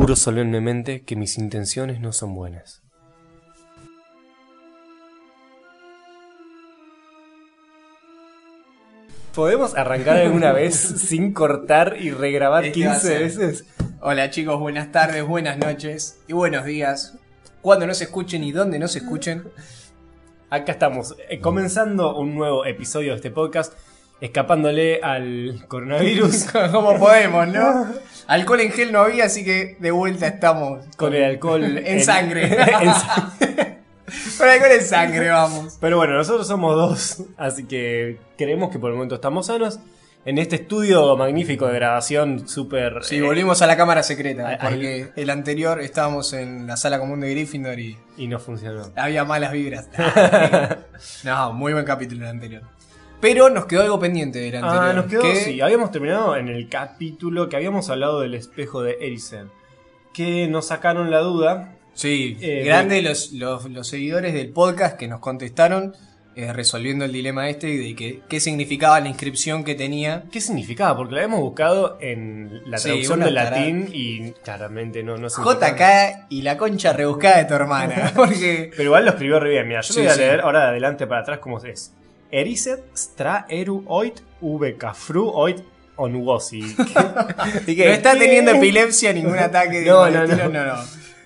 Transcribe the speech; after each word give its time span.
Juro 0.00 0.16
solemnemente 0.16 1.02
que 1.02 1.14
mis 1.14 1.36
intenciones 1.36 2.00
no 2.00 2.14
son 2.14 2.34
buenas. 2.34 2.80
¿Podemos 9.34 9.76
arrancar 9.76 10.16
alguna 10.16 10.52
vez 10.54 10.74
sin 10.74 11.34
cortar 11.34 11.98
y 12.00 12.12
regrabar 12.12 12.64
Este 12.64 12.86
va 12.86 12.92
a 12.92 12.94
15 12.94 13.06
ser. 13.06 13.22
veces? 13.22 13.66
Hola 14.00 14.30
chicos, 14.30 14.58
buenas 14.58 14.90
tardes, 14.90 15.22
buenas 15.22 15.58
noches 15.58 16.22
y 16.26 16.32
buenos 16.32 16.64
días. 16.64 17.18
Cuando 17.60 17.86
nos 17.86 18.00
escuchen 18.00 18.42
y 18.42 18.52
dónde 18.52 18.78
nos 18.78 18.96
escuchen. 18.96 19.44
Acá 20.48 20.72
estamos, 20.72 21.14
eh, 21.28 21.40
comenzando 21.40 22.16
un 22.16 22.34
nuevo 22.34 22.64
episodio 22.64 23.10
de 23.10 23.16
este 23.16 23.30
podcast, 23.30 23.74
escapándole 24.22 25.00
al 25.02 25.62
coronavirus 25.68 26.46
Como 26.72 26.98
podemos, 26.98 27.46
¿no? 27.48 27.86
Alcohol 28.30 28.60
en 28.60 28.72
gel 28.72 28.92
no 28.92 29.00
había, 29.00 29.24
así 29.24 29.44
que 29.44 29.76
de 29.80 29.90
vuelta 29.90 30.26
estamos 30.28 30.84
con 30.96 31.14
el 31.14 31.24
alcohol 31.24 31.78
en 31.84 32.02
sangre. 32.04 32.44
en 32.46 32.92
sa- 32.94 33.32
Con 34.38 34.48
alcohol 34.48 34.72
en 34.72 34.84
sangre, 34.84 35.28
vamos. 35.28 35.76
Pero 35.80 35.96
bueno, 35.96 36.14
nosotros 36.14 36.46
somos 36.46 36.74
dos, 36.74 37.22
así 37.36 37.64
que 37.64 38.18
creemos 38.38 38.70
que 38.70 38.78
por 38.78 38.90
el 38.90 38.96
momento 38.96 39.14
estamos 39.16 39.46
sanos. 39.46 39.78
En 40.24 40.36
este 40.38 40.56
estudio 40.56 41.16
magnífico 41.16 41.66
de 41.66 41.74
grabación, 41.76 42.46
súper... 42.46 43.02
Sí, 43.02 43.16
eh, 43.16 43.22
volvimos 43.22 43.62
a 43.62 43.66
la 43.66 43.76
cámara 43.76 44.02
secreta, 44.02 44.58
porque 44.60 45.08
el 45.16 45.30
anterior 45.30 45.80
estábamos 45.80 46.32
en 46.34 46.66
la 46.66 46.76
sala 46.76 46.98
común 46.98 47.20
de 47.20 47.30
Gryffindor 47.30 47.78
y 47.80 47.96
y 48.18 48.26
no 48.26 48.38
funcionó. 48.38 48.90
había 48.96 49.24
malas 49.24 49.50
vibras. 49.52 49.88
no, 51.24 51.52
muy 51.54 51.72
buen 51.72 51.84
capítulo 51.86 52.24
el 52.24 52.30
anterior. 52.30 52.62
Pero 53.20 53.50
nos 53.50 53.66
quedó 53.66 53.82
algo 53.82 53.98
pendiente 54.00 54.38
del 54.38 54.56
anterior. 54.56 54.84
Ah, 54.84 54.92
nos 54.94 55.06
quedó, 55.06 55.22
que- 55.22 55.36
sí, 55.36 55.60
habíamos 55.60 55.90
terminado 55.90 56.36
en 56.36 56.48
el 56.48 56.68
capítulo 56.68 57.48
que 57.48 57.56
habíamos 57.56 57.90
hablado 57.90 58.20
del 58.20 58.34
espejo 58.34 58.82
de 58.82 58.96
Erisen. 59.00 59.50
Que 60.14 60.48
nos 60.48 60.66
sacaron 60.68 61.10
la 61.10 61.18
duda. 61.20 61.74
Sí, 61.92 62.38
Eh, 62.40 62.62
grande 62.64 63.02
los, 63.02 63.32
los, 63.32 63.68
los 63.70 63.86
seguidores 63.88 64.32
del 64.32 64.48
podcast 64.50 64.96
que 64.96 65.06
nos 65.08 65.20
contestaron 65.20 65.94
eh, 66.36 66.52
resolviendo 66.52 67.04
el 67.04 67.12
dilema 67.12 67.48
este 67.50 67.66
de 67.66 67.94
que, 67.94 68.20
qué 68.28 68.40
significaba 68.40 68.98
la 69.00 69.08
inscripción 69.08 69.64
que 69.64 69.74
tenía. 69.74 70.22
¿Qué 70.32 70.40
significaba? 70.40 70.96
Porque 70.96 71.14
la 71.14 71.22
habíamos 71.22 71.40
buscado 71.40 71.98
en 72.00 72.62
la 72.70 72.78
Sí, 72.78 72.84
traducción 72.88 73.20
del 73.20 73.34
tarada. 73.34 73.58
latín 73.58 73.90
y 73.92 74.30
claramente 74.42 75.02
no, 75.02 75.16
no 75.18 75.28
significaba. 75.28 76.12
JK 76.16 76.26
y 76.30 76.42
la 76.42 76.56
concha 76.56 76.92
rebuscada 76.94 77.38
de 77.38 77.44
tu 77.44 77.54
hermana. 77.54 78.12
Porque. 78.16 78.70
Pero 78.70 78.84
igual 78.84 79.04
lo 79.04 79.10
escribió 79.10 79.40
re 79.40 79.50
bien. 79.50 79.68
Mira, 79.68 79.80
yo 79.82 79.92
Sí, 79.92 80.00
voy 80.00 80.08
a 80.08 80.14
sí. 80.14 80.20
leer 80.20 80.40
ahora 80.40 80.60
de 80.62 80.66
adelante 80.68 81.06
para 81.06 81.20
atrás 81.22 81.38
como 81.40 81.58
es. 81.62 81.92
Eriset 82.30 82.82
stra 82.94 83.46
eru 83.48 83.82
oit 83.86 84.22
vkfru 84.40 85.28
oit 85.34 85.62
onugosi. 85.96 86.62
Que- 87.66 87.84
No 87.86 87.92
está 87.92 88.16
teniendo 88.18 88.52
epilepsia, 88.52 89.12
ningún 89.12 89.38
ataque 89.38 89.80
de 89.80 89.86
No, 89.86 90.08
no, 90.10 90.26
no. 90.26 90.48
no, 90.48 90.64
no. 90.66 90.74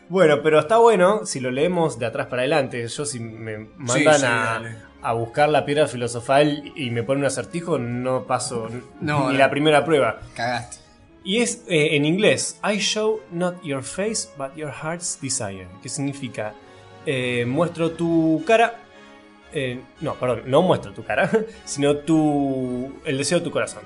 Bueno, 0.08 0.42
pero 0.42 0.60
está 0.60 0.78
bueno 0.78 1.24
si 1.26 1.40
lo 1.40 1.50
leemos 1.50 1.98
de 1.98 2.06
atrás 2.06 2.26
para 2.26 2.42
adelante. 2.42 2.86
Yo 2.86 3.04
si 3.04 3.20
me 3.20 3.58
mandan 3.76 4.18
sí, 4.20 4.26
a, 4.26 4.30
dale. 4.30 4.76
a 5.02 5.12
buscar 5.14 5.48
la 5.48 5.64
piedra 5.64 5.86
filosofal 5.86 6.72
y 6.76 6.90
me 6.90 7.02
ponen 7.02 7.20
un 7.22 7.26
acertijo, 7.26 7.78
no 7.78 8.24
paso 8.26 8.68
No, 9.00 9.28
ni 9.28 9.32
no. 9.34 9.38
la 9.38 9.48
primera 9.50 9.84
prueba. 9.84 10.20
Cagaste. 10.34 10.78
Y 11.26 11.38
es 11.40 11.62
eh, 11.68 11.96
en 11.96 12.04
inglés, 12.04 12.60
I 12.62 12.76
show 12.80 13.20
not 13.32 13.54
your 13.64 13.82
face, 13.82 14.28
but 14.36 14.54
your 14.56 14.70
heart's 14.70 15.18
desire. 15.22 15.68
Que 15.82 15.88
significa, 15.88 16.52
eh, 17.06 17.46
muestro 17.46 17.92
tu 17.92 18.42
cara. 18.46 18.74
Eh, 19.54 19.80
no, 20.00 20.14
perdón, 20.14 20.42
no 20.46 20.62
muestro 20.62 20.92
tu 20.92 21.04
cara, 21.04 21.30
sino 21.64 21.96
tu, 21.98 22.92
el 23.04 23.16
deseo 23.18 23.38
de 23.38 23.44
tu 23.44 23.50
corazón. 23.50 23.82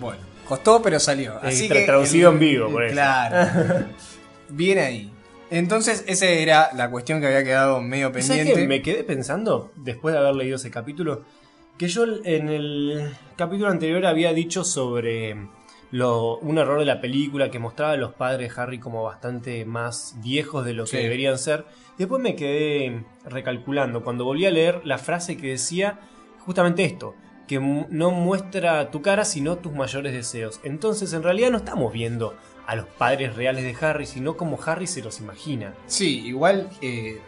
Bueno, 0.00 0.20
costó, 0.46 0.80
pero 0.82 1.00
salió. 1.00 1.34
Eh, 1.36 1.48
Así 1.48 1.68
tra- 1.68 1.72
que 1.74 1.84
traducido 1.86 2.30
en 2.30 2.38
vivo, 2.38 2.70
por 2.70 2.84
eso. 2.84 2.92
Claro. 2.94 3.86
Bien 4.48 4.78
ahí. 4.78 5.10
Entonces, 5.50 6.04
esa 6.06 6.26
era 6.26 6.70
la 6.74 6.90
cuestión 6.90 7.20
que 7.20 7.26
había 7.26 7.42
quedado 7.42 7.80
medio 7.80 8.08
¿Sabes 8.08 8.28
pendiente. 8.28 8.66
Me 8.68 8.82
quedé 8.82 9.02
pensando, 9.02 9.72
después 9.76 10.12
de 10.14 10.20
haber 10.20 10.34
leído 10.34 10.56
ese 10.56 10.70
capítulo, 10.70 11.24
que 11.78 11.88
yo 11.88 12.04
en 12.24 12.48
el 12.48 13.12
capítulo 13.36 13.70
anterior 13.70 14.04
había 14.04 14.32
dicho 14.34 14.64
sobre 14.64 15.36
lo- 15.90 16.38
un 16.38 16.58
error 16.58 16.78
de 16.78 16.84
la 16.84 17.00
película 17.00 17.50
que 17.50 17.58
mostraba 17.58 17.92
a 17.92 17.96
los 17.96 18.12
padres 18.12 18.54
de 18.54 18.60
Harry 18.60 18.78
como 18.78 19.02
bastante 19.04 19.64
más 19.64 20.16
viejos 20.18 20.64
de 20.64 20.74
lo 20.74 20.84
que 20.84 20.90
Sí. 20.90 20.96
deberían 20.98 21.38
ser. 21.38 21.64
Después 21.96 22.22
me 22.22 22.36
quedé 22.36 23.04
recalculando, 23.24 24.04
cuando 24.04 24.24
volví 24.24 24.44
a 24.46 24.50
leer 24.50 24.82
la 24.84 24.98
frase 24.98 25.36
que 25.36 25.48
decía 25.48 25.98
justamente 26.40 26.84
esto, 26.84 27.14
que 27.46 27.58
no 27.58 28.10
muestra 28.10 28.90
tu 28.90 29.00
cara 29.00 29.24
sino 29.24 29.56
tus 29.56 29.72
mayores 29.72 30.12
deseos. 30.12 30.60
Entonces 30.64 31.12
en 31.14 31.22
realidad 31.22 31.50
no 31.50 31.56
estamos 31.58 31.92
viendo 31.92 32.34
a 32.66 32.76
los 32.76 32.86
padres 32.86 33.34
reales 33.36 33.64
de 33.64 33.74
Harry, 33.86 34.04
sino 34.04 34.36
como 34.36 34.58
Harry 34.66 34.86
se 34.86 35.00
los 35.02 35.20
imagina. 35.20 35.72
Sí, 35.86 36.26
igual 36.26 36.68
eh, 36.82 37.18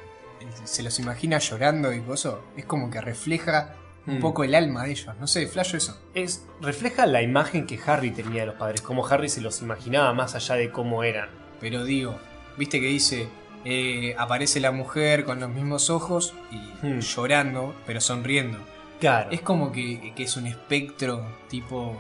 se 0.65 0.82
los 0.82 0.98
imagina 0.98 1.38
llorando 1.38 1.92
y 1.94 2.00
cosas. 2.00 2.34
Es 2.56 2.66
como 2.66 2.91
que 2.91 3.00
refleja 3.00 3.75
un 4.06 4.16
Mm. 4.18 4.20
poco 4.20 4.44
el 4.44 4.54
alma 4.54 4.84
de 4.84 4.92
ellos. 4.92 5.14
No 5.20 5.26
sé, 5.26 5.46
flasho 5.46 5.76
eso. 5.76 5.98
es 6.14 6.46
refleja 6.60 7.06
la 7.06 7.22
imagen 7.22 7.66
que 7.66 7.78
Harry 7.86 8.10
tenía 8.10 8.40
de 8.42 8.46
los 8.46 8.56
padres, 8.56 8.80
como 8.82 9.06
Harry 9.06 9.28
se 9.28 9.40
los 9.40 9.60
imaginaba 9.62 10.12
más 10.14 10.34
allá 10.34 10.54
de 10.56 10.70
cómo 10.70 11.04
eran. 11.04 11.28
Pero 11.60 11.84
digo, 11.84 12.18
viste 12.56 12.80
que 12.80 12.86
dice, 12.86 13.28
eh, 13.64 14.14
aparece 14.18 14.58
la 14.60 14.72
mujer 14.72 15.24
con 15.24 15.38
los 15.40 15.50
mismos 15.50 15.90
ojos 15.90 16.32
y 16.50 16.86
Hmm. 16.86 17.00
llorando, 17.00 17.74
pero 17.86 18.00
sonriendo. 18.00 18.58
Claro. 19.00 19.30
Es 19.30 19.40
como 19.42 19.70
que, 19.72 20.12
que 20.16 20.22
es 20.24 20.36
un 20.36 20.46
espectro 20.46 21.24
tipo... 21.48 21.96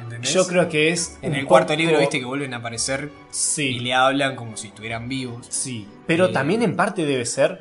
¿Entendés? 0.00 0.32
Yo 0.34 0.46
creo 0.46 0.68
que 0.68 0.88
es 0.88 1.18
En 1.22 1.34
el 1.34 1.46
cuarto 1.46 1.76
libro, 1.76 1.98
viste 1.98 2.18
que 2.18 2.24
vuelven 2.24 2.54
a 2.54 2.56
aparecer 2.56 3.10
y 3.30 3.34
Sí, 3.34 3.78
le 3.78 3.94
hablan 3.94 4.34
como 4.36 4.56
si 4.56 4.68
estuvieran 4.68 5.08
vivos. 5.08 5.46
sí, 5.48 5.86
pero 6.06 6.26
Eh, 6.26 6.32
también 6.32 6.62
en 6.62 6.74
parte 6.76 7.04
debe 7.04 7.24
ser 7.26 7.60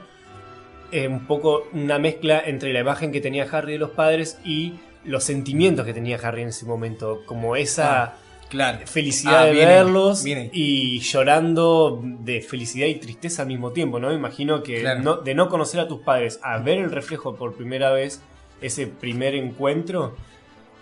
eh, 0.91 1.07
un 1.07 1.25
poco 1.25 1.68
una 1.74 2.00
mezcla 2.00 2.41
entre 2.46 2.74
la 2.74 2.79
imagen 2.81 3.12
que 3.12 3.22
tenía 3.22 3.47
Harry 3.52 3.74
de 3.74 3.79
los 3.79 3.91
padres 3.91 4.38
y 4.44 4.74
los 5.06 5.24
sentimientos 5.24 5.85
que 5.85 5.94
tenía 5.94 6.18
Harry 6.22 6.41
en 6.44 6.50
ese 6.50 6.66
momento, 6.66 7.22
como 7.25 7.56
esa 7.56 8.03
Ah, 8.03 8.13
Claro. 8.50 8.79
felicidad 8.85 9.44
Ah, 9.44 9.46
de 9.46 9.53
viene 9.53 9.68
verlos 9.75 10.24
viene 10.25 10.50
y 10.51 11.00
llorando 11.00 12.01
de 12.03 12.41
felicidad 12.41 12.88
y 12.88 12.96
tristeza 12.96 13.44
al 13.44 13.47
mismo 13.47 13.72
tiempo, 13.72 13.97
¿no? 14.00 14.09
Me 14.09 14.16
imagino 14.16 14.62
que 14.62 14.81
Claro. 14.81 15.00
no- 15.01 15.16
de 15.18 15.34
no 15.34 15.47
conocer 15.47 15.80
a 15.80 15.88
tus 15.88 16.01
padres 16.01 16.40
a 16.44 16.57
ver 16.57 16.78
el 16.80 16.91
reflejo 16.91 17.35
por 17.35 17.56
primera 17.56 17.91
vez, 17.91 18.22
ese 18.62 18.88
primer 18.88 19.35
encuentro, 19.35 20.16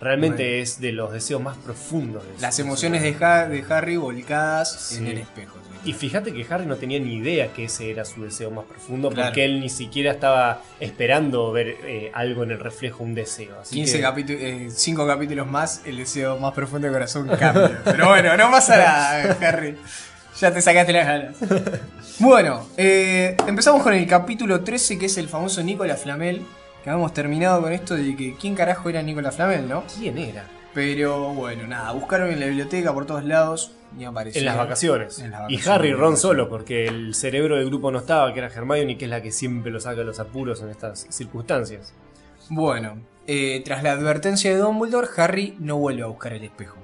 realmente 0.00 0.42
Bueno. 0.48 0.62
es 0.62 0.80
de 0.80 0.92
los 0.92 1.12
deseos 1.12 1.40
más 1.42 1.56
profundos. 1.58 2.24
de 2.24 2.40
Las 2.42 2.58
emociones 2.58 3.02
de, 3.02 3.14
Ha- 3.24 3.46
de 3.48 3.64
Harry 3.68 3.96
volcadas 3.96 4.92
en 4.98 5.06
el 5.06 5.18
espejo. 5.18 5.54
Y 5.84 5.94
fíjate 5.94 6.32
que 6.34 6.46
Harry 6.52 6.66
no 6.66 6.76
tenía 6.76 6.98
ni 7.00 7.14
idea 7.16 7.48
que 7.54 7.64
ese 7.64 7.90
era 7.90 8.04
su 8.04 8.22
deseo 8.22 8.50
más 8.50 8.66
profundo, 8.66 9.08
Claro. 9.10 9.28
porque 9.28 9.44
él 9.46 9.60
ni 9.60 9.70
siquiera 9.70 10.12
estaba 10.12 10.62
esperando 10.78 11.50
ver 11.52 11.76
eh, 11.84 12.10
algo 12.14 12.42
en 12.42 12.50
el 12.50 12.58
reflejo, 12.60 13.02
un 13.02 13.14
deseo. 13.14 13.58
Así 13.60 13.76
15 13.76 13.96
que- 13.96 14.02
capítulos, 14.02 14.40
5 14.74 15.06
capítulos 15.06 15.46
más, 15.46 15.80
el 15.86 15.96
deseo 15.96 16.38
más 16.38 16.52
profundo 16.52 16.86
de 16.86 16.92
corazón 16.92 17.28
cambia. 17.38 17.80
Pero 17.84 18.08
bueno, 18.08 18.36
no 18.36 18.50
pasa 18.50 18.76
nada, 18.76 19.38
Harry. 19.48 19.76
Ya 20.38 20.52
te 20.52 20.60
sacaste 20.62 20.92
las 20.92 21.06
ganas. 21.06 21.36
Bueno, 22.18 22.66
eh, 22.76 23.36
empezamos 23.46 23.82
con 23.82 23.92
el 23.94 24.06
capítulo 24.06 24.60
13, 24.62 24.98
que 24.98 25.06
es 25.06 25.16
el 25.18 25.28
famoso 25.28 25.62
Nicolas 25.62 26.00
Flamel. 26.02 26.42
Que 26.84 26.88
habíamos 26.88 27.12
terminado 27.12 27.60
con 27.60 27.72
esto 27.74 27.94
de 27.94 28.16
que 28.16 28.34
quién 28.40 28.54
carajo 28.54 28.88
era 28.88 29.02
Nicolas 29.02 29.36
Flamel, 29.36 29.68
¿no? 29.68 29.84
¿Quién 29.98 30.16
era? 30.16 30.44
Pero 30.72 31.34
bueno, 31.34 31.66
nada, 31.66 31.92
buscaron 31.92 32.30
en 32.30 32.38
la 32.40 32.46
biblioteca 32.46 32.92
por 32.94 33.04
todos 33.06 33.24
lados 33.24 33.72
y 33.98 34.04
apareció. 34.04 34.40
En 34.40 34.46
las 34.46 34.56
vacaciones. 34.56 35.18
En 35.18 35.32
las 35.32 35.50
Y. 35.50 35.60
Harry 35.68 35.88
y 35.88 35.92
Ron 35.94 36.16
solo, 36.16 36.48
porque 36.48 36.86
el 36.86 37.14
cerebro 37.14 37.56
del 37.56 37.66
grupo 37.66 37.90
no 37.90 37.98
estaba, 37.98 38.32
que 38.32 38.38
era 38.38 38.48
Hermione, 38.48 38.96
que 38.96 39.06
es 39.06 39.10
la 39.10 39.20
que 39.20 39.32
siempre 39.32 39.72
lo 39.72 39.80
saca 39.80 39.96
de 39.96 40.04
los 40.04 40.20
apuros 40.20 40.62
en 40.62 40.68
estas 40.70 41.06
circunstancias. 41.10 41.92
Bueno, 42.48 42.98
eh, 43.26 43.62
tras 43.64 43.82
la 43.82 43.92
advertencia 43.92 44.50
de 44.50 44.58
Dumbledore, 44.58 45.08
Harry 45.16 45.56
no 45.58 45.76
vuelve 45.76 46.02
a 46.02 46.06
buscar 46.06 46.32
el 46.32 46.44
espejo. 46.44 46.78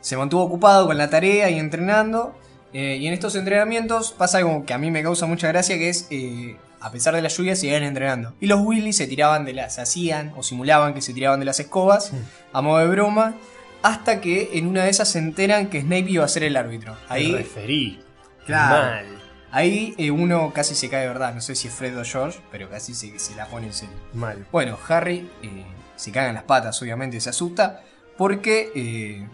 Se 0.00 0.16
mantuvo 0.16 0.42
ocupado 0.42 0.86
con 0.86 0.96
la 0.98 1.10
tarea 1.10 1.50
y 1.50 1.58
entrenando. 1.58 2.34
eh, 2.72 2.96
y 2.98 3.06
en 3.06 3.12
estos 3.12 3.36
entrenamientos 3.36 4.12
pasa 4.12 4.38
algo 4.38 4.64
que 4.64 4.72
a 4.72 4.78
mí 4.78 4.90
me 4.90 5.02
causa 5.02 5.26
mucha 5.26 5.48
gracia, 5.48 5.76
que 5.76 5.90
es, 5.90 6.06
eh, 6.10 6.56
a 6.82 6.90
pesar 6.90 7.14
de 7.14 7.22
la 7.22 7.28
lluvia, 7.28 7.54
seguían 7.56 7.82
entrenando. 7.82 8.34
Y 8.40 8.46
los 8.46 8.60
Weasley 8.60 8.92
se 8.92 9.06
tiraban 9.06 9.44
de 9.44 9.52
las, 9.52 9.78
hacían 9.78 10.32
o 10.36 10.42
simulaban 10.42 10.94
que 10.94 11.00
se 11.00 11.14
tiraban 11.14 11.38
de 11.40 11.46
las 11.46 11.60
escobas, 11.60 12.12
a 12.52 12.60
modo 12.60 12.78
de 12.78 12.86
broma, 12.88 13.34
hasta 13.82 14.20
que 14.20 14.50
en 14.54 14.66
una 14.66 14.84
de 14.84 14.90
esas 14.90 15.08
se 15.08 15.18
enteran 15.18 15.68
que 15.68 15.80
Snape 15.80 16.10
iba 16.10 16.24
a 16.24 16.28
ser 16.28 16.42
el 16.44 16.56
árbitro. 16.56 16.92
Me 16.92 16.98
Ahí, 17.14 17.32
referí. 17.32 18.00
Claro. 18.46 18.90
Mal. 18.90 19.06
ahí 19.52 19.94
eh, 19.98 20.10
uno 20.10 20.52
casi 20.52 20.74
se 20.74 20.88
cae 20.88 21.02
de 21.02 21.08
verdad, 21.08 21.32
no 21.34 21.40
sé 21.40 21.54
si 21.54 21.68
es 21.68 21.74
Fred 21.74 21.96
o 21.98 22.04
George, 22.04 22.40
pero 22.50 22.68
casi 22.68 22.94
se, 22.94 23.18
se 23.18 23.34
la 23.36 23.46
pone 23.46 23.68
en 23.68 23.72
serio. 23.72 23.94
Mal. 24.14 24.46
Bueno, 24.50 24.76
Harry 24.88 25.28
eh, 25.42 25.64
se 25.96 26.10
caga 26.10 26.28
en 26.28 26.34
las 26.34 26.44
patas, 26.44 26.80
obviamente, 26.82 27.20
se 27.20 27.30
asusta 27.30 27.82
porque 28.18 28.70
eh, 28.74 29.26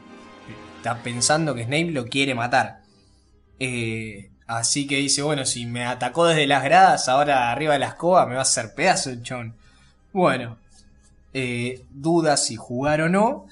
está 0.77 1.03
pensando 1.03 1.55
que 1.55 1.65
Snape 1.65 1.91
lo 1.93 2.07
quiere 2.07 2.35
matar. 2.35 2.83
Eh, 3.59 4.31
así 4.49 4.87
que 4.89 4.97
dice, 4.97 5.23
bueno, 5.23 5.45
si 5.45 5.65
me 5.67 5.85
atacó 5.85 6.27
desde 6.27 6.49
las 6.49 6.65
gradas, 6.65 7.09
ahora 7.09 7.53
arriba 7.53 7.75
de 7.75 7.79
la 7.79 7.87
escoba 7.89 8.27
me 8.27 8.35
va 8.35 8.41
a 8.41 8.43
hacer 8.43 8.75
pedazo 8.75 9.11
el 9.11 9.23
chon. 9.23 9.55
Bueno, 10.13 10.59
eh, 11.33 11.85
duda 11.91 12.37
si 12.37 12.57
jugar 12.57 13.03
o 13.03 13.09
no. 13.09 13.47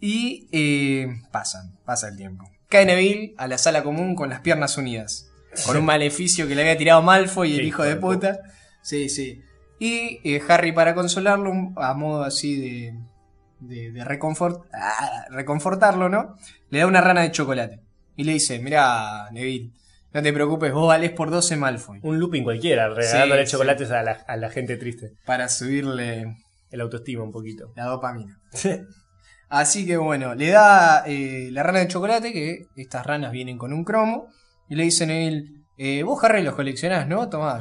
Y 0.00 0.46
eh, 0.52 1.08
pasan, 1.32 1.76
pasa 1.84 2.08
el 2.08 2.16
tiempo. 2.16 2.48
cae 2.68 2.84
Neville 2.86 3.34
a 3.38 3.48
la 3.48 3.58
sala 3.58 3.82
común 3.82 4.14
con 4.14 4.28
las 4.30 4.40
piernas 4.40 4.76
unidas. 4.78 5.28
Con 5.64 5.78
un 5.78 5.86
maleficio 5.86 6.46
que 6.46 6.54
le 6.54 6.62
había 6.62 6.76
tirado 6.76 7.00
Malfoy, 7.02 7.56
el 7.56 7.64
hijo 7.64 7.82
de 7.82 7.96
puta. 7.96 8.40
Sí, 8.82 9.08
sí. 9.08 9.42
Y 9.78 10.20
eh, 10.22 10.42
Harry, 10.48 10.72
para 10.72 10.94
consolarlo, 10.94 11.72
a 11.76 11.94
modo 11.94 12.24
así 12.24 12.60
de, 12.60 12.94
de, 13.60 13.90
de 13.90 14.04
reconfort- 14.04 14.64
ah, 14.72 15.24
reconfortarlo, 15.30 16.10
¿no? 16.10 16.36
Le 16.68 16.80
da 16.80 16.86
una 16.86 17.00
rana 17.00 17.22
de 17.22 17.32
chocolate. 17.32 17.80
Y 18.16 18.24
le 18.24 18.34
dice, 18.34 18.58
mira, 18.58 19.30
Neville, 19.32 19.70
no 20.12 20.22
te 20.22 20.32
preocupes, 20.32 20.72
vos 20.72 20.88
valés 20.88 21.10
por 21.12 21.30
12 21.30 21.56
Malfoy. 21.56 21.98
Un 22.02 22.18
looping 22.18 22.42
cualquiera, 22.44 22.88
regalándole 22.88 23.44
Sí, 23.46 23.52
chocolates 23.52 23.90
a, 23.90 24.02
la, 24.02 24.12
a 24.12 24.36
la 24.36 24.48
gente 24.50 24.76
triste. 24.76 25.12
Para 25.26 25.48
subirle 25.48 26.36
El 26.70 26.80
autoestima 26.80 27.22
un 27.22 27.32
poquito. 27.32 27.72
la 27.76 27.84
dopamina. 27.84 28.38
Así 29.48 29.86
que 29.86 29.96
bueno, 29.96 30.34
le 30.34 30.48
da 30.50 31.04
eh, 31.06 31.50
la 31.52 31.62
rana 31.62 31.78
de 31.80 31.88
chocolate, 31.88 32.32
que 32.32 32.66
estas 32.76 33.06
ranas 33.06 33.30
vienen 33.30 33.58
con 33.58 33.72
un 33.72 33.84
cromo, 33.84 34.28
y 34.68 34.74
le 34.74 34.82
dicen 34.84 35.10
a 35.10 35.18
él, 35.18 35.62
eh, 35.78 36.02
vos 36.02 36.22
Harry 36.24 36.42
los 36.42 36.54
coleccionás, 36.54 37.06
¿no? 37.06 37.28
Tomá. 37.28 37.60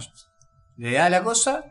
Le 0.78 0.94
da 0.94 1.10
la 1.10 1.24
cosa 1.24 1.66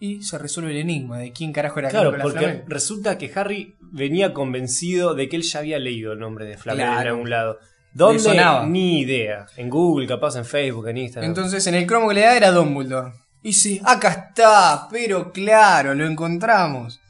y 0.00 0.22
se 0.22 0.38
resuelve 0.38 0.72
el 0.72 0.78
enigma 0.78 1.18
de 1.18 1.32
quién 1.32 1.52
carajo 1.52 1.78
era 1.78 1.88
Claro, 1.90 2.10
porque 2.20 2.38
Flamel. 2.38 2.64
resulta 2.66 3.16
que 3.16 3.30
Harry 3.34 3.76
venía 3.92 4.32
convencido 4.34 5.14
de 5.14 5.28
que 5.28 5.36
él 5.36 5.42
ya 5.42 5.60
había 5.60 5.78
leído 5.78 6.12
el 6.12 6.18
nombre 6.18 6.46
de 6.46 6.56
Flamel 6.58 6.84
Claro. 6.86 7.00
en 7.02 7.06
algún 7.08 7.30
lado. 7.30 7.58
¿Dónde? 7.94 8.20
sonaba. 8.20 8.66
Ni 8.66 9.00
idea. 9.00 9.46
En 9.56 9.70
Google, 9.70 10.06
capaz 10.06 10.36
en 10.36 10.44
Facebook, 10.44 10.88
en 10.88 10.98
Instagram. 10.98 11.30
Entonces 11.30 11.66
en 11.66 11.76
el 11.76 11.86
cromo 11.86 12.08
que 12.08 12.14
le 12.14 12.20
da 12.22 12.36
era 12.36 12.50
Dumbledore. 12.50 13.12
Y 13.42 13.48
dice, 13.48 13.80
acá 13.84 14.08
está, 14.10 14.88
pero 14.90 15.30
claro, 15.32 15.94
lo 15.94 16.06
encontramos. 16.06 17.00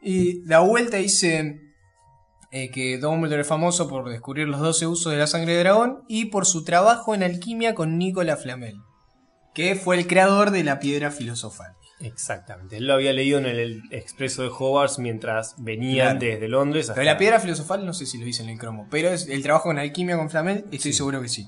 Y 0.00 0.42
da 0.46 0.60
vuelta 0.60 0.98
y 0.98 1.02
dice 1.02 1.60
eh, 2.50 2.70
que 2.70 2.98
Dumbledore 2.98 3.42
es 3.42 3.48
famoso 3.48 3.88
por 3.88 4.08
descubrir 4.08 4.48
los 4.48 4.60
12 4.60 4.86
usos 4.86 5.12
de 5.12 5.18
la 5.18 5.26
sangre 5.26 5.52
de 5.52 5.60
dragón 5.60 6.04
y 6.08 6.26
por 6.26 6.46
su 6.46 6.64
trabajo 6.64 7.14
en 7.14 7.22
alquimia 7.22 7.74
con 7.74 7.98
Nicolas 7.98 8.42
Flamel, 8.42 8.80
que 9.54 9.74
fue 9.74 9.98
el 9.98 10.06
creador 10.06 10.50
de 10.50 10.64
la 10.64 10.78
piedra 10.78 11.10
filosofal. 11.10 11.74
Exactamente. 12.00 12.76
Él 12.78 12.86
lo 12.86 12.94
había 12.94 13.12
leído 13.12 13.38
en 13.38 13.46
el 13.46 13.82
expreso 13.90 14.42
de 14.42 14.48
Hogwarts 14.48 14.98
mientras 14.98 15.54
venían 15.58 16.18
Claro. 16.18 16.32
desde 16.34 16.48
Londres 16.48 16.84
hasta... 16.88 16.94
Pero 16.94 17.04
la 17.12 17.18
piedra 17.18 17.40
filosofal 17.40 17.84
no 17.84 17.92
sé 17.92 18.06
si 18.06 18.18
lo 18.18 18.24
dice 18.24 18.42
en 18.42 18.48
el 18.48 18.58
cromo, 18.58 18.86
pero 18.90 19.10
es 19.10 19.28
el 19.28 19.42
trabajo 19.42 19.70
en 19.70 19.78
alquimia 19.78 20.16
con 20.16 20.30
Flamel, 20.30 20.64
estoy 20.72 20.92
seguro 20.92 21.20
que 21.20 21.28
sí. 21.28 21.46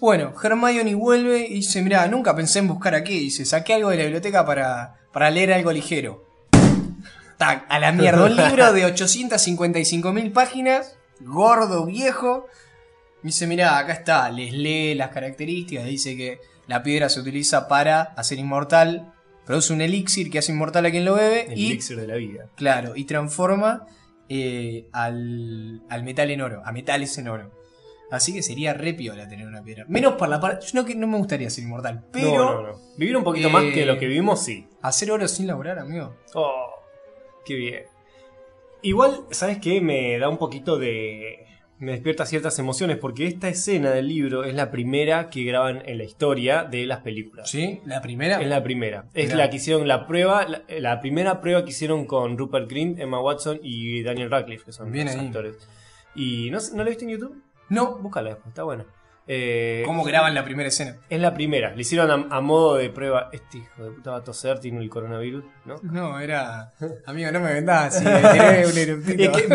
Bueno, 0.00 0.34
Hermione 0.42 0.94
vuelve 0.94 1.46
y 1.46 1.54
dice, 1.54 1.80
mira, 1.82 2.06
nunca 2.08 2.34
pensé 2.36 2.58
en 2.58 2.68
buscar 2.68 2.94
aquí. 2.94 3.18
Dice, 3.18 3.46
saqué 3.46 3.74
algo 3.74 3.88
de 3.90 3.96
la 3.96 4.02
biblioteca 4.02 4.44
para, 4.44 4.96
para 5.12 5.30
leer 5.30 5.52
algo 5.54 5.72
ligero. 5.72 6.26
Tac, 7.38 7.64
a 7.68 7.78
la 7.78 7.92
mierda, 7.92 8.24
un 8.24 8.36
libro 8.36 8.72
de 8.72 8.84
855.000 8.94 10.32
páginas, 10.32 10.96
gordo, 11.20 11.86
viejo. 11.86 12.46
Dice, 13.22 13.46
mira, 13.46 13.78
acá 13.78 13.92
está, 13.94 14.30
les 14.30 14.52
lee 14.52 14.94
las 14.94 15.10
características, 15.10 15.86
dice 15.86 16.16
que 16.16 16.40
la 16.66 16.82
piedra 16.82 17.08
se 17.08 17.20
utiliza 17.20 17.66
para 17.68 18.02
hacer 18.02 18.38
inmortal, 18.38 19.14
produce 19.46 19.72
un 19.72 19.80
elixir 19.80 20.30
que 20.30 20.38
hace 20.38 20.52
inmortal 20.52 20.84
a 20.84 20.90
quien 20.90 21.04
lo 21.04 21.14
bebe 21.14 21.52
El 21.52 21.58
y 21.58 21.66
elixir 21.70 21.98
de 21.98 22.06
la 22.06 22.16
vida. 22.16 22.50
Claro, 22.56 22.96
y 22.96 23.04
transforma 23.04 23.86
eh, 24.28 24.88
al, 24.92 25.82
al 25.88 26.02
metal 26.02 26.30
en 26.30 26.42
oro, 26.42 26.62
a 26.64 26.72
metales 26.72 27.16
en 27.16 27.28
oro. 27.28 27.52
Así 28.10 28.32
que 28.32 28.42
sería 28.42 28.72
re 28.72 28.94
piola 28.94 29.28
tener 29.28 29.48
una 29.48 29.62
piedra. 29.62 29.84
Menos 29.88 30.14
por 30.14 30.28
la 30.28 30.40
parte. 30.40 30.66
Yo 30.66 30.80
no, 30.80 30.86
que 30.86 30.94
no 30.94 31.06
me 31.06 31.18
gustaría 31.18 31.50
ser 31.50 31.64
inmortal, 31.64 32.04
pero 32.12 32.36
No, 32.36 32.54
no, 32.54 32.62
no. 32.68 32.80
Vivir 32.96 33.16
un 33.16 33.24
poquito 33.24 33.48
eh, 33.48 33.52
más 33.52 33.64
que 33.64 33.84
lo 33.84 33.98
que 33.98 34.06
vivimos, 34.06 34.44
sí. 34.44 34.68
hacer 34.82 35.10
oro 35.10 35.26
sin 35.26 35.46
laburar, 35.46 35.78
amigo. 35.78 36.14
Oh, 36.34 36.70
qué 37.44 37.54
bien. 37.54 37.82
Igual, 38.82 39.24
¿sabes 39.30 39.58
qué? 39.58 39.80
Me 39.80 40.18
da 40.18 40.28
un 40.28 40.38
poquito 40.38 40.78
de... 40.78 41.45
Me 41.78 41.92
despierta 41.92 42.24
ciertas 42.24 42.58
emociones 42.58 42.96
porque 42.96 43.26
esta 43.26 43.48
escena 43.48 43.90
del 43.90 44.08
libro 44.08 44.44
es 44.44 44.54
la 44.54 44.70
primera 44.70 45.28
que 45.28 45.44
graban 45.44 45.82
en 45.84 45.98
la 45.98 46.04
historia 46.04 46.64
de 46.64 46.86
las 46.86 47.00
películas. 47.00 47.50
¿Sí? 47.50 47.80
La 47.84 48.00
primera. 48.00 48.40
Es 48.40 48.48
la 48.48 48.62
primera. 48.62 49.04
Es 49.12 49.26
Mirá. 49.26 49.36
la 49.36 49.50
que 49.50 49.56
hicieron 49.56 49.86
la 49.86 50.06
prueba, 50.06 50.46
la, 50.48 50.62
la 50.78 51.00
primera 51.00 51.40
prueba 51.42 51.64
que 51.64 51.70
hicieron 51.70 52.06
con 52.06 52.38
Rupert 52.38 52.70
Grint, 52.70 52.98
Emma 52.98 53.20
Watson 53.20 53.60
y 53.62 54.02
Daniel 54.02 54.30
Radcliffe, 54.30 54.64
que 54.64 54.72
son 54.72 54.90
Bien 54.90 55.06
los 55.06 55.16
ahí. 55.16 55.26
actores. 55.26 55.68
Y 56.14 56.50
¿no, 56.50 56.58
¿no 56.74 56.82
la 56.82 56.88
viste 56.88 57.04
en 57.04 57.10
YouTube? 57.10 57.42
No. 57.68 57.98
Búscala 57.98 58.30
después, 58.30 58.48
está 58.48 58.62
buena. 58.62 58.86
Eh, 59.28 59.82
¿Cómo 59.84 60.04
graban 60.04 60.34
la 60.34 60.44
primera 60.44 60.68
escena? 60.68 60.98
Es 61.10 61.20
la 61.20 61.34
primera. 61.34 61.74
Le 61.74 61.80
hicieron 61.80 62.10
a, 62.30 62.36
a 62.36 62.40
modo 62.40 62.76
de 62.76 62.90
prueba. 62.90 63.28
Este 63.32 63.58
hijo 63.58 63.84
de 63.84 63.90
puta 63.90 64.12
va 64.12 64.18
a 64.18 64.24
toser, 64.24 64.60
tiene 64.60 64.78
el 64.80 64.88
coronavirus, 64.88 65.44
¿no? 65.64 65.80
No, 65.82 66.20
era. 66.20 66.72
Amigo, 67.06 67.32
no 67.32 67.40
me 67.40 67.52
vendás. 67.54 67.98
Si 67.98 68.04
me 68.04 68.20
tiré 68.20 68.66
un 68.70 68.78
eruptito. 68.78 69.32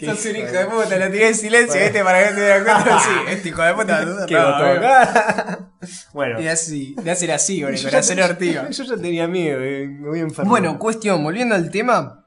Sos 0.00 0.26
un 0.26 0.36
hijo 0.36 0.52
de 0.52 0.66
puta, 0.66 0.96
lo 0.98 1.10
tiré 1.10 1.28
en 1.28 1.34
silencio, 1.34 1.80
¿viste? 1.80 2.02
Para 2.02 2.28
que 2.28 2.34
te 2.34 2.40
dieran 2.40 2.64
cuenta. 2.64 2.98
Sí, 3.06 3.10
este 3.28 3.48
hijo 3.50 3.62
de 3.62 3.74
puta. 3.74 4.26
Qué 4.26 4.34
no, 4.34 5.72
bueno. 6.12 6.40
Y 6.40 6.48
así, 6.48 6.94
de 7.02 7.10
hacer 7.10 7.30
así, 7.32 7.60
con 7.62 7.74
el 7.74 7.82
corazón 7.82 8.20
ortiga. 8.20 8.70
Yo 8.70 8.84
ya 8.84 8.96
tenía 8.96 9.28
miedo, 9.28 9.60
eh, 9.62 9.86
me 9.86 10.08
voy 10.08 10.18
a 10.20 10.22
enfermar. 10.22 10.48
Bueno, 10.50 10.78
cuestión, 10.78 11.22
volviendo 11.22 11.54
al 11.54 11.70
tema. 11.70 12.24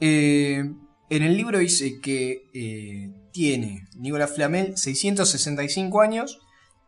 eh, 0.00 0.64
en 1.10 1.22
el 1.22 1.36
libro 1.36 1.58
dice 1.58 2.00
que 2.00 2.48
tiene 3.32 3.86
Nicolás 3.96 4.32
Flamel 4.34 4.76
665 4.76 6.00
años 6.00 6.38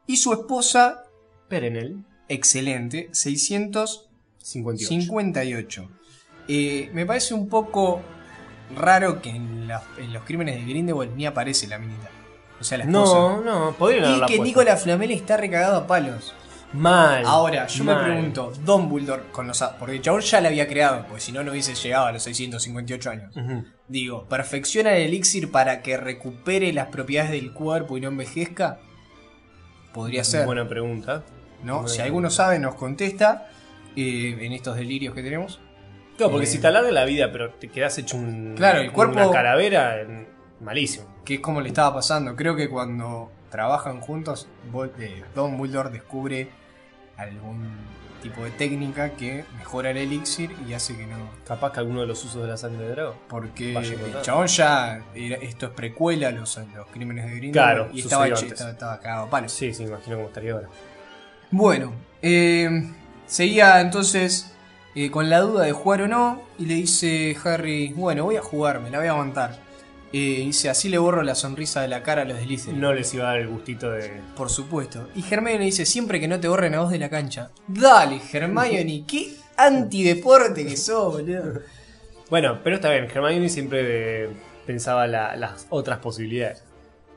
y 0.06 0.19
su 0.19 0.32
esposa, 0.32 1.05
Perenel, 1.49 2.05
excelente, 2.29 3.08
658. 3.12 4.87
58. 4.88 5.91
Eh, 6.49 6.91
me 6.93 7.06
parece 7.06 7.35
un 7.35 7.49
poco 7.49 8.02
raro 8.76 9.20
que 9.23 9.31
en, 9.31 9.67
la- 9.69 9.82
en 9.99 10.12
los 10.12 10.25
crímenes 10.25 10.56
de 10.56 10.64
Grindelwald 10.70 11.14
ni 11.17 11.26
aparece 11.26 11.67
la 11.67 11.79
minita. 11.79 12.11
O 12.61 12.64
sea, 12.64 12.79
la 12.79 12.85
esposa. 12.85 13.12
No, 13.14 13.40
no, 13.43 13.73
podrían 13.76 14.11
y 14.12 14.14
que 14.20 14.20
puesto. 14.26 14.44
Nicolás 14.44 14.82
Flamel 14.85 15.11
está 15.11 15.37
recagado 15.37 15.76
a 15.79 15.87
palos. 15.87 16.35
Mal. 16.75 17.23
Ahora, 17.25 17.67
yo 17.69 17.85
mal. 17.85 17.97
me 17.97 18.03
pregunto, 18.05 18.53
Dumbledore, 18.65 19.23
con 19.32 19.47
los, 19.47 19.62
porque 19.79 20.00
chabón 20.00 20.21
ya 20.23 20.41
la 20.41 20.49
había 20.49 20.67
creado, 20.69 21.05
porque 21.06 21.21
si 21.21 21.31
no, 21.32 21.43
no 21.44 21.53
hubiese 21.53 21.75
llegado 21.75 22.06
a 22.06 22.12
los 22.12 22.23
658 22.25 23.11
años. 23.11 23.35
Digo, 23.88 24.26
¿perfecciona 24.29 24.93
el 24.94 25.03
elixir 25.09 25.50
para 25.53 25.82
que 25.82 25.97
recupere 25.97 26.73
las 26.73 26.88
propiedades 26.88 27.31
del 27.31 27.53
cuerpo 27.53 27.97
y 27.97 28.00
no 28.00 28.09
envejezca? 28.09 28.79
Podría 29.93 30.25
ser, 30.25 30.47
Buena 30.47 30.69
pregunta. 30.69 31.23
¿no? 31.62 31.75
buena 31.75 31.88
Si 31.88 31.94
pregunta. 31.97 32.05
alguno 32.05 32.31
sabe, 32.31 32.59
nos 32.59 32.75
contesta 32.75 33.47
eh, 33.97 34.37
en 34.41 34.53
estos 34.53 34.76
delirios 34.76 35.15
que 35.15 35.23
tenemos. 35.23 35.61
Claro, 36.17 36.32
porque 36.32 36.47
Eh, 36.47 36.50
si 36.50 36.59
te 36.61 36.67
alarga 36.67 36.91
la 36.91 37.05
vida, 37.05 37.31
pero 37.32 37.50
te 37.55 37.69
quedas 37.69 37.97
hecho 37.99 38.17
un. 38.17 38.55
Claro, 38.56 38.81
el 38.81 38.91
cuerpo- 38.93 39.15
Una 39.21 39.31
calavera, 39.31 39.97
malísimo. 40.61 41.06
Que 41.25 41.35
es 41.35 41.41
como 41.41 41.61
le 41.61 41.69
estaba 41.69 41.94
pasando. 41.94 42.35
Creo 42.37 42.56
que 42.56 42.69
cuando 42.69 43.31
trabajan 43.50 44.00
juntos, 44.00 44.49
eh, 44.99 45.23
Dumbledore 45.35 45.90
descubre 45.90 46.49
algún 47.16 47.68
tipo 48.23 48.42
de 48.42 48.50
técnica 48.50 49.11
que 49.11 49.44
mejora 49.59 49.90
el 49.90 49.99
elixir 49.99 50.50
y 50.66 50.73
hace 50.73 50.97
que 50.97 51.06
no. 51.06 51.16
Capaz 51.47 51.73
que 51.73 51.80
alguno 51.80 52.00
de 52.00 52.06
los 52.06 52.25
usos 52.25 52.42
de 52.42 52.49
la 52.49 52.56
sangre 52.56 52.85
de 52.85 52.90
dragón. 52.92 53.14
Porque 53.28 53.76
el 53.76 54.21
chabón 54.23 54.47
ya. 54.47 55.02
era- 55.14 55.37
esto 55.37 55.66
es 55.66 55.73
precuela 55.73 56.28
a 56.28 56.30
los, 56.30 56.59
crímenes 56.90 57.26
de 57.26 57.37
Grindelwald. 57.37 57.76
Claro, 57.76 57.90
y 57.92 58.00
estaba, 58.00 58.25
antes. 58.25 58.42
estaba, 58.44 58.71
estaba 58.71 59.00
cagado. 59.00 59.49
Sí, 59.49 59.75
sí, 59.75 59.85
imagino 59.85 60.16
cómo 60.16 60.28
estaría 60.28 60.52
ahora. 60.54 60.68
Bueno, 61.50 61.92
eh, 62.23 62.90
seguía 63.26 63.80
entonces 63.83 64.54
eh, 64.94 65.11
con 65.11 65.28
la 65.28 65.40
duda 65.40 65.64
de 65.64 65.73
jugar 65.73 66.02
o 66.02 66.09
no. 66.09 66.42
Y 66.59 66.64
le 66.64 66.75
dice 66.75 67.37
Harry: 67.44 67.92
Bueno, 67.92 68.25
voy 68.25 68.37
a 68.37 68.42
jugar, 68.42 68.80
me 68.80 68.90
la 68.90 68.99
voy 68.99 69.09
a 69.09 69.11
aguantar. 69.11 69.59
Eh, 70.16 70.42
dice: 70.44 70.71
Así 70.71 70.88
le 70.88 70.99
borro 70.99 71.25
la 71.25 71.35
sonrisa 71.35 71.83
de 71.83 71.88
la 71.88 72.04
cara 72.04 72.23
a 72.23 72.25
los 72.25 72.37
de 72.38 72.44
Slytherin". 72.44 72.80
No 72.80 72.92
les 72.92 73.12
iba 73.14 73.25
a 73.25 73.33
dar 73.33 73.40
el 73.40 73.49
gustito 73.49 73.90
de. 73.90 74.21
Por 74.37 74.49
supuesto. 74.49 75.09
Y 75.16 75.25
Hermione 75.28 75.64
dice, 75.64 75.85
siempre 75.87 76.21
que 76.21 76.28
no 76.28 76.38
te 76.38 76.47
borren 76.47 76.75
a 76.76 76.80
vos 76.83 76.90
de 76.92 76.99
la 76.99 77.11
cancha. 77.11 77.50
Dale, 77.66 78.21
Hermione, 78.33 79.04
qué 79.09 79.33
antideporte 79.56 80.64
que 80.64 80.76
sos, 80.76 81.12
boludo. 81.14 81.61
Bueno, 82.30 82.61
pero 82.64 82.76
está 82.76 82.90
bien. 82.90 83.04
Hermione 83.04 83.49
siempre 83.49 84.25
eh, 84.25 84.30
pensaba 84.66 85.06
la- 85.06 85.37
las 85.37 85.66
otras 85.71 85.99
posibilidades. 85.99 86.62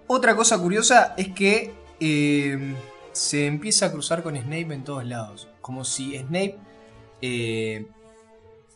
Otra 0.08 0.36
cosa 0.36 0.58
curiosa 0.60 1.14
es 1.18 1.30
que 1.30 1.74
eh, 2.00 2.76
se 3.14 3.46
empieza 3.48 3.86
a 3.86 3.92
cruzar 3.92 4.22
con 4.24 4.36
Snape 4.36 4.74
en 4.74 4.84
todos 4.84 5.06
lados. 5.06 5.48
Como 5.62 5.86
si 5.86 6.18
Snape 6.18 6.58
eh, 7.22 7.86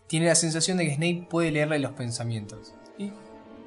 tiene 0.07 0.27
la 0.27 0.35
sensación 0.35 0.77
de 0.77 0.85
que 0.85 0.95
Snape 0.95 1.27
puede 1.29 1.51
leerle 1.51 1.79
los 1.79 1.91
pensamientos. 1.91 2.73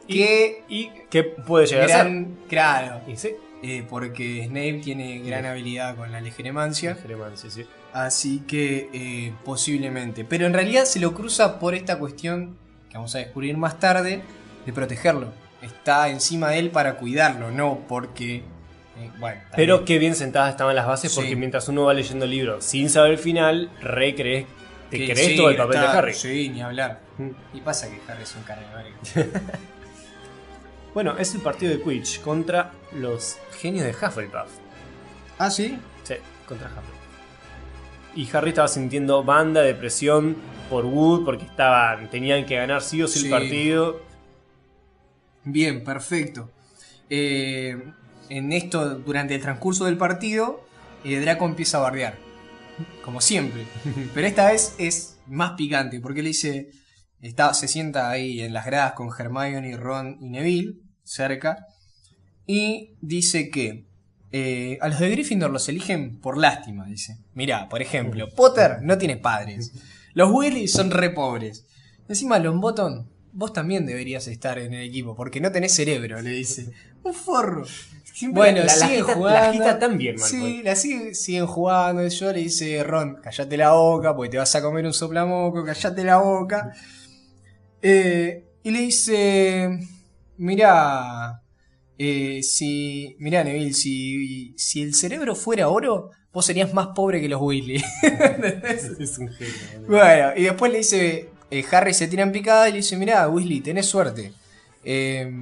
Y 0.06 0.18
que 0.18 0.62
¿Y 0.68 0.90
qué 1.10 1.22
puede 1.24 1.66
llegar 1.66 1.90
a 1.90 2.02
ser? 2.04 2.24
claro, 2.48 3.00
Y 3.06 3.16
sí, 3.16 3.30
eh, 3.62 3.84
porque 3.88 4.44
Snape 4.46 4.80
tiene 4.84 5.18
gran 5.20 5.46
habilidad 5.46 5.96
con 5.96 6.12
la 6.12 6.20
legeremancia. 6.20 6.94
Germán, 6.96 7.36
sí, 7.36 7.50
sí. 7.50 7.64
Así 7.92 8.40
que 8.46 8.90
eh, 8.92 9.32
posiblemente. 9.44 10.24
Pero 10.24 10.46
en 10.46 10.52
realidad 10.52 10.84
se 10.84 11.00
lo 11.00 11.14
cruza 11.14 11.58
por 11.58 11.74
esta 11.74 11.98
cuestión 11.98 12.56
que 12.90 12.96
vamos 12.96 13.14
a 13.14 13.18
descubrir 13.18 13.56
más 13.56 13.78
tarde 13.78 14.22
de 14.66 14.72
protegerlo. 14.72 15.32
Está 15.62 16.08
encima 16.10 16.50
de 16.50 16.58
él 16.58 16.70
para 16.70 16.96
cuidarlo, 16.96 17.50
no 17.50 17.80
porque... 17.88 18.36
eh, 18.98 19.10
bueno. 19.18 19.40
Pero 19.56 19.84
qué 19.86 19.98
bien 19.98 20.14
sentadas 20.14 20.50
estaban 20.50 20.76
las 20.76 20.86
bases 20.86 21.12
Sí. 21.12 21.20
porque 21.20 21.36
mientras 21.36 21.68
uno 21.68 21.84
va 21.84 21.94
leyendo 21.94 22.26
el 22.26 22.30
libro 22.32 22.60
sin 22.60 22.90
saber 22.90 23.12
el 23.12 23.18
final, 23.18 23.70
re 23.80 24.14
crees, 24.14 24.46
te 24.90 24.98
Que 24.98 25.04
crees 25.12 25.26
sí, 25.28 25.36
todo 25.36 25.48
el 25.50 25.56
papel 25.56 25.76
está- 25.76 25.92
de 25.92 25.98
Harry. 25.98 26.14
Sí, 26.14 26.50
ni 26.50 26.60
hablar. 26.60 27.00
Mm. 27.16 27.30
Y 27.56 27.60
pasa 27.62 27.88
que 27.88 27.98
Harry 28.12 28.22
es 28.24 28.34
un 28.36 28.42
carnaval. 28.42 28.86
Bueno, 30.94 31.16
es 31.18 31.34
el 31.34 31.40
partido 31.40 31.72
de 31.72 31.82
Quidditch 31.82 32.20
contra 32.20 32.72
los 32.92 33.36
genios 33.58 33.84
de 33.84 33.90
Hufflepuff. 33.90 34.48
Ah, 35.38 35.50
sí. 35.50 35.78
Sí, 36.04 36.14
contra 36.46 36.68
Hufflepuff. 36.68 36.94
Y 38.16 38.28
Harry 38.36 38.50
estaba 38.50 38.68
sintiendo 38.68 39.24
banda 39.24 39.60
de 39.62 39.74
presión 39.74 40.36
por 40.70 40.84
Wood 40.84 41.24
porque 41.24 41.44
estaban, 41.44 42.08
tenían 42.10 42.46
que 42.46 42.54
ganar 42.56 42.80
sí 42.82 43.02
o 43.02 43.08
sí, 43.08 43.18
Sí. 43.20 43.24
el 43.26 43.30
partido. 43.32 44.00
Bien, 45.44 45.82
perfecto. 45.82 46.50
Eh, 47.10 47.76
en 48.28 48.52
esto, 48.52 48.94
durante 49.00 49.34
el 49.34 49.42
transcurso 49.42 49.84
del 49.86 49.98
partido, 49.98 50.64
eh, 51.04 51.18
Draco 51.20 51.44
empieza 51.44 51.78
a 51.78 51.80
bardear. 51.82 52.14
Como 53.04 53.20
siempre. 53.20 53.66
Pero 54.14 54.26
esta 54.26 54.50
vez 54.50 54.74
es 54.78 55.18
más 55.26 55.52
picante, 55.52 56.00
porque 56.00 56.22
le 56.22 56.28
dice. 56.28 56.70
Está, 57.20 57.54
se 57.54 57.68
sienta 57.68 58.10
ahí 58.10 58.42
en 58.42 58.52
las 58.52 58.66
gradas 58.66 58.92
con 58.92 59.08
Hermione, 59.18 59.78
Ron 59.78 60.18
y 60.20 60.28
Neville, 60.28 60.74
cerca. 61.04 61.66
Y 62.46 62.90
dice 63.00 63.50
que 63.50 63.84
eh, 64.32 64.78
a 64.80 64.88
los 64.88 64.98
de 64.98 65.10
Gryffindor 65.10 65.50
los 65.50 65.68
eligen 65.68 66.18
por 66.20 66.36
lástima, 66.38 66.86
dice. 66.86 67.18
Mirá, 67.34 67.68
por 67.68 67.80
ejemplo, 67.82 68.28
Potter 68.34 68.78
no 68.82 68.98
tiene 68.98 69.16
padres. 69.16 69.72
Los 70.12 70.30
Weasley 70.32 70.66
son 70.68 70.90
re 70.90 71.10
pobres. 71.10 71.64
Encima, 72.08 72.38
Longbottom, 72.38 73.06
vos 73.32 73.52
también 73.52 73.86
deberías 73.86 74.26
estar 74.28 74.58
en 74.58 74.74
el 74.74 74.88
equipo, 74.88 75.14
porque 75.14 75.40
no 75.40 75.50
tenés 75.52 75.72
cerebro, 75.74 76.20
le 76.20 76.30
dice. 76.30 76.70
Un 77.02 77.14
forro. 77.14 77.64
Siempre 78.04 78.38
Bueno, 78.40 78.58
la- 78.60 78.64
la 78.66 78.72
siguen 78.72 79.06
la 79.06 79.14
jugando. 79.14 79.88
bien, 79.96 80.14
Malfoy. 80.16 80.40
Sí, 80.40 80.62
la 80.62 80.76
sigue- 80.76 81.14
siguen 81.14 81.46
jugando. 81.46 82.06
Yo 82.06 82.32
le 82.32 82.38
dice, 82.40 82.82
Ron, 82.84 83.16
callate 83.22 83.56
la 83.56 83.72
boca, 83.72 84.14
porque 84.14 84.30
te 84.30 84.38
vas 84.38 84.54
a 84.54 84.62
comer 84.62 84.84
un 84.86 84.92
soplamoco, 84.92 85.64
callate 85.64 86.04
la 86.04 86.18
boca. 86.18 86.72
Eh, 87.82 88.44
y 88.62 88.70
le 88.70 88.80
dice, 88.80 89.80
mirá, 90.36 91.42
eh, 91.98 92.40
si, 92.42 93.16
mirá 93.18 93.44
Neville, 93.44 93.74
si, 93.74 94.54
si 94.56 94.82
el 94.82 94.94
cerebro 94.94 95.34
fuera 95.34 95.68
oro, 95.68 96.10
vos 96.32 96.44
serías 96.44 96.74
más 96.74 96.88
pobre 96.88 97.20
que 97.20 97.28
los 97.28 97.40
Weasley. 97.40 97.76
es 98.98 99.18
un 99.18 99.28
genio. 99.32 99.86
Bueno, 99.86 100.32
y 100.36 100.42
después 100.42 100.72
le 100.72 100.78
dice, 100.78 101.30
eh, 101.50 101.64
Harry 101.70 101.94
se 101.94 102.08
tira 102.08 102.22
en 102.22 102.32
picada 102.32 102.68
y 102.68 102.72
le 102.72 102.78
dice, 102.78 102.96
mirá, 102.96 103.28
Weasley, 103.28 103.60
tenés 103.60 103.86
suerte. 103.86 104.32
Eh, 104.84 105.32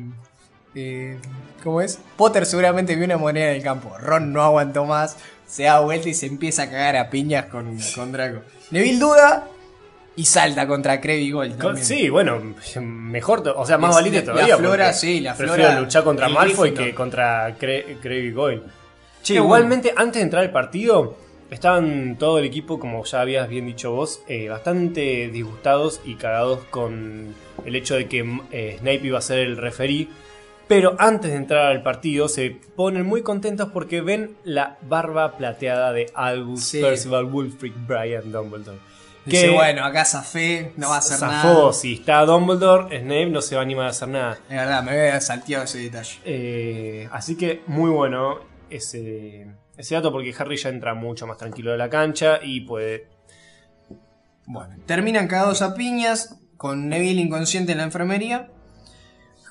eh, 0.75 1.19
¿Cómo 1.63 1.81
es? 1.81 1.99
Potter 2.17 2.45
seguramente 2.45 2.95
vio 2.95 3.05
una 3.05 3.17
moneda 3.17 3.51
en 3.51 3.57
el 3.57 3.63
campo. 3.63 3.97
Ron 3.99 4.33
no 4.33 4.43
aguantó 4.43 4.85
más, 4.85 5.17
se 5.47 5.65
da 5.65 5.81
vuelta 5.81 6.09
y 6.09 6.15
se 6.15 6.27
empieza 6.27 6.65
a 6.65 6.71
cagar 6.71 6.97
a 6.97 7.09
piñas 7.11 7.47
con, 7.47 7.79
con 7.95 8.13
Draco. 8.13 8.43
Neville 8.71 8.99
duda 8.99 9.49
y 10.17 10.25
salta 10.25 10.67
contra 10.67 11.01
Crabbe 11.01 11.31
Gold. 11.31 11.79
Sí, 11.79 12.09
bueno, 12.09 12.55
mejor, 12.81 13.43
o 13.57 13.65
sea, 13.67 13.79
más 13.79 13.91
Es- 13.91 13.97
valiente 13.97 14.21
la- 14.21 14.27
la 14.27 14.33
todavía. 14.33 14.57
flora, 14.57 14.93
sí, 14.93 15.21
la 15.21 15.35
prefiero 15.35 15.65
flora, 15.65 15.81
luchar 15.81 16.05
contra 16.05 16.29
Malfoy 16.29 16.71
Gryffindor. 16.71 16.85
que 16.85 16.95
contra 16.95 17.57
Cre 17.59 17.97
Crabbe 18.01 18.19
y 18.25 18.33
Goyle. 18.33 18.63
Che, 19.23 19.35
igualmente, 19.35 19.93
antes 19.97 20.17
de 20.17 20.23
entrar 20.23 20.43
al 20.43 20.51
partido, 20.51 21.17
estaban 21.51 22.17
todo 22.19 22.39
el 22.39 22.45
equipo, 22.45 22.79
como 22.79 23.05
ya 23.05 23.21
habías 23.21 23.49
bien 23.49 23.67
dicho 23.67 23.93
vos, 23.93 24.23
eh, 24.29 24.49
bastante 24.49 25.29
disgustados 25.29 26.01
y 26.05 26.15
cagados 26.17 26.61
con 26.71 27.35
el 27.65 27.77
hecho 27.77 27.95
de 27.95 28.09
que 28.09 28.25
eh, 28.51 28.77
Snape 28.81 29.01
iba 29.07 29.19
a 29.19 29.23
ser 29.23 29.39
el 29.39 29.57
referí. 29.57 30.09
Pero 30.69 30.97
antes 30.99 31.31
de 31.31 31.37
entrar 31.37 31.67
al 31.67 31.83
partido 31.83 32.29
se 32.29 32.57
ponen 32.77 33.05
muy 33.05 33.23
contentos 33.23 33.69
porque 33.73 34.01
ven 34.01 34.37
la 34.45 34.79
barba 34.89 35.37
plateada 35.37 35.93
de 35.93 36.11
Albus 36.15 36.63
Sí. 36.65 36.81
Percival 36.81 37.27
Wulfric 37.27 37.75
Brian 37.87 38.33
Dumbledore. 38.33 38.79
Dice, 39.25 39.51
bueno, 39.51 39.85
acá 39.85 40.05
zafé, 40.05 40.73
no 40.77 40.89
va 40.89 40.97
a 40.97 40.99
hacer 40.99 41.19
zafó, 41.19 41.49
nada. 41.49 41.73
si 41.73 41.95
está 41.95 42.25
Dumbledore, 42.25 42.99
Snape 42.99 43.27
no 43.27 43.41
se 43.41 43.55
va 43.55 43.61
a 43.61 43.65
animar 43.65 43.87
a 43.87 43.91
hacer 43.91 44.09
nada. 44.09 44.39
Es 44.49 44.57
verdad, 44.57 44.83
me 44.83 44.91
había 44.91 45.21
salteado 45.21 45.65
ese 45.65 45.79
detalle. 45.79 46.19
Eh, 46.25 47.09
así 47.13 47.37
que 47.37 47.63
muy 47.69 47.91
bueno 47.91 48.41
ese, 48.69 49.47
ese 49.77 49.95
dato 49.95 50.11
porque 50.11 50.35
Harry 50.37 50.57
ya 50.57 50.71
entra 50.71 50.95
mucho 50.95 51.27
más 51.27 51.39
tranquilo 51.39 51.71
de 51.71 51.79
la 51.79 51.89
cancha 51.89 52.41
y 52.43 52.63
puede... 52.63 53.09
Bueno, 54.45 54.75
terminan 54.87 55.29
cagados 55.29 55.63
a 55.63 55.75
piñas, 55.75 56.41
con 56.57 56.89
Neville 56.89 57.21
inconsciente 57.21 57.73
en 57.73 57.79
la 57.79 57.85
enfermería. 57.85 58.51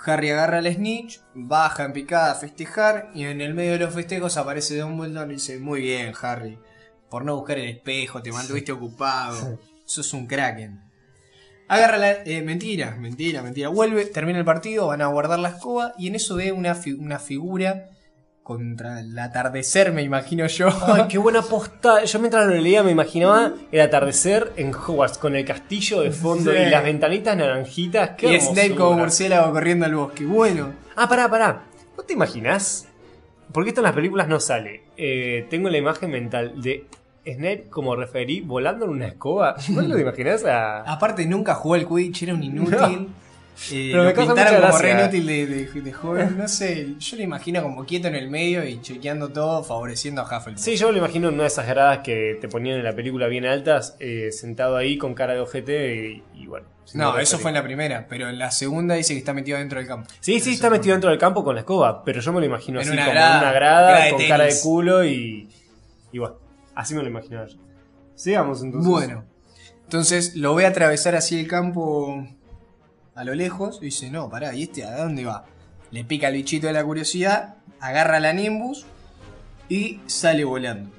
Harry 0.06 0.32
agarra 0.32 0.58
al 0.58 0.74
snitch, 0.74 1.22
baja 1.34 1.86
en 1.86 1.94
picada 1.94 2.32
a 2.32 2.36
festejar 2.36 3.12
y 3.14 3.26
en 3.26 3.40
el 3.40 3.54
medio 3.54 3.74
de 3.74 3.80
los 3.80 3.94
festejos 3.94 4.36
aparece 4.38 4.78
Dumbledore 4.78 5.32
y 5.32 5.36
dice, 5.36 5.60
muy 5.60 5.82
bien 5.82 6.14
Harry, 6.22 6.58
por 7.12 7.24
no 7.26 7.36
buscar 7.36 7.60
el 7.60 7.70
espejo, 7.70 8.24
te 8.24 8.32
mantuviste 8.32 8.72
ocupado, 8.72 9.60
sos 9.86 10.12
un 10.14 10.26
kraken. 10.26 10.82
Agarra 11.68 11.98
la... 11.98 12.12
eh, 12.26 12.42
mentira, 12.42 12.96
mentira, 13.00 13.44
mentira. 13.44 13.70
Vuelve, 13.70 14.06
termina 14.06 14.40
el 14.40 14.46
partido, 14.46 14.88
van 14.88 15.02
a 15.04 15.08
guardar 15.08 15.38
la 15.40 15.50
escoba 15.50 15.94
y 15.98 16.08
en 16.08 16.16
eso 16.16 16.36
ve 16.36 16.52
una, 16.52 16.74
fi- 16.76 16.94
una 16.94 17.20
figura 17.20 17.90
contra 18.44 19.00
el 19.00 19.18
atardecer, 19.18 19.92
me 19.94 20.02
imagino 20.02 20.48
yo. 20.48 20.68
¡Ay, 20.88 21.04
qué 21.08 21.18
buena 21.18 21.42
postal! 21.50 22.04
Yo 22.06 22.20
mientras 22.20 22.48
lo 22.48 22.56
leía 22.56 22.82
me 22.84 22.92
imaginaba 22.92 23.54
el 23.72 23.80
atardecer 23.82 24.52
en 24.58 24.74
Hogwarts 24.74 25.18
con 25.18 25.36
el 25.36 25.46
castillo 25.46 26.02
de 26.02 26.12
fondo 26.12 26.52
Sí. 26.52 26.58
y 26.58 26.70
las 26.70 26.84
ventanitas 26.84 27.38
naranjitas. 27.38 28.12
¡Qué 28.18 28.34
y 28.36 28.42
Snape 28.42 28.76
como 28.76 28.98
murciélago 28.98 29.54
corriendo 29.54 29.86
al 29.86 29.96
bosque. 29.96 30.26
Bueno, 30.26 30.74
Ah, 30.96 31.08
pará, 31.08 31.30
pará. 31.30 31.64
¿No 31.96 32.04
te 32.04 32.14
imaginas? 32.14 32.88
Porque 33.54 33.70
esto 33.70 33.80
en 33.82 33.86
las 33.86 33.94
películas 33.96 34.28
no 34.28 34.40
sale. 34.42 34.84
Eh, 34.98 35.46
tengo 35.50 35.70
la 35.70 35.78
imagen 35.78 36.10
mental 36.12 36.62
de 36.62 36.86
Snape 37.26 37.68
como 37.70 37.96
referí 37.96 38.42
volando 38.42 38.86
en 38.86 38.92
una 38.92 39.08
escoba. 39.08 39.56
¿No 39.70 39.82
lo 39.82 40.00
imaginás 40.00 40.44
a...? 40.46 40.82
Aparte 40.82 41.26
nunca 41.26 41.54
jugó 41.56 41.76
al 41.76 41.88
Quidditch, 41.88 42.24
era 42.24 42.34
un 42.34 42.44
inútil. 42.44 43.08
Eh, 43.72 43.90
Pero 43.92 43.98
lo 44.04 44.10
me 44.10 44.14
causa 44.14 44.34
pintaron 44.34 44.62
como 44.62 44.78
re 44.80 44.92
inútil 44.92 45.26
de, 45.28 45.46
de- 45.46 45.82
de 45.82 45.94
joven. 45.94 46.36
No 46.38 46.48
sé, 46.48 46.96
yo 46.98 47.18
lo 47.18 47.22
imagino 47.24 47.62
como 47.62 47.86
quieto 47.86 48.08
en 48.08 48.16
el 48.16 48.28
medio 48.30 48.66
y 48.68 48.82
chequeando 48.82 49.30
todo, 49.30 49.64
favoreciendo 49.64 50.22
a 50.22 50.24
Hufflepuff. 50.26 50.64
Sí, 50.64 50.78
yo 50.78 50.88
me 50.88 50.94
lo 50.94 50.98
imagino 51.00 51.28
en 51.28 51.36
una 51.36 51.44
de 51.44 51.48
esas 51.50 51.68
gradas 51.68 52.00
que 52.00 52.38
te 52.42 52.48
ponían 52.48 52.78
en 52.80 52.84
la 52.84 52.94
película 52.96 53.28
bien 53.28 53.46
altas, 53.46 53.96
eh, 54.00 54.32
sentado 54.32 54.78
ahí 54.78 54.98
con 54.98 55.14
cara 55.14 55.34
de 55.34 55.42
ojete 55.42 55.96
y, 55.96 56.24
y 56.34 56.48
bueno. 56.48 56.66
No, 56.94 57.18
eso 57.20 57.38
fue 57.38 57.52
en 57.52 57.56
la 57.56 57.64
primera, 57.64 58.08
pero 58.10 58.28
en 58.30 58.38
la 58.40 58.52
segunda 58.52 58.96
dice 58.96 59.14
que 59.14 59.20
está 59.20 59.34
metido 59.34 59.58
dentro 59.60 59.78
del 59.80 59.88
campo. 59.88 60.10
Sí, 60.20 60.40
sí, 60.42 60.54
está 60.54 60.70
metido 60.70 60.94
dentro 60.94 61.10
del 61.10 61.20
campo 61.20 61.44
con 61.44 61.54
la 61.56 61.62
escoba, 61.62 62.04
pero 62.04 62.20
yo 62.20 62.34
me 62.34 62.40
lo 62.42 62.46
imagino 62.48 62.82
En 62.82 62.88
así 62.88 62.94
una 62.94 63.06
como 63.06 63.18
en 63.18 63.24
una 63.26 63.52
grada, 63.54 64.10
con 64.10 64.28
cara 64.28 64.44
de 64.46 64.56
culo 64.62 65.06
y. 65.06 65.48
Y 66.12 66.18
bueno, 66.18 66.36
así 66.76 66.94
me 66.94 67.02
lo 67.02 67.10
imaginaba 67.10 67.48
yo. 67.48 67.58
Sigamos 68.16 68.64
entonces. 68.64 68.90
Bueno, 68.90 69.24
entonces 69.84 70.36
lo 70.36 70.56
ve 70.56 70.66
atravesar 70.66 71.16
así 71.16 71.40
el 71.40 71.48
campo 71.48 72.26
a 73.16 73.24
lo 73.24 73.36
lejos 73.36 73.80
y 73.82 73.86
dice, 73.86 74.10
no, 74.10 74.30
pará, 74.30 74.54
¿y 74.54 74.64
este 74.64 74.84
a 74.84 74.98
dónde 74.98 75.26
va? 75.26 75.46
Le 75.92 76.04
pica 76.06 76.30
el 76.30 76.36
bichito 76.36 76.68
de 76.68 76.74
la 76.74 76.84
curiosidad, 76.84 77.56
agarra 77.80 78.20
la 78.20 78.34
Nimbus 78.34 78.86
y 79.70 80.00
sale 80.08 80.44
volando. 80.44 80.90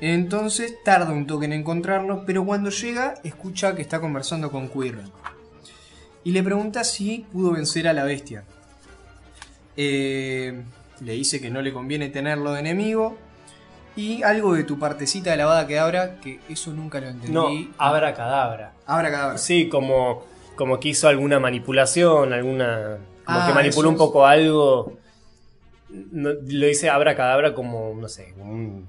Entonces 0.00 0.76
tarda 0.84 1.12
un 1.12 1.26
toque 1.26 1.46
en 1.46 1.52
encontrarlo, 1.52 2.24
pero 2.24 2.44
cuando 2.44 2.70
llega 2.70 3.14
escucha 3.24 3.74
que 3.74 3.82
está 3.82 4.00
conversando 4.00 4.50
con 4.50 4.68
Quirrell. 4.68 5.10
Y 6.24 6.32
le 6.32 6.42
pregunta 6.42 6.84
si 6.84 7.26
pudo 7.32 7.52
vencer 7.52 7.88
a 7.88 7.92
la 7.92 8.04
bestia. 8.04 8.44
Eh, 9.76 10.62
le 11.00 11.12
dice 11.12 11.40
que 11.40 11.50
no 11.50 11.62
le 11.62 11.72
conviene 11.72 12.08
tenerlo 12.10 12.52
de 12.52 12.60
enemigo. 12.60 13.16
Y 13.98 14.22
algo 14.22 14.54
de 14.54 14.62
tu 14.62 14.78
partecita 14.78 15.32
de 15.32 15.36
la 15.38 15.46
Bada 15.46 15.66
Kedavra, 15.66 16.20
que 16.20 16.38
eso 16.48 16.72
nunca 16.72 17.00
lo 17.00 17.08
entendí. 17.08 17.32
No, 17.32 17.48
abra 17.78 18.14
cadabra. 18.14 18.72
Abra 18.86 19.10
cadabra. 19.10 19.38
Sí, 19.38 19.68
como, 19.68 20.24
como 20.54 20.78
que 20.78 20.90
hizo 20.90 21.08
alguna 21.08 21.40
manipulación, 21.40 22.32
alguna. 22.32 22.98
Como 23.24 23.38
Ah, 23.40 23.46
que 23.48 23.54
manipuló 23.54 23.88
eso 23.88 23.88
un 23.88 23.94
es. 23.94 23.98
poco 23.98 24.24
algo. 24.26 24.92
No, 25.90 26.28
lo 26.30 26.66
dice 26.66 26.88
abra 26.90 27.16
cadabra 27.16 27.54
como, 27.54 27.94
no 28.00 28.08
sé, 28.08 28.34
como 28.38 28.52
un- 28.52 28.88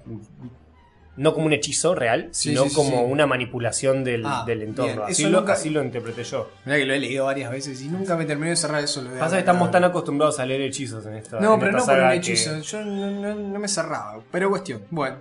no 1.20 1.34
como 1.34 1.46
un 1.46 1.54
hechizo 1.54 1.94
real, 1.96 2.30
Sí, 2.32 2.50
sino 2.50 2.64
sí, 2.64 2.70
sí, 2.70 2.76
como 2.76 3.04
una 3.04 3.28
manipulación 3.28 4.04
del, 4.04 4.24
Ah, 4.26 4.44
del 4.48 4.64
entorno. 4.64 5.04
Así 5.04 5.24
lo, 5.28 5.40
nunca- 5.42 5.54
así 5.54 5.70
lo 5.70 5.84
interpreté 5.84 6.24
yo. 6.24 6.50
Mirá 6.66 6.78
que 6.78 6.86
lo 6.86 6.94
he 6.94 7.00
leído 7.00 7.26
varias 7.26 7.52
veces 7.52 7.82
y 7.82 7.88
nunca 7.90 8.16
me 8.16 8.26
terminé 8.26 8.50
de 8.52 8.56
cerrar 8.56 8.84
eso. 8.84 9.02
Lo 9.02 9.12
de 9.12 9.20
Pasa 9.20 9.36
que 9.36 9.40
estamos 9.40 9.70
tan 9.70 9.84
acostumbrados 9.84 10.40
a 10.40 10.46
leer 10.46 10.62
hechizos 10.62 11.06
en 11.06 11.16
esta 11.16 11.40
No, 11.40 11.54
en 11.54 11.60
pero 11.60 11.78
esta 11.78 11.80
no 11.82 11.86
por 11.86 11.94
un 11.96 12.00
saga 12.02 12.12
que- 12.12 12.18
hechizo. 12.18 12.60
Yo 12.62 12.84
no, 12.86 13.12
no- 13.12 13.36
no 13.36 13.60
me 13.60 13.68
cerraba. 13.68 14.20
Pero 14.32 14.50
cuestión. 14.50 14.82
Bueno. 14.90 15.18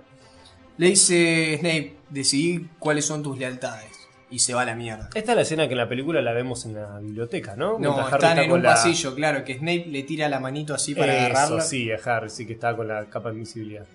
Le 0.77 0.87
dice 0.87 1.57
Snape, 1.59 1.95
decidí 2.09 2.67
cuáles 2.79 3.05
son 3.05 3.21
tus 3.21 3.37
lealtades. 3.37 3.89
Y 4.31 4.39
se 4.39 4.53
va 4.53 4.61
a 4.61 4.65
la 4.65 4.75
mierda. 4.75 5.09
Esta 5.15 5.31
es 5.31 5.35
la 5.35 5.41
escena 5.41 5.67
que 5.67 5.73
en 5.73 5.79
la 5.79 5.89
película 5.89 6.21
la 6.21 6.31
vemos 6.33 6.63
en 6.65 6.75
la 6.75 6.99
biblioteca, 6.99 7.55
¿no? 7.55 7.79
No, 7.79 7.93
Harry 7.97 8.13
están 8.13 8.29
está 8.37 8.43
en 8.43 8.51
un 8.51 8.61
la- 8.61 8.69
pasillo, 8.75 9.15
claro, 9.15 9.43
que 9.43 9.55
Snape 9.57 9.85
le 9.87 10.03
tira 10.03 10.29
la 10.29 10.39
manito 10.39 10.75
así 10.75 10.93
para 10.93 11.13
Eso, 11.17 11.25
agarrarla. 11.25 11.61
sí, 11.63 11.91
a 11.91 11.95
Harry, 12.05 12.29
sí 12.29 12.45
que 12.45 12.53
estaba 12.53 12.77
con 12.77 12.87
la 12.87 13.05
capa 13.05 13.29
de 13.29 13.35
invisibilidad. 13.37 13.85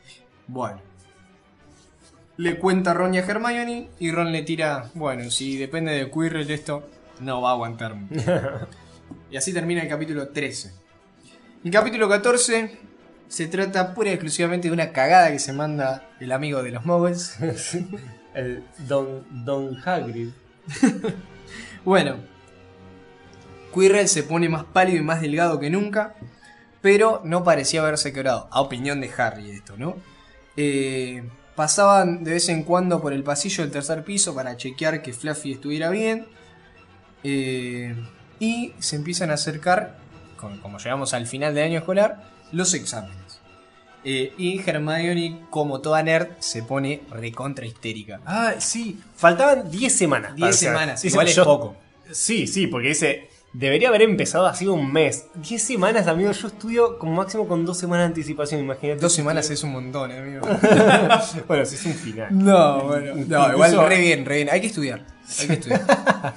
Bueno. 0.49 0.81
Le 2.37 2.59
cuenta 2.59 2.91
a 2.91 2.95
Ron 2.95 3.15
y 3.15 3.19
a 3.19 3.23
Hermione 3.23 3.91
y 4.01 4.11
Ron 4.11 4.33
le 4.33 4.43
tira, 4.43 4.91
bueno, 4.95 5.31
si 5.31 5.57
depende 5.57 5.93
de 5.93 6.11
Quirrell 6.11 6.51
esto, 6.51 6.89
no 7.21 7.41
va 7.41 7.51
a 7.51 7.53
aguantar. 7.53 7.95
y 9.31 9.37
así 9.37 9.53
termina 9.53 9.83
el 9.83 9.89
capítulo 9.89 10.29
13. 10.29 10.73
El 11.65 11.71
capítulo 11.71 12.09
14 12.09 12.79
se 13.29 13.47
trata 13.47 13.95
pura 13.95 14.11
y 14.11 14.15
exclusivamente 14.15 14.69
de 14.69 14.75
una 14.75 14.93
cagada 14.93 15.31
que 15.31 15.39
se 15.39 15.53
manda 15.53 16.09
el 16.21 16.33
amigo 16.33 16.63
de 16.63 16.73
los 16.73 16.85
Muggles. 16.85 17.37
El 18.35 18.65
Don, 18.89 19.45
Don 19.45 19.79
Hagrid. 19.85 20.31
Bueno, 21.85 22.17
Quirrell 23.75 24.09
se 24.09 24.23
pone 24.23 24.49
más 24.49 24.65
pálido 24.65 24.99
y 24.99 25.03
más 25.03 25.21
delgado 25.21 25.61
que 25.61 25.69
nunca, 25.69 26.15
pero 26.81 27.21
no 27.25 27.45
parecía 27.45 27.83
haberse 27.83 28.13
quebrado. 28.13 28.49
A 28.51 28.63
opinión 28.63 29.01
de 29.03 29.11
Harry 29.17 29.51
esto, 29.51 29.77
¿no? 29.77 29.97
Eh, 30.57 31.29
pasaban 31.55 32.25
de 32.25 32.33
vez 32.33 32.49
en 32.49 32.63
cuando 32.65 33.01
por 33.01 33.13
el 33.13 33.23
pasillo 33.23 33.63
del 33.65 33.73
tercer 33.73 34.05
piso 34.05 34.35
para 34.35 34.57
chequear 34.57 35.03
que 35.03 35.13
Fluffy 35.13 35.53
estuviera 35.53 35.91
bien. 35.91 36.27
Eh, 37.23 37.95
y 38.41 38.73
se 38.79 38.97
empiezan 38.97 39.31
a 39.31 39.35
acercar, 39.35 39.97
con- 40.37 40.59
como 40.59 40.79
llegamos 40.79 41.15
al 41.15 41.27
final 41.27 41.55
del 41.55 41.65
año 41.65 41.79
escolar, 41.79 42.31
los 42.53 42.75
exámenes. 42.75 43.17
Eh, 44.05 44.35
y 44.37 44.61
Hermione, 44.69 45.41
como 45.49 45.81
toda 45.81 46.03
nerd, 46.03 46.29
se 46.39 46.63
pone 46.63 47.03
recontra 47.11 47.65
histérica. 47.65 48.21
Ah, 48.27 48.55
sí. 48.59 49.01
Faltaban 49.17 49.71
10 49.71 49.97
semanas. 49.97 50.33
para 50.33 50.37
10 50.37 50.57
hacer. 50.57 50.69
semanas, 50.69 51.05
igual 51.07 51.29
es 51.29 51.37
yo- 51.37 51.45
poco. 51.45 51.77
Sí, 52.13 52.47
sí, 52.47 52.67
porque 52.67 52.89
dice. 52.89 53.31
Debería 53.55 53.89
haber 53.89 54.03
empezado 54.03 54.47
así 54.47 54.67
un 54.67 54.93
mes. 54.93 55.27
10 55.37 55.63
semanas, 55.63 56.09
amigo. 56.09 56.33
Yo 56.33 56.49
estudio 56.49 56.99
como 56.99 57.13
máximo 57.13 57.47
con 57.47 57.65
dos 57.65 57.79
semanas 57.79 58.03
de 58.03 58.07
anticipación, 58.09 58.61
imagínate. 58.61 59.01
Dos 59.01 59.13
semanas 59.13 59.49
es 59.49 59.63
un 59.63 59.71
montón, 59.73 60.11
eh, 60.11 60.19
amigo. 60.19 60.41
bueno, 61.49 61.65
sí 61.65 61.77
es 61.77 61.87
un 61.87 61.95
final. 61.95 62.29
No, 62.33 62.85
bueno. 62.85 63.15
No, 63.29 63.53
igual 63.53 63.89
re 63.89 63.99
bien, 64.01 64.25
re 64.27 64.37
bien. 64.37 64.49
Hay 64.51 64.61
que 64.61 64.67
estudiar. 64.67 65.07
Hay 65.41 65.47
que 65.47 65.53
estudiar. 65.55 65.83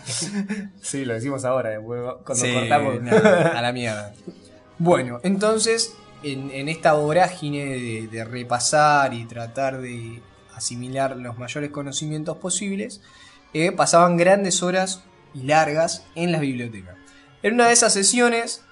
Sí, 0.82 1.06
lo 1.06 1.16
decimos 1.16 1.44
ahora, 1.44 1.72
después 1.72 2.02
cuando 2.24 2.46
Sí, 2.46 2.54
cortamos. 2.54 3.02
no, 3.02 3.12
a 3.12 3.62
la 3.62 3.72
mierda. 3.74 4.14
Bueno, 4.78 5.20
entonces, 5.24 5.94
en, 6.24 6.52
en 6.52 6.70
esta 6.70 6.94
vorágine 6.94 7.66
de, 7.66 8.08
de 8.12 8.24
repasar 8.26 9.14
y 9.16 9.26
tratar 9.26 9.82
de 9.82 10.22
asimilar 10.56 11.18
los 11.18 11.38
mayores 11.38 11.72
conocimientos 11.72 12.38
posibles, 12.38 13.02
eh, 13.54 13.72
pasaban 13.72 14.18
grandes 14.18 14.62
horas 14.62 15.04
y 15.34 15.44
largas 15.44 16.06
en 16.16 16.32
las 16.32 16.42
bibliotecas. 16.42 16.96
En 17.44 17.54
una 17.54 17.68
de 17.68 17.74
esas 17.74 17.94
sesiones 17.94 18.64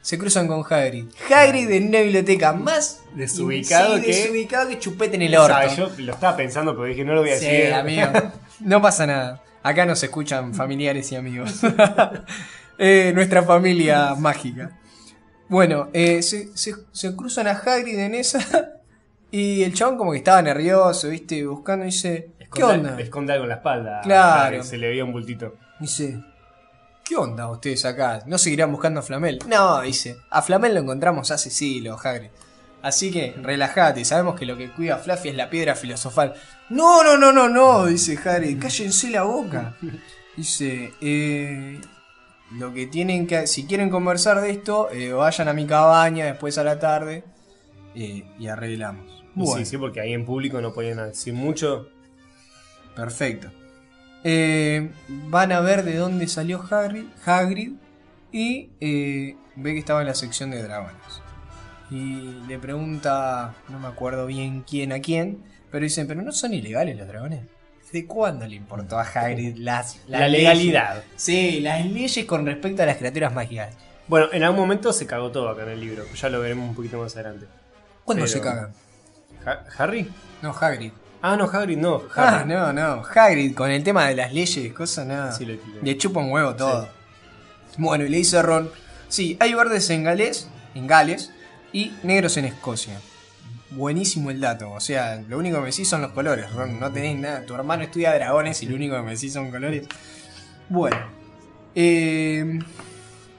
se 0.00 0.16
cruzan 0.18 0.46
con 0.48 0.64
Hagrid. 0.68 1.06
Hagrid 1.34 1.70
en 1.70 1.88
una 1.88 2.00
biblioteca 2.00 2.52
más 2.52 3.02
Desubicado 3.14 3.96
sí, 3.96 4.02
que- 4.02 4.06
desubicado 4.08 4.68
que 4.68 4.78
chupete 4.78 5.16
en 5.16 5.22
el 5.22 5.36
orto. 5.36 5.56
Yo 5.76 5.90
lo 5.98 6.12
estaba 6.12 6.36
pensando, 6.36 6.72
pero 6.74 6.84
dije, 6.86 7.04
no 7.04 7.14
lo 7.14 7.20
voy 7.20 7.30
a 7.30 7.38
Sí, 7.38 7.46
decir. 7.46 7.72
amigo. 7.74 8.08
No 8.60 8.80
pasa 8.82 9.06
nada. 9.06 9.42
Acá 9.62 9.86
nos 9.86 10.02
escuchan 10.02 10.54
familiares 10.54 11.10
y 11.12 11.16
amigos. 11.16 11.60
Eh, 12.80 13.10
nuestra 13.12 13.42
familia 13.42 14.14
mágica. 14.14 14.70
Bueno, 15.48 15.88
eh, 15.92 16.22
se, 16.22 16.56
se- 16.56 16.74
se 16.92 17.16
cruzan 17.16 17.48
a 17.48 17.52
Hagrid 17.52 17.98
en 17.98 18.14
esa. 18.14 18.38
Y 19.30 19.62
el 19.62 19.74
chabón 19.74 19.98
como 19.98 20.12
que 20.12 20.18
estaba 20.18 20.40
nervioso, 20.40 21.08
viste, 21.10 21.44
buscando 21.46 21.84
y 21.84 21.88
dice, 21.88 22.30
¿qué 22.38 22.44
Esconde- 22.44 22.74
onda? 22.78 22.90
le 22.96 23.02
Esconde 23.02 23.32
algo 23.34 23.44
en 23.44 23.48
la 23.50 23.54
espalda. 23.56 24.00
Claro. 24.02 24.62
Se 24.62 24.78
le 24.78 24.88
veía 24.88 25.04
un 25.04 25.12
bultito. 25.12 25.54
Dice, 25.80 26.18
¿qué 27.08 27.16
onda 27.16 27.50
ustedes 27.50 27.84
acá? 27.86 28.22
¿No 28.26 28.36
seguirán 28.36 28.70
buscando 28.70 29.00
a 29.00 29.02
Flamel? 29.02 29.38
No, 29.48 29.80
dice, 29.80 30.18
a 30.28 30.42
Flamel 30.42 30.74
lo 30.74 30.80
encontramos 30.80 31.30
hace 31.30 31.48
siglos, 31.48 32.04
Hagrid. 32.04 32.28
Así 32.82 33.10
que 33.10 33.34
relájate, 33.40 34.04
sabemos 34.04 34.38
que 34.38 34.46
lo 34.46 34.56
que 34.56 34.70
cuida 34.70 34.96
a 34.96 34.98
Fluffy 34.98 35.30
es 35.30 35.34
la 35.34 35.50
piedra 35.50 35.74
filosofal. 35.74 36.34
No, 36.68 37.02
no, 37.02 37.16
no, 37.16 37.32
no, 37.32 37.48
no, 37.48 37.86
dice 37.86 38.18
Hagrid, 38.22 38.60
cállense 38.60 39.10
la 39.10 39.22
boca. 39.22 39.74
Dice, 40.36 40.92
eh, 41.00 41.80
lo 42.52 42.72
que 42.72 42.86
tienen 42.86 43.26
que, 43.26 43.46
si 43.46 43.64
quieren 43.64 43.90
conversar 43.90 44.40
de 44.40 44.50
esto, 44.50 44.90
eh, 44.92 45.12
vayan 45.12 45.48
a 45.48 45.52
mi 45.54 45.66
cabaña 45.66 46.26
después 46.26 46.58
a 46.58 46.64
la 46.64 46.78
tarde 46.78 47.24
eh, 47.94 48.24
y 48.38 48.46
arreglamos. 48.46 49.24
Bueno. 49.34 49.56
Sí, 49.56 49.64
sí, 49.64 49.78
porque 49.78 50.00
ahí 50.00 50.12
en 50.12 50.24
público 50.24 50.60
no 50.60 50.72
podían 50.72 50.98
decir 50.98 51.34
mucho. 51.34 51.88
Perfecto. 52.94 53.50
Eh, 54.24 54.90
van 55.08 55.52
a 55.52 55.60
ver 55.60 55.84
de 55.84 55.96
dónde 55.96 56.26
salió 56.28 56.62
Hagrid, 56.70 57.04
Hagrid 57.24 57.72
y 58.32 58.70
eh, 58.80 59.36
ve 59.56 59.72
que 59.72 59.78
estaba 59.78 60.00
en 60.00 60.08
la 60.08 60.14
sección 60.14 60.50
de 60.50 60.62
dragones. 60.62 60.96
Y 61.90 62.40
le 62.46 62.58
pregunta, 62.58 63.54
no 63.68 63.78
me 63.78 63.88
acuerdo 63.88 64.26
bien 64.26 64.62
quién 64.68 64.92
a 64.92 65.00
quién, 65.00 65.42
pero 65.70 65.84
dicen, 65.84 66.06
¿pero 66.06 66.20
no 66.22 66.32
son 66.32 66.52
ilegales 66.52 66.96
los 66.98 67.06
dragones? 67.08 67.40
¿De 67.92 68.06
cuándo 68.06 68.46
le 68.46 68.56
importó 68.56 68.98
a 68.98 69.02
Hagrid 69.02 69.56
las, 69.56 69.98
La, 70.08 70.28
legalidad. 70.28 70.96
leyes? 70.96 71.06
Sí, 71.16 71.60
las 71.60 71.86
leyes 71.86 72.26
con 72.26 72.44
respecto 72.44 72.82
a 72.82 72.86
las 72.86 72.98
criaturas 72.98 73.32
mágicas. 73.32 73.74
Bueno, 74.08 74.26
en 74.32 74.42
algún 74.42 74.60
momento 74.60 74.92
se 74.92 75.06
cagó 75.06 75.30
todo 75.30 75.48
acá 75.48 75.62
en 75.62 75.70
el 75.70 75.80
libro. 75.80 76.04
Ya 76.14 76.28
lo 76.28 76.40
veremos 76.40 76.68
un 76.68 76.74
poquito 76.74 76.98
más 77.00 77.14
adelante. 77.14 77.46
¿Cuándo 78.04 78.24
Pero- 78.24 78.32
se 78.32 78.40
cagan? 78.42 78.72
Ha- 79.46 79.64
¿Harry? 79.82 80.10
No, 80.42 80.50
Hagrid. 80.50 80.92
Ah, 81.20 81.36
no, 81.36 81.44
Hagrid 81.44 81.78
no. 81.78 82.02
Ah, 82.14 82.44
no, 82.46 82.72
no. 82.72 83.02
Hagrid 83.14 83.54
con 83.54 83.70
el 83.70 83.82
tema 83.82 84.06
de 84.06 84.14
las 84.14 84.32
leyes, 84.32 84.72
cosas 84.72 85.06
nada. 85.06 85.32
Sí, 85.32 85.44
tiró. 85.44 85.58
Le 85.82 85.98
chupa 85.98 86.20
un 86.20 86.30
huevo 86.30 86.54
todo. 86.54 86.88
Bueno, 87.76 88.04
y 88.04 88.08
le 88.08 88.18
dice 88.18 88.38
a 88.38 88.42
Ron: 88.42 88.70
Sí, 89.08 89.36
hay 89.40 89.54
verdes 89.54 89.90
en 89.90 90.04
Gales, 90.04 90.48
en 90.74 90.86
Gales, 90.86 91.32
y 91.72 91.92
negros 92.02 92.36
en 92.36 92.44
Escocia. 92.44 93.00
Buenísimo 93.70 94.30
el 94.30 94.40
dato. 94.40 94.70
O 94.70 94.80
sea, 94.80 95.20
lo 95.28 95.38
único 95.38 95.56
que 95.56 95.62
me 95.62 95.70
decís 95.70 95.88
son 95.88 96.02
los 96.02 96.12
colores, 96.12 96.52
Ron. 96.52 96.78
No 96.78 96.90
tenés 96.92 97.16
nada. 97.16 97.44
Tu 97.44 97.54
hermano 97.54 97.82
estudia 97.82 98.14
dragones 98.14 98.62
y 98.62 98.66
lo 98.66 98.76
único 98.76 98.96
que 98.96 99.02
me 99.02 99.14
decís 99.14 99.32
son 99.32 99.50
colores. 99.50 99.86
Bueno. 100.68 100.98
Eh, 101.74 102.58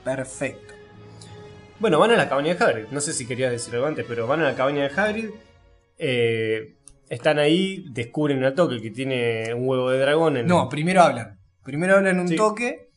perfecto. 0.04 0.74
Bueno, 1.80 1.98
van 1.98 2.12
a 2.12 2.18
la 2.18 2.28
cabaña 2.28 2.54
de 2.54 2.64
Hagrid. 2.64 2.86
No 2.92 3.00
sé 3.00 3.14
si 3.14 3.26
querías 3.26 3.52
decir 3.52 3.74
algo 3.74 3.88
antes, 3.88 4.06
pero 4.08 4.28
van 4.28 4.42
a 4.42 4.44
la 4.44 4.56
cabaña 4.56 4.88
de 4.88 5.02
Hagrid. 5.02 5.30
Eh, 5.98 6.76
están 7.10 7.40
ahí, 7.40 7.84
descubren 7.90 8.44
a 8.44 8.54
toque 8.56 8.82
que 8.82 8.92
tiene 8.92 9.54
un 9.54 9.68
huevo 9.68 9.90
de 9.90 10.00
dragón 10.00 10.38
en 10.38 10.48
No, 10.48 10.70
primero 10.70 11.02
hablan. 11.02 11.40
Primero 11.64 11.96
hablan 11.98 12.20
un 12.20 12.28
Sí. 12.28 12.36
toque 12.36 12.90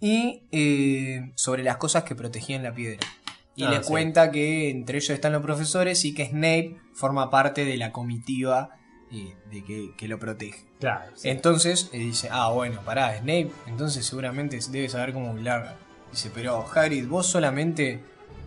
y 0.00 0.48
eh, 0.52 1.32
sobre 1.36 1.62
las 1.62 1.76
cosas 1.76 2.04
que 2.04 2.14
protegían 2.14 2.62
la 2.62 2.72
piedra. 2.74 3.00
Y 3.54 3.64
Ah, 3.64 3.70
les 3.70 3.86
sí. 3.86 3.92
cuenta 3.92 4.30
que 4.30 4.70
entre 4.70 4.96
ellos 4.96 5.10
están 5.10 5.32
los 5.32 5.42
profesores 5.42 6.04
y 6.04 6.14
que 6.14 6.26
Snape 6.26 6.76
forma 6.94 7.30
parte 7.30 7.64
de 7.64 7.76
la 7.76 7.92
comitiva 7.92 8.70
eh, 9.14 9.34
de 9.50 9.62
que, 9.62 9.90
que 9.96 10.08
lo 10.08 10.18
protege. 10.18 10.64
Claro, 10.80 11.10
sí. 11.14 11.28
Entonces 11.28 11.90
eh, 11.92 11.98
dice, 11.98 12.28
ah, 12.32 12.48
bueno, 12.50 12.80
pará, 12.82 13.14
Snape, 13.18 13.50
entonces 13.66 14.06
seguramente 14.06 14.58
debe 14.70 14.88
saber 14.88 15.12
cómo 15.12 15.28
hablar. 15.30 15.76
Dice, 16.10 16.30
pero 16.34 16.64
Hagrid, 16.74 17.06
vos 17.06 17.26
solamente 17.26 18.00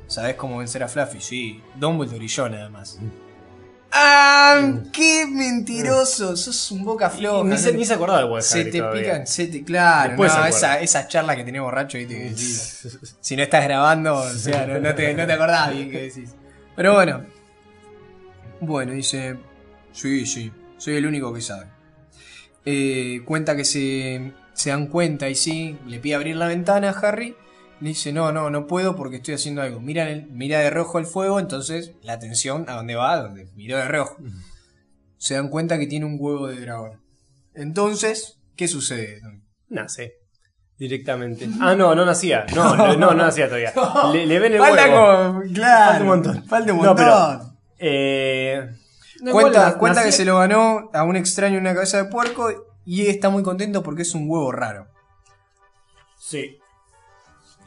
sabés 0.08 0.36
cómo 0.36 0.58
vencer 0.58 0.82
a 0.84 0.88
Fluffy. 0.88 1.22
Sí, 1.22 1.62
Dumbledore 1.76 2.26
y 2.26 2.28
yo 2.28 2.50
nada 2.50 2.70
más. 2.70 3.00
¡Ah! 3.98 4.74
¡Qué 4.92 5.26
mentiroso! 5.26 6.36
Sos 6.36 6.72
un 6.72 6.84
boca 6.84 7.10
floja. 7.10 7.48
ni, 7.50 7.58
se, 7.58 7.72
¿no? 7.72 7.78
ni 7.80 7.86
se 7.86 7.94
acordaba 7.94 8.22
del 8.24 8.34
de 8.36 8.42
Se 8.42 8.66
te 8.66 8.80
todavía. 8.80 9.02
pican, 9.04 9.28
se 9.28 9.48
te. 9.48 9.64
Claro, 9.64 10.10
Después 10.10 10.34
no, 10.36 10.46
esa, 10.46 10.80
esa 10.82 11.08
charla 11.08 11.36
que 11.36 11.44
tenés 11.46 11.62
borracho, 11.62 11.98
¿viste? 11.98 12.14
que 12.14 12.24
decís, 12.26 12.98
si 13.22 13.36
no 13.38 13.44
estás 13.44 13.64
grabando, 13.64 14.16
o 14.16 14.30
sea, 14.30 14.66
no, 14.66 14.80
no 14.80 14.94
te, 14.94 15.14
no 15.14 15.26
te 15.26 15.32
acordás 15.34 15.72
bien 15.74 15.90
qué 15.90 16.02
decís. 16.04 16.32
Pero 16.76 16.94
bueno. 16.94 17.26
Bueno, 18.60 18.92
dice. 18.94 19.38
Sí, 19.94 20.26
sí, 20.26 20.52
soy 20.78 20.98
el 20.98 21.06
único 21.06 21.34
que 21.34 21.42
sabe. 21.42 21.68
Eh, 22.66 23.22
cuenta 23.26 23.56
que 23.56 23.64
se, 23.64 24.34
se 24.54 24.72
dan 24.72 24.88
cuenta 24.88 25.30
y 25.30 25.36
sí, 25.36 25.78
le 25.88 26.00
pide 26.00 26.16
abrir 26.16 26.36
la 26.36 26.48
ventana 26.48 26.90
a 26.90 27.00
Harry. 27.00 27.36
Le 27.82 27.90
dice, 27.90 28.14
no, 28.14 28.32
no, 28.32 28.50
no 28.50 28.68
puedo 28.68 28.96
porque 28.96 29.18
estoy 29.18 29.34
haciendo 29.36 29.62
algo. 29.62 29.80
Mira, 29.82 30.10
el- 30.10 30.28
mira 30.28 30.60
de 30.60 30.70
rojo 30.70 30.98
el 30.98 31.06
fuego, 31.06 31.40
entonces 31.40 31.92
la 32.02 32.14
atención 32.14 32.66
a 32.70 32.74
dónde 32.76 32.96
va, 32.96 33.14
a 33.14 33.22
donde 33.24 33.48
miró 33.56 33.78
de 33.78 33.88
rojo. 33.88 34.18
Se 35.18 35.34
dan 35.36 35.50
cuenta 35.50 35.78
que 35.78 35.88
tiene 35.88 36.06
un 36.06 36.18
huevo 36.20 36.48
de 36.48 36.60
dragón. 36.62 37.02
Entonces, 37.54 38.40
¿qué 38.56 38.68
sucede? 38.68 39.22
Nace. 39.70 40.14
Directamente. 40.78 41.48
Ah, 41.62 41.76
no, 41.76 41.96
no 41.96 42.06
nacía. 42.06 42.46
No, 42.56 42.76
no, 42.78 42.88
no, 42.98 43.12
no 43.12 43.14
nacía 43.14 43.48
todavía. 43.48 43.74
Le, 44.14 44.26
le 44.26 44.40
ven 44.40 44.54
el 44.54 44.60
Falta 44.60 44.88
huevo. 44.88 45.42
claro, 45.54 45.86
Falta 45.90 46.02
un 46.02 46.08
montón. 46.08 46.44
Falta 46.46 46.74
un 46.74 46.80
No, 46.82 46.86
montón. 46.88 47.06
pero- 47.06 47.56
Eh, 47.78 48.70
no, 49.22 49.32
cuenta 49.32 49.78
cuenta 49.78 50.04
que 50.04 50.12
se 50.12 50.24
lo 50.26 50.38
ganó 50.40 50.90
a 50.94 51.04
un 51.04 51.16
extraño 51.16 51.56
en 51.58 51.62
una 51.62 51.74
cabeza 51.74 51.98
de 51.98 52.06
puerco 52.10 52.50
y 52.86 53.08
está 53.08 53.30
muy 53.30 53.44
contento 53.44 53.84
porque 53.84 54.02
es 54.04 54.14
un 54.16 54.30
huevo 54.30 54.52
raro. 54.52 54.88
Sí. 56.20 56.58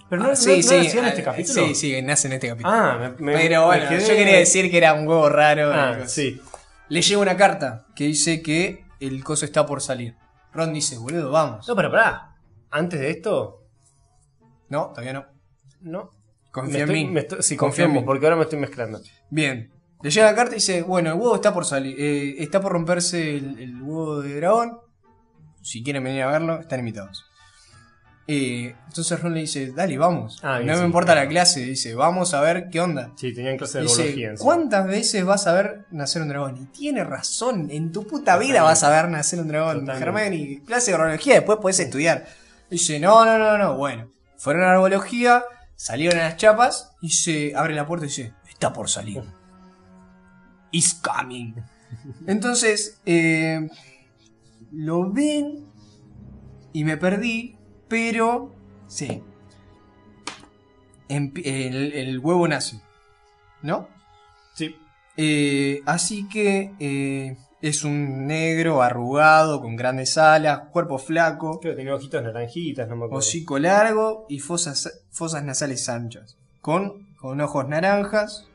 Pero 0.08 0.22
no, 0.22 0.28
Ah, 0.28 0.30
no- 0.30 0.36
sí, 0.36 0.56
no 0.56 0.62
sí, 0.62 0.76
nacía 0.76 1.00
en 1.00 1.04
ah, 1.04 1.08
este 1.10 1.22
capítulo. 1.22 1.66
Sí, 1.68 1.74
sí, 1.74 2.02
nace 2.02 2.28
en 2.28 2.32
este 2.34 2.48
capítulo. 2.48 2.74
Ah, 2.74 2.98
me, 3.18 3.32
Pero 3.32 3.60
me 3.60 3.66
bueno, 3.66 3.88
quedé- 3.90 4.00
yo 4.00 4.14
quería 4.16 4.38
decir 4.38 4.70
que 4.70 4.78
era 4.78 4.94
un 4.94 5.06
huevo 5.06 5.28
raro. 5.28 5.70
Ah, 5.72 6.06
sí. 6.06 6.40
Le 6.88 7.02
llega 7.02 7.20
una 7.20 7.36
carta 7.36 7.86
que 7.94 8.04
dice 8.04 8.42
que 8.42 8.84
el 9.00 9.22
coso 9.22 9.44
está 9.44 9.66
por 9.66 9.82
salir. 9.82 10.16
Ron 10.52 10.72
dice, 10.72 10.96
boludo, 10.96 11.30
vamos. 11.30 11.68
No, 11.68 11.76
pero 11.76 11.90
pará. 11.90 12.34
Antes 12.70 13.00
de 13.00 13.10
esto, 13.10 13.66
No, 14.70 14.88
todavía 14.88 15.12
no. 15.12 15.26
no. 15.80 16.10
Confía 16.50 16.84
en 16.84 16.88
mí. 17.12 17.18
estoy- 17.18 17.42
sí, 17.42 17.56
Confía 17.56 17.84
en 17.84 17.92
mí. 17.92 18.00
porque 18.02 18.24
ahora 18.26 18.36
me 18.36 18.42
estoy 18.42 18.58
mezclando. 18.58 19.00
Bien. 19.30 19.70
Le 20.02 20.10
llega 20.10 20.26
la 20.30 20.34
carta 20.36 20.52
y 20.52 20.56
dice, 20.56 20.82
bueno, 20.82 21.10
el 21.12 21.18
huevo 21.18 21.34
está 21.34 21.52
por 21.52 21.64
salir. 21.64 21.94
eh, 21.98 22.36
está 22.42 22.60
por 22.60 22.72
romperse 22.72 23.36
el, 23.36 23.58
el 23.58 23.82
huevo 23.82 24.20
de 24.22 24.36
dragón. 24.36 24.78
Si 25.62 25.82
quieren 25.82 26.04
venir 26.04 26.22
a 26.22 26.28
verlo, 26.30 26.60
están 26.60 26.80
invitados. 26.80 27.26
Eh, 28.30 28.76
entonces 28.86 29.20
Ron 29.22 29.32
le 29.32 29.40
dice, 29.40 29.72
dale, 29.72 29.96
vamos. 29.96 30.38
Ah, 30.42 30.58
bien, 30.58 30.66
no 30.66 30.74
me 30.74 30.78
sí. 30.80 30.84
importa 30.84 31.14
la 31.14 31.26
clase. 31.26 31.60
Dice, 31.60 31.94
vamos 31.94 32.34
a 32.34 32.42
ver 32.42 32.68
qué 32.70 32.80
onda. 32.82 33.10
Sí, 33.16 33.32
tenían 33.32 33.56
clase 33.56 33.78
de 33.78 33.84
Dice, 33.84 34.02
biología. 34.02 34.30
encima. 34.32 34.44
¿cuántas 34.44 34.86
veces 34.86 35.24
vas 35.24 35.46
a 35.46 35.54
ver 35.54 35.86
nacer 35.90 36.20
un 36.20 36.28
dragón? 36.28 36.56
Y 36.58 36.66
tiene 36.66 37.04
razón, 37.04 37.68
en 37.70 37.90
tu 37.90 38.06
puta 38.06 38.36
vida 38.36 38.62
vas 38.62 38.84
a 38.84 38.90
ver 38.90 39.08
nacer 39.08 39.40
un 39.40 39.48
dragón. 39.48 39.80
Totalmente. 39.86 40.26
Hermione, 40.36 40.62
clase 40.66 40.90
de 40.92 40.98
biología, 40.98 41.34
después 41.34 41.58
puedes 41.62 41.80
estudiar. 41.80 42.26
Dice, 42.70 43.00
no, 43.00 43.24
no, 43.24 43.38
no, 43.38 43.56
no, 43.56 43.76
bueno. 43.78 44.10
Fueron 44.36 44.62
a 44.62 44.66
la 44.66 44.72
arbología, 44.74 45.42
salieron 45.74 46.20
a 46.20 46.24
las 46.24 46.36
chapas 46.36 46.92
y 47.00 47.08
se 47.10 47.56
abre 47.56 47.74
la 47.74 47.86
puerta 47.86 48.04
y 48.04 48.08
dice, 48.08 48.34
está 48.50 48.74
por 48.74 48.90
salir. 48.90 49.22
It's 50.70 50.92
coming. 50.92 51.54
Entonces, 52.26 53.00
eh, 53.06 53.68
lo 54.70 55.10
ven 55.10 55.64
y 56.74 56.84
me 56.84 56.98
perdí, 56.98 57.56
pero 57.88 58.54
sí. 58.86 59.22
El, 61.08 61.32
el 61.94 62.18
huevo 62.18 62.46
nace, 62.46 62.80
¿no? 63.62 63.88
Sí. 64.54 64.76
Eh, 65.16 65.80
así 65.86 66.28
que 66.28 66.74
eh, 66.78 67.36
es 67.62 67.82
un 67.82 68.26
negro 68.26 68.82
arrugado 68.82 69.60
con 69.60 69.74
grandes 69.74 70.18
alas, 70.18 70.68
cuerpo 70.70 70.98
flaco, 70.98 71.60
Creo 71.60 71.72
que 71.72 71.78
tenía 71.78 71.94
ojitos 71.94 72.22
naranjitas, 72.22 72.88
no 72.88 72.96
me 72.96 73.04
acuerdo. 73.06 73.18
hocico 73.18 73.58
largo 73.58 74.26
y 74.28 74.38
fosas, 74.40 75.04
fosas 75.10 75.42
nasales 75.42 75.88
anchas, 75.88 76.36
con, 76.60 77.14
con 77.16 77.40
ojos 77.40 77.66
naranjas 77.68 78.46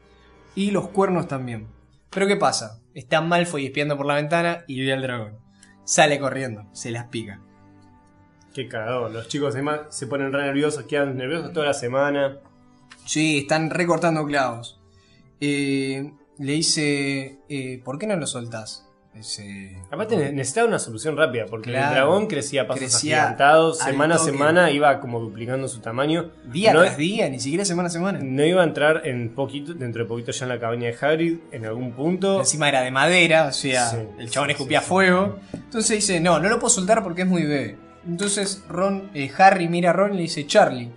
y 0.56 0.72
los 0.72 0.90
cuernos 0.90 1.28
también. 1.28 1.68
Pero 2.12 2.28
¿qué 2.28 2.38
pasa? 2.38 2.80
Está 2.94 3.22
Malfoy 3.22 3.66
espiando 3.66 3.98
por 3.98 4.06
la 4.06 4.16
ventana 4.16 4.64
y 4.68 4.86
ve 4.86 4.94
al 4.94 5.02
dragón. 5.02 5.40
Sale 5.84 6.20
corriendo, 6.20 6.68
se 6.72 6.92
las 6.92 7.08
pica. 7.08 7.42
Qué 8.54 8.68
cagado. 8.68 9.10
Los 9.10 9.28
chicos 9.28 9.54
además 9.56 9.82
se 9.90 10.08
ponen 10.08 10.32
re 10.32 10.44
nerviosos, 10.46 10.84
quedan 10.84 11.18
nerviosos 11.18 11.52
toda 11.54 11.68
la 11.68 11.74
semana. 11.74 12.38
Sí, 13.06 13.40
están 13.40 13.70
recortando 13.70 14.26
clavos. 14.26 14.80
Eh, 15.42 16.12
le 16.38 16.52
dice, 16.54 17.38
eh, 17.50 17.82
¿por 17.84 17.98
qué 18.00 18.08
no 18.08 18.16
lo 18.16 18.28
soltás? 18.28 18.88
Dice, 19.14 19.78
Aparte 19.92 20.18
ne- 20.18 20.32
necesitaba 20.32 20.68
una 20.68 20.80
solución 20.80 21.16
rápida, 21.16 21.46
porque 21.48 21.70
Claro. 21.70 21.88
el 21.90 21.94
dragón 21.94 22.26
crecía 22.28 22.64
a 22.64 22.68
pasos 22.68 22.80
Crecía 22.80 23.18
agigantados, 23.20 23.78
semana 23.78 24.16
a 24.16 24.18
semana 24.18 24.72
iba 24.72 25.00
como 25.00 25.20
duplicando 25.20 25.68
su 25.68 25.82
tamaño. 25.82 26.32
día 26.46 26.74
no, 26.74 26.82
tras 26.82 26.98
día, 26.98 27.30
ni 27.30 27.40
siquiera 27.40 27.64
semana 27.64 27.88
a 27.90 27.92
semana. 27.92 28.20
no 28.24 28.44
iba 28.44 28.62
a 28.62 28.66
entrar 28.66 29.02
en 29.06 29.30
poquito, 29.36 29.76
dentro 29.76 30.02
de 30.04 30.08
poquito 30.10 30.32
ya 30.32 30.46
en 30.46 30.50
la 30.50 30.60
cabaña 30.60 30.88
de 30.88 30.98
Hagrid, 31.00 31.38
en 31.52 31.66
algún 31.66 31.92
punto. 31.92 32.40
Encima 32.40 32.70
era 32.70 32.82
de 32.82 32.90
madera, 32.90 33.46
o 33.46 33.52
sea, 33.52 33.88
Sí, 33.92 33.98
el 34.18 34.30
chabón 34.32 34.50
sí, 34.50 34.54
escupía 34.54 34.80
sí. 34.82 34.88
fuego. 34.88 35.38
Entonces 35.54 35.96
dice, 35.98 36.20
no, 36.20 36.40
no 36.40 36.50
lo 36.50 36.58
puedo 36.58 36.70
soltar 36.72 37.04
porque 37.04 37.22
es 37.22 37.28
muy 37.28 37.44
bebé. 37.44 37.78
Entonces 38.08 38.64
Ron, 38.68 39.10
eh, 39.14 39.32
Harry 39.38 39.68
mira 39.68 39.92
a 39.92 39.94
Ron 39.94 40.14
y 40.14 40.18
le 40.18 40.22
dice, 40.24 40.46
Charlie. 40.48 40.90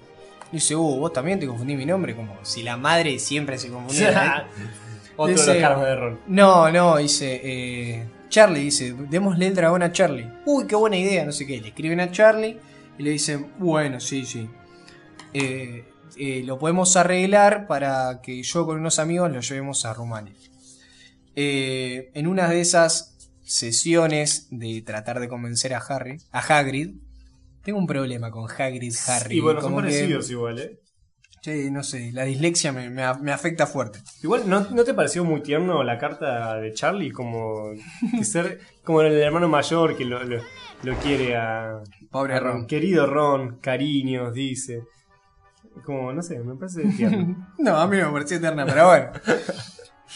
Y 0.53 0.57
dice, 0.57 0.77
uh, 0.77 0.97
vos 0.99 1.13
también 1.13 1.39
te 1.41 1.47
confundí 1.47 1.77
mi 1.77 1.87
nombre, 1.87 2.15
como 2.15 2.37
si 2.45 2.63
la 2.63 2.77
madre 2.77 3.19
siempre 3.19 3.59
se 3.59 3.69
confundía. 3.69 4.47
¿eh? 4.49 4.67
Otro 5.17 5.35
de 5.35 5.41
Dice- 5.41 5.53
los 5.55 5.63
karmas 5.63 5.87
de 5.87 5.97
Ron. 5.97 6.21
No, 6.29 6.71
no, 6.71 6.97
dice, 6.99 7.41
eh, 7.43 8.07
Charlie 8.29 8.61
dice, 8.61 8.95
démosle 9.09 9.47
el 9.49 9.55
dragón 9.55 9.83
a 9.83 9.91
Charlie. 9.93 10.29
Uy, 10.45 10.67
qué 10.67 10.77
buena 10.77 10.97
idea, 10.97 11.25
no 11.25 11.33
sé 11.33 11.47
qué. 11.47 11.61
Le 11.61 11.69
escriben 11.69 12.01
a 12.01 12.11
Charlie 12.11 12.59
y 12.99 13.03
le 13.03 13.11
dicen, 13.11 13.53
bueno, 13.59 13.99
sí, 14.01 14.25
sí. 14.27 14.49
Eh, 15.33 15.85
lo 16.45 16.59
podemos 16.59 16.97
arreglar 16.97 17.67
para 17.67 18.21
que 18.23 18.43
yo 18.43 18.65
con 18.67 18.79
unos 18.79 18.99
amigos 18.99 19.31
lo 19.33 19.41
llevemos 19.41 19.85
a 19.85 19.95
Rumania. 19.95 20.33
En 21.35 22.27
una 22.27 22.49
de 22.49 22.61
esas 22.61 23.16
sesiones 23.47 24.49
de 24.51 24.83
tratar 24.83 25.21
de 25.21 25.29
convencer 25.29 25.73
a 25.75 25.79
Harry, 25.79 26.19
a 26.33 26.41
Hagrid, 26.41 26.97
tengo 27.63 27.79
un 27.79 27.87
problema 27.87 28.31
con 28.31 28.51
Hagrid, 28.51 28.95
Harry. 29.09 29.39
Y 29.39 29.41
bueno, 29.41 29.61
son 29.61 29.71
que- 29.75 29.77
parecidos 29.83 30.31
igual, 30.31 30.59
¿eh? 30.59 30.81
Sí, 31.43 31.71
no 31.71 31.85
sé, 31.85 32.11
la 32.13 32.25
dislexia 32.25 32.73
me, 32.73 32.91
me 32.91 33.33
afecta 33.33 33.69
fuerte. 33.69 34.01
Igual, 34.21 34.49
¿no, 34.49 34.69
¿no 34.71 34.83
te 34.83 34.95
pareció 34.95 35.25
muy 35.25 35.43
tierno 35.43 35.85
la 35.85 35.97
carta 35.97 36.57
de 36.57 36.73
Charlie? 36.73 37.13
Como 37.13 37.71
que 38.11 38.25
ser 38.25 38.59
como 38.83 39.01
el 39.03 39.13
hermano 39.15 39.49
mayor 39.49 39.97
que 39.97 40.05
lo, 40.05 40.25
lo- 40.25 40.43
lo 40.83 40.95
quiere 40.99 41.37
a, 41.37 41.79
Pobre 42.11 42.35
a 42.35 42.41
Ron. 42.41 42.67
Querido 42.67 43.07
Ron, 43.07 43.59
cariños, 43.61 44.35
dice. 44.35 44.83
Como, 45.85 46.13
no 46.13 46.21
sé, 46.23 46.41
me 46.41 46.57
parece 46.57 46.83
tierno. 46.97 47.47
No, 47.59 47.77
a 47.77 47.87
mí 47.87 47.97
me 47.97 48.07
pareció 48.07 48.39
eterna, 48.39 48.67
pero 48.67 48.87
bueno. 48.89 49.11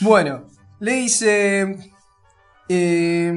bueno, 0.01 0.47
le 0.81 0.93
dice. 0.95 1.77
Eh, 2.71 3.29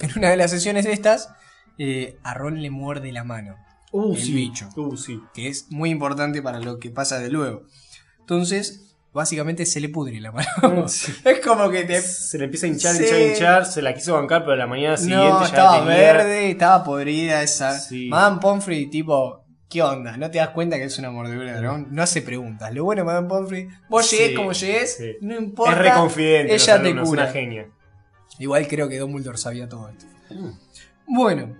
en 0.00 0.10
una 0.16 0.30
de 0.30 0.36
las 0.36 0.50
sesiones 0.50 0.84
estas, 0.86 1.30
eh, 1.78 2.18
a 2.22 2.34
Ron 2.34 2.60
le 2.60 2.70
muerde 2.70 3.12
la 3.12 3.24
mano. 3.24 3.56
Uh, 3.92 4.14
El 4.14 4.20
sí. 4.22 4.32
bicho. 4.34 4.68
Uh, 4.76 4.96
sí. 4.96 5.20
Que 5.34 5.48
es 5.48 5.70
muy 5.70 5.90
importante 5.90 6.42
para 6.42 6.58
lo 6.60 6.78
que 6.78 6.90
pasa 6.90 7.18
de 7.18 7.30
luego. 7.30 7.62
Entonces, 8.20 8.96
básicamente 9.12 9.66
se 9.66 9.80
le 9.80 9.88
pudre 9.88 10.20
la 10.20 10.32
mano. 10.32 10.88
Sí. 10.88 11.12
es 11.24 11.40
como 11.40 11.70
que 11.70 11.84
te. 11.84 12.00
Se 12.00 12.38
le 12.38 12.44
empieza 12.44 12.66
a 12.66 12.70
hinchar, 12.70 12.94
Sí. 12.94 13.02
hinchar, 13.04 13.20
hinchar. 13.20 13.66
Se 13.66 13.82
la 13.82 13.94
quiso 13.94 14.14
bancar, 14.14 14.44
pero 14.44 14.56
la 14.56 14.66
mañana 14.66 14.96
siguiente 14.96 15.26
No, 15.28 15.40
ya 15.40 15.46
estaba 15.46 15.78
tenía... 15.80 15.94
verde, 15.96 16.50
estaba 16.50 16.84
podrida 16.84 17.42
esa. 17.42 17.78
Sí. 17.78 18.08
Madame 18.08 18.40
Pomfrey, 18.40 18.86
tipo, 18.88 19.44
¿qué 19.68 19.82
onda? 19.82 20.16
¿No 20.16 20.30
te 20.30 20.38
das 20.38 20.50
cuenta 20.50 20.76
que 20.78 20.84
es 20.84 20.98
una 20.98 21.10
mordedura 21.10 21.52
de 21.52 21.58
dragón? 21.58 21.88
No 21.90 22.02
hace 22.02 22.22
preguntas. 22.22 22.72
Lo 22.74 22.84
bueno, 22.84 23.04
Madame 23.04 23.28
Pomfrey, 23.28 23.68
vos 23.90 24.06
Sí, 24.06 24.16
llegues 24.16 24.36
como 24.36 24.52
llegues, 24.52 24.96
sí. 24.96 25.16
no 25.20 25.36
importa. 25.36 25.72
Es 25.72 25.78
re 25.78 25.92
confidente. 25.92 26.54
ella 26.54 26.82
te 26.82 26.90
cura. 26.92 27.02
una 27.24 27.26
genia. 27.28 27.68
Igual 28.38 28.66
creo 28.66 28.88
que 28.88 28.98
Dumbledore 28.98 29.38
sabía 29.38 29.68
todo 29.68 29.88
esto. 29.88 30.06
Bueno. 31.06 31.54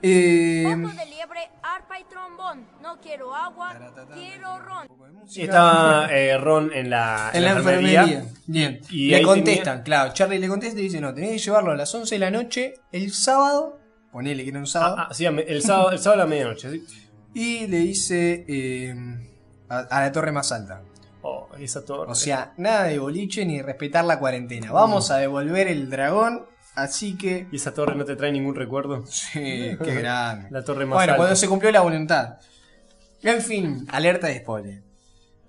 Eh, 0.00 0.64
de 0.64 1.06
liebre, 1.06 1.50
arpa 1.62 1.98
y 1.98 2.04
trombón. 2.04 2.66
No 2.82 3.00
quiero 3.00 3.34
agua, 3.34 3.76
quiero 4.14 4.58
ron. 4.58 4.88
Y 5.30 5.42
estaba 5.42 6.08
eh, 6.10 6.38
Ron 6.38 6.72
en 6.72 6.88
la, 6.88 7.30
en 7.34 7.44
la 7.44 7.50
enfermería. 7.50 8.24
Bien. 8.46 8.80
Y 8.90 9.10
le 9.10 9.22
contestan, 9.22 9.82
claro. 9.82 10.12
Charlie 10.14 10.38
le 10.38 10.48
contesta 10.48 10.78
y 10.78 10.84
dice, 10.84 11.00
no, 11.00 11.12
tenés 11.12 11.32
que 11.32 11.38
llevarlo 11.38 11.72
a 11.72 11.76
las 11.76 11.94
11 11.94 12.14
de 12.14 12.18
la 12.18 12.30
noche 12.30 12.74
el 12.92 13.12
sábado. 13.12 13.78
Ponele 14.10 14.42
que 14.42 14.50
era 14.50 14.58
un 14.58 14.66
sábado. 14.66 14.96
Ah, 14.98 15.08
ah, 15.10 15.14
sí, 15.14 15.26
el 15.26 15.62
sábado, 15.62 15.90
el 15.90 15.98
sábado 15.98 16.22
a 16.22 16.24
la 16.24 16.30
medianoche. 16.30 16.70
¿sí? 16.70 16.86
Y 17.34 17.66
le 17.66 17.78
dice 17.78 18.46
eh, 18.48 18.94
a, 19.68 19.80
a 19.80 20.00
la 20.00 20.12
torre 20.12 20.32
más 20.32 20.50
alta. 20.50 20.82
Oh, 21.30 21.48
esa 21.58 21.84
torre. 21.84 22.10
O 22.10 22.14
sea, 22.14 22.52
nada 22.56 22.84
de 22.84 22.98
boliche 22.98 23.44
ni 23.44 23.60
respetar 23.62 24.04
la 24.04 24.18
cuarentena. 24.18 24.72
Vamos 24.72 25.10
a 25.10 25.18
devolver 25.18 25.68
el 25.68 25.90
dragón. 25.90 26.46
Así 26.74 27.16
que... 27.18 27.48
¿Y 27.50 27.56
esa 27.56 27.74
torre 27.74 27.96
no 27.96 28.04
te 28.04 28.14
trae 28.16 28.30
ningún 28.30 28.54
recuerdo? 28.54 29.04
Sí, 29.06 29.76
qué 29.82 29.94
grande. 29.96 30.48
La 30.50 30.62
torre 30.62 30.86
más 30.86 30.94
Bueno, 30.96 31.12
alta. 31.12 31.16
cuando 31.16 31.34
se 31.36 31.48
cumplió 31.48 31.72
la 31.72 31.80
voluntad. 31.80 32.36
En 33.22 33.42
fin, 33.42 33.84
alerta 33.90 34.28
de 34.28 34.38
spoiler. 34.38 34.82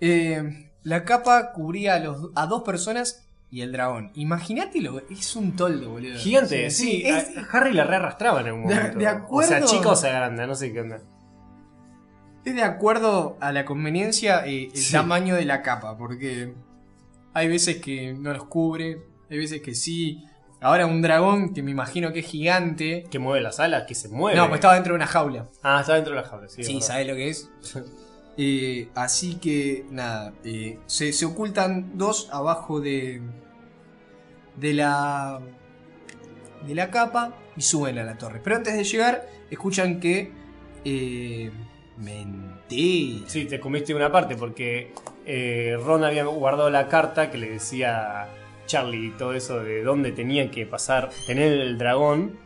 Eh, 0.02 0.72
la 0.84 1.04
capa 1.06 1.52
cubría 1.52 1.96
a, 1.96 2.00
los, 2.00 2.30
a 2.36 2.48
dos 2.48 2.64
personas 2.64 3.28
y 3.52 3.62
el 3.62 3.72
dragón. 3.72 4.12
Imagínatelo, 4.16 5.02
es 5.12 5.36
un 5.36 5.56
toldo, 5.56 5.92
boludo. 5.92 6.18
Gigante, 6.18 6.72
sí. 6.72 7.04
es- 7.06 7.38
a- 7.38 7.48
Harry 7.52 7.74
la 7.74 7.84
re 7.84 7.98
arrastraba 7.98 8.42
en 8.42 8.48
algún 8.48 8.68
De- 8.68 8.76
momento. 8.76 8.98
de 9.00 9.06
O 9.06 9.10
sea, 9.10 9.20
acuerdo. 9.20 9.68
chica 9.68 9.90
o 9.90 9.96
sea 9.96 10.12
grande, 10.14 10.48
no 10.48 10.56
sé 10.56 10.74
qué 10.74 10.82
onda. 10.82 11.00
Es 12.46 12.56
de 12.56 12.64
acuerdo 12.64 13.38
a 13.42 13.52
la 13.52 13.66
conveniencia 13.66 14.46
eh, 14.46 14.70
el 14.74 14.78
Sí. 14.78 14.94
tamaño 14.94 15.36
de 15.36 15.46
la 15.46 15.62
capa, 15.62 15.98
porque 15.98 16.54
hay 17.34 17.48
veces 17.48 17.78
que 17.78 18.14
no 18.14 18.34
los 18.34 18.46
cubre, 18.46 19.02
hay 19.30 19.38
veces 19.38 19.62
que 19.62 19.76
sí. 19.76 20.24
Ahora 20.62 20.86
un 20.88 21.02
dragón 21.02 21.54
que 21.54 21.64
me 21.64 21.72
imagino 21.72 22.12
que 22.12 22.20
es 22.20 22.26
gigante. 22.26 23.06
Que 23.10 23.20
mueve 23.20 23.42
las 23.42 23.60
alas, 23.62 23.84
que 23.88 23.96
se 23.96 24.10
mueve. 24.10 24.38
No, 24.38 24.48
pues 24.48 24.58
estaba 24.60 24.74
dentro 24.74 24.94
de 24.94 24.98
una 24.98 25.08
jaula. 25.08 25.48
Ah, 25.64 25.80
está 25.82 25.96
dentro 25.96 26.16
de 26.16 26.22
la 26.22 26.28
jaula, 26.28 26.50
sí. 26.50 26.64
Sí. 26.64 26.82
¿sabes 26.82 27.08
lo 27.08 27.16
que 27.16 27.30
es? 27.30 27.50
Eh, 28.42 28.88
así 28.96 29.36
que, 29.36 29.86
nada, 29.90 30.32
eh, 30.46 30.80
se, 30.86 31.12
se 31.12 31.26
ocultan 31.26 31.98
dos 31.98 32.30
abajo 32.32 32.80
de, 32.80 33.22
de 34.56 34.74
la 34.74 35.42
de 36.66 36.74
la 36.74 36.90
capa 36.90 37.34
y 37.58 37.62
suben 37.62 37.98
a 37.98 38.06
la 38.06 38.18
torre. 38.18 38.40
Pero 38.42 38.56
antes 38.56 38.76
de 38.76 38.86
llegar, 38.86 39.28
escuchan 39.52 40.00
que... 40.00 40.32
Eh, 40.86 41.52
mentira. 42.00 43.26
Sí, 43.28 43.46
te 43.46 43.60
comiste 43.60 43.94
una 43.94 44.12
parte 44.12 44.36
porque 44.36 44.94
eh, 45.26 45.78
Ron 45.84 46.04
había 46.04 46.24
guardado 46.26 46.70
la 46.70 46.88
carta 46.88 47.30
que 47.32 47.38
le 47.38 47.50
decía 47.52 48.24
a 48.24 48.28
Charlie 48.66 49.08
y 49.08 49.12
todo 49.12 49.34
eso 49.34 49.60
de 49.64 49.84
dónde 49.84 50.12
tenía 50.12 50.50
que 50.52 50.66
pasar, 50.66 51.10
tener 51.26 51.52
el 51.54 51.78
dragón 51.78 52.38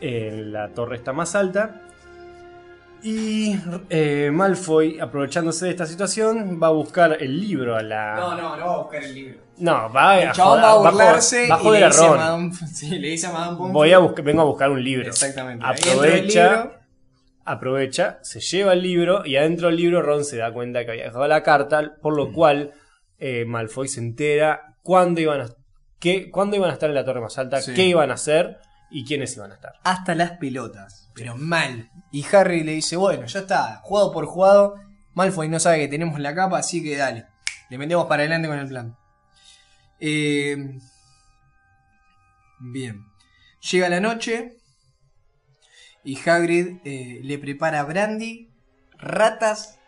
en 0.00 0.52
la 0.52 0.68
torre 0.70 0.96
está 0.96 1.12
más 1.12 1.34
alta. 1.34 1.82
Y 3.04 3.56
eh, 3.90 4.30
Malfoy, 4.32 5.00
aprovechándose 5.00 5.64
de 5.64 5.70
esta 5.72 5.86
situación, 5.86 6.60
va 6.62 6.68
a 6.68 6.70
buscar 6.70 7.16
el 7.20 7.40
libro 7.40 7.76
a 7.76 7.82
la. 7.82 8.14
No, 8.14 8.36
no, 8.36 8.56
no 8.56 8.66
va 8.66 8.74
a 8.74 8.78
buscar 8.78 9.02
el 9.02 9.12
libro. 9.14 9.40
No, 9.58 9.92
va 9.92 10.20
El 10.20 10.28
a 10.28 10.32
chabón 10.32 10.60
joder- 10.60 10.62
va 10.64 10.70
a 10.70 10.74
va 10.74 10.88
a 10.88 10.90
burlarse 10.92 11.48
va 11.48 11.56
a 11.56 11.58
y 11.58 11.62
joder 11.64 11.80
le 11.80 11.86
dice, 11.88 12.04
a. 12.04 12.10
Madame, 12.10 12.52
sí, 12.72 12.98
le 12.98 13.08
dice 13.08 13.26
a 13.26 13.32
Madame 13.32 13.56
Pomfrey. 13.56 13.72
Voy 13.72 13.92
a 13.92 13.98
buscar, 13.98 14.24
vengo 14.24 14.42
a 14.42 14.44
buscar 14.44 14.70
un 14.70 14.84
libro. 14.84 15.08
Exactamente. 15.08 15.64
Ahí 15.66 15.74
entra 15.78 15.90
el 15.92 15.98
Aprovecha, 15.98 16.50
libro. 16.52 16.81
Aprovecha, 17.44 18.18
se 18.22 18.40
lleva 18.40 18.72
el 18.72 18.82
libro 18.82 19.24
y 19.26 19.36
adentro 19.36 19.68
del 19.68 19.76
libro 19.76 20.02
Ron 20.02 20.24
se 20.24 20.36
da 20.36 20.52
cuenta 20.52 20.84
que 20.84 20.92
había 20.92 21.04
dejado 21.04 21.26
la 21.28 21.42
carta, 21.42 21.96
por 22.00 22.16
lo 22.16 22.32
cual 22.32 22.72
eh, 23.18 23.44
Malfoy 23.44 23.88
se 23.88 24.00
entera 24.00 24.76
cuándo 24.82 25.20
iban 25.20 25.40
a, 25.42 25.46
qué, 25.98 26.30
cuándo 26.30 26.56
iban 26.56 26.70
a 26.70 26.74
estar 26.74 26.88
en 26.88 26.94
la 26.96 27.04
torre 27.04 27.20
más 27.20 27.38
alta, 27.38 27.60
Sí. 27.60 27.74
qué 27.74 27.84
iban 27.86 28.10
a 28.10 28.14
hacer 28.14 28.58
y 28.90 29.04
quiénes 29.04 29.36
iban 29.36 29.52
a 29.52 29.54
estar. 29.54 29.72
hasta 29.84 30.14
las 30.14 30.32
pelotas, 30.32 31.10
pero 31.14 31.36
mal. 31.36 31.90
Y 32.10 32.24
Harry 32.34 32.62
le 32.62 32.72
dice, 32.72 32.96
bueno, 32.96 33.26
ya 33.26 33.40
está, 33.40 33.80
jugado 33.82 34.12
por 34.12 34.26
jugado. 34.26 34.74
Malfoy 35.14 35.48
no 35.48 35.58
sabe 35.60 35.78
que 35.78 35.88
tenemos 35.88 36.18
la 36.20 36.34
capa, 36.34 36.58
así 36.58 36.82
que 36.82 36.96
dale, 36.96 37.26
le 37.70 37.78
metemos 37.78 38.06
para 38.06 38.22
adelante 38.22 38.48
con 38.48 38.58
el 38.58 38.68
plan. 38.68 38.96
Eh, 40.00 40.56
bien, 42.58 43.04
llega 43.70 43.88
la 43.88 44.00
noche 44.00 44.56
y 46.04 46.18
Hagrid 46.28 46.78
eh, 46.84 47.20
le 47.22 47.38
prepara 47.38 47.84
brandy, 47.84 48.50
ratas 48.98 49.78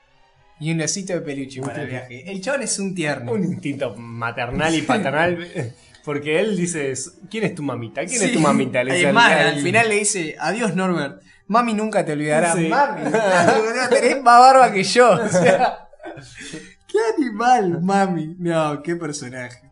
y 0.61 0.72
un 0.72 0.81
osito 0.81 1.12
de 1.14 1.20
peluche 1.20 1.61
para 1.61 1.83
el 1.83 1.88
viaje. 1.88 2.31
El 2.31 2.40
chabón 2.40 2.62
es 2.62 2.79
un 2.79 2.94
tierno. 2.94 3.33
Un 3.33 3.44
instinto 3.44 3.94
maternal 3.96 4.74
y 4.74 4.83
paternal. 4.83 5.72
Porque 6.05 6.38
él 6.38 6.55
dice, 6.57 6.92
¿quién 7.31 7.44
es 7.44 7.55
tu 7.55 7.62
mamita? 7.62 8.05
¿Quién 8.05 8.22
es 8.22 8.33
tu 8.33 8.40
mamita? 8.40 8.85
Le 8.85 8.92
dice 8.92 9.07
Además, 9.07 9.33
al- 9.33 9.46
al 9.55 9.61
final 9.62 9.88
le 9.88 9.94
dice, 9.96 10.37
adiós 10.38 10.74
Norbert. 10.77 11.22
Mami 11.46 11.74
nunca 11.74 12.05
te 12.05 12.12
olvidará. 12.12 12.53
Sí. 12.55 12.68
Mami, 12.68 13.11
tenés 13.90 14.22
más 14.22 14.38
barba 14.38 14.72
que 14.72 14.83
yo. 14.85 15.12
O 15.12 15.29
sea, 15.29 15.88
qué 16.88 16.98
animal, 17.16 17.83
mami. 17.83 18.37
No, 18.38 18.83
qué 18.83 18.96
personaje. 18.96 19.70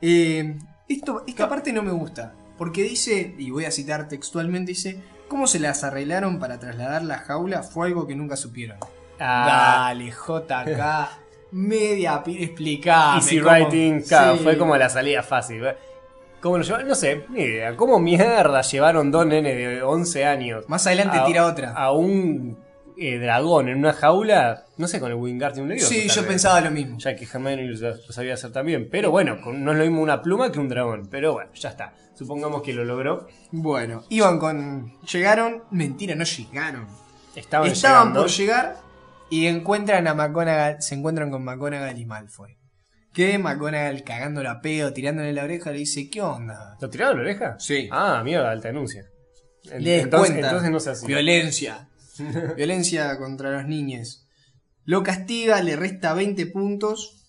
Eh, 0.00 0.56
esto, 0.88 1.24
esta 1.26 1.48
parte 1.48 1.72
no 1.72 1.82
me 1.82 1.92
gusta. 1.92 2.34
Porque 2.58 2.82
dice, 2.82 3.34
y 3.38 3.50
voy 3.50 3.64
a 3.64 3.70
citar 3.70 4.06
textualmente, 4.08 4.72
dice, 4.72 5.00
¿cómo 5.28 5.46
se 5.46 5.58
las 5.58 5.84
arreglaron 5.84 6.38
para 6.38 6.58
trasladar 6.58 7.02
la 7.02 7.18
jaula? 7.18 7.62
Fue 7.62 7.86
algo 7.88 8.06
que 8.06 8.14
nunca 8.16 8.36
supieron. 8.36 8.78
Dale, 9.18 10.10
JK. 10.10 11.08
Media 11.52 12.22
explicame. 12.26 13.16
Easy 13.18 13.38
cómo- 13.40 13.50
Writing, 13.54 14.00
claro, 14.02 14.36
Sí. 14.36 14.42
fue 14.42 14.58
como 14.58 14.76
la 14.76 14.88
salida 14.88 15.22
fácil. 15.22 15.62
¿Cómo 16.40 16.58
lo 16.58 16.64
llevaron? 16.64 16.88
No 16.88 16.94
sé, 16.94 17.24
ni 17.30 17.42
idea. 17.42 17.76
¿Cómo 17.76 17.98
mierda 18.00 18.60
llevaron 18.62 19.10
dos 19.10 19.24
nenes 19.26 19.56
de 19.56 19.82
11 19.82 20.26
años? 20.26 20.64
Más 20.68 20.86
adelante 20.86 21.18
a- 21.18 21.24
tira 21.24 21.46
otra. 21.46 21.72
A 21.72 21.92
un 21.92 22.58
eh, 22.96 23.18
dragón 23.18 23.68
en 23.68 23.78
una 23.78 23.92
jaula. 23.92 24.64
No 24.76 24.88
sé, 24.88 25.00
con 25.00 25.10
el 25.10 25.16
Wingardium 25.16 25.68
Leviosa. 25.68 25.88
sí, 25.88 26.08
yo 26.08 26.22
vez. 26.22 26.30
pensaba 26.30 26.60
lo 26.60 26.70
mismo. 26.70 26.98
Ya 26.98 27.14
que 27.16 27.24
Hermione 27.24 27.64
lo 27.66 27.90
lo 27.90 28.12
sabía 28.12 28.34
hacer 28.34 28.52
también. 28.52 28.88
Pero 28.90 29.10
bueno, 29.10 29.36
no 29.36 29.72
es 29.72 29.78
lo 29.78 29.84
mismo 29.84 30.02
una 30.02 30.22
pluma 30.22 30.50
que 30.50 30.58
un 30.58 30.68
dragón. 30.68 31.08
Pero 31.10 31.32
bueno, 31.34 31.50
ya 31.54 31.70
está. 31.70 31.94
Supongamos 32.14 32.62
que 32.62 32.72
lo 32.72 32.84
logró. 32.84 33.26
Bueno, 33.50 34.04
iban 34.08 34.38
con. 34.38 34.92
Llegaron. 35.02 35.64
Mentira, 35.70 36.14
no 36.14 36.24
llegaron. 36.24 36.86
Estaban, 37.34 37.68
Estaban 37.68 37.98
llegando. 38.02 38.20
por 38.20 38.30
llegar 38.30 38.76
y 39.30 39.46
encuentran 39.46 40.06
a 40.06 40.14
McGonagall. 40.14 40.80
Se 40.80 40.94
encuentran 40.94 41.30
con 41.30 41.44
McGonagall 41.44 41.98
y 41.98 42.04
Malfoy. 42.04 42.56
Que 43.12 43.38
McGonagall 43.38 44.04
cagando 44.04 44.42
la 44.42 44.60
pedo, 44.60 44.92
tirándole 44.92 45.32
la 45.32 45.44
oreja, 45.44 45.70
le 45.72 45.78
dice: 45.78 46.08
¿Qué 46.10 46.20
onda? 46.20 46.76
¿Lo 46.80 46.88
tiraron 46.88 47.16
la 47.16 47.22
oreja? 47.22 47.56
Sí. 47.58 47.88
Ah, 47.90 48.22
mierda, 48.24 48.50
alta 48.50 48.68
denuncia. 48.68 49.06
Le 49.78 50.00
entonces, 50.02 50.70
no 50.70 50.78
se 50.78 50.90
hacía. 50.90 51.08
Violencia. 51.08 51.88
Violencia 52.56 53.16
contra 53.18 53.50
los 53.52 53.66
niños. 53.66 54.26
Lo 54.84 55.02
castiga, 55.02 55.62
le 55.62 55.76
resta 55.76 56.14
20 56.14 56.46
puntos. 56.46 57.26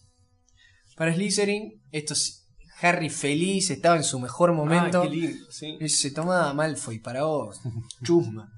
Para 0.95 1.13
Slytherin, 1.13 1.81
esto 1.91 2.13
es 2.13 2.47
Harry 2.81 3.09
feliz, 3.09 3.69
estaba 3.69 3.95
en 3.97 4.03
su 4.03 4.19
mejor 4.19 4.53
momento. 4.53 5.01
Ah, 5.01 5.03
qué 5.03 5.09
lindo, 5.15 5.51
sí. 5.51 5.77
Se 5.89 6.11
tomaba 6.11 6.53
Malfoy 6.53 6.99
para 6.99 7.23
vos. 7.23 7.61
Chusma. 8.03 8.51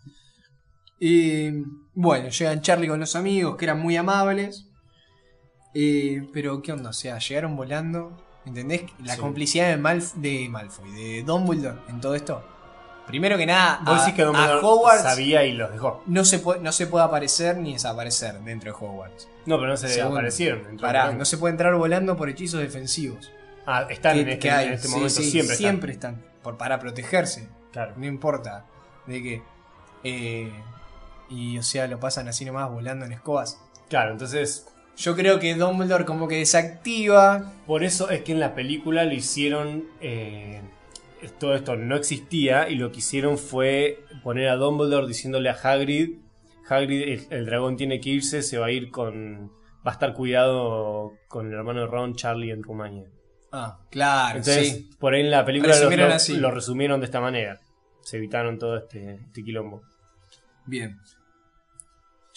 Y 0.99 1.49
bueno, 1.93 2.29
llegan 2.29 2.61
Charlie 2.61 2.87
con 2.87 2.99
los 2.99 3.15
amigos, 3.15 3.55
que 3.57 3.65
eran 3.65 3.79
muy 3.79 3.95
amables. 3.95 4.65
Eh, 5.73 6.27
pero, 6.33 6.61
¿qué 6.63 6.71
onda? 6.71 6.89
O 6.89 6.93
sea, 6.93 7.19
llegaron 7.19 7.55
volando. 7.55 8.23
¿Entendés? 8.45 8.83
La 9.03 9.15
Sí. 9.15 9.21
complicidad 9.21 9.69
de, 9.69 9.77
Malf 9.77 10.13
de 10.15 10.47
Malfoy, 10.49 10.89
de 10.91 11.23
Dumbledore 11.23 11.79
en 11.89 11.99
todo 12.01 12.15
esto. 12.15 12.43
Primero 13.07 13.37
que 13.37 13.45
nada, 13.45 13.79
a, 13.85 14.13
que 14.13 14.23
Hogwarts 14.25 15.03
sabía 15.03 15.43
y 15.45 15.53
los 15.53 15.71
dejó. 15.71 16.03
no, 16.07 16.25
se 16.25 16.39
puede, 16.39 16.59
no 16.59 16.71
se 16.73 16.87
puede 16.87 17.05
aparecer 17.05 17.57
ni 17.57 17.73
desaparecer 17.73 18.39
dentro 18.41 18.71
de 18.71 18.77
Hogwarts. 18.77 19.27
No, 19.45 19.57
pero 19.57 19.69
no 19.69 19.77
se 19.77 19.87
Segundo. 19.87 20.17
aparecieron. 20.17 20.77
Pará, 20.77 21.13
no 21.13 21.23
se 21.23 21.37
puede 21.37 21.53
entrar 21.53 21.73
volando 21.75 22.17
por 22.17 22.27
hechizos 22.29 22.59
defensivos. 22.59 23.31
Ah, 23.65 23.85
están 23.89 24.15
que, 24.15 24.21
en 24.21 24.29
este, 24.29 24.49
en 24.49 24.73
este 24.73 24.87
Sí, 24.87 24.93
momento. 24.93 25.09
sí, 25.09 25.23
siempre, 25.31 25.53
están. 25.53 25.57
siempre 25.57 25.91
están. 25.93 26.23
Por, 26.43 26.57
para 26.57 26.79
protegerse. 26.79 27.47
Claro. 27.71 27.93
No 27.97 28.05
importa. 28.05 28.65
De 29.05 29.23
que. 29.23 29.41
eh, 30.03 30.51
y 31.29 31.57
o 31.57 31.63
sea, 31.63 31.87
lo 31.87 31.99
pasan 31.99 32.27
así 32.27 32.45
nomás 32.45 32.69
volando 32.69 33.05
en 33.05 33.13
escobas. 33.13 33.59
Claro, 33.89 34.11
entonces. 34.11 34.67
Yo 34.97 35.15
creo 35.15 35.39
que 35.39 35.53
Dumbledore 35.55 36.05
como 36.05 36.27
que 36.27 36.37
desactiva. 36.37 37.51
Por 37.67 37.83
eso 37.83 38.09
es 38.09 38.23
que 38.23 38.31
en 38.31 38.39
la 38.39 38.53
película 38.55 39.03
lo 39.05 39.13
hicieron. 39.13 39.85
eh, 40.01 40.61
todo 41.39 41.55
esto 41.55 41.75
no 41.75 41.95
existía 41.95 42.69
y 42.69 42.75
lo 42.75 42.91
que 42.91 42.99
hicieron 42.99 43.37
fue 43.37 44.03
poner 44.23 44.49
a 44.49 44.55
Dumbledore 44.55 45.07
diciéndole 45.07 45.49
a 45.49 45.53
Hagrid: 45.53 46.17
Hagrid, 46.69 47.01
el, 47.01 47.27
el 47.29 47.45
dragón 47.45 47.77
tiene 47.77 47.99
que 47.99 48.09
irse, 48.09 48.41
se 48.41 48.57
va 48.57 48.67
a 48.67 48.71
ir 48.71 48.91
con. 48.91 49.51
Va 49.85 49.91
a 49.91 49.93
estar 49.93 50.13
cuidado 50.13 51.13
con 51.29 51.47
el 51.47 51.53
hermano 51.53 51.81
de 51.81 51.87
Ron, 51.87 52.15
Charlie 52.15 52.51
en 52.51 52.61
Rumania. 52.63 53.07
Ah, 53.53 53.79
claro, 53.89 54.39
Entonces, 54.39 54.69
sí. 54.73 54.89
por 54.99 55.13
ahí 55.13 55.21
en 55.21 55.31
la 55.31 55.45
película 55.45 55.73
lo, 55.73 55.77
Resumieron 55.79 56.09
lo- 56.09 56.15
así. 56.15 56.35
lo 56.35 56.51
resumieron 56.51 56.99
de 56.99 57.05
esta 57.05 57.21
manera. 57.21 57.59
Se 58.03 58.17
evitaron 58.17 58.59
todo 58.59 58.77
este, 58.77 59.15
este 59.15 59.43
quilombo. 59.43 59.81
Bien. 60.65 60.97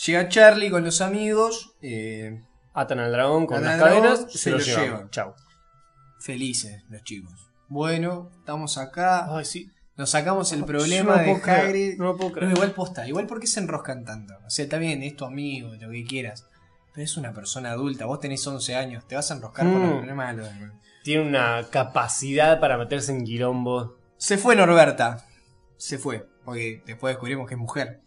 Llega 0.06 0.28
Charlie 0.28 0.70
con 0.70 0.84
los 0.84 1.00
amigos. 1.00 1.74
eh, 1.82 2.40
Atan 2.72 3.00
al 3.00 3.10
dragón 3.10 3.46
con 3.46 3.64
las 3.64 3.80
cadenas, 3.80 4.26
se 4.30 4.38
se, 4.38 4.50
lo 4.52 4.58
lo 4.58 4.64
llevan. 4.64 4.84
llevan. 4.84 5.10
Chau. 5.10 5.34
felices 6.20 6.84
los 6.88 7.02
chicos. 7.02 7.49
Bueno, 7.70 8.28
estamos 8.38 8.76
acá. 8.78 9.34
Ay, 9.34 9.44
sí. 9.46 9.70
Nos 9.96 10.10
sacamos 10.10 10.52
el 10.52 10.64
problema 10.64 11.16
no 11.16 11.22
de 11.22 11.32
Hagrid. 11.50 11.98
no 11.98 12.04
lo 12.06 12.16
puedo 12.16 12.32
creer. 12.32 12.48
No, 12.50 12.56
igual 12.56 12.72
posta, 12.72 13.06
igual 13.06 13.26
porque 13.26 13.46
se 13.46 13.60
enroscan 13.60 14.04
tanto. 14.04 14.34
O 14.44 14.50
sea, 14.50 14.64
está 14.64 14.76
bien, 14.78 15.02
es 15.02 15.14
tu 15.16 15.24
amigo, 15.24 15.70
lo 15.80 15.90
que 15.90 16.04
quieras. 16.04 16.46
Pero 16.92 17.04
es 17.04 17.16
una 17.16 17.32
persona 17.32 17.70
adulta, 17.70 18.06
vos 18.06 18.18
tenés 18.18 18.44
11 18.44 18.74
años, 18.74 19.06
te 19.06 19.14
vas 19.14 19.30
a 19.30 19.34
enroscar 19.34 19.66
por 19.66 19.76
Mm. 19.80 19.84
los 19.84 19.96
problemas 19.98 20.36
de 20.36 20.42
los. 20.42 20.50
Tiene 21.04 21.22
una 21.28 21.64
capacidad 21.70 22.58
para 22.60 22.76
meterse 22.76 23.12
en 23.12 23.24
quilombo. 23.24 23.96
Se 24.16 24.36
fue 24.36 24.56
Norberta. 24.56 25.24
Se 25.76 25.96
fue, 25.96 26.26
porque 26.44 26.82
después 26.84 27.14
descubrimos 27.14 27.46
que 27.48 27.54
es 27.54 27.60
mujer. 27.60 28.00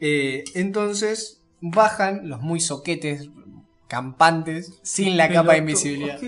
Eh, 0.00 0.44
entonces, 0.54 1.42
bajan 1.60 2.28
los 2.28 2.40
muy 2.40 2.60
soquetes, 2.60 3.28
campantes, 3.86 4.78
sin 4.82 5.16
la 5.16 5.28
capa 5.28 5.52
de 5.52 5.58
invisibilidad. 5.58 6.18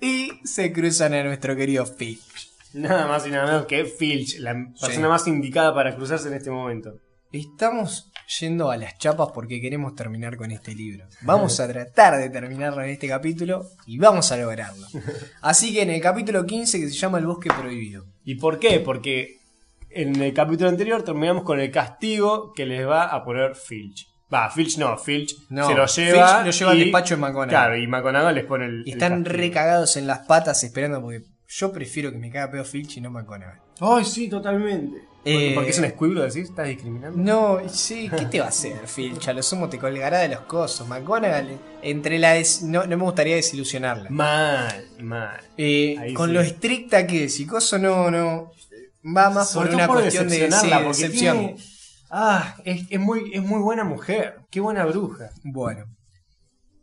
Y 0.00 0.32
se 0.44 0.72
cruzan 0.72 1.14
a 1.14 1.24
nuestro 1.24 1.56
querido 1.56 1.84
Filch. 1.86 2.50
Nada 2.74 3.06
más 3.06 3.26
y 3.26 3.30
nada 3.30 3.46
menos 3.46 3.66
que 3.66 3.84
Filch, 3.84 4.38
la 4.38 4.54
persona 4.80 5.08
más 5.08 5.26
indicada 5.26 5.74
para 5.74 5.96
cruzarse 5.96 6.28
en 6.28 6.34
este 6.34 6.50
momento. 6.50 6.94
Estamos 7.32 8.10
yendo 8.40 8.70
a 8.70 8.76
las 8.76 8.96
chapas 8.98 9.28
porque 9.34 9.60
queremos 9.60 9.94
terminar 9.94 10.36
con 10.36 10.50
este 10.50 10.74
libro. 10.74 11.06
Vamos 11.22 11.60
a 11.60 11.68
tratar 11.68 12.18
de 12.18 12.30
terminarlo 12.30 12.82
en 12.82 12.90
este 12.90 13.08
capítulo 13.08 13.66
y 13.86 13.98
vamos 13.98 14.30
a 14.32 14.36
lograrlo. 14.36 14.86
Así 15.40 15.72
que 15.72 15.82
en 15.82 15.90
el 15.90 16.00
capítulo 16.00 16.46
15 16.46 16.80
que 16.80 16.88
se 16.88 16.94
llama 16.94 17.18
El 17.18 17.26
bosque 17.26 17.50
prohibido. 17.50 18.06
¿Y 18.24 18.36
por 18.36 18.58
qué? 18.58 18.80
Porque 18.80 19.38
en 19.90 20.20
el 20.20 20.32
capítulo 20.32 20.68
anterior 20.68 21.02
terminamos 21.02 21.42
con 21.42 21.60
el 21.60 21.70
castigo 21.70 22.52
que 22.54 22.66
les 22.66 22.86
va 22.86 23.04
a 23.04 23.24
poner 23.24 23.56
Filch. 23.56 24.07
Va, 24.32 24.50
Filch 24.50 24.76
no, 24.78 24.96
Filch 24.98 25.34
No, 25.48 25.66
se 25.68 25.74
lo 25.74 25.86
lleva. 25.86 26.42
Filch 26.42 26.44
lo 26.46 26.50
lleva 26.52 26.70
al 26.72 26.78
y- 26.78 26.82
despacho 26.84 27.14
de 27.16 27.20
McGonagall. 27.22 27.48
Claro, 27.48 27.76
y 27.78 27.86
McGonagall 27.86 28.34
les 28.34 28.44
pone 28.44 28.66
el. 28.66 28.82
Y 28.86 28.92
están 28.92 29.24
recagados 29.24 29.96
en 29.96 30.06
las 30.06 30.20
patas 30.20 30.62
esperando 30.64 31.00
porque 31.00 31.22
yo 31.48 31.72
prefiero 31.72 32.12
que 32.12 32.18
me 32.18 32.30
caga 32.30 32.50
pedo 32.50 32.64
Filch 32.64 32.98
y 32.98 33.00
no 33.00 33.10
McGonagall. 33.10 33.58
Ay, 33.80 34.04
sí, 34.04 34.28
totalmente. 34.28 34.98
Eh, 35.24 35.52
Porque 35.54 35.70
es 35.70 35.78
un 35.78 35.84
escuibro, 35.84 36.22
decís, 36.22 36.48
estás 36.48 36.68
discriminando. 36.68 37.18
No, 37.18 37.68
sí, 37.68 38.08
¿qué 38.16 38.26
te 38.26 38.40
va 38.40 38.46
a 38.46 38.48
hacer 38.48 38.86
Filch? 38.86 39.28
A 39.28 39.32
lo 39.34 39.42
sumo 39.42 39.68
te 39.68 39.78
colgará 39.78 40.18
de 40.20 40.28
los 40.28 40.40
cosos. 40.42 40.88
McGonagall, 40.88 41.58
entre 41.82 42.18
la 42.18 42.32
des- 42.34 42.62
no, 42.62 42.84
no 42.86 42.96
me 42.96 43.02
gustaría 43.04 43.36
desilusionarla. 43.36 44.08
Mal, 44.10 44.86
mal. 45.00 45.40
Eh, 45.58 46.12
con 46.14 46.28
sí. 46.28 46.34
lo 46.34 46.40
estricta 46.40 47.06
que 47.06 47.24
es, 47.24 47.40
y 47.40 47.46
coso 47.46 47.78
no, 47.78 48.10
no. 48.10 48.52
Va 49.04 49.28
más 49.30 49.50
Sobre 49.50 49.68
por 49.68 49.74
una 49.76 49.86
por 49.86 50.00
cuestión 50.00 50.28
de, 50.28 50.38
decepcionarla, 50.38 50.94
sí, 50.94 51.02
decepción. 51.02 51.38
tiene- 51.38 51.56
Ah, 52.10 52.56
es, 52.64 52.86
es 52.90 53.00
muy, 53.00 53.30
es 53.34 53.42
muy 53.42 53.60
buena 53.60 53.84
mujer. 53.84 54.40
Qué 54.50 54.60
buena 54.60 54.84
bruja. 54.86 55.30
Bueno. 55.44 55.84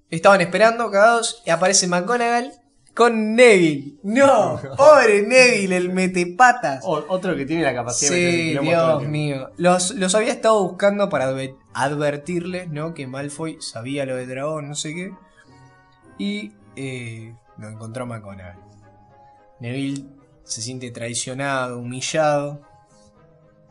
Estaban 0.09 0.41
esperando, 0.41 0.91
cagados, 0.91 1.41
y 1.45 1.49
aparece 1.49 1.88
McGonagall 1.88 2.51
con 2.93 3.35
Neville. 3.35 3.97
¡No! 4.03 4.59
¡Pobre 4.77 5.23
Neville, 5.23 5.75
el 5.75 5.91
metepatas! 5.91 6.81
O- 6.85 7.05
otro 7.09 7.35
que 7.35 7.45
tiene 7.45 7.63
la 7.63 7.73
capacidad 7.73 8.11
de 8.11 8.17
meter 8.17 8.31
Sí, 8.39 8.47
quilombo 8.49 8.71
todo 8.71 8.81
el 8.81 8.88
Dios 8.88 8.99
tiempo. 8.99 9.11
mío. 9.11 9.49
Los, 9.57 9.91
los 9.95 10.15
había 10.15 10.31
estado 10.31 10.63
buscando 10.63 11.09
para 11.09 11.31
adver- 11.31 11.55
advertirles, 11.73 12.69
¿no? 12.69 12.93
Que 12.93 13.07
Malfoy 13.07 13.57
sabía 13.61 14.05
lo 14.05 14.15
de 14.15 14.27
dragón, 14.27 14.69
no 14.69 14.75
sé 14.75 14.93
qué. 14.93 15.11
Y 16.17 16.53
eh, 16.75 17.35
lo 17.57 17.67
encontró 17.67 18.05
McGonagall. 18.05 18.59
Neville 19.59 20.05
se 20.43 20.61
siente 20.61 20.91
traicionado, 20.91 21.79
humillado. 21.79 22.61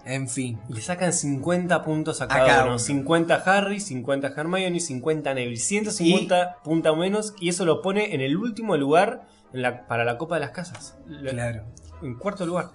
En 0.07 0.29
fin. 0.29 0.59
Le 0.69 0.81
sacan 0.81 1.13
50 1.13 1.83
puntos 1.83 2.21
a 2.21 2.25
A 2.25 2.29
cada, 2.29 2.47
cada 2.47 2.63
uno. 2.63 2.71
uno. 2.73 2.79
50 2.79 3.35
Harry, 3.47 3.81
50 3.81 4.29
Hermione, 4.37 4.81
50 4.81 5.33
Neville. 5.35 5.57
150 5.57 6.57
puntos 6.63 6.97
menos. 6.99 7.35
Y 7.41 7.49
eso 7.49 7.65
lo 7.65 7.81
pone 7.83 8.15
en 8.15 8.21
el 8.21 8.37
último 8.37 8.77
lugar 8.77 9.27
en 9.53 9.63
la- 9.63 9.87
para 9.87 10.05
la 10.05 10.19
Copa 10.19 10.35
de 10.37 10.41
las 10.43 10.51
Casas. 10.51 10.97
La- 11.09 11.31
Claro. 11.31 11.65
En 12.03 12.15
cuarto 12.17 12.45
lugar. 12.45 12.71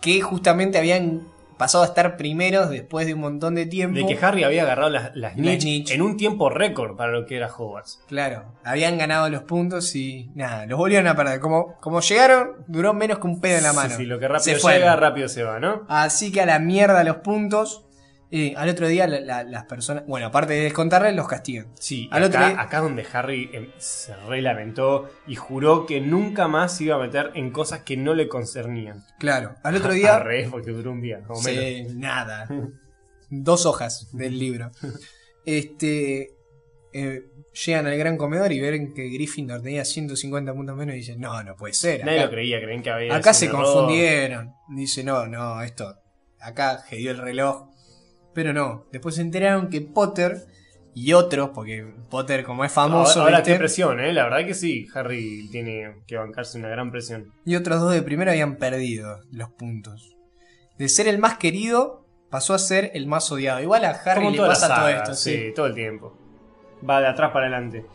Que 0.00 0.20
justamente 0.20 0.76
habían 0.78 1.26
pasado 1.56 1.84
a 1.84 1.86
estar 1.86 2.16
primeros 2.16 2.70
después 2.70 3.06
de 3.06 3.14
un 3.14 3.20
montón 3.20 3.54
de 3.54 3.66
tiempo. 3.66 3.98
De 3.98 4.06
que 4.06 4.24
Harry 4.24 4.44
había 4.44 4.62
agarrado 4.62 4.90
las, 4.90 5.14
las 5.14 5.34
en 5.36 6.02
un 6.02 6.16
tiempo 6.16 6.50
récord 6.50 6.96
para 6.96 7.12
lo 7.12 7.26
que 7.26 7.36
era 7.36 7.48
Hogwarts. 7.48 8.02
Claro, 8.06 8.44
habían 8.64 8.98
ganado 8.98 9.28
los 9.28 9.42
puntos 9.42 9.94
y 9.94 10.30
nada, 10.34 10.66
los 10.66 10.78
volvieron 10.78 11.06
a 11.08 11.16
perder. 11.16 11.40
Como, 11.40 11.76
como 11.80 12.00
llegaron, 12.00 12.64
duró 12.66 12.94
menos 12.94 13.18
que 13.18 13.26
un 13.26 13.40
pedo 13.40 13.58
en 13.58 13.64
la 13.64 13.72
mano. 13.72 13.96
sí, 13.96 14.04
lo 14.04 14.18
que 14.18 14.28
rápido 14.28 14.58
Se 14.58 14.68
llega, 14.68 14.96
rápido 14.96 15.28
se 15.28 15.42
va, 15.42 15.58
¿no? 15.60 15.84
Así 15.88 16.32
que 16.32 16.40
a 16.40 16.46
la 16.46 16.58
mierda 16.58 17.04
los 17.04 17.16
puntos. 17.16 17.84
Eh, 18.30 18.54
al 18.56 18.68
otro 18.68 18.88
día 18.88 19.06
la- 19.06 19.20
la- 19.20 19.44
las 19.44 19.64
personas, 19.66 20.04
bueno, 20.06 20.26
aparte 20.26 20.54
de 20.54 20.62
descontarles, 20.64 21.14
los 21.14 21.28
castigan. 21.28 21.68
Sí, 21.78 22.08
Al 22.10 22.24
acá, 22.24 22.26
otro 22.38 22.48
día- 22.48 22.60
acá 22.60 22.80
donde 22.80 23.06
Harry 23.12 23.50
eh, 23.52 23.70
se 23.78 24.16
re 24.16 24.42
lamentó 24.42 25.08
y 25.26 25.36
juró 25.36 25.86
que 25.86 26.00
nunca 26.00 26.48
más 26.48 26.76
se 26.76 26.84
iba 26.84 26.96
a 26.96 26.98
meter 26.98 27.30
en 27.34 27.50
cosas 27.52 27.80
que 27.82 27.96
no 27.96 28.14
le 28.14 28.26
concernían. 28.28 29.04
Claro, 29.18 29.54
al 29.62 29.76
otro 29.76 29.92
día... 29.94 30.24
Porque 30.50 30.70
duró 30.72 30.90
un 30.92 31.00
día, 31.00 31.18
o 31.28 31.40
menos. 31.42 31.44
Sí, 31.44 31.86
nada. 31.94 32.48
Dos 33.30 33.66
hojas 33.66 34.08
del 34.12 34.38
libro. 34.38 34.70
Este. 35.46 36.30
eh, 36.92 37.22
llegan 37.66 37.86
al 37.86 37.96
gran 37.98 38.16
comedor 38.16 38.50
y 38.52 38.60
ven 38.60 38.94
que 38.94 39.08
Gryffindor 39.10 39.60
tenía 39.62 39.84
150 39.84 40.52
puntos 40.54 40.74
menos 40.76 40.94
y 40.94 40.98
dicen, 40.98 41.20
no, 41.20 41.42
no 41.42 41.54
puede 41.54 41.74
ser. 41.74 42.04
Nadie 42.04 42.18
Acá, 42.20 42.26
lo 42.26 42.32
creía, 42.32 42.60
creen 42.62 42.82
que 42.82 42.90
había 42.90 43.14
acá 43.14 43.34
se 43.34 43.46
error. 43.46 43.62
confundieron. 43.64 44.52
Dice, 44.70 45.04
no, 45.04 45.26
no, 45.26 45.60
esto. 45.62 45.94
Acá 46.40 46.82
dio 46.90 47.10
el 47.10 47.18
reloj. 47.18 47.68
Pero 48.34 48.52
no. 48.52 48.84
Después 48.92 49.14
se 49.14 49.22
enteraron 49.22 49.68
que 49.70 49.80
Potter 49.80 50.46
y 50.94 51.12
otros, 51.12 51.50
porque 51.54 51.92
Potter, 52.10 52.44
como 52.44 52.64
es 52.64 52.72
famoso, 52.72 53.22
Ahora, 53.22 53.38
ahora 53.38 53.58
presión, 53.58 54.00
¿eh? 54.00 54.12
La 54.12 54.24
verdad 54.24 54.46
que 54.46 54.54
sí, 54.54 54.86
Harry 54.94 55.48
tiene 55.50 55.96
que 56.06 56.16
bancarse 56.16 56.58
una 56.58 56.68
gran 56.68 56.90
presión. 56.90 57.32
y 57.44 57.56
otros 57.56 57.80
dos 57.80 57.92
de 57.92 58.02
primero 58.02 58.30
habían 58.30 58.56
perdido 58.56 59.20
los 59.32 59.50
puntos. 59.50 60.16
De 60.78 60.88
ser 60.88 61.08
el 61.08 61.18
más 61.18 61.38
querido, 61.38 62.04
pasó 62.30 62.54
a 62.54 62.58
ser 62.58 62.90
el 62.94 63.06
más 63.06 63.30
odiado. 63.30 63.60
Igual 63.60 63.84
a 63.84 63.90
Harry 63.90 64.24
Como 64.24 64.30
le 64.30 64.38
pasa 64.38 64.74
todo 64.74 64.88
esto, 64.88 65.14
sí, 65.14 65.32
sí. 65.32 65.52
todo 65.54 65.66
el 65.66 65.74
tiempo. 65.74 66.16
Va 66.88 67.00
de 67.00 67.08
atrás 67.08 67.30
para 67.32 67.46
adelante. 67.46 67.86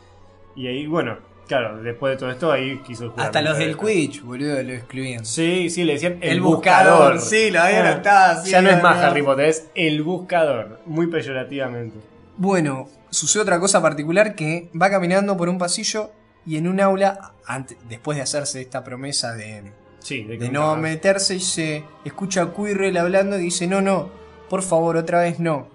Y 0.56 0.68
ahí, 0.68 0.88
bueno, 0.88 1.20
claro, 1.50 1.84
después 1.84 2.14
de 2.14 2.18
todo 2.18 2.32
esto, 2.32 2.50
ahí 2.52 2.80
quiso 2.88 3.04
el 3.06 3.12
Hasta 3.18 3.42
los 3.42 3.58
del. 3.58 3.76
Quidditch, 3.78 4.22
boludo, 4.22 4.64
lo 4.64 4.72
excluían. 4.74 5.26
Sí, 5.26 5.70
sí, 5.70 5.84
le 5.84 5.94
decían 5.94 6.20
el, 6.22 6.30
El 6.30 6.42
buscador. 6.42 7.16
buscador, 7.16 7.20
sí, 7.20 7.52
lo 7.52 7.60
habían 7.62 7.86
Ah, 7.88 7.92
anotado, 7.94 8.44
sí, 8.46 8.52
ya 8.52 8.62
no 8.62 8.70
es 8.70 8.82
más. 8.82 9.04
Harry 9.04 9.22
Potter, 9.24 9.46
es 9.48 9.68
el 9.76 10.02
buscador. 10.04 10.80
Muy 10.86 11.08
peyorativamente. 11.08 11.98
Bueno, 12.38 12.88
sucede 13.10 13.44
otra 13.44 13.60
cosa 13.60 13.82
particular 13.82 14.36
que 14.36 14.70
va 14.82 14.90
caminando 14.90 15.36
por 15.36 15.50
un 15.50 15.58
pasillo 15.58 16.12
y 16.46 16.56
en 16.56 16.68
un 16.70 16.80
aula, 16.80 17.34
antes, 17.46 17.78
después 17.90 18.16
de 18.16 18.22
hacerse 18.22 18.62
esta 18.62 18.84
promesa 18.86 19.34
de, 19.34 19.74
Sí, 20.00 20.24
de, 20.24 20.38
de 20.38 20.50
no 20.50 20.78
meterse, 20.78 21.36
y 21.36 21.40
se 21.42 21.84
escucha 22.06 22.44
a 22.44 22.54
Quirrell 22.54 22.96
hablando 22.98 23.38
y 23.38 23.42
dice, 23.42 23.68
no, 23.68 23.82
no, 23.82 24.10
por 24.50 24.62
favor, 24.62 24.96
otra 24.96 25.20
vez 25.22 25.40
no. 25.40 25.68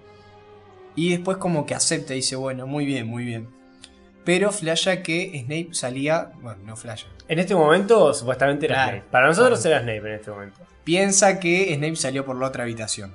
Y 0.95 1.11
después 1.11 1.37
como 1.37 1.65
que 1.65 1.75
acepta 1.75 2.13
y 2.13 2.17
dice, 2.17 2.35
bueno, 2.35 2.65
muy 2.65 2.85
bien, 2.85 3.05
muy 3.05 3.25
bien. 3.25 3.49
Pero 4.25 4.51
flasha 4.51 5.01
que 5.03 5.39
Snape 5.45 5.69
salía, 5.73 6.31
bueno, 6.41 6.59
no 6.65 6.75
flasha, 6.75 7.07
En 7.27 7.39
este 7.39 7.55
momento, 7.55 8.13
supuestamente 8.13 8.65
era 8.65 8.75
Claro. 8.75 8.91
Snape. 8.97 9.11
Para 9.11 9.27
nosotros 9.27 9.63
era 9.65 9.79
Snape 9.79 9.97
en 9.99 10.07
este 10.15 10.31
momento. 10.31 10.59
piensa 10.83 11.39
que 11.39 11.73
Snape 11.75 11.95
salió 11.95 12.25
por 12.25 12.35
la 12.35 12.47
otra 12.47 12.63
habitación. 12.63 13.13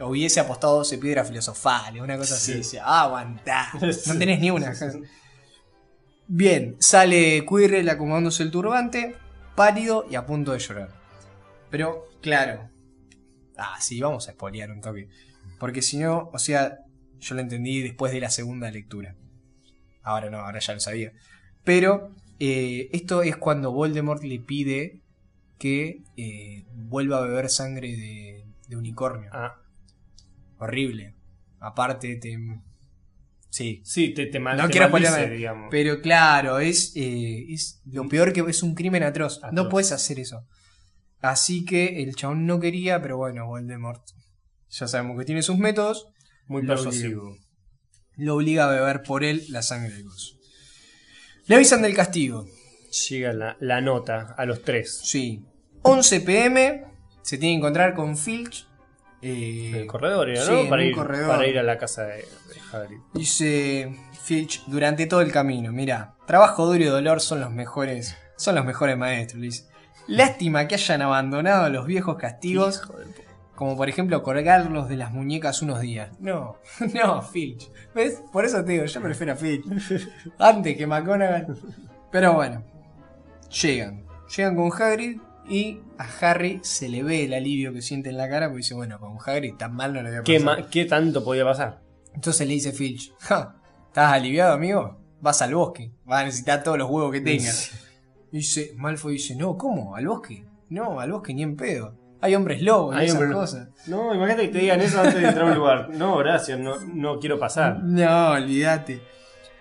Hubiese 0.00 0.40
apostado 0.40 0.78
12 0.78 0.98
piedras 0.98 1.28
filosofales, 1.28 2.02
una 2.02 2.16
cosa 2.16 2.34
así. 2.34 2.52
Sí. 2.52 2.58
Dice, 2.58 2.80
ah, 2.80 3.02
aguantá. 3.02 3.68
No 4.06 4.18
tenés 4.18 4.40
ni 4.40 4.50
una. 4.50 4.72
Bien, 6.26 6.76
sale 6.80 7.44
Quirrell 7.46 7.88
acomodándose 7.88 8.42
el 8.42 8.50
turbante, 8.50 9.14
pálido 9.54 10.06
y 10.10 10.14
a 10.16 10.24
punto 10.26 10.52
de 10.52 10.58
llorar. 10.58 10.88
Pero, 11.70 12.08
claro. 12.22 12.70
Ah, 13.56 13.76
sí, 13.80 14.00
vamos 14.00 14.28
a 14.28 14.32
spoilear 14.32 14.70
un 14.70 14.80
toque. 14.80 15.08
Porque 15.60 15.82
si 15.82 15.98
no, 15.98 16.30
o 16.32 16.38
sea, 16.38 16.78
yo 17.20 17.34
lo 17.34 17.40
entendí 17.42 17.82
después 17.82 18.12
de 18.12 18.20
la 18.20 18.30
segunda 18.30 18.70
lectura. 18.70 19.14
Ahora 20.04 20.30
no, 20.30 20.38
ahora 20.38 20.60
ya 20.60 20.74
lo 20.74 20.80
sabía. 20.80 21.12
Pero 21.64 22.14
eh, 22.38 22.88
esto 22.92 23.22
es 23.22 23.36
cuando 23.36 23.72
Voldemort 23.72 24.22
le 24.22 24.38
pide 24.38 25.00
que 25.58 26.02
eh, 26.16 26.64
vuelva 26.74 27.18
a 27.18 27.22
beber 27.22 27.48
sangre 27.48 27.88
de, 27.96 28.46
de 28.68 28.76
unicornio. 28.76 29.30
Ah, 29.32 29.56
Horrible. 30.58 31.14
Aparte, 31.60 32.16
te... 32.16 32.38
Sí. 33.50 33.80
sí, 33.84 34.12
te, 34.12 34.26
te, 34.26 34.40
mal, 34.40 34.56
No 34.56 34.66
te 34.66 34.72
quiero 34.72 34.88
maldice, 34.88 35.30
digamos. 35.30 35.68
Pero 35.70 36.00
claro, 36.00 36.58
es, 36.58 36.92
eh, 36.96 37.46
es 37.50 37.80
lo 37.84 38.08
peor 38.08 38.32
que 38.32 38.40
es 38.40 38.62
un 38.62 38.74
crimen 38.74 39.04
atroz. 39.04 39.40
No 39.42 39.48
Atroz. 39.48 39.68
puedes 39.70 39.92
hacer 39.92 40.18
eso. 40.18 40.46
Así 41.20 41.64
que 41.64 42.02
el 42.02 42.16
chabón 42.16 42.46
no 42.46 42.58
quería, 42.58 43.00
pero 43.00 43.16
bueno, 43.16 43.46
Voldemort. 43.46 44.02
Ya 44.70 44.88
sabemos 44.88 45.18
que 45.18 45.24
tiene 45.24 45.42
sus 45.42 45.56
métodos. 45.56 46.08
Muy 46.48 46.66
persuasivo. 46.66 47.36
Lo 48.16 48.36
obliga 48.36 48.64
a 48.64 48.70
beber 48.70 49.02
por 49.02 49.24
él 49.24 49.44
la 49.48 49.62
sangre 49.62 49.92
del 49.94 50.04
gozo. 50.04 50.34
Le 51.46 51.56
avisan 51.56 51.82
del 51.82 51.94
castigo. 51.94 52.46
Llega 53.08 53.32
la, 53.32 53.56
la 53.60 53.80
nota 53.80 54.34
a 54.38 54.44
los 54.46 54.62
tres. 54.62 55.00
Sí. 55.04 55.42
11 55.82 56.20
pm. 56.20 56.84
Se 57.22 57.38
tiene 57.38 57.54
que 57.54 57.58
encontrar 57.58 57.94
con 57.94 58.16
Filch. 58.16 58.66
eh, 59.20 59.70
En 59.70 59.74
el 59.76 59.86
corredor 59.86 60.30
era, 60.30 60.44
sí, 60.44 60.50
¿no? 60.52 60.60
en 60.60 60.68
para, 60.68 60.82
un 60.82 60.88
ir, 60.88 60.94
corredor. 60.94 61.28
para 61.28 61.46
ir 61.46 61.58
a 61.58 61.62
la 61.62 61.76
casa 61.78 62.04
de, 62.04 62.16
de 62.18 62.60
Hagrid. 62.72 62.98
Dice 63.14 63.96
Filch 64.22 64.62
durante 64.66 65.06
todo 65.06 65.20
el 65.22 65.32
camino, 65.32 65.72
mira, 65.72 66.14
trabajo 66.26 66.66
duro 66.66 66.78
y 66.82 66.84
dolor 66.86 67.20
son 67.20 67.40
los 67.40 67.50
mejores, 67.50 68.16
son 68.36 68.54
los 68.54 68.64
mejores 68.64 68.96
maestros. 68.96 69.42
dice. 69.42 69.66
Lástima 70.06 70.68
que 70.68 70.74
hayan 70.74 71.00
abandonado 71.02 71.68
los 71.70 71.86
viejos 71.86 72.16
castigos, 72.18 72.82
Hijo 72.84 72.98
de 72.98 73.06
como 73.54 73.76
por 73.76 73.88
ejemplo 73.88 74.22
colgarlos 74.22 74.88
de 74.88 74.96
las 74.96 75.12
muñecas 75.12 75.62
unos 75.62 75.80
días. 75.80 76.10
No, 76.20 76.56
no, 76.94 77.22
Filch. 77.22 77.70
¿Ves? 77.94 78.22
Por 78.32 78.44
eso 78.44 78.64
te 78.64 78.72
digo, 78.72 78.84
yo 78.84 79.00
prefiero 79.02 79.32
a 79.32 79.36
Filch. 79.36 79.64
Antes 80.38 80.76
que 80.76 80.86
McGonagall. 80.86 81.56
Pero 82.10 82.34
bueno, 82.34 82.62
llegan. 83.62 84.04
Llegan 84.36 84.56
con 84.56 84.70
Hagrid 84.72 85.20
y 85.48 85.80
a 85.98 86.06
Harry 86.20 86.60
se 86.62 86.88
le 86.88 87.02
ve 87.02 87.24
el 87.24 87.34
alivio 87.34 87.72
que 87.72 87.82
siente 87.82 88.10
en 88.10 88.16
la 88.16 88.28
cara 88.28 88.46
porque 88.46 88.58
dice, 88.58 88.74
bueno, 88.74 88.98
con 88.98 89.16
Hagrid 89.24 89.54
tan 89.56 89.74
mal 89.74 89.92
no 89.92 90.02
le 90.02 90.10
voy 90.10 90.18
a 90.18 90.22
¿Qué, 90.22 90.40
pasar. 90.40 90.70
¿Qué 90.70 90.84
tanto 90.86 91.22
podía 91.24 91.44
pasar? 91.44 91.80
Entonces 92.14 92.46
le 92.46 92.54
dice 92.54 92.72
Filch, 92.72 93.12
"Ja, 93.18 93.56
¿estás 93.88 94.12
aliviado, 94.12 94.54
amigo? 94.54 94.98
Vas 95.20 95.42
al 95.42 95.54
bosque, 95.54 95.90
vas 96.04 96.22
a 96.22 96.24
necesitar 96.24 96.62
todos 96.62 96.78
los 96.78 96.88
huevos 96.90 97.12
que 97.12 97.20
tengas. 97.20 97.72
Dice, 98.32 98.72
Malfoy 98.76 99.12
dice, 99.12 99.36
no, 99.36 99.56
¿cómo? 99.56 99.94
¿Al 99.94 100.08
bosque? 100.08 100.44
No, 100.68 100.98
al 100.98 101.12
bosque 101.12 101.32
ni 101.32 101.44
en 101.44 101.54
pedo. 101.56 101.96
Hay 102.24 102.34
hombres 102.34 102.62
lobos 102.62 102.94
y 102.96 102.98
Hay 103.00 103.06
esas 103.06 103.18
hombres- 103.20 103.34
cosas. 103.36 103.68
No, 103.86 104.14
imagínate 104.14 104.46
que 104.46 104.52
te 104.54 104.58
digan 104.60 104.80
eso 104.80 104.98
antes 105.00 105.20
de 105.20 105.28
entrar 105.28 105.46
a 105.46 105.50
un 105.52 105.58
lugar. 105.58 105.90
No, 105.90 106.16
gracias, 106.16 106.58
no, 106.58 106.80
no 106.80 107.18
quiero 107.20 107.38
pasar. 107.38 107.82
No, 107.82 108.30
olvídate. 108.30 109.02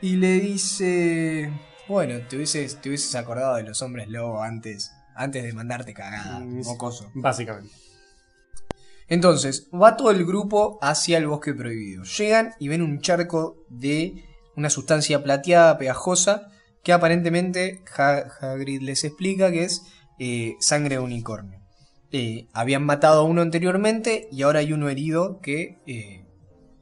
Y 0.02 0.16
le 0.16 0.40
dice, 0.40 1.52
bueno, 1.90 2.20
te 2.30 2.38
hubieses, 2.38 2.80
te 2.82 2.88
hubieses 2.90 3.14
acordado 3.16 3.56
de 3.58 3.64
los 3.64 3.82
hombres 3.82 4.08
lobos 4.08 4.42
antes, 4.46 4.94
antes 5.16 5.44
de 5.44 5.52
mandarte 5.54 5.94
cagada, 5.94 6.40
Mm, 6.40 6.64
mocoso. 6.64 7.12
Básicamente. 7.16 7.74
Entonces, 9.08 9.68
va 9.74 9.98
todo 9.98 10.12
el 10.12 10.26
grupo 10.26 10.80
hacia 10.82 11.18
el 11.18 11.28
bosque 11.28 11.54
prohibido. 11.54 12.04
Llegan 12.04 12.54
y 12.60 12.68
ven 12.70 12.82
un 12.82 13.00
charco 13.02 13.58
de 13.70 14.24
una 14.56 14.70
sustancia 14.70 15.22
plateada, 15.24 15.78
pegajosa, 15.78 16.48
que 16.84 16.94
aparentemente 16.94 17.84
Ha- 17.98 18.24
Hagrid 18.42 18.82
les 18.82 19.04
explica 19.04 19.52
que 19.52 19.64
es 19.66 19.84
eh, 20.20 20.56
sangre 20.60 20.96
de 20.96 21.02
unicornio. 21.02 21.60
Eh, 22.14 22.46
habían 22.54 22.86
matado 22.86 23.22
a 23.22 23.24
uno 23.24 23.42
anteriormente 23.42 24.28
y 24.32 24.44
ahora 24.44 24.60
hay 24.60 24.72
uno 24.72 24.88
herido 24.88 25.42
que... 25.42 25.80
eh, 25.88 26.20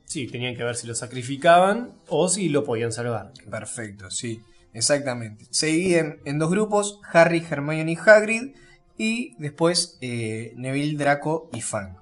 Sí, 0.04 0.28
tenían 0.28 0.58
que 0.58 0.64
ver 0.66 0.76
si 0.76 0.88
lo 0.88 0.94
sacrificaban 0.94 1.94
o 2.10 2.28
si 2.28 2.50
lo 2.50 2.66
podían 2.66 2.92
salvar. 2.92 3.32
perfecto, 3.50 4.12
sí, 4.12 4.42
exactamente. 4.74 5.46
Se 5.52 5.68
dividen 5.68 6.20
en 6.26 6.38
dos 6.38 6.52
grupos, 6.52 7.00
Harry, 7.14 7.42
Hermione 7.50 7.94
y 7.94 7.98
Hagrid, 7.98 8.52
y 8.98 9.36
después 9.40 9.98
eh, 10.02 10.52
Neville, 10.58 10.98
Draco 10.98 11.50
y 11.54 11.62
Fang. 11.62 11.96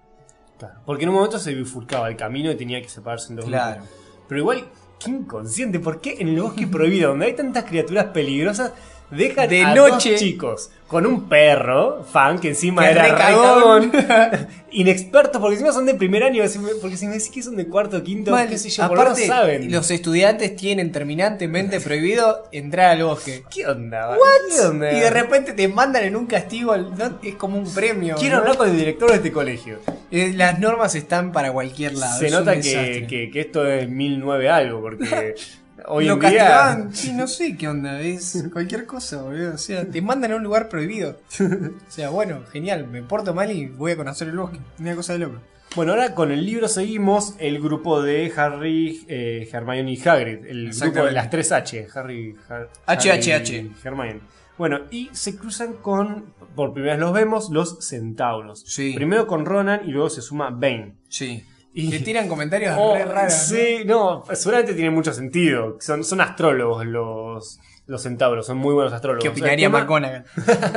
Claro. 0.57 0.81
Porque 0.87 1.03
en 1.03 1.09
un 1.09 1.15
momento 1.17 1.37
se 1.37 1.53
bifurcaba 1.53 2.09
el 2.09 2.17
camino 2.17 2.51
y 2.51 2.55
tenía 2.57 2.81
que 2.81 2.89
separarse 2.89 3.29
en 3.29 3.35
dos 3.35 3.45
Claro. 3.45 3.81
grupos. 3.83 3.97
Pero 4.27 4.41
igual, 4.41 4.65
qué 4.99 5.11
inconsciente. 5.11 5.79
¿Por 5.79 6.01
qué 6.01 6.15
en 6.19 6.29
el 6.29 6.41
bosque 6.41 6.65
prohibido, 6.65 7.11
donde 7.11 7.27
hay 7.27 7.33
tantas 7.35 7.63
criaturas 7.65 8.05
peligrosas, 8.07 8.73
dejan 9.11 9.49
De 9.49 9.63
a 9.63 9.73
noche. 9.75 10.11
dos 10.11 10.19
chicos 10.19 10.69
con 10.87 11.05
un 11.05 11.29
perro, 11.29 12.03
fan, 12.03 12.39
que 12.39 12.49
encima 12.49 12.81
Que 12.83 12.89
era 12.91 13.15
cagón. 13.15 13.91
inexpertos, 14.71 15.39
porque 15.39 15.53
encima 15.55 15.71
son 15.71 15.85
de 15.85 15.93
primer 15.93 16.23
año. 16.23 16.43
Porque 16.81 16.97
si 16.97 17.05
me 17.05 17.13
decís 17.13 17.29
que 17.29 17.43
son 17.43 17.55
de 17.57 17.67
cuarto 17.67 18.01
quinto, 18.03 18.31
Mal, 18.31 18.47
qué 18.49 18.57
sé 18.57 18.69
yo, 18.69 18.83
aparte, 18.83 19.21
menos 19.21 19.27
saben. 19.27 19.71
los 19.71 19.91
estudiantes 19.91 20.55
tienen 20.55 20.91
terminantemente 20.91 21.79
prohibido 21.81 22.47
entrar 22.51 22.91
al 22.97 23.03
bosque. 23.03 23.43
¿Qué 23.53 23.67
onda? 23.67 24.17
¿Qué 24.49 24.61
onda? 24.61 24.91
Y 24.91 24.99
de 24.99 25.09
repente 25.11 25.53
te 25.53 25.67
mandan 25.67 26.03
en 26.05 26.15
un 26.15 26.25
castigo, 26.25 26.75
¿no? 26.75 27.19
es 27.21 27.35
como 27.35 27.57
un 27.57 27.71
premio. 27.71 28.15
Quiero 28.15 28.37
¿no? 28.37 28.41
hablar 28.41 28.57
con 28.57 28.69
el 28.69 28.77
director 28.77 29.09
de 29.11 29.17
este 29.17 29.31
colegio. 29.31 29.77
Eh, 30.11 30.33
Las 30.35 30.59
normas 30.59 30.95
están 30.95 31.31
para 31.31 31.51
cualquier 31.51 31.93
lado. 31.95 32.17
Se 32.19 32.31
nota 32.31 32.59
que, 32.59 33.05
que- 33.07 33.29
que 33.29 33.39
esto 33.41 33.67
es 33.67 33.87
1009 33.87 34.49
algo, 34.49 34.81
porque 34.81 35.35
hoy 35.87 36.05
Lo 36.05 36.13
en 36.15 36.19
día... 36.19 36.29
castigaban, 36.29 36.95
sí, 36.95 37.13
no 37.13 37.27
sé 37.27 37.55
qué 37.57 37.67
onda, 37.67 38.01
es 38.01 38.45
cualquier 38.51 38.85
cosa, 38.85 39.21
boludo. 39.21 39.53
O 39.53 39.57
sea, 39.57 39.85
te 39.85 40.01
mandan 40.01 40.31
a 40.31 40.35
un 40.35 40.43
lugar 40.43 40.69
prohibido. 40.69 41.19
O 41.39 41.91
sea, 41.91 42.09
bueno, 42.09 42.43
genial, 42.51 42.87
me 42.87 43.01
porto 43.03 43.33
mal 43.33 43.51
y 43.51 43.67
voy 43.67 43.93
a 43.93 43.95
conocer 43.97 44.27
el 44.27 44.37
bosque. 44.37 44.59
Una 44.79 44.95
cosa 44.95 45.13
de 45.13 45.19
loco. 45.19 45.39
Bueno, 45.75 45.91
ahora 45.91 46.15
con 46.15 46.31
el 46.31 46.45
libro 46.45 46.67
seguimos 46.67 47.35
el 47.37 47.59
grupo 47.61 48.01
de 48.01 48.31
Harry, 48.35 49.05
eh, 49.07 49.47
Hermione 49.51 49.91
y 49.93 50.01
Hagrid. 50.07 50.45
El 50.47 50.71
grupo 50.73 51.05
de 51.05 51.11
las 51.11 51.29
tres 51.29 51.51
H. 51.51 51.87
Harry, 51.93 52.35
Har- 52.49 52.69
H, 52.87 53.11
Harry 53.11 53.19
H, 53.19 53.33
H. 53.35 53.55
y 53.55 53.87
Hermione. 53.87 54.21
Bueno, 54.57 54.79
y 54.91 55.09
se 55.13 55.37
cruzan 55.37 55.73
con, 55.75 56.33
por 56.55 56.73
primera 56.73 56.95
vez 56.95 56.99
los 57.01 57.13
vemos, 57.13 57.49
los 57.51 57.85
centauros. 57.87 58.63
Sí. 58.65 58.93
Primero 58.95 59.25
con 59.27 59.45
Ronan 59.45 59.81
y 59.87 59.91
luego 59.91 60.09
se 60.09 60.21
suma 60.21 60.49
Bane. 60.49 60.95
Sí. 61.07 61.45
Y- 61.73 61.89
Le 61.89 61.99
tiran 61.99 62.27
comentarios 62.27 62.75
Oh, 62.77 62.95
re 62.95 63.05
raros. 63.05 63.31
¿no? 63.33 63.39
sí, 63.39 63.77
no, 63.85 64.23
seguramente 64.33 64.73
tiene 64.73 64.89
mucho 64.89 65.13
sentido. 65.13 65.77
Son, 65.79 66.03
son 66.03 66.19
astrólogos 66.21 66.85
los, 66.85 67.59
los 67.85 68.01
centauros, 68.01 68.45
son 68.47 68.57
muy 68.57 68.73
buenos 68.73 68.91
astrólogos. 68.93 69.21
¿Qué 69.23 69.29
opinaría 69.29 69.69
McConaughey? 69.69 70.21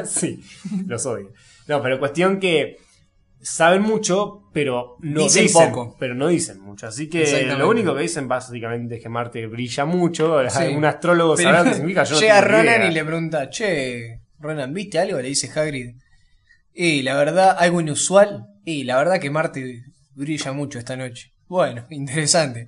sí, 0.05 0.43
los 0.87 1.05
odio. 1.07 1.33
No, 1.69 1.81
pero 1.83 1.99
cuestión 1.99 2.39
que 2.39 2.77
saben 3.41 3.83
mucho, 3.83 4.43
pero 4.53 4.97
no 5.01 5.23
Dicen 5.23 5.45
dicen, 5.45 5.71
poco. 5.71 5.97
Pero 5.99 6.15
no 6.15 6.29
dicen 6.29 6.61
mucho. 6.61 6.87
Así 6.87 7.09
que 7.09 7.47
lo 7.59 7.69
único 7.69 7.95
que 7.95 8.03
dicen 8.03 8.29
básicamente 8.29 8.97
es 8.97 9.03
que 9.03 9.09
Marte 9.09 9.47
brilla 9.47 9.85
mucho. 9.85 10.37
Sí. 10.51 10.65
Un 10.75 10.85
astrólogo 10.85 11.35
Pero 11.37 11.49
sabrá 11.49 11.65
lo 11.65 11.71
que 11.71 11.75
significa. 11.77 12.05
Yo 12.05 12.15
no 12.17 12.21
llega 12.21 12.41
ni 12.41 12.47
Ronan 12.49 12.65
idea. 12.81 12.87
y 12.91 12.95
le 12.95 13.05
pregunta, 13.05 13.49
che, 13.51 14.21
Ronan, 14.39 14.73
¿viste 14.75 14.99
algo? 14.99 15.19
Le 15.21 15.29
dice 15.29 15.51
Hagrid. 15.59 15.97
Y 16.75 17.03
la 17.03 17.17
verdad, 17.17 17.57
algo 17.59 17.81
inusual. 17.81 18.47
Y 18.65 18.85
la 18.85 18.97
verdad 18.99 19.19
que 19.19 19.31
Marte 19.31 19.83
brilla 20.15 20.53
mucho 20.53 20.79
esta 20.79 20.97
noche. 20.97 21.33
Bueno, 21.49 21.87
interesante. 21.91 22.67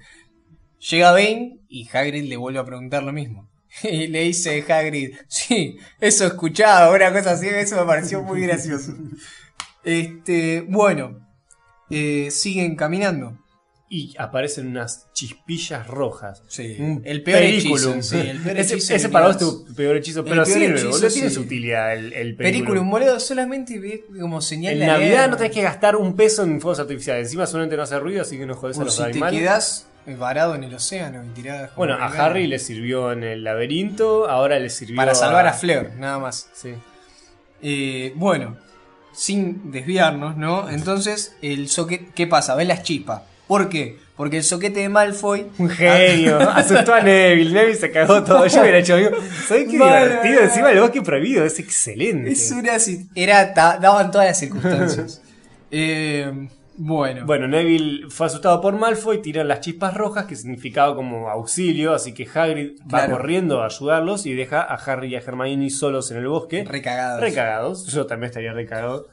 Llega 0.91 1.13
Bane 1.13 1.61
y 1.69 1.89
Hagrid 1.91 2.25
le 2.25 2.37
vuelve 2.37 2.59
a 2.59 2.65
preguntar 2.65 3.03
lo 3.03 3.13
mismo. 3.13 3.49
Y 3.83 4.07
le 4.07 4.21
dice 4.21 4.65
Hagrid, 4.69 5.17
sí, 5.27 5.79
eso 6.01 6.25
he 6.25 6.27
escuchado, 6.29 6.95
una 6.95 7.13
cosa 7.13 7.33
así, 7.33 7.49
eso 7.49 7.77
me 7.77 7.87
pareció 7.87 8.23
muy 8.23 8.43
gracioso. 8.43 8.95
Este, 9.85 10.63
bueno, 10.63 11.29
eh, 11.91 12.31
siguen 12.31 12.75
caminando. 12.75 13.39
Y 13.97 14.15
aparecen 14.19 14.67
unas 14.67 15.13
chispillas 15.13 15.87
rojas. 15.87 16.43
Sí, 16.49 16.77
Un 16.81 17.03
el 17.05 17.23
peor 17.23 17.39
periculum. 17.39 17.93
hechizo, 17.99 18.03
sí, 18.03 18.29
el 18.29 18.39
peor 18.41 18.57
ese 18.59 18.75
hechizo 18.75 18.95
ese 18.95 19.07
que 19.07 19.13
para 19.13 19.27
vos 19.29 19.37
es 19.37 19.41
tu 19.43 19.75
peor 19.75 19.97
hechizo, 19.97 20.25
pero 20.25 20.43
peor 20.45 20.47
sirve, 20.47 20.67
hechizo, 20.81 20.91
boludo. 20.91 21.09
Tiene 21.11 21.31
su 21.31 21.41
utilidad 21.43 21.93
el, 21.93 22.13
el 22.13 22.35
Periculum, 22.35 22.37
periculum. 22.37 22.91
boludo, 22.91 23.21
solamente 23.21 23.79
ve 23.79 24.05
como 24.21 24.41
señal 24.41 24.73
En 24.73 24.81
de 24.81 24.87
Navidad 24.87 25.29
no 25.31 25.37
tenés 25.37 25.53
que 25.53 25.63
gastar 25.63 25.95
un 25.97 26.17
peso 26.17 26.43
en 26.43 26.61
fuegos 26.61 26.81
artificiales. 26.81 27.27
Encima 27.29 27.47
solamente 27.47 27.77
no 27.77 27.83
hace 27.85 27.99
ruido, 28.01 28.23
así 28.23 28.37
que 28.37 28.47
no 28.47 28.55
jodés 28.57 28.79
a 28.79 28.85
los 28.85 28.95
si 28.97 29.03
te 29.03 29.09
animales. 29.11 29.41
quedás 29.41 29.87
varado 30.19 30.55
en 30.57 30.65
el 30.65 30.75
océano 30.75 31.23
y 31.25 31.43
como 31.43 31.69
Bueno, 31.77 31.95
a. 31.95 32.07
Harry 32.07 32.47
le 32.49 32.59
sirvió 32.59 33.13
en 33.13 33.23
el 33.23 33.45
laberinto, 33.45 34.29
ahora 34.29 34.59
le 34.59 34.71
sirvió 34.71 34.97
Para 34.97 35.15
salvar 35.15 35.47
a 35.47 35.53
Fleur, 35.53 35.93
nada 35.99 36.19
más. 36.19 36.49
Sí. 36.53 36.75
Eh, 37.63 38.13
bueno, 38.17 38.57
sin 39.13 39.71
desviarnos, 39.71 40.37
¿no? 40.37 40.69
Entonces, 40.69 41.37
el. 41.43 41.69
¿Qué 42.15 42.27
pasa? 42.27 42.55
¿Ven 42.57 42.69
las 42.69 42.83
chispas? 42.83 43.23
¿Por 43.47 43.69
qué? 43.69 43.99
Porque 44.17 44.39
el 44.39 44.45
soquete 44.45 44.81
de 44.81 44.89
Malfoy. 44.89 45.47
Un 45.59 45.69
genio, 45.69 46.39
asustó 46.51 46.95
a 46.95 47.01
Neville, 47.01 47.53
Neville 47.53 47.77
se 47.77 47.91
cagó 47.91 48.23
todo. 48.23 48.47
Yo 48.47 48.61
hubiera 48.61 48.79
hecho, 48.79 48.97
¿sabés 49.47 49.65
qué 49.65 49.73
divertido? 49.73 50.41
Encima 50.43 50.71
el 50.71 50.81
bosque 50.81 51.03
prohibido, 51.03 51.45
es 51.45 51.59
excelente. 51.59 52.31
Es 52.31 52.53
una. 52.53 52.77
Era, 53.15 53.53
daban 53.53 54.11
todas 54.11 54.29
las 54.29 54.39
circunstancias. 54.39 55.21
Eh, 55.77 56.31
bueno. 56.77 57.27
Bueno, 57.27 57.49
Neville 57.49 58.09
fue 58.09 58.27
asustado 58.27 58.61
por 58.61 58.75
Malfoy, 58.75 59.23
tiran 59.23 59.49
las 59.49 59.61
chispas 59.61 59.95
rojas, 59.95 60.27
que 60.27 60.37
significaba 60.37 60.95
como 60.95 61.29
auxilio, 61.29 61.95
así 61.95 62.15
que 62.15 62.29
Hagrid 62.33 62.81
va 62.93 63.09
corriendo 63.09 63.61
a 63.61 63.67
ayudarlos 63.67 64.27
y 64.27 64.35
deja 64.35 64.61
a 64.61 64.75
Harry 64.75 65.09
y 65.09 65.17
a 65.17 65.19
Hermione 65.19 65.71
solos 65.71 66.11
en 66.11 66.19
el 66.19 66.29
bosque. 66.29 66.65
Recagados. 66.65 67.21
Recagados, 67.21 67.87
yo 67.87 68.07
también 68.07 68.29
estaría 68.29 68.53
recagado. 68.53 69.09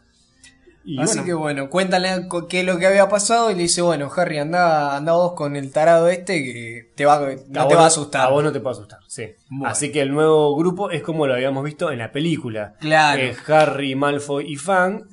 Y 0.84 0.99
Así 0.99 1.19
bueno, 1.19 1.25
que 1.25 1.34
bueno, 1.34 1.69
cuéntale 1.69 2.27
qué 2.49 2.61
es 2.61 2.65
lo 2.65 2.79
que 2.79 2.88
había 2.88 3.07
pasado 3.07 3.51
y 3.51 3.55
le 3.55 3.63
dice, 3.63 3.82
bueno, 3.82 4.09
Harry, 4.15 4.39
anda, 4.39 4.95
anda 4.95 5.13
vos 5.13 5.34
con 5.34 5.55
el 5.55 5.71
tarado 5.71 6.07
este 6.09 6.43
que 6.43 6.91
te 6.95 7.05
va, 7.05 7.19
no 7.19 7.67
te 7.67 7.73
vos 7.73 7.77
va 7.77 7.84
a 7.84 7.88
asustar. 7.88 8.27
A 8.27 8.29
vos 8.29 8.43
no 8.43 8.51
te 8.51 8.59
puede 8.59 8.73
asustar, 8.73 8.99
sí. 9.07 9.27
Bueno. 9.49 9.71
Así 9.71 9.91
que 9.91 10.01
el 10.01 10.11
nuevo 10.11 10.55
grupo 10.55 10.89
es 10.89 11.03
como 11.03 11.27
lo 11.27 11.34
habíamos 11.34 11.63
visto 11.63 11.91
en 11.91 11.99
la 11.99 12.11
película. 12.11 12.75
Claro. 12.79 13.21
Eh, 13.21 13.36
Harry, 13.47 13.95
Malfoy 13.95 14.51
y 14.51 14.55
Fang. 14.55 15.03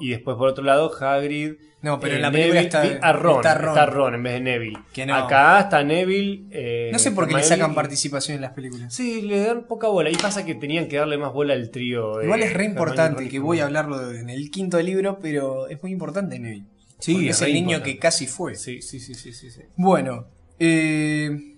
Y 0.00 0.10
después 0.10 0.36
por 0.36 0.48
otro 0.48 0.64
lado 0.64 0.90
Hagrid. 0.92 1.54
No, 1.80 2.00
pero 2.00 2.14
eh, 2.14 2.16
en 2.16 2.22
la 2.22 2.30
película 2.32 2.60
Neville 2.62 2.94
está- 2.96 3.12
Ron, 3.12 3.36
está 3.36 3.52
está 3.52 3.86
Ron. 3.86 4.14
En 4.16 4.22
vez 4.24 4.32
de 4.34 4.40
Neville. 4.40 4.78
Que 4.92 5.06
no. 5.06 5.14
Acá 5.14 5.60
está 5.60 5.84
Neville. 5.84 6.46
eh, 6.50 6.90
no 6.92 6.98
sé 6.98 7.12
por 7.12 7.28
qué 7.28 7.34
le 7.34 7.42
sacan 7.44 7.70
y- 7.70 7.74
participación 7.74 8.34
en 8.34 8.40
las 8.42 8.52
películas. 8.52 8.92
Sí, 8.92 9.22
le 9.22 9.40
dan 9.44 9.62
poca 9.64 9.86
bola. 9.86 10.10
Y 10.10 10.16
pasa 10.16 10.44
que 10.44 10.56
tenían 10.56 10.88
que 10.88 10.96
darle 10.96 11.18
más 11.18 11.32
bola 11.32 11.54
al 11.54 11.70
trío. 11.70 12.20
Igual 12.22 12.42
es 12.42 12.52
re 12.52 12.64
importante, 12.64 13.20
Ron 13.20 13.28
que 13.30 13.38
voy 13.38 13.60
a 13.60 13.66
hablarlo 13.66 14.10
en 14.12 14.28
el 14.28 14.50
quinto 14.50 14.80
libro, 14.82 15.20
pero 15.22 15.68
es 15.68 15.80
muy 15.82 15.92
importante 15.92 16.38
Neville. 16.40 16.64
Sí, 16.98 17.12
Porque 17.12 17.28
es 17.28 17.36
es 17.36 17.42
el 17.42 17.52
niño 17.52 17.62
importante. 17.76 17.92
que 17.92 17.98
casi 18.00 18.26
fue. 18.26 18.56
Sí, 18.56 18.82
sí, 18.82 18.98
sí, 18.98 19.14
sí, 19.14 19.32
sí, 19.32 19.48
sí. 19.52 19.60
Bueno, 19.76 20.26
eh, 20.58 21.54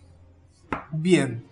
bien. 0.93 1.45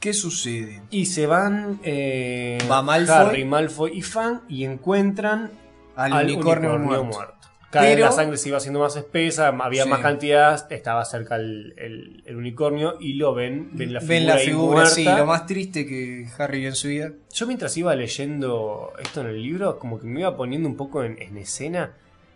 ¿Qué 0.00 0.12
sucede? 0.14 0.82
Y 0.90 1.06
se 1.06 1.26
van 1.26 1.78
eh, 1.82 2.58
Va 2.70 2.82
Malfoy. 2.82 3.14
Harry, 3.16 3.44
Malfoy 3.44 3.98
y 3.98 4.02
Fang 4.02 4.40
y 4.48 4.64
encuentran 4.64 5.50
Al, 5.96 6.12
al 6.12 6.24
unicornio, 6.24 6.70
unicornio, 6.74 7.04
muerto. 7.04 7.04
muerto. 7.18 7.39
Cada 7.70 7.86
vez 7.86 8.00
la 8.00 8.10
sangre 8.12 8.36
se 8.36 8.48
iba 8.48 8.58
haciendo 8.58 8.80
más 8.80 8.96
espesa, 8.96 9.48
había 9.48 9.84
Sí. 9.84 9.88
más 9.90 10.00
cantidad, 10.00 10.72
estaba 10.72 11.04
cerca 11.04 11.36
el, 11.36 11.72
el- 11.76 12.22
el 12.26 12.36
unicornio 12.36 12.96
y 13.00 13.12
lo 13.14 13.32
ven, 13.32 13.70
ven 13.74 13.92
la 13.92 14.00
figura, 14.00 14.14
Ven 14.18 14.26
la 14.26 14.36
figura, 14.38 14.86
sí, 14.86 15.04
lo 15.04 15.24
más 15.26 15.46
triste 15.46 15.86
que 15.86 16.26
Harry 16.36 16.58
vio 16.60 16.68
en 16.70 16.74
su 16.74 16.88
vida. 16.88 17.12
Yo 17.32 17.46
mientras 17.46 17.76
iba 17.76 17.94
leyendo 17.94 18.92
esto 19.00 19.20
en 19.20 19.28
el 19.28 19.40
libro, 19.42 19.78
como 19.78 20.00
que 20.00 20.06
me 20.08 20.20
iba 20.20 20.36
poniendo 20.36 20.68
un 20.68 20.76
poco 20.76 21.04
en, 21.04 21.20
en 21.22 21.36
escena 21.38 21.92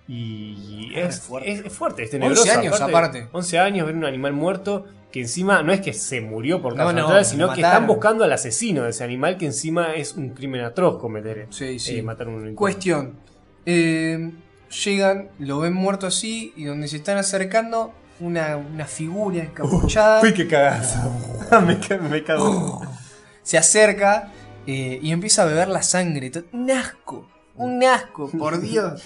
y 0.07 0.93
Es 0.95 1.17
es, 1.17 1.21
fuerte. 1.23 1.51
es- 1.53 1.65
es 1.67 1.73
fuerte, 1.73 2.03
es 2.05 2.09
11 2.15 2.19
tenebroso. 2.19 2.59
años 2.61 2.81
aparte. 2.81 3.27
11 3.33 3.59
años 3.59 3.87
ver 3.87 3.97
un 3.97 4.05
animal 4.05 4.33
muerto 4.35 4.85
que 5.11 5.21
encima 5.21 5.63
no 5.63 5.73
es 5.73 5.81
que 5.81 5.93
se 5.93 6.21
murió 6.21 6.61
por 6.61 6.77
No, 6.77 6.85
no, 6.85 6.93
naturales, 6.93 7.29
sino 7.29 7.49
que 7.53 7.61
están 7.61 7.87
buscando 7.87 8.25
al 8.25 8.33
asesino 8.33 8.83
de 8.85 8.91
ese 8.91 9.05
animal 9.05 9.37
que 9.39 9.47
encima 9.47 9.95
es 9.95 10.15
un 10.15 10.31
crimen 10.31 10.61
atroz 10.63 10.99
cometer. 11.01 11.47
Sí, 11.51 11.79
sí. 11.79 11.99
eh, 11.99 12.03
matar 12.03 12.27
a 12.27 12.31
un 12.31 12.35
unicornio. 12.37 12.57
Cuestión. 12.57 13.15
eh, 13.67 14.31
llegan, 14.83 15.29
lo 15.39 15.59
ven 15.61 15.73
muerto 15.73 16.07
así 16.07 16.53
y 16.57 16.65
donde 16.65 16.89
se 16.89 16.97
están 16.97 17.17
acercando 17.19 17.95
una, 18.21 18.57
una 18.57 18.87
figura 18.87 19.43
encapuchada 19.43 20.21
Uy, 20.23 20.33
qué 20.35 20.47
cagazo. 20.47 21.13
me, 21.67 21.79
ca- 21.79 21.99
me 21.99 22.23
cago. 22.23 22.83
se 23.43 23.59
acerca 23.59 24.33
eh, 24.67 24.99
y 25.03 25.11
empieza 25.13 25.43
a 25.43 25.47
beber 25.47 25.69
la 25.69 25.83
sangre. 25.83 26.31
Un 26.53 26.71
asco, 26.71 27.29
un 27.57 27.83
asco, 27.85 28.31
por 28.31 28.61
Dios. 28.61 29.03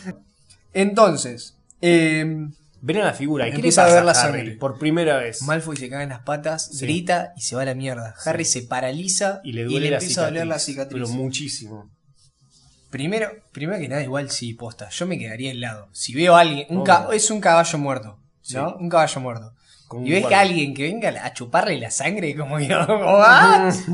Entonces, 0.73 1.57
eh, 1.81 2.49
Ven 2.81 2.99
a 2.99 3.05
la 3.07 3.13
figura. 3.13 3.47
¿Y 3.47 3.51
qué 3.51 3.55
le 3.57 3.59
Empieza 3.59 3.87
a 3.87 3.93
ver 3.93 4.05
la 4.05 4.13
Harry 4.13 4.39
sangre. 4.39 4.57
Por 4.57 4.79
primera 4.79 5.17
vez. 5.17 5.43
Malfoy 5.43 5.77
se 5.77 5.89
caga 5.89 6.05
en 6.05 6.11
las 6.11 6.21
patas, 6.21 6.67
Sí. 6.73 6.85
grita 6.87 7.33
y 7.37 7.41
se 7.41 7.57
va 7.57 7.63
a 7.63 7.65
la 7.65 7.75
mierda. 7.75 8.15
Harry 8.25 8.45
se 8.45 8.63
paraliza 8.63 9.41
y 9.43 9.53
le 9.53 9.65
duele 9.65 9.91
la 9.91 9.97
empieza 9.97 10.23
a 10.23 10.25
doler 10.27 10.47
la 10.47 10.61
cicatriz, 10.61 10.99
cicatriz. 11.01 11.11
Pero 11.11 11.25
muchísimo. 11.25 11.91
Primero, 12.91 13.29
primero 13.53 13.79
que 13.79 13.89
nada, 13.89 14.03
igual 14.03 14.31
sí, 14.31 14.55
posta. 14.55 14.89
Yo 14.91 15.07
me 15.07 15.19
quedaría 15.19 15.51
helado. 15.51 15.89
Si 15.93 16.15
veo 16.15 16.35
a 16.37 16.41
alguien, 16.41 16.67
un 16.71 16.79
Obvio. 16.79 16.85
ca- 16.85 17.09
es 17.13 17.31
un 17.31 17.41
caballo 17.41 17.79
muerto, 17.79 18.19
Sí. 18.41 18.57
Un 18.57 18.89
caballo 18.89 19.21
muerto. 19.21 19.53
Y 20.05 20.11
ves 20.11 20.27
que 20.27 20.35
alguien 20.35 20.75
que 20.75 20.83
venga 20.85 21.09
a 21.25 21.33
chuparle 21.33 21.79
la 21.79 21.91
sangre, 21.91 22.35
como 22.37 22.57
que, 22.59 22.69
¿what? 22.89 23.75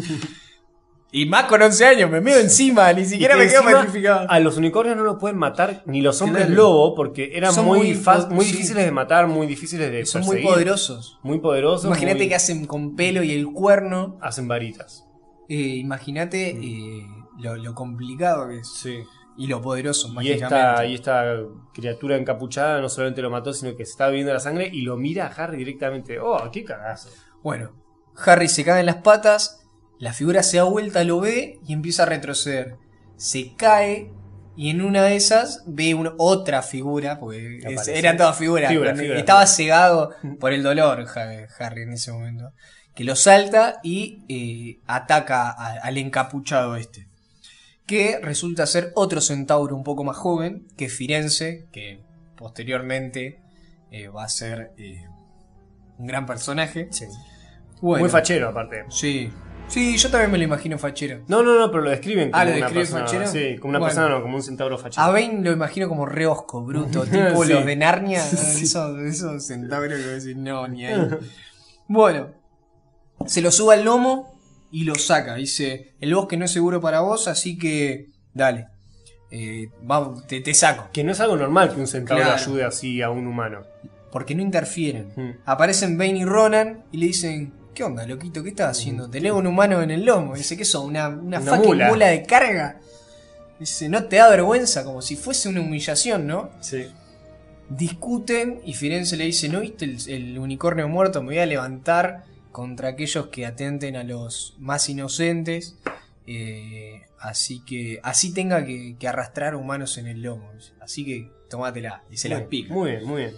Y 1.13 1.27
más 1.27 1.45
con 1.45 1.63
11 1.63 1.87
años, 1.87 2.11
me 2.11 2.21
meo 2.21 2.41
encima, 2.41 2.93
ni 2.93 3.05
siquiera 3.05 3.37
Y 3.37 3.39
que 3.39 3.45
me 3.45 3.51
quedo 3.51 3.61
encima 3.63 3.81
petrificado. 3.83 4.27
A 4.29 4.41
los 4.41 4.57
unicornios 4.57 4.97
no 4.97 5.05
lo 5.05 5.17
pueden 5.17 5.39
matar 5.39 5.85
ni 5.87 6.01
los 6.03 6.21
hombres 6.23 6.47
Claro. 6.47 6.61
lobo 6.63 6.95
porque 6.97 7.31
eran 7.37 7.53
Son 7.55 7.67
muy, 7.67 7.79
muy 7.79 7.95
fa- 7.95 8.29
po- 8.29 8.35
muy 8.35 8.45
sí. 8.45 8.51
difíciles 8.51 8.85
de 8.85 8.91
matar, 8.91 9.29
muy 9.29 9.47
difíciles 9.47 9.93
de 9.93 10.05
Son 10.07 10.23
muy 10.23 10.31
perseguir, 10.39 10.53
poderosos. 10.53 11.21
Muy 11.23 11.39
poderosos. 11.39 11.85
Imagínate 11.87 12.19
muy- 12.19 12.29
que 12.29 12.35
hacen 12.35 12.67
con 12.67 12.97
pelo 12.97 13.23
y 13.23 13.31
el 13.33 13.47
cuerno. 13.47 14.19
hacen 14.23 14.49
varitas. 14.49 15.05
Eh, 15.49 15.55
Imagínate 15.77 16.51
eh, 16.51 17.07
lo, 17.39 17.57
lo 17.57 17.75
complicado 17.75 18.49
que 18.49 18.59
es. 18.59 18.69
Sí. 18.69 19.05
Y 19.37 19.49
lo 19.49 19.61
poderoso, 19.61 20.09
Y 20.23 20.31
esta, 20.45 20.87
y 20.87 20.95
esta 20.95 21.25
criatura 21.73 22.17
encapuchada 22.17 22.81
no 22.81 22.89
solamente 22.89 23.21
lo 23.21 23.31
mató, 23.31 23.53
sino 23.53 23.77
que 23.77 23.85
se 23.85 23.91
estaba 23.91 24.11
viendo 24.13 24.33
la 24.33 24.39
sangre 24.39 24.69
y 24.73 24.83
lo 24.83 24.97
mira 24.97 25.27
a 25.27 25.31
Harry 25.31 25.57
directamente. 25.57 26.21
¡Oh, 26.21 26.49
qué 26.53 26.63
cagazo! 26.63 27.09
Bueno, 27.43 27.73
Harry 28.25 28.47
se 28.49 28.65
cae 28.65 28.79
en 28.81 28.87
las 28.87 28.97
patas, 28.99 29.67
la 29.99 30.13
figura 30.13 30.45
se 30.45 30.59
da 30.59 30.63
vuelta, 30.65 31.03
lo 31.03 31.19
ve 31.19 31.59
y 31.67 31.73
empieza 31.73 32.05
a 32.05 32.07
retroceder. 32.07 32.77
Se 33.17 33.57
cae 33.57 34.13
y 34.57 34.71
en 34.71 34.83
una 34.83 35.03
de 35.03 35.17
esas 35.17 35.65
ve 35.67 35.95
una, 35.95 36.13
otra 36.17 36.63
figura, 36.63 37.19
porque 37.19 37.59
es- 37.59 37.89
eran 37.89 38.17
todas 38.17 38.39
figuras. 38.39 38.71
Figura, 38.71 38.95
estaba 39.19 39.47
cegado 39.47 40.11
por 40.39 40.53
el 40.53 40.63
dolor 40.63 41.07
Harry 41.59 41.83
en 41.83 41.93
ese 41.93 42.13
momento. 42.13 42.51
Que 42.95 43.03
lo 43.03 43.17
salta 43.17 43.81
y 43.83 44.25
eh, 44.29 44.81
ataca 44.87 45.51
a- 45.51 45.81
al 45.83 45.99
encapuchado 45.99 46.77
este. 46.77 47.09
Que 47.87 48.19
resulta 48.23 48.67
ser 48.67 48.93
otro 48.95 49.21
centauro 49.21 49.77
un 49.77 49.85
poco 49.85 50.05
más 50.05 50.17
joven, 50.17 50.67
que 50.77 50.87
es 50.87 50.93
Firenze, 50.95 51.67
que 51.71 52.01
posteriormente 52.37 53.41
eh, 53.91 54.09
va 54.09 54.25
a 54.25 54.29
ser 54.29 54.73
eh, 54.79 55.05
un 55.99 56.07
gran 56.07 56.25
personaje. 56.27 56.89
Sí. 56.91 57.05
Bueno. 57.83 58.03
Muy 58.05 58.11
fachero, 58.11 58.49
aparte. 58.49 58.85
Sí. 58.89 59.31
Sí, 59.67 59.97
yo 59.97 60.11
también 60.11 60.31
me 60.31 60.37
lo 60.39 60.45
imagino 60.45 60.79
fachero. 60.79 61.25
No, 61.29 61.43
no, 61.43 61.59
no, 61.59 61.71
pero 61.71 61.83
lo 61.85 61.91
describen 61.91 62.31
como 62.31 62.41
Ah, 62.41 62.45
¿lo 62.45 62.51
una 62.53 62.61
describe 62.61 62.81
persona. 62.85 63.05
fachero? 63.07 63.27
Sí, 63.27 63.59
como 63.59 63.71
una 63.71 63.79
Bueno. 63.79 63.95
persona, 63.95 64.15
no, 64.15 64.23
como 64.23 64.37
un 64.37 64.43
centauro 64.43 64.77
fachero. 64.79 65.03
A 65.03 65.11
Bane 65.11 65.41
lo 65.43 65.53
imagino 65.53 65.89
como 65.89 66.05
re 66.07 66.27
osco, 66.27 66.63
bruto, 66.63 67.03
tipo 67.05 67.45
Sí. 67.45 67.53
los 67.53 67.65
de 67.67 67.77
Narnia. 67.77 68.21
Sí. 68.23 68.65
Esos, 68.65 68.99
esos 69.01 69.47
centauros 69.47 69.89
que 69.97 70.03
voy 70.03 70.11
a 70.11 70.15
decir, 70.15 70.37
no, 70.37 70.69
ni 70.69 70.85
ahí. 70.87 71.09
Bueno, 71.89 72.31
se 73.27 73.41
lo 73.41 73.51
sube 73.51 73.75
al 73.75 73.85
lomo 73.85 74.34
y 74.75 74.85
lo 74.85 74.95
saca. 74.97 75.35
Dice: 75.37 75.95
El 76.01 76.15
bosque 76.15 76.37
no 76.37 76.45
es 76.45 76.51
seguro 76.51 76.81
para 76.81 77.01
vos, 77.01 77.29
así 77.29 77.57
que 77.59 78.09
dale. 78.33 78.67
Eh, 79.31 79.69
vamos, 79.83 80.27
te, 80.27 80.41
te 80.41 80.55
saco. 80.55 80.89
Que 80.93 81.03
no 81.05 81.13
es 81.13 81.21
algo 81.21 81.37
normal 81.37 81.75
que 81.75 81.81
un 81.81 81.87
centauro 81.87 82.23
Claro. 82.23 82.41
ayude 82.41 82.65
así 82.65 83.03
a 83.03 83.11
un 83.11 83.27
humano. 83.27 83.63
porque 84.13 84.35
no 84.37 84.43
interfieren. 84.43 85.13
Mm. 85.17 85.31
Aparecen 85.45 85.99
Bane 85.99 86.19
y 86.19 86.25
Ronan 86.25 86.85
y 86.93 86.99
le 86.99 87.07
dicen, 87.07 87.53
¿qué 87.75 87.83
onda, 87.83 88.07
loquito? 88.07 88.45
¿Qué 88.45 88.51
estás 88.51 88.79
haciendo? 88.79 89.11
Tenés 89.11 89.33
un 89.33 89.45
humano 89.49 89.83
en 89.83 89.91
el 89.91 90.05
lomo. 90.05 90.37
Dice, 90.37 90.57
¿qué 90.57 90.65
son? 90.65 90.87
¿Una, 90.87 91.09
una, 91.09 91.41
Una 91.41 91.51
fucking 91.57 91.67
mula. 91.67 91.89
mula. 91.89 92.07
de 92.07 92.23
carga? 92.23 92.79
Dice, 93.59 93.89
¿no 93.89 94.05
te 94.05 94.17
da 94.17 94.29
vergüenza? 94.31 94.85
Como 94.85 95.03
si 95.03 95.17
fuese 95.17 95.49
una 95.49 95.63
humillación, 95.63 96.29
¿no? 96.29 96.51
Sí. 96.61 96.87
Discuten 97.71 98.61
y 98.65 98.75
Firenze 98.75 99.17
le 99.17 99.25
dice, 99.25 99.49
¿no 99.49 99.61
viste 99.61 99.85
el, 99.87 99.99
el 100.09 100.39
unicornio 100.39 100.87
muerto? 100.89 101.21
Me 101.23 101.29
voy 101.31 101.39
a 101.39 101.47
levantar 101.47 102.25
contra 102.55 102.91
aquellos 102.91 103.27
que 103.31 103.47
atenten 103.47 103.97
a 103.97 104.05
los 104.05 104.55
más 104.61 104.89
inocentes. 104.89 105.77
eh, 106.27 107.03
así 107.19 107.65
que 107.65 107.99
así 108.03 108.33
tenga 108.33 108.65
que, 108.65 108.97
que 108.99 109.09
arrastrar 109.09 109.57
humanos 109.57 109.99
en 109.99 110.07
el 110.07 110.23
lomo. 110.23 110.51
Así 110.81 111.05
que 111.05 111.29
tomátela. 111.51 112.05
Y 112.11 112.17
se 112.17 112.29
las 112.29 112.41
Muy- 112.43 112.49
pica. 112.49 112.73
Muy 112.73 112.91
bien, 112.93 113.05
muy 113.05 113.23
bien. 113.23 113.35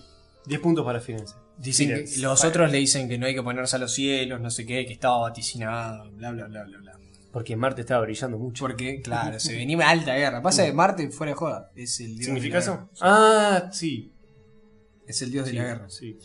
10 0.46 0.60
puntos 0.60 0.84
para 0.84 1.00
Firenze. 1.00 1.34
Dicen 1.58 1.88
que- 1.88 2.18
los 2.20 2.44
otros 2.44 2.70
le 2.70 2.76
dicen 2.78 3.08
que 3.08 3.16
no 3.16 3.24
hay 3.26 3.34
que 3.34 3.42
ponerse 3.42 3.74
a 3.76 3.78
los 3.78 3.92
cielos, 3.94 4.38
no 4.40 4.50
sé 4.50 4.66
qué, 4.66 4.84
que 4.86 4.92
estaba 4.92 5.18
vaticinado, 5.18 6.10
bla, 6.12 6.30
bla, 6.32 6.44
bla, 6.48 6.64
bla, 6.64 6.78
bla. 6.78 6.92
Porque 7.32 7.56
Marte 7.56 7.80
estaba 7.80 8.02
brillando 8.02 8.38
mucho. 8.38 8.64
Porque, 8.66 9.00
claro, 9.02 9.40
se 9.40 9.54
venía 9.56 9.88
alta 9.88 10.14
guerra. 10.14 10.42
Pasa 10.42 10.62
de 10.62 10.72
Marte 10.74 11.10
fuera 11.10 11.30
de 11.32 11.36
joda. 11.36 11.70
Es 11.74 11.98
el 12.00 12.14
dios 12.16 12.26
¿Significa 12.26 12.60
de 12.60 12.66
la 12.66 12.72
eso? 12.72 12.72
guerra. 12.76 12.90
Ah, 13.00 13.70
sí. 13.72 14.12
Es 15.06 15.22
el 15.22 15.30
dios 15.30 15.46
de 15.46 15.52
la 15.54 15.64
guerra. 15.64 15.88
sí. 15.88 16.18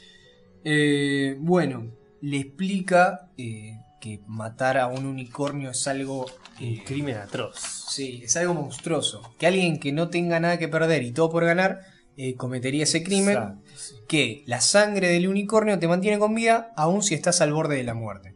Eh, 0.64 1.36
bueno, 1.40 1.92
le 2.22 2.38
explica 2.38 3.30
eh, 3.38 3.80
que 4.00 4.22
matar 4.28 4.78
a 4.78 4.88
un 4.88 5.06
unicornio 5.06 5.72
es 5.72 5.88
algo. 5.88 6.28
Un 6.60 6.68
eh, 6.68 6.84
crimen 6.86 7.18
atroz. 7.18 7.58
sí, 7.90 8.22
es 8.24 8.38
algo 8.38 8.54
monstruoso. 8.54 9.34
Que 9.40 9.48
alguien 9.48 9.80
que 9.80 9.92
no 9.92 10.10
tenga 10.10 10.40
nada 10.40 10.60
que 10.60 10.68
perder 10.68 11.04
y 11.04 11.12
todo 11.12 11.32
por 11.32 11.46
ganar 11.46 11.82
eh, 12.18 12.36
cometería 12.36 12.84
ese 12.84 13.04
crimen. 13.04 13.38
Exacto, 13.38 13.62
sí. 13.76 13.96
Que 14.08 14.44
la 14.46 14.62
sangre 14.62 15.10
del 15.10 15.28
unicornio 15.28 15.80
te 15.80 15.88
mantiene 15.88 16.20
con 16.20 16.36
vida, 16.36 16.72
aun 16.76 17.02
si 17.02 17.16
estás 17.16 17.42
al 17.42 17.54
borde 17.54 17.78
de 17.78 17.84
la 17.84 17.96
muerte. 17.96 18.36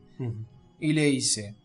Y 0.80 0.94
le 0.94 1.06
dice 1.06 1.56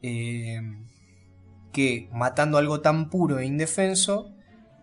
que 0.00 2.08
matando 2.12 2.58
algo 2.58 2.80
tan 2.80 3.10
puro 3.10 3.38
e 3.38 3.46
indefenso 3.46 4.30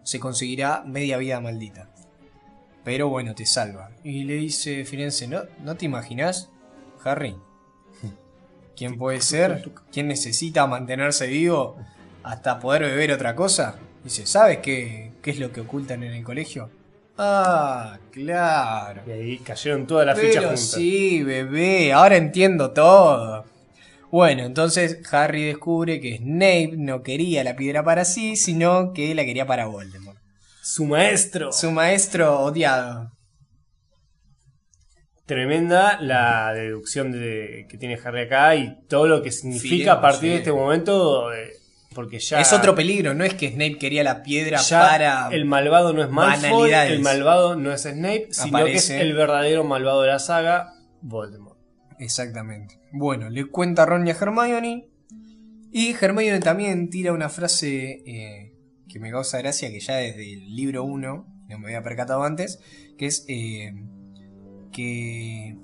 se 0.04 0.20
conseguirá 0.20 0.84
media 0.86 1.18
vida 1.18 1.40
maldita. 1.40 1.90
Pero 2.84 3.10
bueno, 3.10 3.34
te 3.34 3.46
salva. 3.46 3.92
Y 4.04 4.26
le 4.26 4.36
dice 4.36 4.86
Firenze, 4.86 5.28
¿no, 5.28 5.44
¿no 5.64 5.76
te 5.76 5.86
imaginas, 5.86 6.52
Harry? 7.06 7.36
¿Quién 8.76 8.98
puede 8.98 9.22
ser? 9.22 9.70
¿Quién 9.92 10.08
necesita 10.08 10.68
mantenerse 10.68 11.28
vivo 11.28 11.78
hasta 12.24 12.60
poder 12.60 12.84
beber 12.84 13.12
otra 13.12 13.36
cosa? 13.36 13.76
Dice, 14.04 14.26
¿sabes 14.26 14.60
qué, 14.60 15.14
qué 15.22 15.32
es 15.32 15.40
lo 15.40 15.52
que 15.52 15.62
ocultan 15.62 16.04
en 16.04 16.14
el 16.14 16.24
colegio? 16.24 16.70
Ah, 17.18 17.98
claro. 18.12 19.02
Y 19.08 19.12
ahí 19.12 19.38
cayeron 19.40 19.88
todas 19.88 20.06
las 20.06 20.20
fichas 20.20 20.44
juntas. 20.44 20.60
sí, 20.60 21.24
bebé, 21.24 21.94
ahora 21.94 22.18
entiendo 22.18 22.72
todo. 22.72 23.46
Bueno, 24.12 24.44
entonces 24.44 25.00
Harry 25.12 25.46
descubre 25.46 26.00
que 26.00 26.18
Snape 26.18 26.74
no 26.78 27.04
quería 27.04 27.44
la 27.44 27.56
piedra 27.56 27.84
para 27.84 28.06
sí, 28.06 28.36
sino 28.36 28.94
que 28.94 29.16
la 29.16 29.26
quería 29.26 29.46
para 29.46 29.66
Voldemort. 29.66 30.20
Su 30.62 30.86
maestro. 30.86 31.52
Su 31.52 31.72
maestro 31.72 32.40
odiado. 32.42 33.12
Tremenda 35.26 36.00
la 36.02 36.54
deducción 36.54 37.12
de, 37.12 37.66
que 37.70 37.78
tiene 37.78 38.00
Harry 38.04 38.22
acá 38.22 38.56
y 38.56 38.78
todo 38.88 39.08
lo 39.08 39.24
que 39.24 39.32
significa 39.32 39.94
a 39.94 40.02
partir 40.02 40.22
sí. 40.22 40.28
de 40.30 40.36
este 40.38 40.52
momento. 40.52 41.34
eh, 41.34 41.54
porque 41.96 42.20
ya. 42.20 42.42
Es 42.42 42.54
otro 42.54 42.76
peligro, 42.76 43.16
no 43.16 43.24
es 43.24 43.34
que 43.34 43.50
Snape 43.50 43.80
quería 43.80 44.04
la 44.04 44.22
piedra 44.22 44.60
ya 44.60 44.82
para... 44.82 45.30
el 45.32 45.46
malvado 45.46 45.94
no 45.94 46.04
es 46.04 46.10
Malfoy, 46.10 46.72
el 46.74 47.00
malvado 47.00 47.56
no 47.56 47.72
es 47.72 47.84
Snape, 47.84 48.28
sino 48.30 48.66
que 48.66 48.74
es 48.74 48.90
el 48.92 49.14
verdadero 49.14 49.64
malvado 49.64 50.04
de 50.04 50.10
la 50.10 50.20
saga, 50.20 50.74
Voldemort. 51.02 51.58
Exactamente. 51.98 52.80
Bueno, 52.92 53.30
le 53.30 53.46
cuenta 53.46 53.86
Ron 53.86 54.06
y 54.06 54.12
a 54.12 54.14
Hermione. 54.14 54.90
Y 55.72 55.96
Hermione 56.00 56.40
también 56.40 56.90
tira 56.90 57.14
una 57.14 57.30
frase 57.30 58.04
eh, 58.06 58.54
que 58.88 59.00
me 59.00 59.12
causa 59.12 59.40
gracia, 59.40 59.70
que 59.70 59.80
ya 59.80 59.96
desde 59.96 60.34
el 60.34 60.56
libro 60.56 60.84
1, 60.84 61.28
no 61.50 61.60
me 61.60 61.66
había 61.68 61.84
percatado 61.84 62.24
antes, 62.24 62.60
que 62.98 63.08
es 63.08 63.26
eh, 63.28 63.74
que 64.76 65.56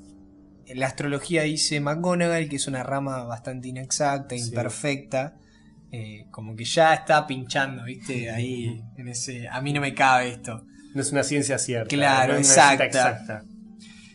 la 0.73 0.87
astrología 0.87 1.43
dice 1.43 1.79
McGonagall, 1.81 2.47
que 2.47 2.55
es 2.55 2.67
una 2.67 2.83
rama 2.83 3.23
bastante 3.25 3.67
inexacta, 3.67 4.35
Sí. 4.37 4.43
imperfecta. 4.47 5.35
eh, 5.93 6.27
como 6.31 6.55
que 6.55 6.63
ya 6.63 6.93
está 6.93 7.27
pinchando, 7.27 7.83
¿viste? 7.83 8.31
Ahí, 8.31 8.81
en 8.95 9.09
ese... 9.09 9.49
A 9.49 9.59
mí 9.59 9.73
no 9.73 9.81
me 9.81 9.93
cabe 9.93 10.29
esto. 10.29 10.63
No 10.95 11.01
es 11.01 11.11
una 11.11 11.21
ciencia 11.23 11.57
cierta. 11.57 11.89
Claro, 11.93 12.31
no 12.35 12.39
exacta. 12.39 12.85
exacta. 12.85 13.43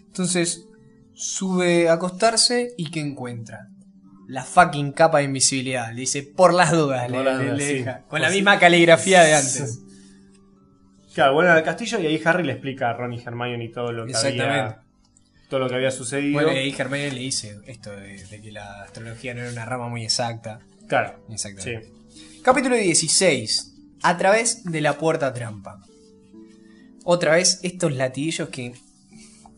Entonces 0.06 0.64
sube 1.12 1.90
a 1.90 1.92
acostarse 1.94 2.70
y 2.78 2.90
¿qué 2.90 3.00
encuentra? 3.00 3.68
La 4.26 4.42
fucking 4.42 4.92
capa 4.92 5.18
de 5.18 5.24
invisibilidad. 5.24 5.92
Le 5.92 6.00
dice, 6.00 6.22
por 6.22 6.54
las 6.54 6.72
dudas, 6.72 7.02
Por 7.08 7.18
le, 7.18 7.24
las 7.24 7.38
dudas, 7.42 7.56
le 7.58 7.66
sí. 7.66 7.74
deja. 7.74 7.98
Con 8.00 8.08
Pues 8.08 8.22
la 8.22 8.28
sí. 8.30 8.34
misma 8.36 8.58
caligrafía 8.58 9.22
de 9.24 9.34
antes. 9.34 9.80
Claro, 11.14 11.34
vuelven 11.34 11.52
al 11.52 11.62
castillo 11.62 11.98
y 12.00 12.06
ahí 12.06 12.20
Harry 12.24 12.44
le 12.44 12.52
explica 12.52 12.88
a 12.88 12.92
Ron 12.94 13.12
y 13.12 13.20
Hermione 13.22 13.64
y 13.64 13.72
todo 13.72 13.92
lo 13.92 14.06
que 14.06 14.16
había. 14.16 14.82
Todo 15.48 15.60
lo 15.60 15.68
que 15.68 15.76
había 15.76 15.90
sucedido. 15.90 16.34
Bueno, 16.34 16.52
y 16.52 16.56
ahí 16.56 16.74
Hermione 16.76 17.12
le 17.12 17.20
dice 17.20 17.58
esto 17.66 17.90
de, 17.92 18.24
de 18.24 18.40
que 18.40 18.50
la 18.50 18.82
astrología 18.82 19.32
no 19.34 19.42
era 19.42 19.50
una 19.50 19.64
rama 19.64 19.88
muy 19.88 20.04
exacta. 20.04 20.60
Claro. 20.88 21.24
Exactamente. 21.30 21.88
Sí. 22.10 22.40
Capítulo 22.42 22.76
16. 22.76 23.72
A 24.02 24.16
través 24.16 24.64
de 24.64 24.80
la 24.80 24.98
puerta 24.98 25.32
trampa. 25.32 25.80
Otra 27.04 27.36
vez, 27.36 27.60
estos 27.62 27.92
latiguillos 27.94 28.48
que 28.48 28.74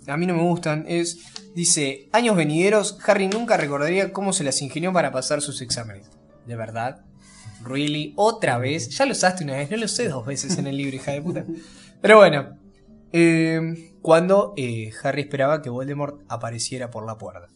a 0.07 0.17
mí 0.17 0.27
no 0.27 0.35
me 0.35 0.43
gustan 0.43 0.85
es... 0.89 1.19
Dice, 1.55 2.09
años 2.13 2.37
venideros, 2.37 2.99
Harry 3.07 3.27
nunca 3.27 3.57
recordaría 3.57 4.13
cómo 4.13 4.33
se 4.33 4.45
las 4.45 4.61
ingenió 4.63 4.93
para 4.93 5.11
pasar 5.11 5.41
sus 5.43 5.61
exámenes. 5.61 6.07
¿De 6.47 6.55
verdad? 6.55 7.01
¿Really? 7.65 8.13
¿Otra 8.17 8.59
vez? 8.59 8.91
Ya 8.91 9.07
lo 9.07 9.13
usaste 9.13 9.43
una 9.45 9.57
vez, 9.57 9.71
no 9.71 9.77
lo 9.77 9.87
usé 9.87 10.09
dos 10.09 10.25
veces 10.25 10.57
en 10.59 10.67
el 10.69 10.77
libro, 10.77 10.95
hija 10.97 11.13
de 11.13 11.23
puta. 11.23 11.45
Pero 12.01 12.19
bueno. 12.19 12.57
eh, 13.13 13.88
cuando 14.03 14.55
eh, 14.57 14.91
Harry 15.03 15.23
esperaba 15.23 15.63
que 15.63 15.71
Voldemort 15.71 16.21
apareciera 16.29 16.91
por 16.91 17.07
la 17.07 17.19
puerta. 17.19 17.49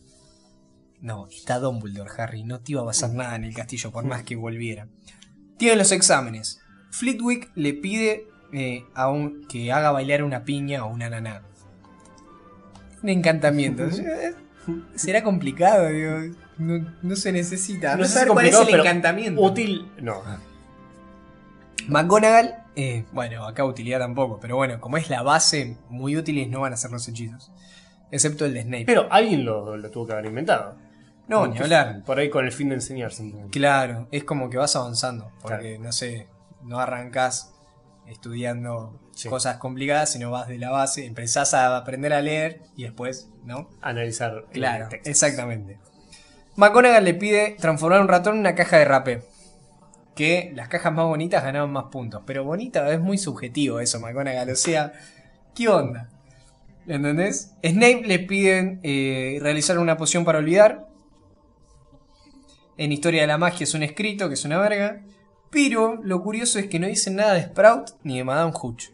No, 1.00 1.26
está 1.26 1.58
Dumbledore, 1.58 2.10
Harry. 2.16 2.44
No 2.44 2.60
te 2.60 2.72
iba 2.72 2.82
a 2.82 2.86
pasar 2.86 3.10
nada 3.10 3.34
en 3.34 3.44
el 3.44 3.54
castillo 3.54 3.90
por 3.90 4.04
más 4.04 4.22
que 4.22 4.36
volviera. 4.36 4.86
Tienen 5.56 5.78
los 5.78 5.92
exámenes. 5.92 6.60
Flitwick 6.90 7.50
le 7.54 7.74
pide 7.74 8.26
eh, 8.52 8.84
a 8.94 9.10
un, 9.10 9.46
que 9.48 9.72
haga 9.72 9.90
bailar 9.90 10.22
una 10.22 10.44
piña 10.44 10.84
o 10.84 10.92
una 10.92 11.10
naná. 11.10 11.42
Un 13.02 13.08
encantamiento. 13.08 13.84
Eh, 14.64 14.76
Será 14.94 15.24
complicado, 15.24 15.88
digo. 15.88 16.36
No, 16.56 16.94
no 17.02 17.16
se 17.16 17.32
necesita. 17.32 17.96
No, 17.96 18.04
sé 18.04 18.28
cuál 18.28 18.46
es 18.46 18.54
el 18.54 18.74
encantamiento. 18.78 19.40
Útil. 19.40 19.90
No. 20.00 20.22
McGonagall, 21.88 22.61
eh, 22.76 23.04
bueno, 23.12 23.46
acá 23.46 23.64
utilidad 23.64 23.98
tampoco, 23.98 24.38
pero 24.40 24.56
bueno, 24.56 24.80
como 24.80 24.96
es 24.96 25.10
la 25.10 25.22
base, 25.22 25.76
muy 25.88 26.16
útiles 26.16 26.48
no 26.48 26.60
van 26.60 26.72
a 26.72 26.76
ser 26.76 26.90
los 26.90 27.06
hechizos. 27.08 27.50
Excepto 28.10 28.44
el 28.44 28.54
de 28.54 28.62
Snape. 28.62 28.84
Pero 28.86 29.06
alguien 29.10 29.44
lo, 29.44 29.76
lo 29.76 29.90
tuvo 29.90 30.06
que 30.06 30.12
haber 30.12 30.26
inventado. 30.26 30.76
no, 31.28 31.46
ni 31.46 31.58
hablar. 31.58 32.02
Por 32.04 32.18
ahí 32.18 32.28
con 32.28 32.44
el 32.44 32.52
fin 32.52 32.68
de 32.68 32.74
enseñar 32.76 33.12
simplemente. 33.12 33.58
Claro, 33.58 34.06
es 34.10 34.24
como 34.24 34.50
que 34.50 34.58
vas 34.58 34.76
avanzando. 34.76 35.30
Porque, 35.40 35.78
no 35.78 35.92
sé, 35.92 36.26
no 36.62 36.78
arrancas 36.78 37.54
estudiando 38.06 38.98
Sí. 39.14 39.28
cosas 39.28 39.58
complicadas, 39.58 40.10
sino 40.10 40.30
vas 40.30 40.48
de 40.48 40.58
la 40.58 40.70
base, 40.70 41.04
empezás 41.04 41.52
a 41.54 41.76
aprender 41.76 42.12
a 42.14 42.20
leer 42.22 42.62
y 42.76 42.84
después, 42.84 43.28
¿no? 43.44 43.68
Analizar. 43.82 44.44
el 44.48 44.52
Claro, 44.52 44.88
exactamente. 45.04 45.78
McGonagall 46.56 47.04
le 47.04 47.14
pide 47.14 47.56
transformar 47.58 48.00
un 48.00 48.08
ratón 48.08 48.34
en 48.34 48.40
una 48.40 48.54
caja 48.54 48.78
de 48.78 48.84
rapé. 48.86 49.22
Que 50.14 50.52
las 50.54 50.68
cajas 50.68 50.92
más 50.92 51.06
bonitas 51.06 51.42
ganaban 51.42 51.72
más 51.72 51.84
puntos. 51.84 52.22
Pero 52.26 52.44
bonita 52.44 52.92
es 52.92 53.00
muy 53.00 53.18
subjetivo 53.18 53.80
eso, 53.80 53.98
McGonagall. 54.00 54.50
O 54.50 54.56
sea, 54.56 54.92
¿qué 55.54 55.68
onda? 55.68 56.10
¿Entendés? 56.86 57.54
Snape 57.64 58.02
le 58.06 58.18
piden 58.18 58.80
eh, 58.82 59.38
realizar 59.40 59.78
una 59.78 59.96
poción 59.96 60.24
para 60.24 60.38
olvidar. 60.38 60.88
En 62.76 62.92
Historia 62.92 63.22
de 63.22 63.26
la 63.26 63.38
Magia 63.38 63.64
es 63.64 63.74
un 63.74 63.82
escrito, 63.82 64.28
que 64.28 64.34
es 64.34 64.44
una 64.44 64.58
verga. 64.58 65.02
Pero 65.50 66.00
lo 66.02 66.22
curioso 66.22 66.58
es 66.58 66.66
que 66.66 66.78
no 66.78 66.86
dicen 66.86 67.16
nada 67.16 67.34
de 67.34 67.42
Sprout 67.42 67.90
ni 68.02 68.18
de 68.18 68.24
Madame 68.24 68.52
Hooch. 68.54 68.88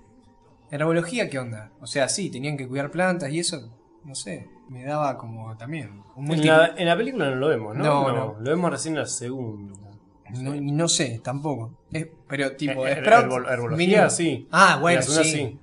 En 0.71 0.81
herbología, 0.81 1.31
¿qué 1.31 1.39
onda? 1.39 1.71
O 1.81 1.87
sea, 1.87 2.09
sí, 2.09 2.31
tenían 2.31 2.57
que 2.57 2.69
cuidar 2.69 2.91
plantas 2.91 3.31
y 3.31 3.39
eso, 3.39 3.73
no 4.05 4.15
sé, 4.15 4.49
me 4.69 4.85
daba 4.85 5.17
como 5.17 5.57
también 5.57 6.03
un 6.15 6.31
En 6.31 6.47
la, 6.47 6.75
en 6.77 6.87
la 6.87 6.97
película 6.97 7.31
no 7.31 7.37
lo 7.37 7.49
vemos, 7.49 7.77
¿no? 7.77 7.85
No, 7.85 8.13
no. 8.13 8.37
Lo 8.39 8.51
vemos 8.51 8.71
recién 8.71 8.95
en 8.95 9.01
la 9.01 9.07
segunda. 9.07 9.88
No, 10.35 10.55
no 10.55 10.89
sé, 10.89 11.21
tampoco. 11.23 11.79
Es- 11.93 12.07
pero 12.29 12.53
tipo, 12.57 12.87
Eh, 12.87 12.97
Sprout... 13.01 13.25
herbol- 13.27 13.51
herbología, 13.51 14.11
sí. 14.11 14.47
Ah, 14.51 14.79
bueno, 14.81 15.03
sí. 15.03 15.59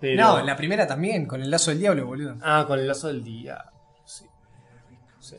Pero- 0.00 0.22
No, 0.22 0.38
en 0.40 0.46
la 0.46 0.56
primera 0.56 0.86
también, 0.86 1.26
con 1.26 1.40
el 1.42 1.50
lazo 1.50 1.70
del 1.70 1.80
diablo, 1.80 2.06
boludo. 2.06 2.36
Ah, 2.42 2.64
con 2.66 2.78
el 2.78 2.86
lazo 2.86 3.08
del 3.08 3.24
día. 3.24 3.64
Sí. 4.04 4.26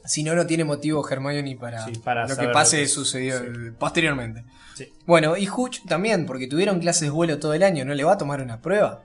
Si 0.06 0.24
no, 0.24 0.34
no 0.34 0.48
tiene 0.48 0.64
motivo 0.64 1.08
Hermione 1.08 1.56
para, 1.58 1.86
Sí, 1.86 1.94
para 2.04 2.28
lo 2.28 2.36
que 2.36 2.48
pase 2.48 2.78
lo 2.78 2.84
que- 2.84 2.88
sucedió 2.88 3.38
sí. 3.40 3.46
eh, 3.46 3.72
posteriormente. 3.78 4.44
Sí. 4.74 4.92
Bueno, 5.06 5.38
y 5.38 5.46
Hooch 5.46 5.86
también, 5.88 6.26
porque 6.26 6.48
tuvieron 6.48 6.80
clases 6.80 7.04
de 7.04 7.10
vuelo 7.12 7.38
todo 7.40 7.54
el 7.54 7.62
año, 7.62 7.86
¿no 7.86 7.94
le 7.94 8.04
va 8.04 8.14
a 8.14 8.18
tomar 8.18 8.42
una 8.42 8.60
prueba? 8.62 9.04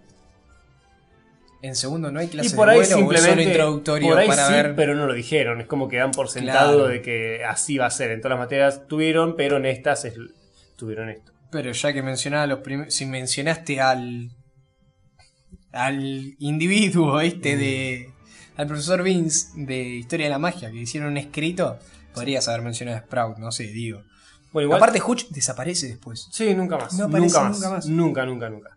En 1.63 1.77
segundo 1.77 2.11
no 2.11 2.21
hay 2.21 2.27
Y 2.27 2.31
clases 2.31 2.55
por 2.55 2.69
de 2.69 2.77
vuelo 2.77 2.81
o 2.81 2.83
es 2.83 2.89
solo 2.89 3.11
simplemente. 3.19 3.51
introductorio 3.51 4.09
Por 4.09 4.19
ahí 4.19 4.27
para 4.29 4.47
sí, 4.47 4.53
ver. 4.55 4.75
pero 4.77 4.95
no 4.95 5.07
lo 5.07 5.13
dijeron. 5.13 5.61
Es 5.61 5.67
como 5.67 5.89
que 5.89 5.99
dan 5.99 6.11
por 6.11 6.29
sentado 6.31 6.75
Claro. 6.79 6.89
de 6.89 7.03
que 7.03 7.45
así 7.45 7.77
va 7.77 7.87
a 7.87 7.91
ser. 7.91 8.11
En 8.13 8.21
todas 8.21 8.39
las 8.39 8.47
materias 8.47 8.87
tuvieron, 8.89 9.37
pero 9.37 9.59
en 9.59 9.67
estas 9.67 10.05
es- 10.07 10.15
tuvieron 10.77 11.11
esto. 11.11 11.33
Pero 11.51 11.73
ya 11.73 11.93
que 11.93 12.03
mencionaba 12.03 12.47
los 12.47 12.61
prim- 12.61 12.89
si 12.89 13.05
mencionaste 13.07 13.81
al 13.81 14.31
al 15.73 16.35
individuo 16.39 17.21
este 17.21 17.57
de 17.57 18.11
al 18.57 18.67
profesor 18.67 19.03
Vince 19.03 19.49
de 19.55 19.83
Historia 19.83 20.27
de 20.27 20.31
la 20.31 20.39
Magia 20.39 20.71
que 20.71 20.79
hicieron 20.79 21.11
un 21.11 21.17
escrito, 21.17 21.79
podrías 22.15 22.47
haber 22.49 22.63
mencionado 22.63 22.99
a 22.99 23.01
Sprout, 23.03 23.39
no 23.39 23.53
sé, 23.53 23.65
digo. 23.65 24.03
Bueno, 24.53 24.67
igual. 24.67 24.79
Aparte 24.83 25.01
Hutch 25.07 25.29
desaparece 25.29 25.89
después. 25.89 26.29
Sí, 26.33 26.55
nunca 26.55 26.77
más. 26.77 26.93
No 26.95 27.05
aparece 27.07 27.27
nunca, 27.29 27.43
más. 27.49 27.57
nunca 27.57 27.71
más. 27.71 27.87
Nunca, 27.87 28.27
nunca, 28.27 28.51
nunca. 28.51 28.71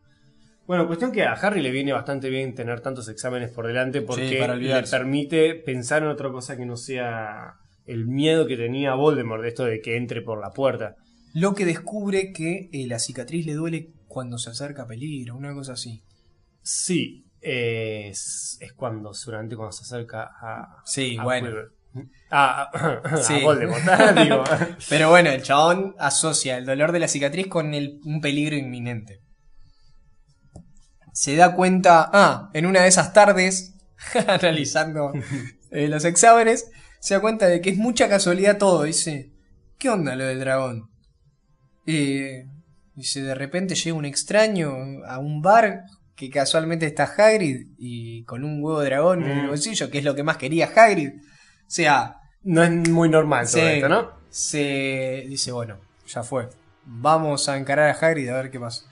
Bueno, 0.66 0.88
cuestión 0.88 1.12
que 1.12 1.24
a 1.24 1.34
Harry 1.34 1.62
le 1.62 1.72
viene 1.72 1.92
bastante 1.92 2.30
bien 2.30 2.56
tener 2.56 2.80
tantos 2.82 3.10
exámenes 3.10 3.52
por 3.52 3.68
delante 3.68 4.02
porque 4.02 4.40
le 4.58 4.84
permite 4.84 5.56
pensar 5.56 6.04
en 6.04 6.10
otra 6.10 6.32
cosa 6.32 6.56
que 6.56 6.66
no 6.66 6.78
sea 6.78 7.56
el 7.86 8.06
miedo 8.08 8.48
que 8.48 8.56
tenía 8.56 8.94
Voldemort 8.96 9.42
de 9.42 9.50
esto 9.50 9.66
de 9.66 9.82
que 9.82 9.98
entre 9.98 10.22
por 10.22 10.40
la 10.40 10.52
puerta. 10.52 10.96
Lo 11.34 11.54
que 11.54 11.66
descubre 11.66 12.32
que 12.32 12.70
eh, 12.72 12.88
la 12.88 13.00
cicatriz 13.00 13.46
le 13.46 13.54
duele 13.54 13.90
cuando 14.08 14.38
se 14.38 14.52
acerca 14.52 14.84
a 14.84 14.88
peligro, 14.88 15.36
una 15.36 15.54
cosa 15.54 15.74
así. 15.74 16.02
Sí, 16.62 17.26
eh, 17.42 18.08
es, 18.10 18.58
es 18.62 18.72
cuando, 18.74 19.14
seguramente 19.14 19.56
cuando 19.58 19.74
se 19.74 19.84
acerca 19.84 20.30
a. 20.42 20.82
Sí, 20.86 21.18
a 21.20 21.24
bueno. 21.24 21.48
Quiver. 21.48 21.66
Ah, 22.32 22.70
a, 23.04 23.18
Sí. 23.18 23.34
a 23.34 23.44
Voldemort. 23.44 23.84
digo. 24.24 24.44
Pero 24.90 25.10
bueno, 25.10 25.30
el 25.30 25.42
chabón 25.44 25.94
asocia 26.00 26.58
el 26.58 26.66
dolor 26.66 26.92
de 26.94 27.00
la 27.00 27.08
cicatriz 27.08 27.48
con 27.48 27.74
el- 27.74 28.00
un 28.06 28.22
peligro 28.22 28.56
inminente. 28.56 29.20
Se 31.14 31.36
da 31.38 31.56
cuenta, 31.56 32.10
ah, 32.12 32.50
en 32.54 32.66
una 32.66 32.82
de 32.82 32.88
esas 32.90 33.14
tardes, 33.14 33.76
analizando 34.28 35.14
eh, 35.72 35.88
los 35.88 36.04
exámenes, 36.06 36.70
se 37.00 37.14
da 37.14 37.22
cuenta 37.22 37.48
de 37.48 37.62
que 37.62 37.70
es 37.70 37.78
mucha 37.78 38.10
casualidad 38.10 38.58
todo. 38.58 38.84
Dice, 38.84 39.32
¿qué 39.78 39.90
onda 39.90 40.16
lo 40.16 40.26
del 40.26 40.40
dragón? 40.40 40.90
Eh, 41.86 42.46
dice, 42.96 43.22
de 43.22 43.36
repente 43.36 43.76
llega 43.76 43.96
un 43.98 44.06
extraño 44.06 44.72
a 45.08 45.20
un 45.20 45.42
bar 45.42 45.84
que 46.16 46.30
casualmente 46.30 46.86
está 46.86 47.04
Hagrid 47.04 47.68
y 47.78 48.24
con 48.26 48.44
un 48.44 48.64
huevo 48.64 48.80
de 48.82 48.86
dragón 48.86 49.24
en 49.24 49.32
el 49.40 49.46
Mm. 49.46 49.50
bolsillo, 49.50 49.90
que 49.90 49.98
es 49.98 50.04
lo 50.04 50.16
que 50.16 50.24
más 50.24 50.38
quería 50.38 50.72
Hagrid. 50.76 51.10
O 51.10 51.70
sea, 51.70 52.18
No 52.46 52.62
es 52.64 52.72
muy 52.90 53.08
normal 53.10 53.50
todo 53.50 53.62
esto, 53.68 53.88
¿no? 53.90 54.12
se 54.30 55.24
dice, 55.30 55.52
bueno, 55.54 55.78
ya 56.08 56.24
fue. 56.24 56.50
Vamos 56.86 57.48
a 57.50 57.56
encarar 57.58 57.90
a 57.90 57.94
Hagrid 57.94 58.28
a 58.30 58.34
ver 58.36 58.52
qué 58.52 58.60
pasa. 58.60 58.84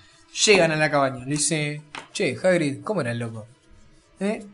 Llegan 0.45 0.71
a 0.71 0.75
la 0.75 0.89
cabaña. 0.89 1.25
Le 1.25 1.31
dice, 1.31 1.81
che, 2.13 2.37
Hagrid, 2.41 2.83
¿cómo 2.83 3.01
era 3.01 3.11
el 3.11 3.19
loco? 3.19 3.47
¿Eh? 4.19 4.45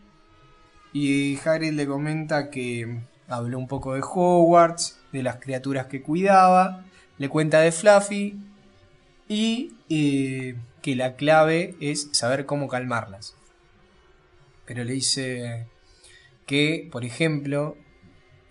Y 0.94 1.38
Hagrid 1.38 1.74
le 1.74 1.86
comenta 1.86 2.50
que 2.50 3.00
habló 3.28 3.60
un 3.60 3.68
poco 3.68 3.94
de 3.94 4.02
Hogwarts, 4.02 5.00
de 5.12 5.24
las 5.24 5.38
criaturas 5.38 5.88
que 5.88 6.02
cuidaba, 6.02 6.86
le 7.18 7.30
cuenta 7.30 7.62
de 7.62 7.72
Fluffy 7.72 8.40
y 9.28 9.74
eh, 9.90 10.56
que 10.82 10.96
la 10.96 11.16
clave 11.16 11.76
es 11.80 12.10
saber 12.12 12.46
cómo 12.46 12.68
calmarlas. 12.68 13.36
Pero 14.66 14.84
le 14.84 14.94
dice 14.94 15.68
que, 16.46 16.88
por 16.92 17.06
ejemplo, 17.06 17.78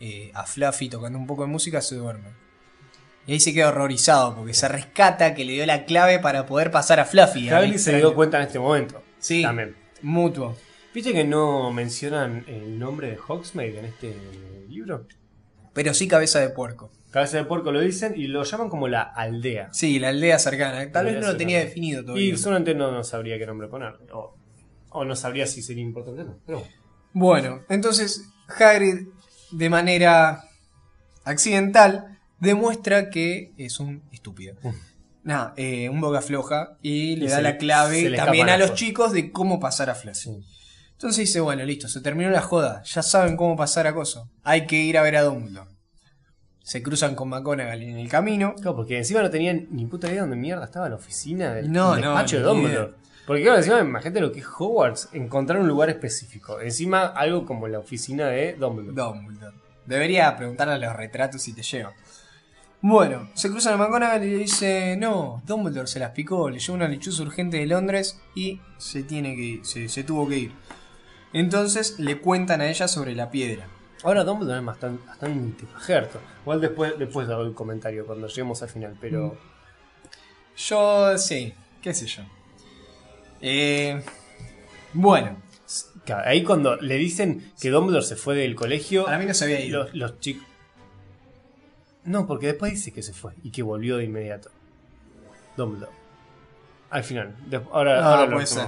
eh, 0.00 0.30
a 0.34 0.44
Fluffy 0.44 0.88
tocando 0.88 1.18
un 1.18 1.26
poco 1.26 1.42
de 1.42 1.48
música 1.48 1.80
se 1.80 1.96
duerme. 1.96 2.45
Y 3.26 3.32
ahí 3.32 3.40
se 3.40 3.52
queda 3.52 3.68
horrorizado 3.68 4.36
porque 4.36 4.54
se 4.54 4.68
rescata 4.68 5.34
que 5.34 5.44
le 5.44 5.52
dio 5.52 5.66
la 5.66 5.84
clave 5.84 6.20
para 6.20 6.46
poder 6.46 6.70
pasar 6.70 7.00
a 7.00 7.04
Fluffy. 7.04 7.48
Hagrid 7.48 7.76
se 7.76 7.96
dio 7.96 8.14
cuenta 8.14 8.38
en 8.38 8.44
este 8.46 8.58
momento. 8.58 9.02
Sí. 9.18 9.42
También. 9.42 9.74
Mutuo. 10.02 10.56
¿Viste 10.94 11.12
que 11.12 11.24
no 11.24 11.72
mencionan 11.72 12.44
el 12.46 12.78
nombre 12.78 13.10
de 13.10 13.18
Hogsmeade 13.18 13.78
en 13.80 13.84
este 13.86 14.16
libro? 14.68 15.06
Pero 15.74 15.92
sí 15.92 16.06
cabeza 16.06 16.38
de 16.38 16.50
puerco. 16.50 16.90
Cabeza 17.10 17.38
de 17.38 17.44
puerco 17.44 17.72
lo 17.72 17.80
dicen 17.80 18.14
y 18.16 18.28
lo 18.28 18.44
llaman 18.44 18.68
como 18.68 18.88
la 18.88 19.02
aldea. 19.02 19.68
Sí, 19.72 19.98
la 19.98 20.08
aldea 20.08 20.38
cercana. 20.38 20.90
Tal 20.92 21.06
vez 21.06 21.20
no 21.20 21.26
lo 21.26 21.36
tenía 21.36 21.58
definido 21.58 22.02
todavía. 22.02 22.32
Y 22.32 22.36
solamente 22.36 22.74
no, 22.74 22.92
no 22.92 23.02
sabría 23.02 23.38
qué 23.38 23.46
nombre 23.46 23.68
poner. 23.68 23.94
O, 24.12 24.36
o 24.90 25.04
no 25.04 25.16
sabría 25.16 25.46
si 25.46 25.62
sería 25.62 25.82
importante 25.82 26.22
o 26.22 26.24
no. 26.24 26.38
Pero. 26.46 26.62
Bueno, 27.12 27.62
entonces 27.68 28.30
Hagrid, 28.48 29.08
de 29.50 29.70
manera 29.70 30.44
accidental, 31.24 32.15
demuestra 32.38 33.10
que 33.10 33.52
es 33.56 33.80
un 33.80 34.02
estúpido. 34.12 34.54
Mm. 34.62 34.68
Nada, 35.24 35.54
eh, 35.56 35.88
un 35.88 36.00
boca 36.00 36.20
floja 36.22 36.76
y 36.82 37.16
le 37.16 37.28
da 37.28 37.36
se 37.36 37.42
la 37.42 37.56
clave 37.58 38.10
también 38.14 38.48
a 38.48 38.56
los 38.56 38.70
cosas. 38.70 38.78
chicos 38.78 39.12
de 39.12 39.32
cómo 39.32 39.58
pasar 39.58 39.90
a 39.90 39.94
Fluffy. 39.96 40.30
Entonces 40.92 41.18
dice, 41.26 41.40
bueno, 41.40 41.64
listo, 41.64 41.88
se 41.88 42.00
terminó 42.00 42.30
la 42.30 42.40
joda, 42.40 42.82
ya 42.84 43.02
saben 43.02 43.36
cómo 43.36 43.56
pasar 43.56 43.86
a 43.86 43.92
Coso. 43.94 44.30
Hay 44.44 44.66
que 44.66 44.76
ir 44.76 44.96
a 44.96 45.02
ver 45.02 45.16
a 45.16 45.22
Dumbledore. 45.22 45.70
Se 46.62 46.82
cruzan 46.82 47.14
con 47.14 47.28
McGonagall 47.28 47.82
en 47.82 47.98
el 47.98 48.08
camino. 48.08 48.54
Claro, 48.54 48.76
porque 48.76 48.96
encima 48.98 49.20
no 49.22 49.28
tenían 49.30 49.66
ni 49.70 49.84
puta 49.86 50.08
idea 50.08 50.22
dónde 50.22 50.36
mierda 50.36 50.64
estaba 50.64 50.88
la 50.88 50.96
oficina 50.96 51.54
del 51.54 51.70
No, 51.70 51.94
despacho 51.94 52.38
de 52.38 52.42
Dumbledore. 52.42 52.88
idea. 52.90 52.96
Porque 53.26 53.42
claro, 53.42 53.58
encima 53.58 53.80
imagínate 53.80 54.20
lo 54.20 54.32
que 54.32 54.40
es 54.40 54.46
Hogwarts, 54.46 55.08
encontrar 55.12 55.60
un 55.60 55.68
lugar 55.68 55.90
específico. 55.90 56.60
Encima 56.60 57.06
algo 57.06 57.44
como 57.44 57.68
la 57.68 57.78
oficina 57.80 58.28
de 58.28 58.54
Dumbledore. 58.54 58.94
Dumbledore. 58.94 59.56
Debería 59.84 60.34
preguntarle 60.36 60.74
a 60.74 60.78
los 60.78 60.96
retratos 60.96 61.42
si 61.42 61.52
te 61.52 61.62
lleva. 61.62 61.92
Bueno, 62.82 63.30
se 63.34 63.50
cruzan 63.50 63.74
a 63.74 63.76
McGonagall 63.78 64.24
y 64.24 64.30
le 64.30 64.38
dice, 64.38 64.96
no, 64.96 65.42
Dumbledore 65.46 65.88
se 65.88 65.98
las 65.98 66.10
picó, 66.10 66.50
le 66.50 66.58
llevó 66.58 66.74
una 66.74 66.88
lechuza 66.88 67.22
urgente 67.22 67.56
de 67.56 67.66
Londres 67.66 68.20
y 68.34 68.60
se 68.78 69.02
tiene 69.02 69.34
que 69.34 69.42
ir, 69.42 69.66
se, 69.66 69.88
se 69.88 70.04
tuvo 70.04 70.28
que 70.28 70.38
ir. 70.38 70.52
Entonces 71.32 71.98
le 71.98 72.20
cuentan 72.20 72.60
a 72.60 72.68
ella 72.68 72.86
sobre 72.86 73.14
la 73.14 73.30
piedra. 73.30 73.66
Ahora 74.04 74.24
Dumbledore 74.24 74.60
es 74.60 74.64
bastante, 74.64 75.06
bastante 75.06 75.66
pajerto. 75.66 76.20
Igual 76.42 76.60
después, 76.60 76.98
después 76.98 77.26
doy 77.26 77.48
el 77.48 77.54
comentario 77.54 78.06
cuando 78.06 78.28
lleguemos 78.28 78.62
al 78.62 78.68
final, 78.68 78.96
pero... 79.00 79.36
Yo, 80.56 81.18
sí, 81.18 81.52
qué 81.82 81.92
sé 81.92 82.06
yo. 82.06 82.22
Eh, 83.40 84.02
bueno, 84.92 85.36
ahí 86.24 86.44
cuando 86.44 86.76
le 86.76 86.96
dicen 86.96 87.52
que 87.60 87.70
Dumbledore 87.70 88.04
se 88.04 88.16
fue 88.16 88.36
del 88.36 88.54
colegio, 88.54 89.06
para 89.06 89.18
mí 89.18 89.26
no 89.26 89.34
se 89.34 89.44
había 89.44 89.60
ido. 89.60 89.84
los, 89.84 89.94
los 89.94 90.20
chicos... 90.20 90.46
No, 92.06 92.26
porque 92.26 92.46
después 92.46 92.72
dice 92.72 92.92
que 92.92 93.02
se 93.02 93.12
fue 93.12 93.32
y 93.42 93.50
que 93.50 93.62
volvió 93.62 93.96
de 93.98 94.04
inmediato. 94.04 94.50
Dumbledore. 95.56 95.92
Al 96.90 97.04
final. 97.04 97.34
De- 97.46 97.60
ahora, 97.72 97.98
Ah, 98.06 98.18
ahora 98.20 98.32
puede 98.32 98.46
ser. 98.46 98.66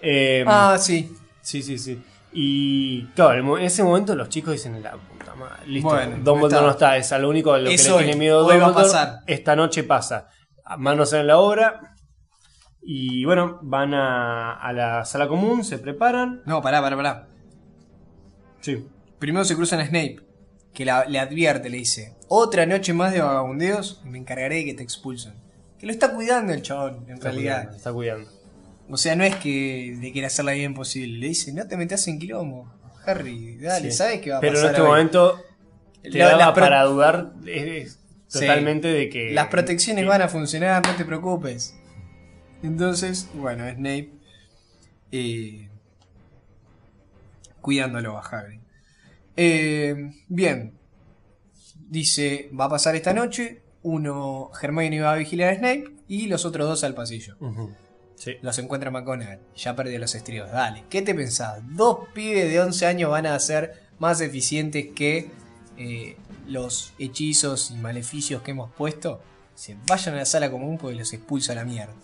Eh, 0.00 0.44
Ah, 0.46 0.76
sí. 0.78 1.14
Sí, 1.42 1.62
sí, 1.62 1.78
sí. 1.78 2.02
Y 2.32 3.04
claro, 3.14 3.56
en 3.58 3.64
ese 3.64 3.82
momento 3.82 4.14
los 4.14 4.28
chicos 4.28 4.52
dicen, 4.52 4.82
la 4.82 4.92
puta 4.92 5.34
madre, 5.34 5.66
listo, 5.66 5.88
Bueno, 5.88 6.16
Dumbledore 6.22 6.60
no 6.60 6.66
no 6.66 6.70
está. 6.72 6.96
es 6.96 7.10
a 7.12 7.18
lo 7.18 7.28
único 7.30 7.52
a 7.52 7.58
lo 7.58 7.70
Es 7.70 7.86
que 7.86 7.92
hoy, 7.92 8.00
le 8.00 8.04
tiene 8.06 8.18
miedo 8.18 8.44
hoy 8.46 8.56
va 8.58 8.66
a 8.66 8.68
Dumbledore. 8.68 8.92
pasar. 8.92 9.18
Esta 9.26 9.56
noche 9.56 9.82
pasa. 9.84 10.28
Manos 10.78 11.12
en 11.14 11.26
la 11.26 11.38
obra. 11.38 11.94
Y 12.82 13.24
bueno, 13.24 13.58
van 13.62 13.92
a, 13.94 14.54
a 14.54 14.72
la 14.72 15.04
sala 15.04 15.26
común, 15.28 15.64
se 15.64 15.78
preparan. 15.78 16.42
No, 16.46 16.62
pará, 16.62 16.80
pará, 16.80 16.96
pará. 16.96 17.28
Sí. 18.60 18.86
Primero 19.18 19.44
se 19.44 19.56
cruzan 19.56 19.80
a 19.80 19.86
Snape, 19.86 20.16
que 20.78 20.84
la- 20.84 21.06
le 21.06 21.18
advierte, 21.18 21.68
le 21.70 21.78
dice, 21.78 22.14
otra 22.28 22.64
noche 22.64 22.92
más 22.92 23.12
de 23.12 23.20
vagabundeos 23.20 24.00
y 24.04 24.10
me 24.10 24.18
encargaré 24.18 24.58
de 24.58 24.64
que 24.66 24.74
te 24.74 24.84
expulsen. 24.84 25.34
Que 25.76 25.86
lo 25.86 25.92
está 25.92 26.14
cuidando 26.14 26.52
el 26.52 26.62
chabón, 26.62 27.04
en 27.08 27.14
Está 27.14 27.30
realidad. 27.32 27.56
cuidando, 27.62 27.76
está 27.76 27.92
cuidando. 27.92 28.30
O 28.88 28.96
sea, 28.96 29.16
no 29.16 29.24
es 29.24 29.34
que 29.34 29.98
le 30.00 30.12
quiera 30.12 30.28
hacer 30.28 30.44
la 30.44 30.52
vida 30.52 30.66
imposible. 30.66 31.18
Le 31.18 31.26
dice, 31.26 31.52
no 31.52 31.66
te 31.66 31.76
metas 31.76 32.06
en 32.06 32.20
quilombo. 32.20 32.72
Harry, 33.04 33.56
dale, 33.56 33.90
Sí. 33.90 33.96
¿sabes 33.96 34.20
qué 34.20 34.30
va 34.30 34.36
a 34.36 34.40
Pero 34.40 34.52
en 34.52 34.62
pasar 34.62 34.70
este 34.70 34.82
hoy?". 34.82 34.88
momento 34.88 35.40
te 36.00 36.10
La- 36.10 36.28
daba 36.36 36.54
para 36.54 36.84
dudar 36.84 37.32
es- 37.44 37.86
es 37.86 37.98
Sí. 38.28 38.38
totalmente 38.40 38.86
de 38.86 39.08
que... 39.10 39.32
Las 39.32 39.48
protecciones 39.48 40.04
que- 40.04 40.08
van 40.08 40.22
a 40.22 40.28
funcionar, 40.28 40.86
no 40.86 40.94
te 40.94 41.04
preocupes. 41.04 41.74
Entonces, 42.62 43.28
bueno, 43.34 43.68
Snape 43.68 44.12
eh, 45.10 45.68
cuidándolo 47.60 48.16
a 48.16 48.20
Hagrid. 48.20 48.60
Eh, 49.40 50.10
bien, 50.26 50.72
dice, 51.88 52.50
va 52.58 52.64
a 52.64 52.68
pasar 52.68 52.96
esta 52.96 53.12
noche, 53.12 53.62
uno, 53.82 54.50
Hermione 54.60 55.00
va 55.00 55.12
a 55.12 55.16
vigilar 55.16 55.50
a 55.50 55.56
Snape 55.56 55.84
y 56.08 56.26
los 56.26 56.44
otros 56.44 56.68
dos 56.68 56.82
al 56.82 56.94
pasillo. 56.94 57.36
Sí. 58.16 58.32
Los 58.42 58.58
encuentra 58.58 58.90
McGonagall, 58.90 59.38
ya 59.54 59.76
perdió 59.76 60.00
los 60.00 60.12
estribos. 60.16 60.50
Dale, 60.50 60.82
¿qué 60.90 61.02
te 61.02 61.14
pensás? 61.14 61.60
Dos 61.76 62.08
pibes 62.12 62.50
de 62.50 62.60
11 62.60 62.86
años 62.86 63.12
van 63.12 63.26
a 63.26 63.38
ser 63.38 63.80
más 64.00 64.20
eficientes 64.20 64.88
que 64.92 65.30
eh, 65.76 66.16
los 66.48 66.92
hechizos 66.98 67.70
y 67.70 67.76
maleficios 67.76 68.42
que 68.42 68.50
hemos 68.50 68.72
puesto. 68.72 69.22
Se 69.54 69.76
vayan 69.86 70.16
a 70.16 70.18
la 70.18 70.26
sala 70.26 70.50
común 70.50 70.78
porque 70.78 70.96
los 70.96 71.12
expulsa 71.12 71.52
a 71.52 71.54
la 71.54 71.64
mierda. 71.64 71.94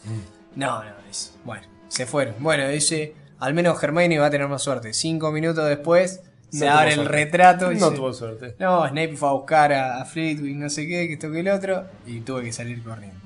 No, 0.54 0.84
no, 0.84 0.94
es. 1.10 1.34
Bueno, 1.44 1.66
se 1.88 2.06
fueron. 2.06 2.36
Bueno, 2.38 2.68
dice. 2.68 3.14
Al 3.40 3.54
menos 3.54 3.82
Hermione 3.82 4.18
va 4.18 4.26
a 4.26 4.30
tener 4.30 4.46
más 4.46 4.62
suerte. 4.62 4.92
Cinco 4.92 5.32
minutos 5.32 5.68
después 5.68 6.20
se 6.58 6.68
abre 6.68 6.90
el 6.90 6.94
suerte. 6.96 7.12
retrato 7.12 7.72
y 7.72 7.76
No 7.76 7.90
se- 7.90 7.96
tuvo 7.96 8.12
suerte. 8.12 8.54
no, 8.58 8.86
Snape 8.88 9.16
fue 9.16 9.28
a 9.28 9.32
buscar 9.32 9.72
a, 9.72 10.00
a 10.00 10.04
Flitwick, 10.04 10.56
no 10.56 10.68
sé 10.70 10.86
qué, 10.86 11.06
que 11.08 11.14
esto 11.14 11.30
que 11.30 11.40
el 11.40 11.48
otro, 11.48 11.84
y 12.06 12.20
tuve 12.20 12.44
que 12.44 12.52
salir 12.52 12.82
corriendo. 12.82 13.18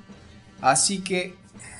Así 0.60 1.02
que 1.04 1.34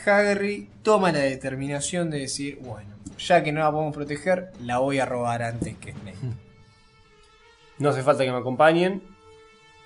Harry 0.07 0.69
toma 0.83 1.13
la 1.13 1.19
determinación 1.21 2.11
de 2.11 2.21
decir, 2.21 2.59
bueno, 2.63 2.91
ya 3.19 3.43
que 3.43 3.51
no 3.53 3.61
la 3.61 3.71
podemos 3.73 3.95
proteger, 3.95 4.53
la 4.65 4.79
voy 4.79 4.99
a 5.01 5.07
robar 5.07 5.43
antes 5.43 5.77
que 5.79 5.93
Snape. 5.93 6.17
No 7.79 7.91
hace 7.91 8.03
falta 8.03 8.25
que 8.25 8.33
me 8.33 8.39
acompañen. 8.39 9.03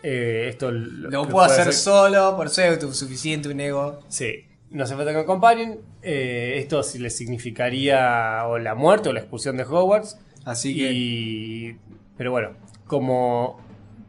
Eh, 0.02 0.46
esto 0.48 0.70
lo, 0.70 1.28
puedo 1.28 1.44
hacer 1.44 1.72
solo, 1.74 2.34
por 2.36 2.48
ser 2.48 2.80
suficiente 2.80 3.48
un 3.50 3.60
ego. 3.60 4.00
Sí, 4.08 4.46
no 4.70 4.84
hace 4.84 4.96
falta 4.96 5.10
que 5.10 5.18
me 5.18 5.22
acompañen. 5.24 5.78
Eh, 6.02 6.54
esto 6.56 6.82
sí 6.82 6.98
les 6.98 7.14
significaría 7.14 8.44
o 8.46 8.58
la 8.58 8.74
muerte 8.74 9.10
o 9.10 9.12
la 9.12 9.20
expulsión 9.20 9.56
de 9.58 9.64
Hogwarts. 9.64 10.18
Así 10.44 10.74
que 10.74 10.92
Y, 10.92 11.78
pero 12.16 12.30
bueno, 12.32 12.56
como 12.86 13.60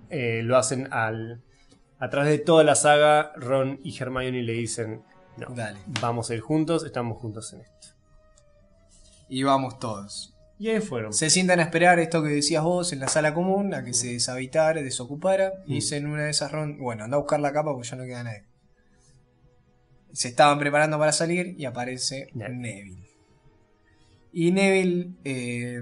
eh, 0.09 0.41
lo 0.43 0.57
hacen 0.57 0.87
al, 0.91 1.41
a 1.99 2.09
través 2.09 2.29
de 2.31 2.39
toda 2.39 2.63
la 2.63 2.75
saga, 2.75 3.33
Ron 3.35 3.79
y 3.83 3.97
Hermione 3.97 4.43
le 4.43 4.53
dicen, 4.53 5.03
no, 5.37 5.47
Dale. 5.55 5.79
vamos 6.01 6.29
a 6.29 6.35
ir 6.35 6.41
juntos, 6.41 6.83
estamos 6.85 7.17
juntos 7.19 7.53
en 7.53 7.61
esto. 7.61 7.87
y 9.29 9.43
vamos 9.43 9.79
todos. 9.79 10.29
Y 10.59 10.69
ahí 10.69 10.79
fueron. 10.79 11.13
Se 11.13 11.29
sientan 11.29 11.59
a 11.59 11.63
esperar 11.63 11.99
esto 11.99 12.21
que 12.23 12.29
decías 12.29 12.63
vos 12.63 12.93
en 12.93 12.99
la 12.99 13.07
sala 13.07 13.33
común, 13.33 13.73
a 13.73 13.83
que 13.83 13.93
se 13.93 14.13
deshabitara, 14.13 14.81
desocupara. 14.81 15.51
Y 15.65 15.75
dicen 15.75 16.05
una 16.05 16.23
de 16.25 16.29
esas 16.29 16.51
ron, 16.51 16.77
bueno, 16.77 17.03
anda 17.03 17.17
a 17.17 17.19
buscar 17.19 17.39
la 17.39 17.51
capa 17.51 17.73
porque 17.73 17.87
ya 17.87 17.97
no 17.97 18.03
queda 18.05 18.23
nadie. 18.23 18.43
Se 20.13 20.27
estaban 20.27 20.59
preparando 20.59 20.99
para 20.99 21.11
salir 21.11 21.55
y 21.57 21.65
aparece 21.65 22.27
Neville. 22.33 22.59
Neville. 22.59 23.09
Y 24.31 24.51
Neville, 24.51 25.09
eh, 25.25 25.81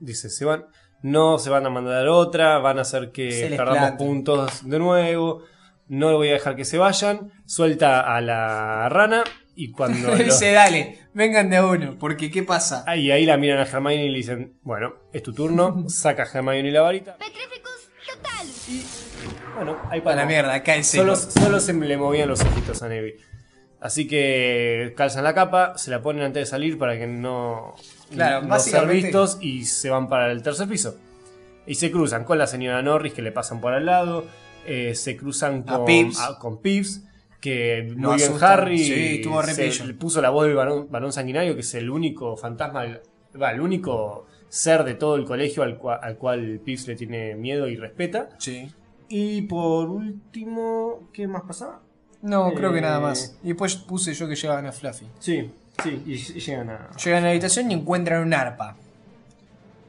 Dice, 0.00 0.28
se 0.30 0.44
van, 0.44 0.66
no 1.02 1.38
se 1.38 1.50
van 1.50 1.64
a 1.66 1.70
mandar 1.70 2.08
otra, 2.08 2.58
van 2.58 2.78
a 2.78 2.82
hacer 2.82 3.12
que 3.12 3.54
perdamos 3.56 3.78
plante. 3.78 4.04
puntos 4.04 4.68
de 4.68 4.78
nuevo. 4.78 5.42
No 5.88 6.14
voy 6.16 6.28
a 6.30 6.32
dejar 6.32 6.56
que 6.56 6.64
se 6.64 6.78
vayan. 6.78 7.32
Suelta 7.46 8.00
a 8.14 8.20
la 8.20 8.88
rana 8.88 9.22
y 9.54 9.70
cuando... 9.72 10.08
los- 10.16 10.18
dice, 10.18 10.52
dale, 10.52 10.98
vengan 11.14 11.50
de 11.50 11.56
a 11.58 11.66
uno, 11.66 11.96
porque 11.98 12.30
¿qué 12.30 12.42
pasa? 12.42 12.84
Y 12.96 13.10
ahí 13.10 13.26
la 13.26 13.36
miran 13.36 13.58
a 13.58 13.62
Hermione 13.62 14.06
y 14.06 14.08
le 14.10 14.16
dicen, 14.18 14.58
bueno, 14.62 14.94
es 15.12 15.22
tu 15.22 15.32
turno, 15.32 15.84
saca 15.88 16.22
a 16.22 16.26
Hermione 16.26 16.70
la 16.70 16.82
varita. 16.82 17.16
Petrificus 17.16 17.88
total. 18.06 18.46
Bueno, 19.56 19.76
ahí 19.90 20.00
A 20.00 20.04
para 20.04 20.16
la 20.16 20.26
mierda, 20.26 20.62
cae. 20.62 20.82
Solo, 20.84 21.16
solo 21.16 21.60
se 21.60 21.72
le 21.74 21.96
movían 21.96 22.28
los 22.28 22.40
ojitos 22.40 22.82
a 22.82 22.88
Neville. 22.88 23.18
Así 23.80 24.06
que 24.06 24.92
calzan 24.96 25.24
la 25.24 25.34
capa, 25.34 25.78
se 25.78 25.90
la 25.90 26.02
ponen 26.02 26.22
antes 26.22 26.42
de 26.42 26.46
salir 26.46 26.76
para 26.78 26.98
que 26.98 27.06
no, 27.06 27.74
Claro, 28.10 28.46
no 28.46 28.58
ser 28.58 28.86
vistos 28.86 29.38
y 29.40 29.64
se 29.64 29.88
van 29.88 30.08
para 30.08 30.30
el 30.30 30.42
tercer 30.42 30.68
piso. 30.68 30.96
Y 31.66 31.76
se 31.76 31.90
cruzan 31.90 32.24
con 32.24 32.36
la 32.38 32.46
señora 32.46 32.82
Norris 32.82 33.14
que 33.14 33.22
le 33.22 33.32
pasan 33.32 33.60
por 33.60 33.72
al 33.72 33.86
lado, 33.86 34.24
eh, 34.66 34.94
se 34.94 35.16
cruzan 35.16 35.64
A 35.66 35.76
con 35.76 35.84
Pips. 35.86 36.20
a- 36.20 36.38
con 36.38 36.60
Pips, 36.60 37.04
que 37.40 37.84
Lo 37.96 38.10
muy 38.10 38.16
bien. 38.18 38.32
Harry 38.42 38.78
Sí, 38.78 39.14
estuvo 39.16 39.40
re 39.40 39.54
se- 39.54 39.86
le 39.86 39.94
puso 39.94 40.20
la 40.20 40.28
voz 40.28 40.44
del 40.46 40.56
varón, 40.56 40.88
varón 40.90 41.12
sanguinario, 41.12 41.54
que 41.54 41.60
es 41.60 41.74
el 41.74 41.88
único 41.88 42.36
fantasma, 42.36 42.84
va, 43.40 43.50
el 43.52 43.60
único 43.62 44.26
ser 44.50 44.84
de 44.84 44.92
todo 44.94 45.14
el 45.16 45.24
colegio 45.24 45.62
al, 45.62 45.78
cua- 45.78 46.00
al 46.02 46.16
cual 46.18 46.60
Pips 46.62 46.86
le 46.88 46.96
tiene 46.96 47.34
miedo 47.34 47.66
y 47.66 47.76
respeta. 47.76 48.28
Sí. 48.38 48.70
Y 49.08 49.42
por 49.42 49.88
último, 49.88 51.08
¿qué 51.14 51.26
más 51.26 51.42
pasaba? 51.46 51.80
No, 52.22 52.52
creo 52.52 52.72
que 52.72 52.78
Eh, 52.78 52.82
nada 52.82 53.00
más. 53.00 53.36
Y 53.42 53.48
después 53.48 53.76
puse 53.76 54.12
yo 54.14 54.28
que 54.28 54.36
llegaban 54.36 54.66
a 54.66 54.72
Fluffy. 54.72 55.06
Sí, 55.18 55.50
sí, 55.82 56.02
y, 56.06 56.12
y 56.12 56.40
llegan 56.40 56.70
a. 56.70 56.90
Llegan 57.02 57.20
a 57.22 57.26
la 57.26 57.30
habitación 57.30 57.70
y 57.70 57.74
encuentran 57.74 58.22
un 58.22 58.34
arpa. 58.34 58.76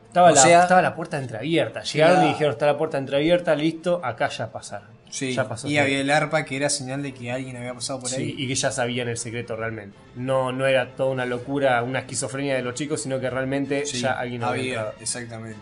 Estaba, 0.08 0.32
O 0.32 0.36
la, 0.36 0.42
sea- 0.42 0.62
estaba 0.64 0.82
la 0.82 0.96
puerta 0.96 1.18
entreabierta. 1.18 1.84
Llegaron 1.84 2.16
Claro. 2.18 2.30
y 2.30 2.34
dijeron: 2.34 2.54
Está 2.54 2.66
la 2.66 2.78
puerta 2.78 2.98
entreabierta, 2.98 3.56
listo, 3.56 4.02
acá 4.04 4.30
ya 4.30 4.52
pasaron. 4.52 4.90
Sí, 5.10 5.34
ya 5.34 5.46
pasó. 5.46 5.68
y 5.68 5.78
había 5.78 6.00
el 6.00 6.10
arpa 6.10 6.46
que 6.46 6.56
era 6.56 6.70
señal 6.70 7.04
de 7.04 7.14
que 7.14 7.34
alguien 7.34 7.58
había 7.58 7.74
pasado 7.74 8.00
por 8.00 8.08
Sí, 8.10 8.16
ahí. 8.22 8.36
y 8.38 8.48
que 8.48 8.56
ya 8.56 8.72
sabían 8.72 9.10
el 9.10 9.18
secreto 9.18 9.58
realmente. 9.58 9.98
No, 10.16 10.54
no 10.54 10.66
era 10.66 10.96
toda 10.96 11.10
una 11.12 11.26
locura, 11.26 11.84
una 11.84 12.00
esquizofrenia 12.00 12.56
de 12.56 12.62
los 12.62 12.76
chicos, 12.76 13.02
sino 13.02 13.20
que 13.20 13.30
realmente 13.30 13.86
Sí, 13.86 14.00
ya 14.00 14.14
alguien 14.14 14.42
había, 14.44 14.62
había, 14.62 14.74
entrado. 14.76 14.94
exactamente. 15.02 15.60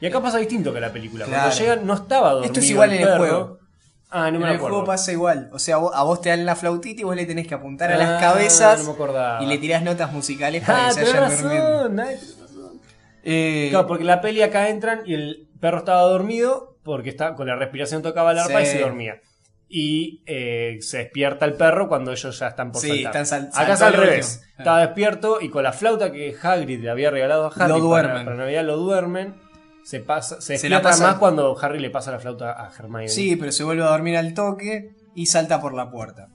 Y 0.00 0.06
acá 0.06 0.22
pasa 0.22 0.38
distinto 0.38 0.72
que 0.72 0.80
la 0.80 0.90
película. 0.94 1.26
Claro. 1.26 1.42
Cuando 1.42 1.58
llegan, 1.58 1.86
no 1.86 1.92
estaba 1.94 2.30
dormido. 2.30 2.46
Esto 2.46 2.60
es 2.60 2.70
igual 2.70 2.92
en 2.94 3.00
el 3.00 3.04
perro. 3.06 3.18
juego. 3.18 3.58
Ah, 4.10 4.30
no 4.30 4.36
en 4.36 4.42
me 4.42 4.48
el 4.50 4.56
acuerdo. 4.56 4.76
juego 4.76 4.84
pasa 4.86 5.12
igual. 5.12 5.50
O 5.52 5.58
sea, 5.58 5.76
a 5.76 6.02
vos 6.04 6.20
te 6.20 6.28
dan 6.28 6.46
la 6.46 6.54
flautita 6.56 7.00
y 7.00 7.04
vos 7.04 7.16
le 7.16 7.26
tenés 7.26 7.46
que 7.48 7.54
apuntar 7.54 7.90
a 7.90 7.96
Ah, 7.96 7.98
las 7.98 8.20
cabezas 8.22 8.78
no 8.80 8.86
me 8.86 8.92
acordaba. 8.92 9.42
y 9.42 9.46
le 9.46 9.58
tirás 9.58 9.82
notas 9.82 10.12
musicales 10.12 10.62
para 10.64 10.86
Ah, 10.86 10.88
que 10.88 10.94
se 10.94 11.00
vayan 11.12 11.30
durmiendo. 11.42 11.70
razón, 11.78 12.00
ay, 12.00 12.06
tenés 12.16 12.38
razón. 12.40 12.80
Eh, 13.24 13.66
Claro, 13.70 13.86
porque 13.88 14.04
la 14.04 14.20
peli 14.20 14.42
acá 14.42 14.68
entran 14.68 15.00
y 15.04 15.14
el 15.14 15.48
perro 15.60 15.78
estaba 15.78 16.02
dormido 16.02 16.76
porque 16.84 17.08
está, 17.10 17.34
con 17.34 17.48
la 17.48 17.56
respiración 17.56 18.02
tocaba 18.02 18.30
el 18.30 18.38
arpa 18.38 18.60
Sí. 18.60 18.62
y 18.62 18.66
se 18.66 18.80
dormía. 18.80 19.20
Y 19.68 20.22
eh, 20.26 20.78
se 20.80 20.98
despierta 20.98 21.44
el 21.44 21.54
perro 21.54 21.88
cuando 21.88 22.12
ellos 22.12 22.38
ya 22.38 22.46
están 22.46 22.70
por 22.70 22.80
Sí, 22.80 22.86
saltar. 23.02 23.06
están 23.06 23.26
sal- 23.26 23.50
acá 23.52 23.72
es 23.72 23.82
al 23.82 23.94
el 23.94 24.00
revés. 24.00 24.42
Estaba 24.56 24.80
despierto 24.82 25.40
y 25.40 25.48
con 25.50 25.64
la 25.64 25.72
flauta 25.72 26.12
que 26.12 26.36
Hagrid 26.40 26.80
le 26.84 26.88
había 26.90 27.10
regalado 27.10 27.46
a 27.46 27.48
Harry 27.48 27.68
Lo 27.70 27.74
para, 27.74 27.80
duermen. 27.80 28.24
para 28.24 28.36
Navidad 28.36 28.64
lo 28.64 28.76
duermen. 28.76 29.34
Se, 29.86 30.00
pasa, 30.00 30.40
se 30.40 30.58
Se 30.58 30.68
la 30.68 30.80
más 30.80 31.14
cuando 31.14 31.56
Harry 31.62 31.78
le 31.78 31.90
pasa 31.90 32.10
la 32.10 32.18
flauta 32.18 32.60
a 32.60 32.72
Hermione. 32.76 33.08
sí, 33.08 33.36
pero 33.36 33.52
se 33.52 33.62
vuelve 33.62 33.84
a 33.84 33.86
dormir 33.86 34.16
al 34.16 34.34
toque 34.34 34.90
y 35.14 35.26
salta 35.26 35.60
por 35.60 35.74
la 35.74 35.92
puerta. 35.92 36.26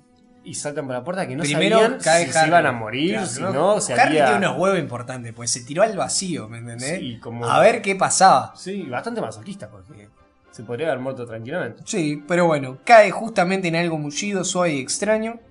Y 0.45 0.53
saltan 0.53 0.85
por 0.85 0.95
la 0.95 1.03
puerta 1.03 1.27
que 1.27 1.35
no 1.35 1.43
Primero 1.43 1.79
sabían 1.81 1.99
cae 2.01 2.27
si 2.27 2.31
se 2.31 2.47
iban 2.47 2.65
a 2.65 2.71
morir, 2.71 3.11
Claro, 3.11 3.27
si 3.27 3.41
¿no? 3.41 3.51
no, 3.51 3.81
se 3.81 3.91
Harry 3.91 4.19
había... 4.19 4.25
tiene 4.27 4.47
unos 4.47 4.57
huevos 4.57 4.79
importantes, 4.79 5.33
pues 5.33 5.51
se 5.51 5.65
tiró 5.65 5.83
al 5.83 5.97
vacío, 5.97 6.47
¿me 6.47 6.59
entendés? 6.59 6.97
Sí, 6.99 7.19
como- 7.19 7.45
A 7.45 7.59
ver 7.59 7.81
qué 7.81 7.93
pasaba. 7.97 8.53
Sí, 8.55 8.83
bastante 8.83 9.19
masoquista 9.19 9.69
porque 9.69 10.07
se 10.51 10.63
podría 10.63 10.87
haber 10.87 10.99
muerto 10.99 11.25
tranquilamente. 11.25 11.83
Sí, 11.85 12.23
pero 12.25 12.47
bueno, 12.47 12.77
cae 12.85 13.11
justamente 13.11 13.67
en 13.67 13.75
algo 13.75 13.97
mullido, 13.97 14.45
suave 14.45 14.75
y 14.75 14.79
extraño. 14.79 15.41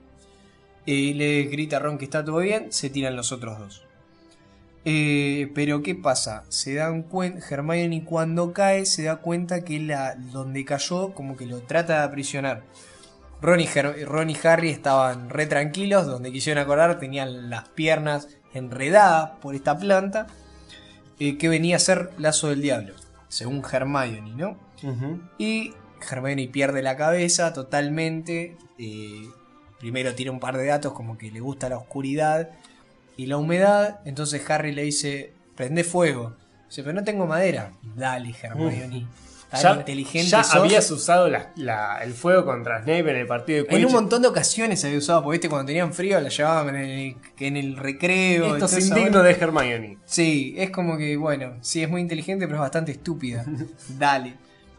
Eh, 0.87 1.13
le 1.15 1.43
grita 1.45 1.77
a 1.77 1.81
Ron 1.81 1.99
que 1.99 2.07
está 2.07 2.25
todo 2.25 2.39
bien, 2.39 2.73
se 2.73 2.89
tiran 2.89 3.15
los 3.15 3.31
otros 3.31 3.59
dos. 3.59 3.85
Eh, 4.85 5.51
pero 5.55 5.83
¿qué 5.83 5.95
pasa? 5.95 6.45
Se 6.49 6.75
dan 6.75 7.03
cuenta, 7.03 7.45
Hermione 7.51 8.03
cuando 8.05 8.53
cae 8.55 8.87
se 8.87 9.03
da 9.05 9.17
cuenta 9.17 9.63
que 9.63 9.79
la, 9.79 10.15
donde 10.15 10.65
cayó 10.65 11.13
como 11.13 11.37
que 11.37 11.45
lo 11.47 11.61
trata 11.61 11.99
de 11.99 12.05
aprisionar. 12.05 12.63
Ron 13.43 13.61
y, 13.61 13.67
Her- 13.67 14.05
Ron 14.07 14.31
y 14.31 14.37
Harry 14.45 14.71
estaban 14.71 15.29
re 15.31 15.47
tranquilos, 15.47 16.07
donde 16.07 16.33
quisieron 16.33 16.63
acordar 16.63 16.99
tenían 16.99 17.51
las 17.51 17.69
piernas 17.69 18.29
enredadas 18.55 19.33
por 19.43 19.55
esta 19.55 19.79
planta, 19.79 20.27
eh, 21.19 21.37
que 21.37 21.49
venía 21.49 21.77
a 21.77 21.79
ser 21.79 22.11
lazo 22.19 22.49
del 22.49 22.63
diablo, 22.63 22.95
según 23.29 23.63
Hermione, 23.71 24.33
¿no? 24.35 24.57
Y 25.39 25.75
Hermione 26.11 26.49
pierde 26.49 26.83
la 26.83 26.97
cabeza 26.97 27.53
totalmente. 27.53 28.57
eh, 28.79 29.29
primero 29.79 30.15
tira 30.15 30.31
un 30.31 30.41
par 30.41 30.57
de 30.59 30.67
datos 30.67 30.93
como 30.95 31.17
que 31.19 31.31
le 31.31 31.41
gusta 31.41 31.69
la 31.71 31.77
oscuridad 31.79 32.51
y 33.23 33.27
la 33.27 33.37
humedad. 33.37 34.01
Entonces 34.05 34.49
Harry 34.51 34.73
le 34.73 34.83
dice, 34.83 35.33
prende 35.57 35.85
fuego. 35.85 36.37
Dice, 36.69 36.83
pero 36.83 36.95
no 36.95 37.05
tengo 37.05 37.27
madera. 37.27 37.73
Dale, 37.97 38.35
Hermione. 38.43 39.07
Tan 39.51 39.61
Ya, 39.63 39.75
inteligente 39.75 40.29
ya 40.31 40.45
sos. 40.45 40.55
habías 40.55 40.89
usado 40.93 41.29
la- 41.29 41.51
la- 41.57 41.99
el 42.05 42.13
fuego 42.15 42.45
contra 42.45 42.79
Snape 42.85 43.01
en 43.11 43.17
el 43.17 43.27
partido 43.27 43.57
de 43.57 43.63
En 43.63 43.69
Quidditch. 43.69 43.87
un 43.89 43.93
montón 43.93 44.23
de 44.23 44.29
ocasiones 44.29 44.85
había 44.85 44.99
usado, 44.99 45.25
porque 45.25 45.39
¿viste? 45.39 45.49
cuando 45.49 45.67
tenían 45.67 45.93
frío 45.93 46.21
la 46.21 46.29
llevaban 46.29 46.77
en 46.77 46.85
el, 46.89 47.17
en 47.41 47.57
el 47.57 47.77
recreo. 47.77 48.55
Esto 48.57 48.67
es 48.79 48.87
indigno 48.87 49.25
de 49.25 49.33
Hermione. 49.33 49.99
Sí, 50.05 50.55
es 50.57 50.71
como 50.71 50.97
que, 50.97 51.17
bueno, 51.17 51.55
sí, 51.63 51.83
es 51.83 51.89
muy 51.91 52.01
inteligente, 52.01 52.47
pero 52.47 52.59
es 52.59 52.61
bastante 52.61 52.93
estúpida. 52.93 53.45
Dale. 53.99 54.35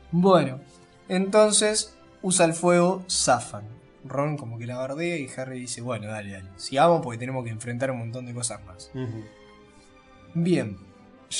Bueno, 0.10 0.62
entonces 1.10 1.94
usa 2.22 2.46
el 2.46 2.54
fuego, 2.54 3.04
zafan. 3.10 3.64
Ron 4.04 4.38
como 4.38 4.58
que 4.58 4.66
la 4.66 4.78
bardea 4.78 5.18
y 5.18 5.30
Harry 5.38 5.60
dice, 5.60 5.82
bueno, 5.82 6.08
dale, 6.08 6.32
dale. 6.32 6.49
Sigamos 6.58 7.02
porque 7.04 7.18
tenemos 7.20 7.43
que 7.43 7.52
enfrentar 7.52 7.91
un 7.91 7.99
montón 7.99 8.26
de 8.26 8.34
cosas 8.34 8.64
más. 8.66 8.91
Bien, 10.34 10.78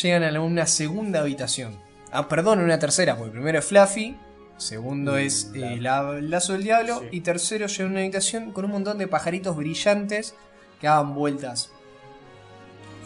llegan 0.01 0.24
a 0.36 0.41
una 0.41 0.66
segunda 0.68 1.22
habitación. 1.22 1.78
Ah, 2.12 2.28
perdón, 2.28 2.59
una 2.59 2.78
tercera, 2.78 3.16
porque 3.16 3.32
primero 3.32 3.59
es 3.59 3.66
Fluffy, 3.66 4.18
segundo 4.57 5.14
Mm, 5.14 5.18
es 5.18 5.51
la- 5.55 5.74
eh, 5.74 5.82
la- 5.82 6.18
el 6.18 6.30
lazo 6.30 6.53
del 6.53 6.64
diablo, 6.64 6.99
Sí. 6.99 7.07
y 7.12 7.22
tercero 7.22 7.68
llega 7.68 7.84
a 7.86 7.91
una 7.91 7.99
habitación 8.01 8.51
con 8.51 8.66
un 8.66 8.72
montón 8.72 8.97
de 8.97 9.07
pajaritos 9.07 9.55
brillantes 9.55 10.36
que 10.80 10.88
daban 10.88 11.14
vueltas 11.16 11.72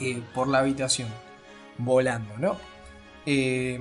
eh, 0.02 0.22
por 0.34 0.50
la 0.50 0.60
habitación, 0.60 1.08
volando, 1.78 2.38
¿no? 2.38 2.58
Eh, 3.26 3.80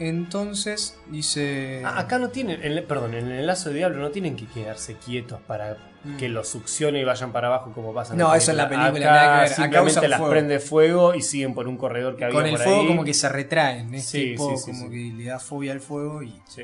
entonces 0.00 0.98
dice... 1.10 1.82
Ah, 1.84 2.00
Acá 2.00 2.18
no 2.18 2.30
tienen, 2.30 2.60
en 2.62 2.84
perdón, 2.86 3.14
en 3.14 3.30
el 3.30 3.46
lazo 3.46 3.68
de 3.68 3.76
diablo 3.76 3.98
no 4.00 4.10
tienen 4.10 4.34
que 4.34 4.46
quedarse 4.46 4.96
quietos 4.96 5.40
para 5.46 5.76
que 6.18 6.28
los 6.30 6.48
succione 6.48 6.98
y 7.00 7.04
vayan 7.04 7.30
para 7.30 7.48
abajo 7.48 7.72
como 7.74 7.92
pasa 7.92 8.14
Mm. 8.14 8.16
No, 8.18 8.34
eso 8.34 8.50
en 8.52 8.56
la 8.56 8.68
película, 8.68 8.88
Acá 8.88 9.00
nada 9.10 9.22
que 9.22 9.40
ver. 9.42 9.44
Acá 9.52 9.54
simplemente 9.62 9.90
usan 9.98 10.10
las 10.10 10.18
fuego. 10.18 10.32
prende 10.32 10.58
fuego 10.58 11.14
y 11.14 11.20
siguen 11.22 11.52
por 11.54 11.68
un 11.68 11.76
corredor 11.76 12.16
que 12.16 12.24
había 12.24 12.34
con 12.34 12.46
el 12.46 12.52
por 12.54 12.62
fuego 12.64 12.80
ahí. 12.80 12.86
como 12.88 13.04
que 13.04 13.12
se 13.14 13.28
retraen, 13.28 13.94
es 13.94 14.06
Sí, 14.06 14.30
tipo 14.32 14.56
sí, 14.56 14.64
sí, 14.64 14.70
como 14.72 14.90
que 14.90 14.96
le 14.96 15.24
da 15.26 15.38
fobia 15.38 15.72
al 15.72 15.80
fuego 15.80 16.22
y... 16.22 16.40
Sí. 16.48 16.62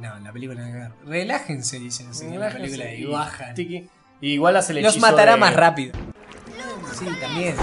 No, 0.00 0.16
en 0.16 0.24
la 0.24 0.32
película 0.32 0.60
nada 0.60 0.72
que 0.72 0.78
ver. 0.78 0.92
Relájense, 1.06 1.78
dicen 1.78 2.08
así 2.08 2.24
en 2.26 2.40
la 2.40 2.50
película 2.50 2.92
y 2.92 3.04
bajan. 3.04 3.54
Tiki. 3.54 3.88
Y 4.20 4.32
igual 4.32 4.56
hace 4.56 4.72
el 4.72 4.82
Los 4.82 4.98
matará 4.98 5.34
de- 5.34 5.38
más 5.40 5.54
rápido. 5.54 5.92
Sí, 6.98 7.06
también. 7.20 7.54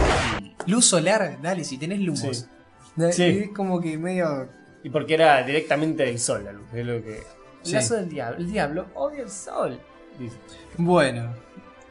Luz 0.65 0.85
solar, 0.85 1.37
dale, 1.41 1.63
si 1.65 1.77
tenés 1.77 1.99
lumos. 1.99 2.47
Sí. 3.11 3.23
Es 3.23 3.49
como 3.49 3.79
que 3.79 3.97
medio. 3.97 4.49
Y 4.83 4.89
porque 4.89 5.13
era 5.15 5.43
directamente 5.43 6.05
del 6.05 6.19
sol 6.19 6.43
la 6.45 6.53
luz, 6.53 6.67
es 6.73 6.85
lo 6.85 7.03
que... 7.03 7.23
Sí. 7.61 7.71
El 7.71 7.73
lazo 7.73 7.95
del 7.95 8.09
diablo, 8.09 8.37
el 8.37 8.51
diablo 8.51 8.85
odia 8.95 9.23
el 9.23 9.29
sol. 9.29 9.79
Dice. 10.17 10.37
Bueno. 10.77 11.33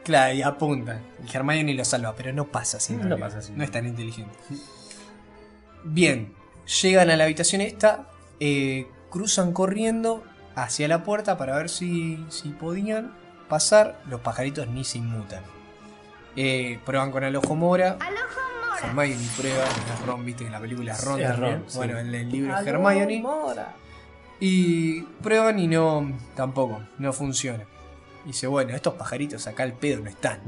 Claro, 0.03 0.33
y 0.33 0.41
apunta. 0.41 0.99
Y 1.23 1.35
Hermione 1.35 1.73
lo 1.75 1.85
salva, 1.85 2.15
pero 2.15 2.33
no 2.33 2.45
pasa 2.45 2.77
así. 2.77 2.93
No 2.95 3.17
pasa 3.17 3.39
así. 3.39 3.53
No 3.55 3.63
es 3.63 3.69
tan 3.69 3.85
inteligente. 3.85 4.33
Bien, 5.83 6.33
llegan 6.81 7.09
a 7.11 7.15
la 7.15 7.25
habitación 7.25 7.61
esta, 7.61 8.09
eh, 8.39 8.87
cruzan 9.11 9.53
corriendo 9.53 10.23
hacia 10.55 10.87
la 10.87 11.03
puerta 11.03 11.37
para 11.37 11.55
ver 11.57 11.69
si, 11.69 12.25
si 12.29 12.49
podían 12.49 13.13
pasar. 13.47 14.01
Los 14.09 14.21
pajaritos 14.21 14.67
ni 14.67 14.83
se 14.83 14.97
inmutan. 14.97 15.43
Eh, 16.35 16.79
prueban 16.85 17.11
con 17.11 17.23
el 17.23 17.35
ojo 17.35 17.55
mora. 17.55 17.97
Hermione 18.83 19.15
prueba, 19.37 19.63
es 19.65 20.05
Ron, 20.05 20.25
viste 20.25 20.45
en 20.45 20.51
la 20.51 20.59
película 20.59 20.93
es 20.93 21.03
Ron 21.03 21.19
Es 21.21 21.27
también. 21.27 21.53
Ron, 21.59 21.63
sí. 21.67 21.77
Bueno, 21.77 21.99
en 21.99 22.15
el 22.15 22.31
libro 22.31 22.57
es 22.59 22.65
Hermione. 22.67 23.23
Y 24.39 25.01
prueban 25.21 25.59
y 25.59 25.67
no, 25.67 26.11
tampoco, 26.35 26.81
no 26.97 27.11
funciona. 27.13 27.65
Dice, 28.25 28.47
bueno, 28.47 28.73
estos 28.75 28.93
pajaritos 28.93 29.45
acá 29.47 29.63
al 29.63 29.73
pedo 29.73 30.01
no 30.03 30.09
están. 30.09 30.39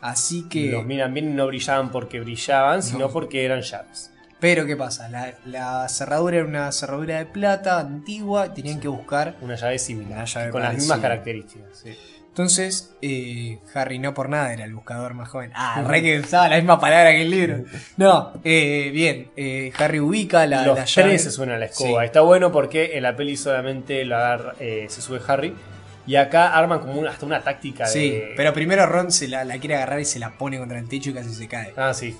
Así 0.00 0.48
que... 0.48 0.70
Los 0.70 0.84
miran 0.84 1.14
bien 1.14 1.30
y 1.30 1.34
no 1.34 1.46
brillaban 1.46 1.90
porque 1.90 2.20
brillaban, 2.20 2.82
sino 2.82 3.06
No. 3.06 3.10
porque 3.10 3.44
eran 3.44 3.62
llaves. 3.62 4.12
Pero 4.38 4.66
¿qué 4.66 4.76
pasa? 4.76 5.08
La, 5.08 5.34
la 5.46 5.88
cerradura 5.88 6.36
era 6.36 6.46
una 6.46 6.70
cerradura 6.72 7.16
de 7.18 7.24
plata 7.26 7.80
antigua, 7.80 8.52
tenían 8.52 8.80
que 8.80 8.88
buscar. 8.88 9.36
Una 9.40 9.56
llave 9.56 9.78
similar, 9.78 10.12
Una 10.18 10.24
llave 10.26 10.50
con 10.50 10.62
las 10.62 10.74
mismas 10.74 10.98
características. 11.00 11.68
sí. 11.78 11.96
Entonces, 12.36 12.90
eh, 13.00 13.60
Harry 13.72 13.98
no 13.98 14.12
por 14.12 14.28
nada 14.28 14.52
era 14.52 14.64
el 14.66 14.74
buscador 14.74 15.14
más 15.14 15.26
joven. 15.30 15.52
Ah, 15.54 15.82
re 15.88 16.02
que 16.02 16.20
usaba 16.20 16.50
la 16.50 16.56
misma 16.56 16.78
palabra 16.78 17.10
que 17.12 17.22
el 17.22 17.30
libro. 17.30 17.64
No, 17.96 18.34
eh, 18.44 18.90
bien, 18.92 19.30
eh, 19.38 19.72
Harry 19.78 20.00
ubica 20.00 20.44
la, 20.44 20.66
Los 20.66 20.76
la 20.76 20.84
llave. 20.84 21.08
tres 21.08 21.22
se 21.24 21.30
suenan 21.30 21.54
a 21.56 21.58
la 21.60 21.64
escoba. 21.64 22.00
Sí. 22.02 22.04
Está 22.06 22.20
bueno 22.20 22.52
porque 22.52 22.98
en 22.98 23.04
la 23.04 23.16
peli 23.16 23.38
solamente 23.38 24.04
lo 24.04 24.16
agarra- 24.16 24.54
eh, 24.60 24.84
se 24.90 25.00
sube 25.00 25.18
Harry. 25.26 25.54
Y 26.06 26.16
acá 26.16 26.54
arman 26.54 26.80
como 26.80 26.92
una- 27.00 27.08
hasta 27.10 27.24
una 27.24 27.40
táctica 27.42 27.86
Sí, 27.86 28.10
de. 28.10 28.34
pero 28.36 28.52
primero 28.52 28.84
Ron 28.84 29.10
se 29.10 29.28
la, 29.28 29.42
la 29.46 29.56
quiere 29.58 29.76
agarrar 29.76 30.00
y 30.00 30.04
se 30.04 30.18
la 30.18 30.36
pone 30.36 30.58
contra 30.58 30.78
el 30.78 30.86
techo 30.90 31.08
y 31.08 31.14
casi 31.14 31.32
se 31.32 31.48
cae. 31.48 31.72
Ah, 31.78 31.94
sí. 31.94 32.14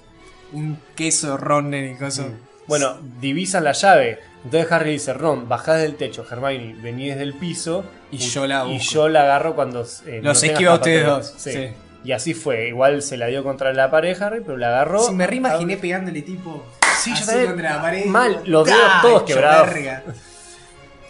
Un 0.55 0.79
queso 0.95 1.37
Ron 1.37 1.75
en 1.75 1.85
el 1.85 1.99
coso. 1.99 2.27
Bueno, 2.69 2.97
divisan 3.21 3.64
la 3.64 3.73
llave. 3.73 4.19
Entonces 4.45 4.73
Harry 4.73 4.93
dice: 4.93 5.12
Ron, 5.12 5.47
bajás 5.49 5.81
del 5.83 5.95
techo. 5.97 6.25
Hermione, 6.29 6.75
vení 6.83 7.09
desde 7.11 7.23
el 7.23 7.35
piso. 7.35 7.85
Y 8.11 8.19
yo 8.19 8.47
la 8.47 8.67
Y 8.67 8.79
yo 8.79 9.09
la 9.09 9.23
agarro 9.23 9.55
cuando. 9.55 9.83
eh, 10.07 10.21
Los 10.23 10.41
tenga 10.41 10.53
esquiva 10.55 10.73
a 10.73 10.75
ustedes 10.75 11.07
dos, 11.07 11.35
Sí. 11.37 11.53
sí. 11.53 11.69
Y 12.05 12.13
así 12.13 12.35
fue. 12.35 12.69
Igual 12.69 13.03
se 13.03 13.17
la 13.17 13.27
dio 13.27 13.43
contra 13.43 13.73
la 13.73 13.91
pared 13.91 14.21
Harry, 14.23 14.41
pero 14.41 14.57
la 14.57 14.69
agarró. 14.69 15.01
Si 15.01 15.13
me 15.13 15.27
reimaginé 15.27 15.77
pegándole 15.77 16.23
tipo. 16.23 16.65
Sí, 17.01 17.13
yo 17.19 17.27
también. 17.27 17.47
contra 17.49 17.77
la 17.77 17.83
pared. 17.83 18.05
Mal, 18.07 18.43
los 18.45 18.65
dedos 18.67 18.81
todos 19.03 19.23
quebrados. 19.25 19.67
verga. 19.75 20.03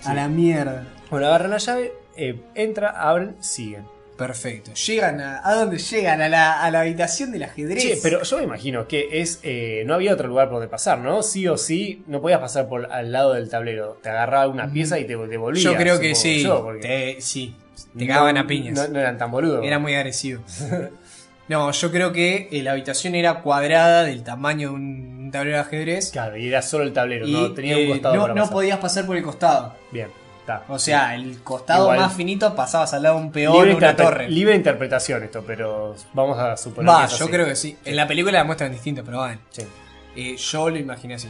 A 0.04 0.14
la 0.14 0.28
mierda. 0.28 0.86
Bueno, 1.10 1.26
agarra 1.26 1.48
la 1.48 1.58
llave, 1.58 1.92
eh, 2.16 2.40
entra, 2.54 2.90
abren, 2.90 3.36
siguen. 3.40 3.86
Perfecto. 4.16 4.72
Llegan 4.74 5.20
a. 5.20 5.40
¿A 5.46 5.54
dónde 5.54 5.78
llegan? 5.78 6.22
A 6.22 6.28
la, 6.28 6.62
a 6.62 6.70
la 6.70 6.80
habitación 6.80 7.32
del 7.32 7.42
ajedrez. 7.42 7.82
Che, 7.82 7.98
pero 8.02 8.22
yo 8.22 8.38
me 8.38 8.44
imagino 8.44 8.88
que 8.88 9.20
es 9.20 9.40
eh, 9.42 9.84
no 9.86 9.94
había 9.94 10.14
otro 10.14 10.28
lugar 10.28 10.48
por 10.48 10.54
donde 10.54 10.68
pasar, 10.68 10.98
¿no? 10.98 11.22
Sí 11.22 11.46
o 11.48 11.56
sí, 11.56 12.02
no 12.06 12.20
podías 12.20 12.40
pasar 12.40 12.68
por 12.68 12.90
al 12.92 13.12
lado 13.12 13.34
del 13.34 13.48
tablero. 13.48 13.98
Te 14.02 14.08
agarraba 14.08 14.48
una 14.48 14.72
pieza 14.72 14.98
y 14.98 15.04
te 15.04 15.16
devolvía. 15.16 15.62
Yo 15.62 15.76
creo 15.76 16.00
que 16.00 16.14
sí. 16.14 16.42
yo, 16.42 16.62
porque 16.62 16.80
Te, 17.16 17.20
sí. 17.20 17.54
Te 17.96 18.04
no- 18.04 18.08
cagaban 18.14 18.38
a 18.38 18.46
piñas. 18.46 18.74
No, 18.74 18.88
no 18.94 19.00
eran 19.00 19.18
tan 19.18 19.30
boludos. 19.30 19.64
Era 19.64 19.78
muy 19.78 19.94
agresivo. 19.94 20.42
No, 21.48 21.70
yo 21.70 21.92
creo 21.92 22.12
que 22.12 22.48
eh, 22.50 22.62
la 22.62 22.72
habitación 22.72 23.14
era 23.14 23.40
cuadrada 23.40 24.02
del 24.02 24.24
tamaño 24.24 24.70
de 24.70 24.74
un, 24.74 25.30
tablero 25.30 25.58
de 25.58 25.62
ajedrez. 25.62 26.10
Claro, 26.10 26.36
y 26.36 26.48
era 26.48 26.60
solo 26.60 26.82
el 26.82 26.92
tablero, 26.92 27.26
y 27.26 27.32
no 27.32 27.52
tenía 27.52 27.76
un 27.76 27.82
eh, 27.82 27.88
costado 27.90 28.14
no, 28.16 28.22
para 28.22 28.34
no 28.34 28.40
pasar. 28.40 28.52
podías 28.52 28.78
pasar 28.78 29.06
por 29.06 29.16
el 29.16 29.22
costado. 29.22 29.74
Bien, 29.92 30.08
está. 30.46 30.64
O 30.68 30.78
sea, 30.78 31.14
el 31.14 31.42
costado 31.42 31.84
Igual- 31.84 31.98
más 32.00 32.14
finito 32.14 32.54
pasabas 32.54 32.94
al 32.94 33.02
lado 33.02 33.16
de 33.18 33.22
un 33.24 33.32
peón 33.32 33.54
libre, 33.68 33.74
una 33.74 33.96
torre. 33.96 34.28
libre 34.30 34.54
interpretación 34.54 35.22
esto, 35.24 35.42
pero 35.46 35.94
vamos 36.14 36.38
a 36.38 36.56
suponer 36.56 36.88
Va, 36.90 37.00
que 37.06 37.12
es 37.12 37.18
yo 37.18 37.24
así. 37.24 37.32
creo 37.32 37.46
que 37.46 37.56
sí. 37.56 37.76
En 37.84 37.96
la 37.96 38.06
película 38.06 38.32
la 38.38 38.44
muestran 38.44 38.70
distinto, 38.72 39.02
pero. 39.04 39.26
Sí. 39.50 39.66
Eh, 40.14 40.36
yo 40.36 40.70
lo 40.70 40.78
imaginé 40.78 41.14
así. 41.14 41.28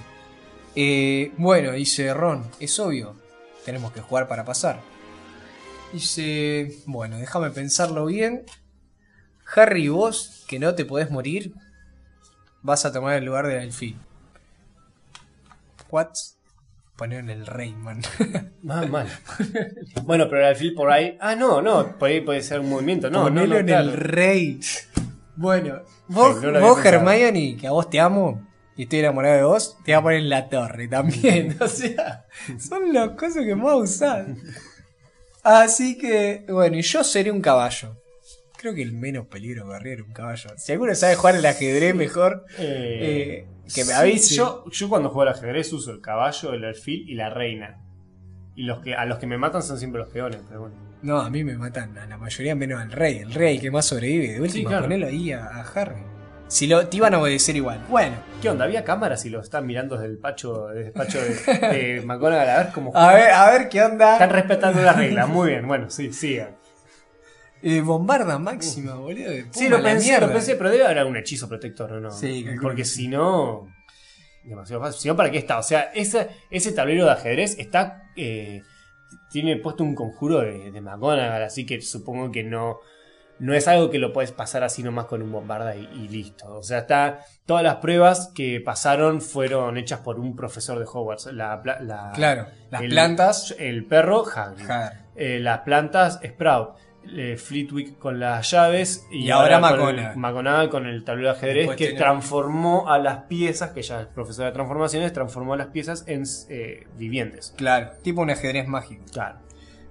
Eh, 0.74 1.32
bueno, 1.38 1.72
dice 1.72 2.12
Ron, 2.12 2.44
es 2.60 2.78
obvio, 2.78 3.16
tenemos 3.64 3.92
que 3.92 4.00
jugar 4.02 4.28
para 4.28 4.44
pasar. 4.44 4.80
Dice, 5.92 6.76
bueno, 6.86 7.16
déjame 7.16 7.50
pensarlo 7.50 8.06
bien. 8.06 8.44
Harry, 9.54 9.88
vos, 9.88 10.44
que 10.48 10.58
no 10.58 10.74
te 10.74 10.84
podés 10.84 11.10
morir, 11.10 11.54
vas 12.62 12.84
a 12.84 12.92
tomar 12.92 13.14
el 13.16 13.24
lugar 13.24 13.46
del 13.46 13.60
alfil. 13.60 13.96
What? 15.90 16.08
Poner 16.96 17.20
en 17.20 17.30
el 17.30 17.46
rey, 17.46 17.72
man. 17.74 18.00
Mal, 18.62 18.88
mal. 18.90 19.06
bueno, 20.04 20.26
pero 20.30 20.40
el 20.40 20.46
alfil 20.48 20.74
por 20.74 20.90
ahí. 20.90 21.16
Ah, 21.20 21.34
no, 21.36 21.60
no, 21.60 21.98
por 21.98 22.08
ahí 22.08 22.22
puede 22.22 22.42
ser 22.42 22.60
un 22.60 22.70
movimiento. 22.70 23.10
No, 23.10 23.18
no, 23.18 23.24
Ponelo 23.24 23.54
no, 23.54 23.60
en 23.60 23.66
claro. 23.66 23.90
el 23.90 23.92
rey. 23.92 24.60
Bueno, 25.36 25.82
vos, 26.08 26.42
no 26.42 26.60
vos. 26.60 26.84
Hermione, 26.84 27.56
que 27.60 27.66
a 27.66 27.72
vos 27.72 27.90
te 27.90 28.00
amo 28.00 28.46
y 28.76 28.84
estoy 28.84 29.00
enamorado 29.00 29.36
de 29.36 29.42
vos, 29.42 29.76
te 29.84 29.92
voy 29.92 29.98
a 29.98 30.02
poner 30.02 30.18
en 30.20 30.28
la 30.30 30.48
torre 30.48 30.88
también. 30.88 31.56
o 31.60 31.68
sea, 31.68 32.24
son 32.58 32.92
las 32.92 33.10
cosas 33.10 33.44
que 33.44 33.54
más 33.54 33.74
usar. 33.74 34.26
Así 35.42 35.96
que, 35.98 36.44
bueno, 36.48 36.76
y 36.78 36.82
yo 36.82 37.04
seré 37.04 37.30
un 37.30 37.40
caballo. 37.40 38.02
Creo 38.56 38.74
que 38.74 38.82
el 38.82 38.92
menos 38.92 39.26
peligro 39.26 39.72
era 39.76 40.02
un 40.02 40.12
caballo. 40.12 40.50
Si 40.56 40.72
alguno 40.72 40.94
sabe 40.94 41.14
jugar 41.14 41.36
al 41.36 41.44
ajedrez 41.46 41.94
mejor, 41.94 42.46
Eh, 42.58 43.44
eh, 43.44 43.46
que 43.74 43.84
sí. 44.18 44.36
Yo, 44.36 44.64
yo 44.70 44.88
cuando 44.88 45.08
juego 45.10 45.22
al 45.22 45.36
ajedrez 45.36 45.72
uso 45.72 45.90
el 45.92 46.00
caballo, 46.00 46.52
el 46.52 46.64
alfil 46.64 47.08
y 47.08 47.14
la 47.14 47.30
reina. 47.30 47.80
Y 48.54 48.62
los 48.62 48.80
que, 48.80 48.94
a 48.94 49.04
los 49.04 49.18
que 49.18 49.26
me 49.26 49.36
matan 49.36 49.62
son 49.62 49.78
siempre 49.78 50.00
los 50.00 50.08
peones, 50.08 50.40
pero 50.48 50.62
bueno. 50.62 50.76
No, 51.02 51.20
a 51.20 51.28
mí 51.30 51.44
me 51.44 51.56
matan 51.56 51.96
a 51.98 52.06
la 52.06 52.16
mayoría 52.16 52.54
menos 52.54 52.80
al 52.80 52.90
rey. 52.90 53.18
El 53.18 53.34
rey 53.34 53.58
que 53.58 53.70
más 53.70 53.84
sobrevive. 53.86 54.34
De 54.34 54.40
última, 54.40 54.70
claro. 54.70 54.84
ponelo 54.84 55.06
ahí 55.06 55.30
a, 55.32 55.44
a 55.44 55.60
Harry. 55.62 56.02
Si 56.48 56.66
lo, 56.66 56.86
te 56.86 56.96
iban 56.96 57.12
a 57.12 57.20
obedecer 57.20 57.56
igual. 57.56 57.84
Bueno, 57.88 58.16
¿Qué 58.40 58.48
onda? 58.50 58.64
¿Había 58.64 58.84
cámaras 58.84 59.24
y 59.24 59.30
lo 59.30 59.40
están 59.40 59.66
mirando 59.66 59.96
desde 59.96 60.12
el 60.12 60.18
pacho, 60.18 60.68
desde 60.68 60.88
el 60.88 60.92
pacho 60.92 61.18
de, 61.20 61.34
de 61.68 62.02
McGonagall 62.04 62.48
a 62.48 62.58
ver 62.58 62.72
cómo 62.72 62.92
a 62.94 63.14
ver, 63.14 63.30
a 63.32 63.50
ver 63.50 63.68
qué 63.68 63.82
onda. 63.82 64.12
están 64.12 64.30
respetando 64.30 64.80
las 64.82 64.96
reglas? 64.96 65.28
Muy 65.28 65.50
bien, 65.50 65.66
bueno, 65.66 65.90
sí, 65.90 66.12
sigan. 66.12 66.56
Eh, 67.62 67.80
bombarda 67.80 68.38
máxima, 68.38 68.94
boludo. 68.94 69.30
Sí, 69.50 69.68
lo 69.68 69.82
pensé, 69.82 70.20
lo 70.20 70.32
pensé, 70.32 70.56
pero 70.56 70.70
debe 70.70 70.84
haber 70.84 71.04
un 71.04 71.16
hechizo 71.16 71.48
protector, 71.48 71.92
¿o 71.94 72.00
no? 72.00 72.10
Sí, 72.10 72.44
calculo 72.44 72.62
Porque 72.68 72.84
si 72.84 73.08
no. 73.08 73.66
Demasiado 74.44 74.80
fácil. 74.82 75.00
Si 75.00 75.08
no, 75.08 75.16
¿para 75.16 75.30
qué 75.30 75.38
está? 75.38 75.58
O 75.58 75.62
sea, 75.62 75.90
ese, 75.94 76.28
ese 76.50 76.72
tablero 76.72 77.04
de 77.06 77.12
ajedrez 77.12 77.58
está. 77.58 78.04
eh, 78.16 78.62
tiene 79.30 79.56
puesto 79.56 79.82
un 79.84 79.94
conjuro 79.94 80.40
de, 80.40 80.70
de 80.70 80.80
McGonagall, 80.80 81.42
así 81.42 81.66
que 81.66 81.80
supongo 81.80 82.30
que 82.30 82.42
no. 82.44 82.78
No 83.38 83.52
es 83.52 83.68
algo 83.68 83.90
que 83.90 83.98
lo 83.98 84.14
puedes 84.14 84.32
pasar 84.32 84.64
así 84.64 84.82
nomás 84.82 85.04
con 85.06 85.20
un 85.20 85.30
bombarda 85.30 85.76
y, 85.76 85.84
y 85.92 86.08
listo. 86.08 86.56
O 86.56 86.62
sea, 86.62 86.78
está. 86.78 87.20
Todas 87.44 87.62
las 87.62 87.76
pruebas 87.76 88.30
que 88.34 88.62
pasaron 88.64 89.20
fueron 89.20 89.76
hechas 89.76 90.00
por 90.00 90.18
un 90.18 90.34
profesor 90.34 90.78
de 90.78 90.86
Hogwarts. 90.90 91.26
La, 91.32 91.60
la- 91.82 92.12
Claro, 92.14 92.46
las 92.70 92.80
el- 92.82 92.88
plantas. 92.90 93.54
El 93.58 93.84
perro, 93.84 94.24
Hagrid. 94.26 94.66
Eh, 95.16 95.38
las 95.40 95.60
plantas, 95.60 96.18
Sprout. 96.24 96.76
Eh, 97.14 97.36
Flitwick 97.36 97.98
con 97.98 98.18
las 98.20 98.50
llaves 98.50 99.06
y, 99.10 99.26
Y 99.26 99.30
ahora 99.30 99.60
con 99.60 99.66
el- 99.98 100.68
con 100.70 100.86
tablero 101.04 101.28
de 101.28 101.34
ajedrez 101.36 101.56
Después 101.56 101.76
que 101.76 101.84
tiene- 101.86 101.98
transformó 102.00 102.88
a 102.90 102.98
las 102.98 103.24
piezas, 103.24 103.70
que 103.70 103.82
ya 103.82 104.00
es 104.02 104.06
profesora 104.08 104.48
de 104.48 104.54
transformaciones, 104.54 105.12
transformó 105.12 105.54
a 105.54 105.56
las 105.56 105.68
piezas 105.68 106.04
en 106.06 106.24
eh, 106.48 106.86
vivientes. 106.98 107.54
Claro, 107.56 107.90
tipo 108.02 108.22
un 108.22 108.30
ajedrez 108.30 108.66
mágico. 108.68 109.04
Claro. 109.12 109.38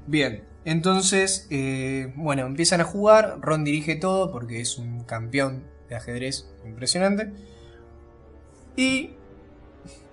Bien, 0.07 0.43
entonces, 0.65 1.47
eh, 1.51 2.11
bueno, 2.15 2.45
empiezan 2.45 2.81
a 2.81 2.83
jugar. 2.83 3.37
Ron 3.41 3.63
dirige 3.63 3.95
todo 3.95 4.31
porque 4.31 4.61
es 4.61 4.77
un 4.77 5.03
campeón 5.03 5.63
de 5.89 5.95
ajedrez 5.95 6.47
impresionante. 6.65 7.31
Y 8.75 9.11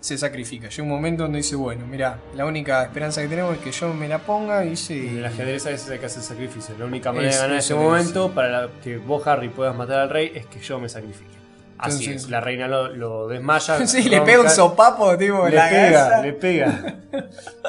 se 0.03 0.19
sacrifica. 0.19 0.69
Llega 0.69 0.83
un 0.83 0.89
momento 0.89 1.23
donde 1.23 1.39
dice, 1.39 1.55
bueno, 1.57 1.87
mira, 1.87 2.19
la 2.35 2.45
única 2.45 2.83
esperanza 2.83 3.23
que 3.23 3.29
tenemos 3.29 3.55
es 3.57 3.61
que 3.63 3.71
yo 3.71 3.95
me 3.95 4.09
la 4.09 4.19
ponga 4.19 4.65
y 4.65 4.71
dice... 4.71 4.99
En 5.09 5.19
el 5.19 5.25
ajedrez 5.27 5.65
a 5.67 5.71
veces 5.71 5.89
hay 5.91 5.99
que 6.01 6.07
hacer 6.07 6.23
sacrificio. 6.25 6.75
La 6.79 6.87
única 6.87 7.13
manera 7.13 7.31
Es- 7.31 7.37
de 7.37 7.43
ganar 7.43 7.59
ese 7.59 7.73
es. 7.73 7.79
momento 7.79 8.33
para 8.33 8.69
que 8.83 8.99
vos, 8.99 9.25
Harry, 9.29 9.49
puedas 9.49 9.77
matar 9.77 10.01
al 10.01 10.11
rey 10.11 10.33
es 10.35 10.45
que 10.47 10.59
yo 10.61 10.81
me 10.81 10.89
sacrifique. 10.89 11.31
Así 11.79 12.05
Entonces- 12.05 12.25
es. 12.25 12.31
La 12.31 12.41
reina 12.41 12.67
lo, 12.67 12.89
lo 12.89 13.29
desmaya. 13.29 13.87
Sí, 13.87 14.03
le 14.09 14.21
pega 14.23 14.41
un 14.41 14.51
sopapo, 14.51 15.17
tipo, 15.17 15.49
Le 15.49 15.55
la 15.57 15.69
pega, 15.71 16.21
le 16.23 16.33
pega. 16.33 16.97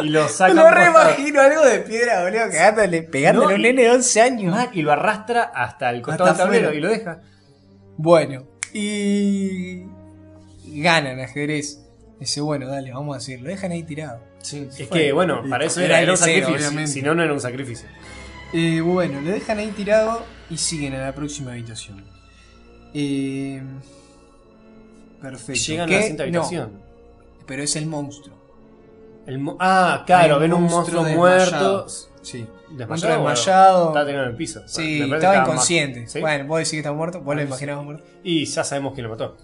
Y 0.02 0.10
lo 0.10 0.28
saca. 0.28 0.54
No 0.56 0.64
por 0.64 0.74
re 0.74 0.86
costado. 0.88 1.10
imagino 1.12 1.40
algo 1.42 1.66
de 1.66 1.80
piedra, 1.82 2.24
boludo, 2.24 2.40
cagándole, 2.52 3.04
pegándole 3.04 3.46
No, 3.46 3.52
a 3.52 3.56
un 3.56 3.62
nene 3.62 3.82
de 3.84 3.90
11 3.92 4.22
años. 4.22 4.52
Mal, 4.56 4.70
y 4.74 4.82
lo 4.82 4.92
arrastra 4.92 5.44
hasta 5.54 5.92
el 5.92 6.02
costado 6.02 6.30
del 6.30 6.38
tablero 6.38 6.74
y 6.74 6.80
lo 6.80 6.90
deja. 6.90 7.20
Bueno, 7.96 8.46
y 8.74 9.84
ganan 10.66 11.20
ajedrez. 11.20 11.80
Dice, 12.24 12.40
bueno, 12.42 12.68
dale, 12.68 12.94
vamos 12.94 13.16
a 13.16 13.20
decir, 13.20 13.42
lo 13.42 13.50
dejan 13.50 13.72
ahí 13.74 13.84
tirado. 13.84 14.22
Es 14.42 14.88
que, 14.90 15.12
bueno, 15.12 15.42
para 15.50 15.66
eso 15.66 15.82
Era 15.82 16.00
era, 16.02 16.12
el 16.14 16.18
sacrificio. 16.18 16.56
obviamente. 16.56 16.92
Si 16.92 17.02
no, 17.02 17.14
no 17.16 17.22
era 17.24 17.34
un 17.34 17.40
sacrificio. 17.42 17.88
Eh, 18.54 18.80
bueno, 18.82 19.20
lo 19.20 19.30
dejan 19.32 19.58
ahí 19.58 19.68
tirado 19.72 20.24
y 20.50 20.58
siguen 20.58 20.94
a 20.94 21.00
la 21.00 21.14
próxima 21.14 21.52
habitación. 21.52 22.04
Eh, 22.94 23.62
perfecto. 25.22 25.62
Llegan 25.62 25.90
a 25.90 25.92
la 25.92 25.98
siguiente 26.00 26.24
habitación. 26.24 26.74
No, 26.74 26.80
pero 27.46 27.64
es 27.64 27.76
el 27.76 27.88
monstruo. 27.88 28.36
El 29.26 29.40
mo- 29.40 29.58
ah, 29.60 30.04
claro, 30.06 30.40
ven 30.40 30.54
un 30.54 30.64
monstruo 30.64 31.02
monstruo 31.02 31.18
muerto. 31.20 31.84
desmayado. 31.84 31.88
Sí. 32.22 32.48
Desmayado. 32.72 33.14
Desmayado. 33.28 33.88
Estaba 33.88 34.06
teniendo 34.06 34.24
en 34.24 34.30
el 34.32 34.36
piso. 34.38 34.62
Sí, 34.66 35.02
estaba 35.02 35.38
más- 35.40 35.48
inconsciente. 35.48 36.08
¿Sí? 36.08 36.20
Bueno, 36.22 36.46
vos 36.48 36.58
decís 36.60 36.72
que 36.72 36.78
está 36.78 36.94
muerto, 36.94 37.18
vos 37.20 37.26
lo 37.26 37.26
Bueno, 37.36 37.42
imaginabas 37.44 37.84
muerto. 37.86 38.04
Y 38.24 38.46
ya 38.46 38.64
sabemos 38.64 38.94
quién 38.94 39.04
lo 39.06 39.10
mató. 39.12 39.36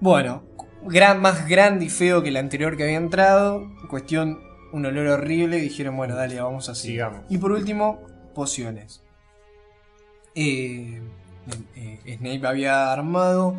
Bueno, 0.00 0.42
gran, 0.86 1.20
más 1.20 1.48
grande 1.48 1.86
y 1.86 1.90
feo 1.90 2.22
que 2.22 2.28
el 2.28 2.36
anterior 2.36 2.76
que 2.76 2.84
había 2.84 2.96
entrado. 2.96 3.70
Cuestión, 3.88 4.40
un 4.72 4.86
olor 4.86 5.06
horrible. 5.06 5.58
Y 5.58 5.62
dijeron, 5.62 5.96
bueno, 5.96 6.14
dale, 6.14 6.40
vamos 6.40 6.68
así. 6.68 6.88
Sigamos. 6.88 7.22
Y 7.28 7.38
por 7.38 7.52
último, 7.52 8.00
pociones. 8.34 9.02
Eh, 10.34 11.00
eh, 11.76 12.16
Snape 12.18 12.46
había 12.46 12.92
armado 12.92 13.56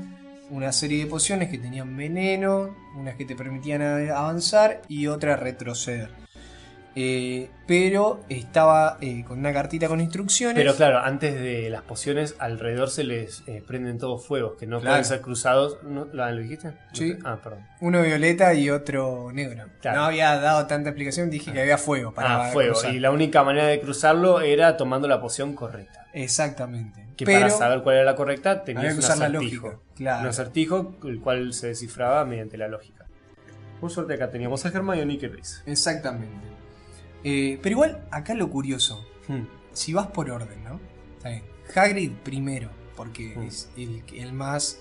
una 0.49 0.71
serie 0.71 1.03
de 1.03 1.09
pociones 1.09 1.49
que 1.49 1.57
tenían 1.57 1.95
veneno, 1.95 2.75
unas 2.97 3.15
que 3.15 3.25
te 3.25 3.35
permitían 3.35 3.81
avanzar 3.81 4.81
y 4.87 5.07
otras 5.07 5.39
retroceder. 5.39 6.24
Eh, 6.97 7.49
pero 7.67 8.21
estaba 8.29 8.97
eh, 9.01 9.25
con 9.27 9.39
una 9.39 9.51
cartita 9.51 9.87
con 9.89 9.99
instrucciones. 9.99 10.55
Pero 10.55 10.75
claro, 10.75 10.99
antes 10.99 11.33
de 11.33 11.69
las 11.69 11.81
pociones, 11.81 12.35
alrededor 12.39 12.89
se 12.89 13.03
les 13.03 13.43
eh, 13.47 13.61
prenden 13.67 13.97
todos 13.97 14.25
fuegos 14.25 14.53
que 14.57 14.65
no 14.65 14.79
Claro. 14.79 14.93
pueden 14.93 15.05
ser 15.05 15.19
cruzados. 15.21 15.79
¿No, 15.83 16.05
¿Lo 16.05 16.35
dijiste? 16.37 16.71
Sí. 16.93 17.17
Ah, 17.25 17.39
perdón. 17.43 17.67
Uno 17.81 18.01
violeta 18.01 18.53
y 18.53 18.69
otro 18.69 19.29
negro. 19.33 19.65
Claro. 19.81 19.97
No 19.99 20.05
había 20.05 20.39
dado 20.39 20.67
tanta 20.67 20.89
explicación, 20.89 21.29
dije 21.29 21.51
que 21.51 21.61
había 21.61 21.77
fuego 21.77 22.13
para 22.13 22.47
ah, 22.47 22.51
fuego. 22.51 22.73
cruzar. 22.73 22.93
Y 22.93 22.99
la 22.99 23.11
única 23.11 23.43
manera 23.43 23.67
de 23.67 23.81
cruzarlo 23.81 24.39
era 24.39 24.77
tomando 24.77 25.07
la 25.09 25.19
poción 25.19 25.53
correcta. 25.53 26.07
Exactamente. 26.13 27.05
Que 27.17 27.25
Pero 27.25 27.41
para 27.41 27.51
saber 27.51 27.81
cuál 27.81 27.95
era 27.97 28.05
la 28.05 28.15
correcta 28.15 28.63
tenías 28.63 28.93
un 28.93 28.99
que 28.99 28.99
usar 28.99 29.17
la 29.17 29.25
acertijo. 29.25 29.67
lógica. 29.67 29.83
Claro. 29.95 30.21
Un 30.21 30.27
acertijo 30.27 30.95
el 31.03 31.19
cual 31.19 31.53
se 31.53 31.67
descifraba 31.67 32.23
mediante 32.23 32.57
la 32.57 32.69
lógica. 32.69 33.05
Por 33.81 33.91
suerte 33.91 34.13
acá 34.13 34.29
teníamos 34.31 34.65
a 34.65 34.71
que 34.71 34.79
lo 34.79 35.37
hizo. 35.37 35.61
Exactamente. 35.65 36.54
Eh, 37.27 37.59
pero 37.61 37.73
igual, 37.73 38.05
acá 38.11 38.33
lo 38.35 38.49
curioso, 38.49 39.05
Hmm. 39.27 39.41
si 39.73 39.91
vas 39.93 40.07
por 40.07 40.29
orden, 40.29 40.63
¿no? 40.63 40.79
Está 41.17 41.29
bien. 41.29 41.43
Hagrid 41.75 42.11
primero, 42.23 42.69
porque 42.95 43.33
Mm. 43.35 43.43
es 43.47 43.69
el, 43.75 44.03
el 44.13 44.31
más. 44.33 44.79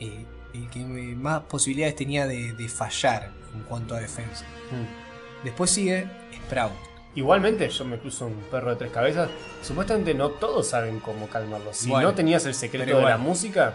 eh, 0.00 0.24
el 0.54 0.68
que 0.68 0.80
más 0.80 1.42
posibilidades 1.42 1.94
tenía 1.96 2.26
de, 2.26 2.52
de 2.54 2.68
fallar 2.68 3.30
en 3.54 3.62
cuanto 3.62 3.94
a 3.94 4.00
defensa. 4.00 4.44
Hmm. 4.70 5.44
Después 5.44 5.70
sigue 5.70 6.06
Sprout. 6.46 6.72
Igualmente, 7.14 7.68
yo 7.68 7.84
me 7.84 7.98
cruzo 7.98 8.26
un 8.26 8.34
perro 8.50 8.70
de 8.70 8.76
tres 8.76 8.90
cabezas. 8.90 9.28
Supuestamente 9.62 10.12
no 10.14 10.30
todos 10.30 10.66
saben 10.66 10.98
cómo 11.00 11.28
calmarlo. 11.28 11.72
Si 11.74 11.88
Bueno, 11.90 12.08
no 12.08 12.14
tenías 12.14 12.44
el 12.46 12.54
secreto 12.54 12.96
de 12.98 13.04
la 13.04 13.18
música, 13.18 13.74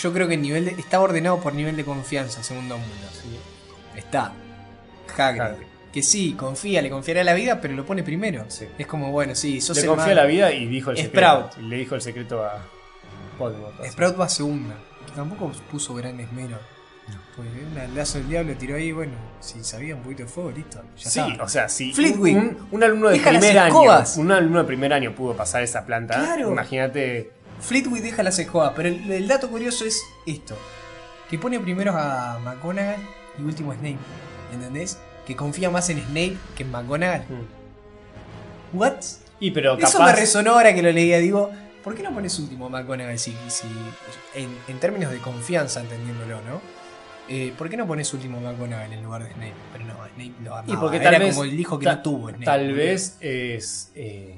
Yo 0.00 0.12
creo 0.12 0.28
que 0.28 0.34
el 0.34 0.42
nivel 0.42 0.66
de- 0.66 0.72
está 0.72 1.00
ordenado 1.00 1.40
por 1.40 1.54
nivel 1.54 1.76
de 1.76 1.84
confianza, 1.84 2.42
según 2.42 2.68
Dumbledore. 2.68 3.38
Está 3.96 4.32
Hagrid. 5.16 5.40
Hagrid. 5.40 5.66
Que 5.94 6.02
sí, 6.02 6.32
confía, 6.32 6.82
le 6.82 6.90
confiará 6.90 7.22
la 7.22 7.34
vida, 7.34 7.60
pero 7.60 7.72
lo 7.74 7.86
pone 7.86 8.02
primero. 8.02 8.44
Sí. 8.48 8.66
Es 8.76 8.86
como, 8.88 9.12
bueno, 9.12 9.34
sí, 9.36 9.60
sos 9.60 9.80
le 9.80 9.88
más- 9.88 10.12
la 10.14 10.24
vida 10.24 10.52
y 10.52 10.66
dijo 10.66 10.90
el 10.90 10.96
secreto. 10.96 11.48
Sprout. 11.52 11.64
Le 11.68 11.76
dijo 11.76 11.94
el 11.94 12.02
secreto 12.02 12.44
a 12.44 12.58
Voldemort. 13.38 13.84
Sprout 13.86 14.20
va 14.20 14.28
segunda. 14.28 14.74
Tampoco 15.14 15.52
puso 15.70 15.94
gran 15.94 16.18
esmero. 16.18 16.58
Pues 17.36 17.48
una 17.72 17.86
lazo 17.88 18.18
del 18.18 18.28
diablo 18.28 18.54
tiró 18.56 18.76
ahí, 18.76 18.90
bueno, 18.92 19.12
si 19.40 19.62
sabía 19.62 19.94
un 19.94 20.02
poquito 20.02 20.22
de 20.22 20.28
fuego, 20.28 20.50
listo. 20.52 20.80
Ya 20.96 21.10
Sí, 21.10 21.20
o 21.40 21.48
sea, 21.48 21.68
si 21.68 21.92
Flitwick. 21.92 22.36
un, 22.36 22.68
un 22.70 22.82
alumno 22.82 23.08
de 23.08 23.18
Deja 23.18 23.30
primer 23.30 23.58
año, 23.58 23.80
un 24.16 24.32
alumno 24.32 24.58
de 24.60 24.64
primer 24.64 24.92
año 24.92 25.14
pudo 25.14 25.36
pasar 25.36 25.62
esa 25.62 25.84
planta, 25.84 26.14
Claro. 26.14 26.50
imagínate, 26.52 27.30
Fleetwood 27.60 28.00
deja 28.00 28.22
las 28.22 28.38
escobas, 28.38 28.72
pero 28.74 28.88
el, 28.88 29.10
el 29.12 29.28
dato 29.28 29.48
curioso 29.50 29.84
es 29.84 30.00
esto: 30.26 30.56
que 31.28 31.36
pone 31.38 31.58
primero 31.60 31.92
a 31.96 32.38
McGonagall 32.42 33.00
y 33.38 33.42
último 33.42 33.72
a 33.72 33.74
Snape. 33.74 33.98
¿Entendés? 34.52 34.98
Que 35.26 35.34
confía 35.36 35.70
más 35.70 35.88
en 35.90 36.00
Snape 36.02 36.36
que 36.56 36.62
en 36.64 36.70
McGonagall. 36.70 37.24
¿What? 38.72 38.94
y 39.40 39.50
pero 39.50 39.78
Eso 39.78 40.02
me 40.02 40.12
resonó 40.12 40.52
ahora 40.52 40.74
que 40.74 40.82
lo 40.82 40.90
leía. 40.92 41.18
Digo, 41.18 41.50
¿por 41.82 41.94
qué 41.94 42.02
no 42.02 42.12
pones 42.14 42.38
último 42.38 42.66
a 42.66 42.68
McGonagall 42.70 43.18
si, 43.18 43.34
si- 43.48 43.66
en, 44.34 44.56
en 44.68 44.78
términos 44.80 45.10
de 45.12 45.18
confianza, 45.18 45.80
entendiéndolo, 45.80 46.40
¿no? 46.42 46.60
Eh, 47.28 47.54
¿Por 47.56 47.70
qué 47.70 47.76
no 47.76 47.86
pones 47.86 48.12
último 48.12 48.36
a 48.38 48.40
McGonagall 48.52 48.92
en 48.92 49.02
lugar 49.02 49.22
de 49.24 49.32
Snape? 49.32 49.52
Pero 49.72 49.84
no, 49.86 49.94
Snape 50.14 50.32
lo 50.42 50.54
amaba. 50.56 50.72
y 50.72 50.76
porque 50.76 50.96
Era 50.98 51.10
tal 51.12 51.20
vez 51.20 51.34
como 51.34 51.44
el 51.44 51.58
hijo 51.60 51.78
que 51.78 51.84
ta- 51.86 51.96
no 51.96 52.02
tuvo 52.02 52.28
Snape. 52.28 52.44
tal 52.44 52.72
vez 52.74 53.16
es 53.20 53.90
eh, 53.94 54.34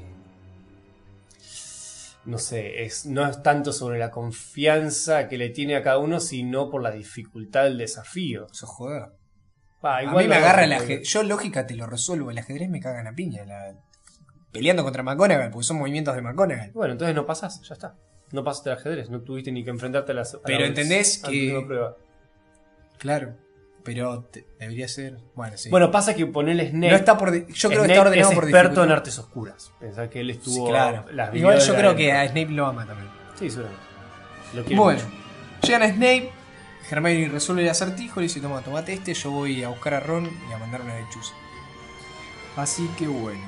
no 2.25 2.39
sé, 2.39 2.85
es 2.85 3.07
no 3.07 3.27
es 3.29 3.43
tanto 3.43 3.73
sobre 3.73 3.99
la 3.99 4.11
confianza 4.11 5.29
que 5.29 5.39
le 5.39 5.49
tiene 5.51 5.77
a 5.77 5.83
cada 5.83 5.99
uno, 5.99 6.19
sino 6.21 6.71
por 6.71 6.83
la 6.83 6.91
dificultad 6.91 7.65
del 7.65 7.79
desafío. 7.79 8.47
Eso 8.53 8.67
joder. 8.67 9.07
Pa, 9.87 9.99
A 9.99 10.03
mí 10.13 10.27
me 10.27 10.35
agarra 10.35 10.65
el 10.65 10.73
ajedrez. 10.73 11.09
Yo 11.09 11.23
lógica 11.23 11.67
te 11.67 11.77
lo 11.77 11.87
resuelvo. 11.87 12.31
El 12.33 12.39
ajedrez 12.39 12.69
me 12.69 12.81
cagan 12.81 13.07
a 13.07 13.13
piña. 13.13 13.45
la- 13.45 13.75
Peleando 14.53 14.83
contra 14.83 15.03
McGonagall, 15.03 15.51
porque 15.51 15.65
son 15.67 15.77
movimientos 15.79 16.15
de 16.17 16.23
McGonagall. 16.23 16.73
Bueno, 16.73 16.93
entonces 16.93 17.15
no 17.15 17.27
pasás, 17.27 17.61
ya 17.69 17.75
está. 17.75 17.95
No 18.33 18.43
pasaste 18.43 18.71
el 18.71 18.77
ajedrez, 18.79 19.11
no 19.11 19.21
tuviste 19.21 19.53
ni 19.53 19.63
que 19.63 19.71
enfrentarte 19.71 20.11
a 20.13 20.15
las. 20.17 20.35
a 20.35 20.41
Pero 20.43 20.61
la- 20.61 20.67
entendés 20.67 21.23
que- 21.25 21.63
prueba. 21.67 21.97
Claro. 22.99 23.35
Pero 23.85 24.25
te- 24.25 24.45
debería 24.59 24.89
ser. 24.89 25.19
Bueno, 25.37 25.57
sí. 25.57 25.71
Bueno, 25.71 25.93
pasa 25.93 26.15
que 26.17 26.27
ponerle 26.27 26.71
Snape. 26.71 26.91
no 26.91 26.97
está 26.97 27.17
por. 27.17 27.31
de- 27.31 27.47
Yo 27.53 27.69
creo 27.69 27.83
que 27.83 27.89
está 27.93 28.01
ordenado 28.01 28.31
es 28.31 28.35
por 28.35 28.45
experto 28.45 28.83
en 28.83 28.91
artes 28.91 29.19
oscuras. 29.21 29.73
Pensá 29.79 30.11
que 30.11 30.21
él 30.21 30.33
Sí, 30.33 30.39
estuvo. 30.39 30.69
claro. 30.69 31.05
las 31.13 31.31
vivió 31.31 31.51
Igual 31.53 31.65
yo 31.65 31.75
creo 31.77 31.95
que 31.95 32.11
a 32.13 32.27
Snape 32.27 32.49
lo 32.51 32.67
ama 32.67 32.85
también. 32.87 33.09
Sí, 33.39 33.49
seguramente. 33.51 33.85
Lo 34.55 34.65
Bueno, 34.65 35.01
mucho. 35.05 35.17
llegan 35.63 35.83
a 35.83 35.89
Snape. 35.91 36.33
Hermione 36.91 37.29
resuelve 37.29 37.63
el 37.63 37.69
acertijo. 37.69 38.21
Le 38.21 38.25
dice: 38.25 38.41
Toma, 38.41 38.63
tomate 38.63 38.93
este. 38.93 39.15
Yo 39.15 39.31
voy 39.31 39.63
a 39.63 39.69
buscar 39.69 39.95
a 39.95 40.01
Ron 40.01 40.31
y 40.49 40.53
a 40.53 40.59
mandar 40.59 40.83
una 40.83 40.99
lechuza. 40.99 41.35
Así 42.57 42.89
que 42.99 43.09
bueno. 43.09 43.45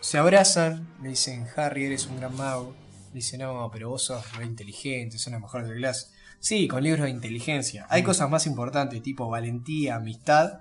Se 0.00 0.18
abrazan. 0.18 0.88
Le 1.02 1.10
dicen: 1.10 1.46
Harry, 1.56 1.84
eres 1.84 2.06
un 2.06 2.18
gran 2.18 2.36
mago. 2.36 2.74
Le 3.08 3.14
dice: 3.14 3.36
No, 3.36 3.70
pero 3.72 3.90
vos 3.90 4.04
sos 4.04 4.36
re 4.36 4.44
inteligente. 4.44 5.18
Sos 5.18 5.32
la 5.32 5.38
mejor 5.38 5.66
de 5.66 5.74
clase. 5.74 6.08
Sí, 6.40 6.68
con 6.68 6.82
libros 6.82 7.04
de 7.04 7.10
inteligencia. 7.10 7.86
Hay 7.90 8.02
cosas 8.02 8.30
más 8.30 8.46
importantes, 8.46 9.02
tipo 9.02 9.28
valentía, 9.28 9.96
amistad. 9.96 10.60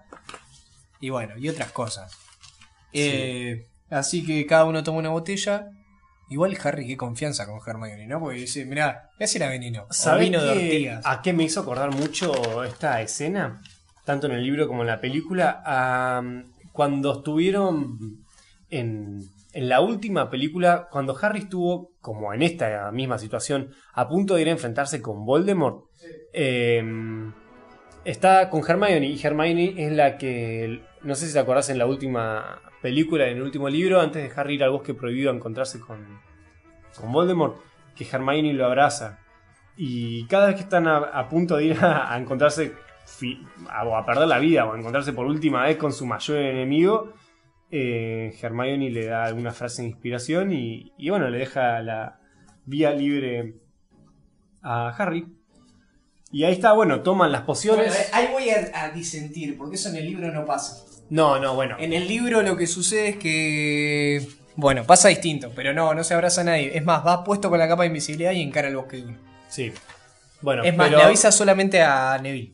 Y 1.00 1.10
bueno, 1.10 1.38
y 1.38 1.50
otras 1.50 1.72
cosas. 1.72 2.12
Eh, 2.94 3.68
así 3.90 4.26
que 4.26 4.46
cada 4.48 4.66
uno 4.66 4.84
toma 4.84 5.00
una 5.00 5.10
botella. 5.10 5.70
Igual 6.30 6.58
Harry, 6.64 6.88
qué 6.88 6.98
confianza 6.98 7.46
con 7.46 7.60
Hermione, 7.66 8.08
¿no? 8.08 8.20
Porque 8.20 8.40
dice, 8.40 8.66
mirá, 8.66 9.10
mirá 9.18 9.28
si 9.28 9.38
era 9.38 9.50
veneno. 9.50 9.86
¿Sabés 9.90 10.30
vino 10.30 10.44
de 10.44 10.52
ortigas. 10.52 11.06
a 11.06 11.22
qué 11.22 11.34
me 11.34 11.44
hizo 11.44 11.62
acordar 11.62 11.94
mucho 11.96 12.64
esta 12.64 13.02
escena? 13.02 13.62
Tanto 14.04 14.28
en 14.28 14.34
el 14.34 14.44
libro 14.44 14.68
como 14.68 14.82
en 14.82 14.88
la 14.88 15.00
película. 15.00 15.62
a, 15.66 16.22
cuando 16.74 17.18
estuvieron 17.18 17.98
en, 18.70 19.22
en 19.54 19.70
la 19.70 19.82
última 19.82 20.30
película, 20.30 20.88
cuando 20.92 21.18
Harry 21.20 21.40
estuvo, 21.40 21.92
como 22.02 22.34
en 22.34 22.44
esta 22.44 22.92
misma 22.92 23.18
situación, 23.18 23.72
a 23.94 24.08
punto 24.08 24.36
de 24.36 24.42
ir 24.42 24.48
a 24.50 24.52
enfrentarse 24.52 25.02
con 25.02 25.26
Voldemort. 25.26 25.86
eh, 26.34 26.84
está 28.08 28.50
con 28.50 28.62
Hermione 28.66 29.06
y 29.06 29.22
Hermione 29.22 29.74
es 29.78 29.92
la 29.92 30.18
que, 30.18 30.82
no 31.04 31.14
sé 31.14 31.28
si 31.28 31.34
te 31.34 31.40
acordás 31.40 31.70
en 31.70 31.78
la 31.78 31.86
última 31.86 32.62
película, 32.82 33.28
en 33.28 33.38
el 33.38 33.44
último 33.44 33.68
libro, 33.68 34.00
antes 34.00 34.24
de 34.24 34.40
Harry 34.40 34.56
ir 34.56 34.64
al 34.64 34.72
bosque 34.72 34.94
prohibido 34.94 35.30
a 35.30 35.36
encontrarse 35.36 35.82
con, 35.82 36.00
con 36.96 37.12
Voldemort, 37.12 37.58
que 37.96 38.08
Hermione 38.10 38.54
lo 38.54 38.66
abraza. 38.66 39.20
Y 39.76 40.26
cada 40.28 40.48
vez 40.48 40.56
que 40.56 40.62
están 40.62 40.88
a, 40.88 41.28
punto 41.28 41.58
de 41.58 41.66
ir 41.66 41.78
a, 41.82 42.18
encontrarse 42.18 42.74
a, 43.70 43.82
a 43.82 44.06
perder 44.06 44.28
la 44.28 44.40
vida 44.40 44.66
o 44.66 44.74
a 44.74 44.80
encontrarse 44.80 45.12
por 45.12 45.26
última 45.26 45.64
vez 45.64 45.76
con 45.76 45.92
su 45.92 46.06
mayor 46.06 46.38
enemigo, 46.38 47.14
eh, 47.70 48.34
Hermione 48.42 48.90
le 48.90 49.06
da 49.06 49.26
alguna 49.26 49.52
frase 49.52 49.82
de 49.82 49.90
inspiración 49.90 50.54
y 50.54 51.10
bueno, 51.10 51.30
le 51.30 51.40
deja 51.40 51.82
la 51.82 52.22
vía 52.66 52.92
libre 52.92 53.56
a 54.62 54.90
Harry. 54.90 55.37
Y 56.32 56.44
ahí 56.44 56.54
está, 56.54 56.74
bueno, 56.74 57.02
toman 57.02 57.32
las 57.32 57.42
pociones. 57.42 57.88
Bueno, 57.88 58.04
ahí 58.12 58.28
voy 58.32 58.50
a, 58.50 58.84
a 58.84 58.90
disentir, 58.90 59.58
porque 59.58 59.76
eso 59.76 59.90
en 59.90 59.96
el 59.98 60.06
libro 60.06 60.32
no 60.32 60.46
pasa. 60.46 60.84
No, 61.10 61.40
no, 61.40 61.56
bueno. 61.56 61.78
En 61.80 61.94
el 61.94 62.08
libro 62.08 62.42
lo 62.42 62.58
que 62.58 62.68
sucede 62.68 63.10
es 63.10 63.16
que. 63.18 64.28
Bueno, 64.56 64.84
pasa 64.86 65.08
distinto, 65.10 65.52
pero 65.56 65.72
no, 65.74 65.94
no 65.94 66.04
se 66.04 66.14
abraza 66.16 66.42
a 66.42 66.44
nadie. 66.46 66.76
Es 66.76 66.84
más, 66.84 67.06
va 67.06 67.24
puesto 67.24 67.50
con 67.50 67.60
la 67.60 67.68
capa 67.68 67.84
de 67.84 67.88
invisibilidad 67.88 68.32
y 68.32 68.42
encara 68.42 68.68
el 68.68 68.76
bosque 68.76 68.98
de 68.98 69.04
uno. 69.04 69.18
Sí. 69.48 69.72
Bueno, 70.42 70.64
es 70.64 70.76
más, 70.76 70.88
pero- 70.88 70.98
le 71.00 71.04
avisa 71.06 71.32
solamente 71.32 71.82
a 71.82 72.18
Neville. 72.22 72.54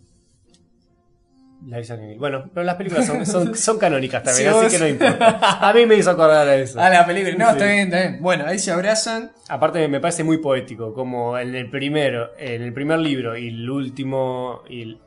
Bueno, 2.18 2.50
pero 2.54 2.64
las 2.66 2.76
películas 2.76 3.06
son, 3.06 3.26
son, 3.26 3.56
son 3.56 3.80
canónicas 3.80 4.22
también, 4.24 4.50
así 4.50 4.58
vos- 4.64 4.72
que 4.74 4.80
no 4.80 4.88
importa. 4.88 5.70
A 5.70 5.74
mí 5.74 5.86
me 5.86 5.96
hizo 5.96 6.12
acordar 6.12 6.48
a 6.48 6.56
eso. 6.56 6.80
A 6.80 6.90
la 6.90 7.06
película. 7.06 7.36
No, 7.38 7.46
Sí. 7.48 7.52
está 7.54 7.66
bien, 7.66 7.80
está 7.88 8.00
bien. 8.10 8.22
Bueno, 8.22 8.46
ahí 8.48 8.60
se 8.60 8.72
abrazan. 8.72 9.32
Aparte 9.50 9.88
me 9.88 10.00
parece 10.00 10.24
muy 10.24 10.38
poético, 10.40 10.94
como 10.94 11.38
en 11.38 11.56
el 11.56 11.70
primero, 11.70 12.32
en 12.38 12.62
el 12.62 12.74
primer 12.74 13.00
libro 13.00 13.38
y 13.38 13.48
el 13.48 13.70
último 13.70 14.64
y 14.70 14.82
el- 14.82 15.02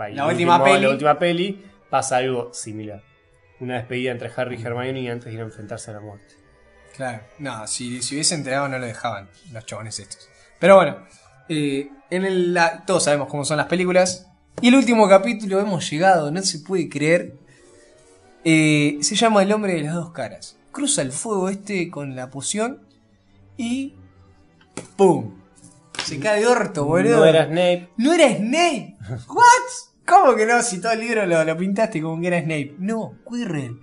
va, 0.00 0.10
y 0.10 0.14
La 0.14 0.24
el 0.24 0.30
última 0.30 0.56
último- 0.56 0.64
peli. 0.74 0.84
la 0.86 0.90
última 0.90 1.18
peli 1.18 1.64
pasa 1.90 2.16
algo 2.16 2.52
similar. 2.52 3.02
Una 3.60 3.76
despedida 3.76 4.10
entre 4.10 4.30
Harry 4.36 4.56
y 4.60 4.62
Hermione 4.64 5.10
antes 5.10 5.26
de 5.26 5.34
ir 5.34 5.40
a 5.40 5.44
enfrentarse 5.44 5.90
a 5.92 5.94
la 5.94 6.00
muerte. 6.00 6.34
Claro, 6.96 7.20
no, 7.38 7.66
si, 7.68 8.02
si 8.02 8.16
hubiese 8.16 8.34
enterado 8.34 8.68
no 8.68 8.78
lo 8.78 8.86
dejaban 8.86 9.28
los 9.52 9.64
chabones 9.64 9.98
estos. 10.00 10.28
Pero 10.58 10.76
bueno, 10.76 11.06
eh, 11.48 11.88
en 12.10 12.24
el, 12.24 12.52
la- 12.54 12.84
todos 12.84 13.04
sabemos 13.04 13.28
cómo 13.28 13.44
son 13.44 13.56
las 13.56 13.66
películas. 13.66 14.28
Y 14.60 14.68
el 14.68 14.74
último 14.76 15.08
capítulo 15.08 15.60
hemos 15.60 15.88
llegado, 15.90 16.30
no 16.30 16.42
se 16.42 16.60
puede 16.60 16.88
creer. 16.88 17.34
Eh, 18.44 18.98
se 19.00 19.14
llama 19.16 19.42
El 19.42 19.52
hombre 19.52 19.74
de 19.74 19.82
las 19.82 19.94
dos 19.94 20.10
caras. 20.12 20.56
cruza 20.70 21.02
el 21.02 21.12
fuego 21.12 21.48
este 21.48 21.90
con 21.90 22.14
la 22.16 22.30
poción 22.30 22.80
y. 23.56 23.94
¡Pum! 24.96 25.34
Se 26.04 26.18
cae 26.18 26.40
de 26.40 26.46
orto, 26.46 26.84
boludo. 26.84 27.18
No 27.18 27.24
era 27.24 27.44
Snape. 27.46 27.88
¡No 27.96 28.12
era 28.12 28.28
Snape! 28.36 28.96
¿What? 29.28 30.06
¿Cómo 30.06 30.34
que 30.34 30.46
no? 30.46 30.62
Si 30.62 30.80
todo 30.80 30.92
el 30.92 31.00
libro 31.00 31.24
lo, 31.26 31.44
lo 31.44 31.56
pintaste 31.56 32.00
como 32.02 32.20
que 32.20 32.26
era 32.28 32.40
Snape. 32.40 32.74
No, 32.78 33.14
Quirrell. 33.30 33.78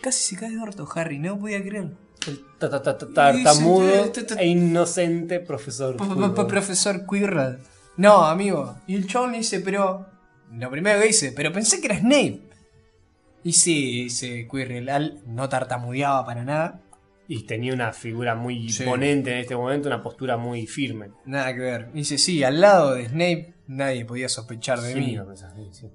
Casi 0.00 0.34
se 0.34 0.40
cae 0.40 0.50
de 0.50 0.58
orto, 0.58 0.88
Harry, 0.94 1.18
no 1.18 1.38
podía 1.38 1.62
creer. 1.62 1.92
El 2.26 2.44
ta- 2.58 2.70
ta- 2.70 2.82
ta- 2.82 2.98
ta- 2.98 3.08
tartamudo 3.12 4.12
e 4.38 4.46
inocente 4.46 5.40
profesor. 5.40 5.96
Profesor 6.46 7.06
Quirrell. 7.06 7.58
No, 7.96 8.24
amigo. 8.24 8.76
Y 8.86 8.94
el 8.96 9.06
chabón 9.06 9.32
le 9.32 9.38
dice, 9.38 9.60
pero. 9.60 10.06
Lo 10.52 10.70
primero 10.70 11.00
que 11.00 11.06
dice, 11.06 11.32
pero 11.34 11.50
pensé 11.52 11.80
que 11.80 11.86
era 11.86 11.98
Snape. 11.98 12.40
Y 13.44 13.52
sí, 13.52 14.04
dice 14.04 14.46
Quirrell. 14.50 14.88
al- 14.90 15.20
No 15.26 15.48
tartamudeaba 15.48 16.24
para 16.26 16.44
nada. 16.44 16.80
Y 17.28 17.44
tenía 17.44 17.72
una 17.72 17.92
figura 17.92 18.34
muy 18.34 18.68
Sí. 18.70 18.82
imponente 18.82 19.32
en 19.32 19.38
este 19.38 19.56
momento, 19.56 19.88
una 19.88 20.02
postura 20.02 20.36
muy 20.36 20.66
firme. 20.66 21.10
Nada 21.24 21.54
que 21.54 21.60
ver. 21.60 21.92
Dice, 21.92 22.18
sí, 22.18 22.42
al 22.44 22.60
lado 22.60 22.94
de 22.94 23.06
Snape 23.08 23.54
nadie 23.68 24.04
podía 24.04 24.28
sospechar 24.28 24.80
de 24.80 24.92
Sí, 24.92 24.98
mí. 25.00 25.18
sí. 25.70 25.86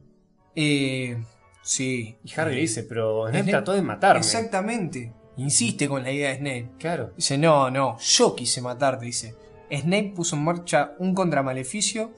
Eh, 0.55 1.23
sí. 1.61 2.17
Y 2.23 2.39
Harry 2.39 2.55
le 2.55 2.61
dice, 2.61 2.83
pero 2.83 3.25
Snape 3.27 3.39
Snape- 3.43 3.51
trató 3.51 3.73
de 3.73 3.81
matarme. 3.83 4.19
Exactamente. 4.19 5.13
Insiste 5.37 5.87
con 5.87 6.01
la 6.01 6.11
idea 6.11 6.29
de 6.29 6.37
Snape. 6.37 6.69
Claro. 6.79 7.11
Dice, 7.15 7.37
no, 7.37 7.69
no, 7.69 7.99
yo 7.99 8.35
quise 8.35 8.59
matarte, 8.61 9.05
dice. 9.05 9.35
Snape 9.71 10.13
puso 10.15 10.35
en 10.35 10.43
marcha 10.43 10.93
un 10.99 11.13
contramaleficio 11.13 12.11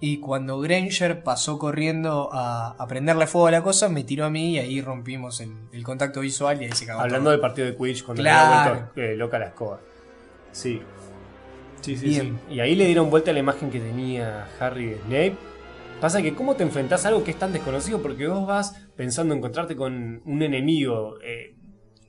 y 0.00 0.18
cuando 0.18 0.58
Granger 0.60 1.22
pasó 1.22 1.58
corriendo 1.58 2.28
a, 2.32 2.72
a 2.78 2.86
prenderle 2.88 3.26
fuego 3.28 3.46
a 3.46 3.50
la 3.52 3.62
cosa, 3.62 3.88
me 3.88 4.02
tiró 4.02 4.24
a 4.24 4.30
mí 4.30 4.54
y 4.54 4.58
ahí 4.58 4.80
rompimos 4.80 5.40
el, 5.40 5.52
el 5.72 5.84
contacto 5.84 6.20
visual 6.20 6.60
y 6.60 6.64
ahí 6.64 6.72
se 6.72 6.86
cagó 6.86 7.00
Hablando 7.00 7.24
todo. 7.26 7.30
del 7.32 7.40
partido 7.40 7.66
de 7.68 7.76
Quidditch 7.76 8.04
cuando 8.04 8.22
Claro. 8.22 8.74
le 8.74 8.80
vuelto 8.80 9.00
eh, 9.00 9.16
loca 9.16 9.38
la 9.38 9.46
escoba. 9.46 9.80
Sí. 10.50 10.80
Sí, 11.80 11.96
sí, 11.96 12.06
Bien. 12.06 12.38
sí. 12.48 12.54
Y 12.54 12.60
ahí 12.60 12.74
le 12.74 12.86
dieron 12.86 13.10
vuelta 13.10 13.30
a 13.30 13.34
la 13.34 13.40
imagen 13.40 13.70
que 13.70 13.80
tenía 13.80 14.48
Harry 14.60 14.86
de 14.86 14.96
Snape. 15.06 15.36
Pasa 16.00 16.20
que 16.20 16.34
cómo 16.34 16.54
te 16.56 16.64
enfrentás 16.64 17.04
a 17.04 17.08
algo 17.08 17.22
que 17.22 17.30
es 17.30 17.38
tan 17.38 17.52
desconocido 17.52 18.02
porque 18.02 18.26
vos 18.26 18.44
vas 18.46 18.72
pensando 18.96 19.34
encontrarte 19.34 19.76
con 19.76 20.20
un 20.24 20.42
enemigo, 20.42 21.14
eh, 21.24 21.54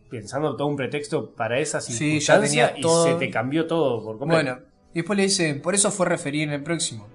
pensando 0.09 0.55
todo 0.55 0.67
un 0.67 0.75
pretexto 0.75 1.31
para 1.35 1.59
esa 1.59 1.79
Sí, 1.79 1.93
circunstancia 1.93 2.47
ya 2.63 2.67
tenías 2.69 2.79
y 2.79 2.81
todo. 2.81 3.03
se 3.05 3.13
te 3.15 3.29
cambió 3.29 3.67
todo 3.67 4.03
por 4.03 4.17
completo. 4.17 4.43
Bueno, 4.43 4.72
y 4.93 4.99
después 4.99 5.17
le 5.17 5.23
dice, 5.23 5.55
por 5.55 5.75
eso 5.75 5.91
fue 5.91 6.05
referido 6.05 6.43
en 6.45 6.51
el 6.51 6.63
próximo. 6.63 7.07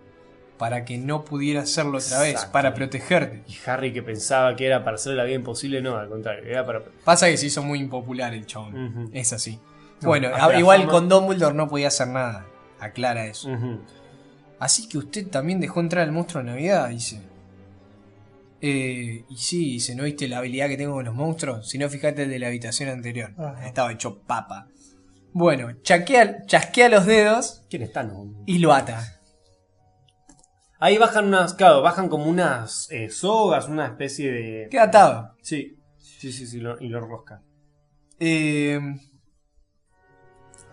Para 0.59 0.85
que 0.85 0.99
no 0.99 1.25
pudiera 1.25 1.61
hacerlo 1.61 1.99
otra 1.99 2.21
vez, 2.21 2.33
Exacto. 2.33 2.53
para 2.53 2.75
protegerte. 2.75 3.45
Y 3.47 3.57
Harry 3.69 3.93
que 3.93 4.03
pensaba 4.03 4.57
que 4.57 4.67
era 4.67 4.83
para 4.83 4.97
hacerle 4.97 5.19
la 5.19 5.25
vida 5.25 5.37
imposible, 5.37 5.81
no, 5.81 5.97
al 5.97 6.09
contrario, 6.09 6.45
era 6.45 6.67
para... 6.67 6.83
Pasa 7.05 7.29
que 7.29 7.37
se 7.37 7.47
hizo 7.47 7.63
muy 7.63 7.79
impopular 7.79 8.35
el 8.35 8.45
chabón. 8.45 9.11
Es 9.13 9.33
así. 9.33 9.61
No, 10.01 10.09
bueno, 10.09 10.31
igual 10.59 10.89
con 10.89 11.09
Dumbledore 11.09 11.55
no 11.55 11.69
podía 11.69 11.89
hacer 11.89 12.09
nada. 12.09 12.47
Aclara 12.81 13.27
eso. 13.27 13.49
Así 14.59 14.89
que 14.89 14.99
usted 14.99 15.29
también 15.29 15.61
dejó 15.61 15.79
entrar 15.79 16.03
al 16.03 16.13
monstruo 16.13 16.43
de 16.43 16.51
Navidad, 16.51 16.89
dice. 16.89 17.23
Eh, 18.61 19.25
y 19.29 19.37
sí, 19.37 19.75
dice, 19.75 19.95
¿no 19.95 20.03
viste 20.03 20.27
la 20.27 20.39
habilidad 20.39 20.67
que 20.69 20.77
tengo 20.77 20.95
con 20.95 21.05
los 21.05 21.15
monstruos? 21.15 21.69
Si 21.69 21.79
no, 21.79 21.89
fíjate 21.89 22.25
el 22.25 22.31
de 22.31 22.41
la 22.41 22.49
habitación 22.49 22.89
anterior. 22.89 23.31
Estaba 23.65 23.93
hecho 23.93 24.19
papa. 24.19 24.67
Bueno, 25.39 25.69
chasquea 25.83 26.89
los 26.89 27.07
dedos 27.07 27.65
¿Quién 27.71 27.83
está? 27.83 28.03
No. 28.03 28.43
y 28.45 28.59
lo 28.59 28.73
ata. 28.73 29.21
Ahí 30.81 30.99
bajan 30.99 31.27
unas, 31.27 31.55
claro, 31.55 31.81
bajan 31.81 32.09
como 32.09 32.25
unas 32.27 32.91
eh, 32.91 33.09
sogas, 33.09 33.69
una 33.69 33.87
especie 33.87 34.33
de... 34.33 34.69
Queda 34.69 34.83
atado. 34.85 35.37
Sí, 35.43 35.79
sí, 35.97 36.33
sí, 36.33 36.45
sí, 36.47 36.59
lo- 36.59 36.81
y 36.81 36.89
lo 36.89 36.99
rosca. 37.01 37.43
Eh, 38.19 38.81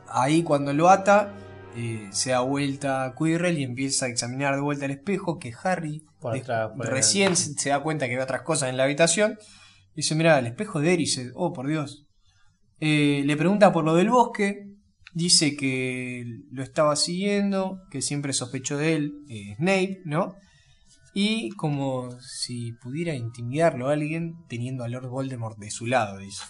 ahí 0.07 0.41
cuando 0.41 0.73
lo 0.73 0.89
ata, 0.89 1.31
eh, 1.75 2.07
se 2.11 2.31
da 2.31 2.39
vuelta 2.41 3.03
a 3.03 3.15
Quirrell 3.15 3.59
y 3.59 3.63
empieza 3.63 4.05
a 4.07 4.09
examinar 4.09 4.55
de 4.55 4.61
vuelta 4.61 4.85
el 4.85 4.91
espejo 4.91 5.37
que 5.37 5.53
Harry 5.63 6.03
Por 6.19 6.33
de- 6.33 6.39
atrás, 6.41 6.71
por 6.75 6.87
recién 6.87 7.35
se, 7.35 7.53
se 7.53 7.69
da 7.69 7.81
cuenta 7.83 8.07
que 8.07 8.15
ve 8.17 8.23
otras 8.23 8.41
cosas 8.41 8.69
en 8.69 8.77
la 8.77 8.83
habitación. 8.85 9.37
Dice, 9.95 10.15
mira, 10.15 10.39
el 10.39 10.47
espejo 10.47 10.81
de 10.81 10.93
Eris. 10.93 11.19
Oh, 11.35 11.53
por 11.53 11.67
Dios. 11.67 12.04
Eh, 12.79 13.23
le 13.25 13.37
pregunta 13.37 13.71
por 13.71 13.83
lo 13.83 13.95
del 13.95 14.09
bosque. 14.09 14.67
Dice 15.13 15.55
que 15.55 16.25
lo 16.51 16.61
estaba 16.61 16.95
siguiendo, 16.97 17.81
que 17.89 18.01
siempre 18.01 18.33
sospechó 18.33 18.77
de 18.77 18.95
él, 18.95 19.13
eh, 19.29 19.55
Snape, 19.55 20.01
¿no? 20.03 20.35
Y 21.13 21.51
como 21.51 22.19
si 22.19 22.73
pudiera 22.73 23.15
intimidarlo 23.15 23.87
a 23.87 23.93
alguien 23.93 24.35
teniendo 24.49 24.83
a 24.83 24.89
Lord 24.89 25.07
Voldemort 25.07 25.57
de 25.57 25.71
su 25.71 25.85
lado, 25.85 26.17
dice. 26.17 26.43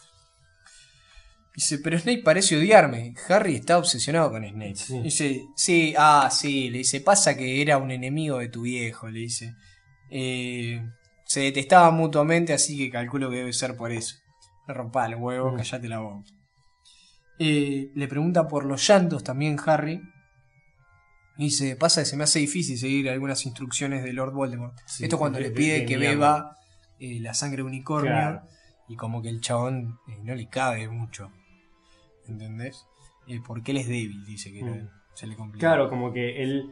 Dice, 1.56 1.78
pero 1.78 2.00
Snape 2.00 2.24
parece 2.24 2.58
odiarme. 2.58 3.14
Harry 3.30 3.56
está 3.56 3.78
obsesionado 3.78 4.32
con 4.32 4.44
Snape. 4.44 4.76
Sí. 4.76 5.00
Dice, 5.02 5.46
sí, 5.56 5.94
ah, 5.98 6.30
sí, 6.32 6.72
le 6.72 6.80
dice, 6.80 7.00
pasa 7.02 7.38
que 7.38 7.62
era 7.62 7.78
un 7.78 7.92
enemigo 7.92 8.40
de 8.40 8.50
tu 8.50 8.64
viejo, 8.64 9.08
le 9.10 9.20
dice. 9.20 9.54
Eh, 10.10 10.82
se 11.26 11.42
detestaban 11.42 11.94
mutuamente, 11.94 12.52
así 12.52 12.78
que 12.78 12.90
calculo 12.90 13.30
que 13.30 13.38
debe 13.38 13.54
ser 13.54 13.78
por 13.78 13.92
eso. 13.92 14.16
Rompa 14.68 15.06
el 15.06 15.16
huevo, 15.16 15.52
Mm. 15.52 15.58
callate 15.58 15.88
la 15.88 16.00
boca. 16.00 16.24
Eh, 17.40 17.92
le 17.94 18.08
pregunta 18.08 18.48
por 18.48 18.66
los 18.66 18.88
llantos 18.88 19.24
también 19.24 19.58
Harry. 19.66 20.02
Y 21.38 21.46
dice, 21.46 21.76
pasa 21.76 22.02
que 22.02 22.06
se 22.06 22.16
me 22.16 22.24
hace 22.24 22.40
difícil 22.40 22.78
seguir 22.78 23.10
algunas 23.10 23.46
instrucciones 23.46 24.04
de 24.04 24.14
Lord 24.14 24.34
Voldemort. 24.34 24.78
Sí, 24.86 25.04
Esto 25.04 25.18
cuando 25.18 25.40
le 25.40 25.50
de- 25.50 25.56
pide 25.56 25.80
de 25.82 25.86
que 25.86 25.98
beba 25.98 26.58
eh, 26.98 27.20
la 27.20 27.34
sangre 27.34 27.62
unicornio. 27.62 28.10
Claro. 28.12 28.42
Y 28.88 28.96
como 28.96 29.22
que 29.22 29.28
el 29.30 29.42
chabón 29.42 30.00
eh, 30.08 30.18
no 30.24 30.34
le 30.34 30.48
cabe 30.48 30.88
mucho. 30.88 31.30
¿Entendés? 32.26 32.86
Eh, 33.28 33.42
porque 33.46 33.72
él 33.72 33.78
es 33.78 33.88
débil, 33.88 34.24
dice 34.26 34.54
que 34.54 34.64
Mm. 34.64 34.90
se 35.14 35.28
le 35.28 35.36
complica. 35.36 35.68
Claro, 35.68 35.90
como 35.90 36.14
que 36.14 36.42
él. 36.42 36.72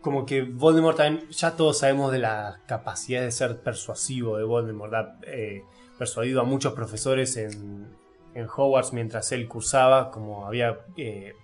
Como 0.00 0.26
que 0.26 0.42
Voldemort 0.42 0.96
también. 0.98 1.28
Ya 1.30 1.56
todos 1.56 1.78
sabemos 1.78 2.10
de 2.12 2.18
la 2.18 2.60
capacidad 2.66 3.22
de 3.22 3.30
ser 3.30 3.62
persuasivo 3.62 4.36
de 4.36 4.44
Voldemort. 4.44 4.92
Eh, 5.26 5.62
persuadido 5.98 6.40
a 6.40 6.44
muchos 6.44 6.72
profesores 6.74 7.36
en, 7.36 7.86
en 8.34 8.46
Hogwarts 8.46 8.92
mientras 8.92 9.30
él 9.32 9.46
cursaba. 9.48 10.10
Como 10.10 10.46
había. 10.46 10.78
eh, 10.96 11.34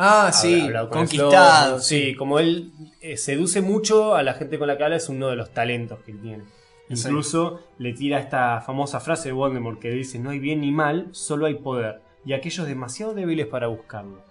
Ah, 0.00 0.30
sí, 0.32 0.60
hablado 0.60 0.90
con 0.90 0.98
conquistado. 1.00 1.80
Sí, 1.80 2.14
como 2.14 2.38
él 2.38 2.70
eh, 3.00 3.16
seduce 3.16 3.60
mucho 3.62 4.14
a 4.14 4.22
la 4.22 4.34
gente 4.34 4.56
con 4.56 4.68
la 4.68 4.76
que 4.76 4.84
habla, 4.84 4.94
es 4.96 5.08
uno 5.08 5.28
de 5.28 5.34
los 5.34 5.50
talentos 5.50 5.98
que 6.04 6.12
él 6.12 6.20
tiene. 6.20 6.44
Incluso 6.88 7.60
le 7.78 7.92
tira 7.94 8.20
esta 8.20 8.60
famosa 8.60 9.00
frase 9.00 9.30
de 9.30 9.32
Voldemort 9.32 9.80
que 9.80 9.90
dice: 9.90 10.20
No 10.20 10.30
hay 10.30 10.38
bien 10.38 10.60
ni 10.60 10.70
mal, 10.70 11.08
solo 11.10 11.46
hay 11.46 11.54
poder. 11.54 12.00
Y 12.24 12.32
aquellos 12.32 12.66
demasiado 12.66 13.12
débiles 13.12 13.46
para 13.46 13.66
buscarlo. 13.66 14.22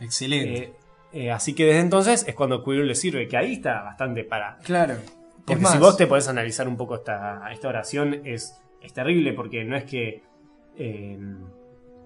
Excelente. 0.00 0.72
Eh, 1.12 1.30
así 1.30 1.54
que 1.54 1.66
desde 1.66 1.80
entonces 1.80 2.24
es 2.26 2.34
cuando 2.34 2.64
Quirrell 2.64 2.86
le 2.86 2.94
sirve, 2.94 3.28
que 3.28 3.36
ahí 3.36 3.54
está 3.54 3.82
bastante 3.82 4.24
para. 4.24 4.58
claro. 4.64 4.94
Porque 5.44 5.62
más, 5.62 5.72
si 5.72 5.78
vos 5.78 5.96
te 5.96 6.06
podés 6.06 6.28
analizar 6.28 6.68
un 6.68 6.76
poco 6.76 6.94
esta, 6.94 7.50
esta 7.52 7.68
oración, 7.68 8.20
es, 8.24 8.60
es 8.82 8.92
terrible 8.92 9.32
porque 9.32 9.64
no 9.64 9.76
es 9.76 9.84
que 9.84 10.22
eh, 10.76 11.18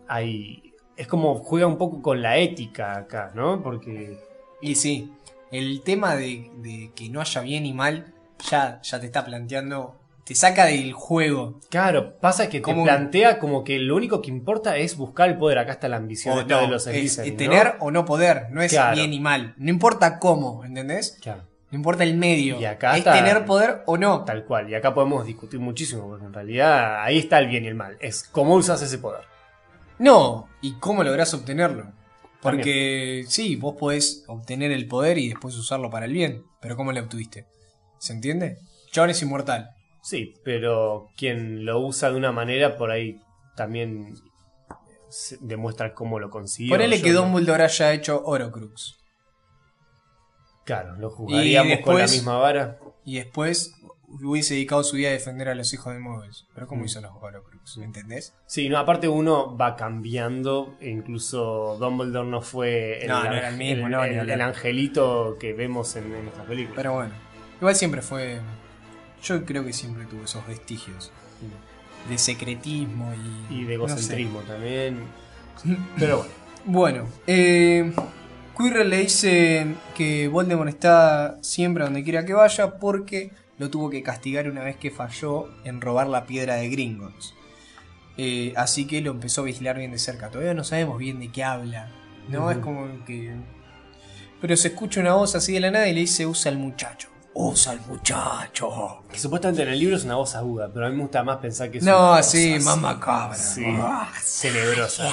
hay. 0.09 0.73
Es 0.97 1.07
como 1.07 1.35
juega 1.37 1.67
un 1.67 1.79
poco 1.79 2.01
con 2.03 2.23
la 2.23 2.39
ética 2.39 2.97
acá, 2.97 3.33
¿no? 3.35 3.63
Porque. 3.63 4.19
Y 4.61 4.77
sí, 4.77 5.13
el 5.51 5.83
tema 5.83 6.15
de, 6.17 6.51
de 6.59 6.91
que 6.95 7.09
no 7.09 7.21
haya 7.21 7.41
bien 7.41 7.67
y 7.67 7.73
mal 7.73 8.13
ya, 8.51 8.81
ya 8.83 9.01
te 9.01 9.07
está 9.07 9.25
planteando, 9.25 9.97
te 10.25 10.35
saca 10.35 10.67
del 10.67 10.93
juego. 10.93 11.61
Claro, 11.69 12.19
pasa 12.19 12.49
que 12.49 12.61
te 12.61 12.75
plantea 12.75 13.39
como 13.39 13.65
que 13.65 13.79
lo 13.79 13.97
único 13.97 14.23
que 14.23 14.31
importa 14.31 14.77
es 14.77 14.97
buscar 14.97 15.29
el 15.31 15.37
poder. 15.39 15.59
Acá 15.59 15.73
está 15.73 15.89
la 15.89 15.97
ambición 15.97 16.47
no, 16.49 16.61
de 16.61 16.69
los 16.69 16.87
es, 16.87 17.19
es 17.19 17.33
¿no? 17.33 17.37
tener 17.37 17.75
o 17.81 17.91
no 17.91 18.05
poder, 18.05 18.47
no 18.51 18.63
es 18.63 18.73
Claro. 18.73 18.97
bien 18.97 19.13
y 19.13 19.21
mal. 19.21 19.55
No 19.59 19.71
importa 19.71 20.19
cómo, 20.19 20.65
¿entendés? 20.65 21.19
Claro, 21.21 21.43
No 21.75 21.79
importa 21.79 22.05
el 22.05 22.17
medio. 22.17 22.61
Y 22.61 22.67
acá 22.67 22.93
es 22.93 22.99
está- 22.99 23.15
tener 23.15 23.45
poder 23.45 23.83
o 23.87 23.97
no. 23.97 24.23
tal 24.23 24.45
cual. 24.45 24.71
Y 24.71 24.77
acá 24.77 24.95
podemos 24.95 25.27
discutir 25.27 25.59
muchísimo, 25.59 26.07
porque 26.07 26.25
en 26.25 26.33
realidad 26.33 27.03
ahí 27.03 27.19
está 27.19 27.41
el 27.41 27.49
bien 27.49 27.65
y 27.65 27.67
el 27.67 27.75
mal. 27.75 27.97
Es 27.99 28.23
cómo 28.23 28.55
usas 28.55 28.81
ese 28.81 28.99
poder. 28.99 29.23
No, 29.99 30.49
y 30.63 30.75
cómo 30.75 31.03
lográs 31.03 31.35
obtenerlo. 31.35 31.91
Porque 32.41 33.25
sí, 33.27 33.57
vos 33.57 33.75
podés 33.77 34.23
obtener 34.29 34.71
el 34.71 34.87
poder 34.87 35.19
y 35.19 35.31
después 35.31 35.57
usarlo 35.57 35.91
para 35.91 36.07
el 36.07 36.13
bien. 36.13 36.45
Pero 36.61 36.77
¿cómo 36.77 36.93
lo 36.93 37.01
obtuviste? 37.01 37.47
¿Se 37.99 38.13
entiende? 38.13 38.59
Chabón 38.93 39.11
es 39.11 39.21
inmortal. 39.23 39.71
Sí, 40.01 40.35
pero 40.45 41.09
quien 41.17 41.65
lo 41.65 41.81
usa 41.81 42.13
de 42.13 42.17
una 42.17 42.31
manera 42.31 42.77
por 42.77 42.93
ahí 42.93 43.19
también 43.57 44.15
demuestra 45.41 45.93
cómo 45.93 46.21
lo 46.21 46.31
consiguió. 46.31 46.73
Ponele 46.73 47.03
que 47.03 47.11
Dumbledore 47.13 47.65
haya 47.65 47.93
hecho 47.93 48.23
Horocrux. 48.25 48.95
Claro, 50.65 50.97
lo 50.97 51.11
jugaríamos 51.11 51.79
con 51.81 51.99
la 51.99 52.07
misma 52.07 52.39
vara. 52.39 52.79
Y 53.05 53.17
después 53.17 53.75
hubiese 54.09 54.55
dedicado 54.55 54.83
su 54.85 54.97
vida 54.97 55.09
a 55.09 55.13
defender 55.13 55.49
a 55.49 55.55
los 55.55 55.73
hijos 55.75 55.93
de 55.93 55.99
Muggles. 56.01 56.47
Pero 56.55 56.67
¿cómo 56.67 56.83
Mm. 56.83 56.87
hizo 56.87 57.01
los? 57.01 57.13
¿Me 57.79 57.85
entendés? 57.87 58.35
Sí, 58.47 58.69
no, 58.69 58.79
aparte 58.79 59.09
uno 59.09 59.57
va 59.57 59.75
cambiando, 59.75 60.77
e 60.81 60.91
incluso 60.91 61.77
Dumbledore 61.81 62.29
no 62.29 62.43
fue 62.43 63.01
el, 63.03 63.09
No, 63.09 63.25
no 63.25 63.33
era 63.35 63.49
el 63.49 63.57
mismo, 63.57 63.87
el- 63.87 63.93
no, 63.93 64.05
el- 64.05 64.41
angelito 64.41 65.37
que 65.41 65.53
vemos 65.55 65.97
en, 65.97 66.05
en 66.15 66.23
nuestras 66.25 66.47
películas. 66.47 66.77
Pero 66.77 66.93
bueno. 66.95 67.13
Igual 67.59 67.75
siempre 67.75 68.03
fue... 68.03 68.41
Yo 69.23 69.45
creo 69.47 69.65
que 69.65 69.73
siempre 69.73 70.05
tuvo 70.05 70.25
esos 70.25 70.47
vestigios. 70.47 71.11
de 72.09 72.19
secretismo 72.19 73.15
y, 73.51 73.55
Y 73.55 73.61
de 73.63 73.69
sé. 73.69 73.75
egocentrismo 73.75 74.41
también. 74.41 74.99
Pero 75.99 76.19
bueno. 76.19 76.33
Bueno, 76.67 77.09
eh, 77.27 77.93
Quirrell 78.57 78.89
le 78.91 78.99
dice 78.99 79.67
que 79.97 80.29
Voldemort 80.29 80.69
está 80.69 81.39
siempre 81.43 81.85
donde 81.85 82.05
quiera 82.05 82.25
que 82.25 82.33
vaya 82.35 82.79
porque 82.79 83.31
lo 83.59 83.71
tuvo 83.71 83.91
que 83.91 84.03
castigar 84.03 84.49
una 84.49 84.63
vez 84.63 84.77
que 84.77 84.91
falló 84.91 85.49
en 85.65 85.81
robar 85.81 86.07
la 86.09 86.27
piedra 86.27 86.55
de 86.57 86.69
Gringotts. 86.69 87.35
Eh, 88.17 88.53
así 88.57 88.87
que 88.87 89.01
lo 89.01 89.11
empezó 89.11 89.41
a 89.41 89.45
vigilar 89.45 89.77
bien 89.79 89.91
de 89.91 89.99
cerca. 89.99 90.31
Todavía 90.31 90.55
no 90.55 90.63
sabemos 90.65 90.99
bien 90.99 91.19
de 91.19 91.33
qué 91.33 91.43
habla. 91.43 91.91
No 92.29 92.51
es 92.51 92.59
como 92.59 92.87
que. 93.05 93.35
Pero 94.41 94.57
se 94.57 94.69
escucha 94.69 95.01
una 95.01 95.15
voz 95.15 95.35
así 95.35 95.53
de 95.53 95.61
la 95.61 95.71
nada 95.71 95.89
y 95.89 95.95
le 95.95 96.01
dice: 96.01 96.27
Usa 96.27 96.51
al 96.53 96.59
muchacho. 96.59 97.09
Usa 97.35 97.73
al 97.73 97.81
muchacho. 97.87 99.03
Que 99.11 99.19
supuestamente 99.19 99.63
en 99.63 99.69
el 99.71 99.79
libro 99.81 99.97
es 99.97 100.05
una 100.05 100.15
voz 100.15 100.37
aguda, 100.37 100.71
pero 100.73 100.87
a 100.87 100.91
mí 100.91 100.97
me 100.97 101.03
gusta 101.03 101.25
más 101.25 101.39
pensar 101.39 101.71
que 101.73 101.79
es 101.79 101.85
No, 101.85 102.13
una 102.13 102.23
sí, 102.23 102.55
voz 102.55 102.65
más 102.65 102.75
así, 102.75 102.81
macabra. 102.83 103.37
Sí, 103.37 103.65
Ah, 103.67 104.13
tenebrosa. 104.41 105.11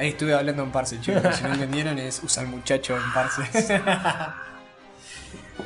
Ahí 0.00 0.08
estuve 0.08 0.32
hablando 0.34 0.62
en 0.62 0.70
parse, 0.72 0.98
chicos. 1.00 1.22
Si 1.36 1.42
no 1.44 1.52
entendieron, 1.52 1.98
es 1.98 2.22
usa 2.24 2.42
al 2.42 2.48
muchacho 2.48 2.96
en 2.96 3.12
parse. 3.12 3.42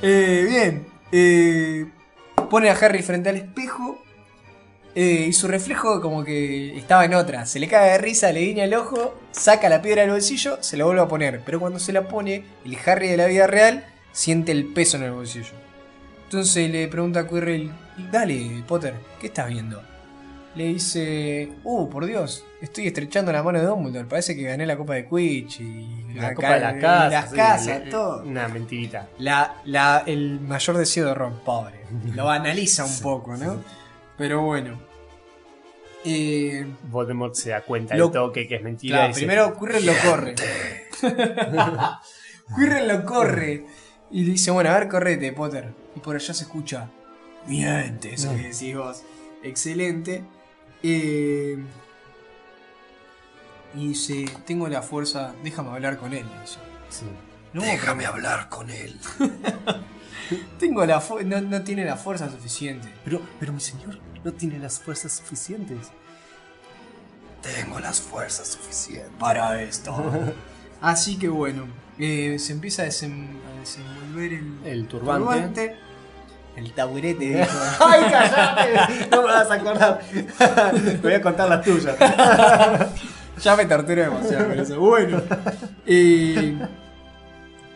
Eh, 0.02 0.44
bien. 0.48 0.86
eh, 1.12 1.86
pone 2.50 2.68
a 2.68 2.72
Harry 2.74 3.02
frente 3.02 3.28
al 3.28 3.36
espejo. 3.36 4.02
eh, 4.96 5.26
y 5.28 5.32
su 5.32 5.46
reflejo 5.48 6.00
como 6.00 6.24
que 6.24 6.76
estaba 6.76 7.04
en 7.04 7.14
otra. 7.14 7.46
Se 7.46 7.58
le 7.60 7.68
cae 7.68 7.92
de 7.92 7.98
risa, 7.98 8.32
le 8.32 8.40
guiña 8.40 8.64
el 8.64 8.74
ojo, 8.74 9.18
saca 9.30 9.68
la 9.68 9.80
piedra 9.82 10.02
del 10.02 10.10
bolsillo, 10.10 10.58
se 10.62 10.76
la 10.76 10.84
vuelve 10.84 11.02
a 11.02 11.08
poner. 11.08 11.42
Pero 11.46 11.60
cuando 11.60 11.78
se 11.78 11.92
la 11.92 12.08
pone, 12.08 12.44
el 12.64 12.76
Harry 12.86 13.08
de 13.08 13.16
la 13.16 13.26
vida 13.26 13.46
real 13.46 13.86
siente 14.12 14.50
el 14.52 14.66
peso 14.66 14.96
en 14.96 15.04
el 15.04 15.12
bolsillo. 15.12 15.54
Entonces 16.24 16.68
le 16.70 16.88
pregunta 16.88 17.20
a 17.20 17.28
Quirrell, 17.28 17.70
dale, 18.10 18.64
Potter, 18.66 18.94
¿qué 19.20 19.28
estás 19.28 19.48
viendo? 19.48 19.80
Le 20.54 20.66
dice, 20.66 21.50
uh, 21.64 21.88
por 21.88 22.06
Dios, 22.06 22.44
estoy 22.60 22.86
estrechando 22.86 23.32
la 23.32 23.42
mano 23.42 23.58
de 23.58 23.66
Dumbledore, 23.66 24.06
parece 24.06 24.36
que 24.36 24.42
gané 24.44 24.64
la 24.66 24.76
copa 24.76 24.94
de 24.94 25.08
Quidditch 25.08 25.60
y 25.60 26.14
La, 26.14 26.28
ca- 26.28 26.34
copa 26.36 26.54
de 26.54 26.60
las 26.60 26.76
y 26.76 26.80
casas. 26.80 27.10
las 27.12 27.30
sí, 27.30 27.36
casas, 27.36 27.88
todo. 27.90 28.22
Una 28.22 28.46
mentirita. 28.48 29.08
La, 29.18 29.56
la- 29.64 30.04
el 30.06 30.38
mayor 30.40 30.76
deseo 30.76 31.06
de 31.06 31.14
Ron, 31.14 31.40
pobre. 31.44 31.80
Lo 32.14 32.30
analiza 32.30 32.84
un 32.84 32.90
Sí, 32.90 33.02
poco, 33.02 33.36
¿no? 33.36 33.54
sí. 33.54 33.60
Pero 34.16 34.42
bueno. 34.42 34.78
Eh, 36.04 36.64
Voldemort 36.90 37.34
se 37.34 37.50
da 37.50 37.62
cuenta 37.62 37.96
Lo- 37.96 38.04
del 38.04 38.12
toque 38.12 38.46
que 38.46 38.56
es 38.56 38.62
mentira. 38.62 38.96
claro, 38.98 39.06
y 39.06 39.14
dice, 39.14 39.20
primero 39.26 39.58
Quirrell 39.58 39.86
lo 39.86 39.92
corre. 40.08 40.34
Quirrell 42.56 42.88
lo 42.88 43.04
corre. 43.04 43.64
Y 44.10 44.22
le 44.24 44.30
dice, 44.32 44.50
bueno, 44.50 44.70
a 44.70 44.78
ver, 44.78 44.88
correte, 44.88 45.32
Potter. 45.32 45.72
Y 45.96 46.00
por 46.00 46.14
allá 46.14 46.32
se 46.34 46.44
escucha. 46.44 46.90
Miente, 47.46 48.14
eso 48.14 48.30
No. 48.32 48.36
que 48.38 48.48
decís 48.48 48.76
vos. 48.76 49.02
Excelente. 49.42 50.22
Eh, 50.86 51.56
y 53.74 53.88
dice, 53.88 54.26
tengo 54.46 54.68
la 54.68 54.82
fuerza, 54.82 55.34
déjame 55.42 55.70
hablar 55.70 55.98
con 55.98 56.12
él. 56.12 56.26
dice. 56.42 56.58
Sí. 56.90 57.06
No, 57.52 57.62
Déjame 57.62 58.04
hablar 58.06 58.48
con 58.48 58.68
él. 58.70 58.98
Tengo 60.58 60.84
la 60.86 61.02
no, 61.24 61.40
no 61.40 61.62
tiene 61.62 61.84
la 61.84 61.96
fuerza 61.96 62.30
suficiente. 62.30 62.88
Pero, 63.04 63.20
pero 63.38 63.52
mi 63.52 63.60
señor 63.60 63.98
no 64.24 64.32
tiene 64.32 64.58
las 64.58 64.80
fuerzas 64.80 65.12
suficientes. 65.12 65.88
Tengo 67.42 67.78
las 67.78 68.00
fuerzas 68.00 68.48
suficientes. 68.48 69.10
para 69.18 69.62
esto. 69.62 69.94
Así 70.80 71.16
que 71.18 71.28
bueno, 71.28 71.66
eh, 71.98 72.38
se 72.38 72.52
empieza 72.52 72.82
a, 72.82 72.86
desem- 72.86 73.36
a 73.54 73.60
desenvolver 73.60 74.32
el, 74.32 74.60
El 74.64 74.88
turbante. 74.88 75.76
El 76.56 76.72
taburete, 76.72 77.24
dijo. 77.24 77.58
¡Ay, 77.80 78.02
callate! 78.10 79.08
No 79.10 79.22
me 79.22 79.28
vas 79.28 79.50
a 79.50 79.54
acordar. 79.54 80.00
Te 80.38 80.96
voy 81.02 81.12
a 81.14 81.20
contar 81.22 81.48
la 81.48 81.60
tuya. 81.60 81.96
ya 83.40 83.56
me 83.56 83.64
torturo 83.66 84.02
demasiado 84.02 84.48
con 84.48 84.58
eso. 84.60 84.78
Bueno. 84.80 85.20
eh, 85.86 86.56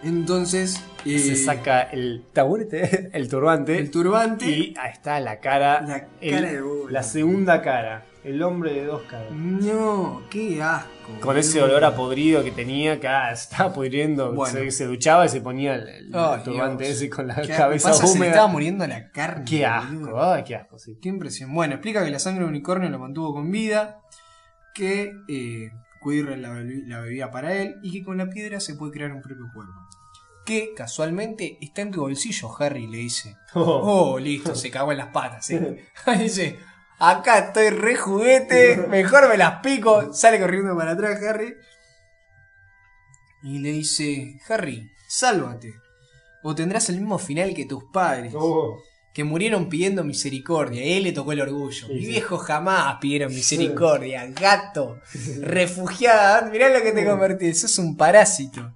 entonces. 0.03 0.81
eh, 1.05 1.19
Se 1.19 1.37
saca 1.37 1.83
el 1.83 2.23
taburete, 2.33 3.11
el 3.13 3.29
turbante. 3.29 3.79
el 3.79 3.91
turbante. 3.91 4.47
y 4.47 4.75
ahí 4.79 4.93
está 4.93 5.19
la 5.21 5.41
cara. 5.41 5.81
La 5.83 6.07
el- 6.21 6.31
cara 6.35 6.53
de 6.53 6.61
Voldemort. 6.61 6.93
La 6.93 7.03
segunda 7.03 7.63
cara. 7.63 8.05
El 8.29 8.43
hombre 8.43 8.75
de 8.75 8.85
dos 8.85 9.01
caras. 9.05 9.33
No, 9.33 10.21
qué 10.29 10.63
asco. 10.63 10.91
Con 11.23 11.39
ese 11.39 11.63
olor 11.63 11.83
a 11.83 11.97
podrido 11.97 12.45
que 12.45 12.51
tenía, 12.51 13.01
que 13.01 13.09
ah, 13.09 13.35
se 13.35 13.45
estaba 13.45 13.73
pudriendo. 13.73 14.35
Bueno. 14.35 14.59
Se, 14.59 14.71
se 14.71 14.85
duchaba 14.85 15.25
y 15.25 15.31
se 15.31 15.41
ponía 15.41 15.77
el, 15.77 15.89
el 15.89 16.13
turbante 16.45 16.85
Dios. 16.85 16.97
ese 16.97 17.09
con 17.09 17.27
la 17.27 17.37
¿Qué 17.37 17.49
cabeza 17.49 17.89
pasa? 17.89 18.03
Se 18.03 18.09
le 18.09 18.19
húmeda. 18.19 18.33
estaba 18.33 18.49
muriendo 18.49 18.87
la 18.87 19.11
carne. 19.11 19.47
Qué 19.49 19.65
asco, 19.65 20.23
ay, 20.23 20.45
qué 20.45 20.57
asco, 20.57 20.79
sí. 20.79 20.99
Qué 21.01 21.09
impresión. 21.09 21.55
Bueno, 21.55 21.77
explica 21.77 22.05
que 22.05 22.11
la 22.11 22.19
sangre 22.19 22.45
de 22.45 22.51
unicornio 22.51 22.91
lo 22.91 22.99
mantuvo 22.99 23.33
con 23.33 23.51
vida, 23.51 24.03
que 24.75 25.11
eh, 25.27 25.71
Quirrell 26.05 26.43
la, 26.43 27.01
bebía 27.01 27.31
para 27.31 27.55
él 27.55 27.77
y 27.83 27.93
que 27.93 28.05
con 28.05 28.19
la 28.19 28.29
piedra 28.29 28.61
se 28.61 28.75
puede 28.75 28.93
crear 28.93 29.11
un 29.11 29.23
propio 29.23 29.47
cuerpo. 29.55 29.73
Que 30.45 30.75
casualmente 30.77 31.57
está 31.63 31.81
en 31.81 31.93
tu 31.93 32.03
bolsillo, 32.03 32.55
Harry, 32.61 32.87
le 32.89 32.99
dice. 32.99 33.39
Oh, 33.55 34.19
listo, 34.19 34.55
se 34.55 34.71
cagó 34.71 34.93
en 34.93 34.99
las 34.99 35.09
patas. 35.09 35.49
¿eh? 35.49 35.87
Ahí 36.05 36.19
dice, 36.25 36.59
acá 36.99 37.39
estoy 37.39 37.71
re 37.71 37.97
juguete, 37.97 38.77
mejor 38.89 39.29
me 39.29 39.37
las 39.37 39.61
pico. 39.61 40.13
Sale 40.13 40.39
corriendo 40.41 40.77
para 40.77 40.93
atrás 40.93 41.21
Harry. 41.23 41.55
Y 43.43 43.59
le 43.61 43.71
dice, 43.73 44.41
Harry, 44.49 44.91
sálvate. 45.09 45.73
O 46.43 46.55
tendrás 46.55 46.89
el 46.89 46.97
mismo 46.99 47.19
final 47.19 47.55
que 47.55 47.67
tus 47.67 47.85
padres 47.93 48.33
Oh. 48.37 48.79
que 49.15 49.25
murieron 49.25 49.69
pidiendo 49.69 50.05
misericordia. 50.05 50.85
Y 50.85 50.93
él 50.95 51.05
le 51.05 51.13
tocó 51.13 51.33
el 51.33 51.41
orgullo. 51.41 51.87
Sí, 51.87 51.93
Mi 51.93 52.01
sí. 52.05 52.07
viejo 52.11 52.37
jamás 52.39 52.97
pidieron 53.01 53.35
misericordia. 53.35 54.27
Gato, 54.31 55.01
refugiada, 55.41 56.43
mirá 56.51 56.69
lo 56.71 56.83
que 56.83 56.93
te 56.93 57.05
convertí. 57.07 57.53
Sos 57.55 57.79
un 57.79 57.97
parásito. 57.97 58.75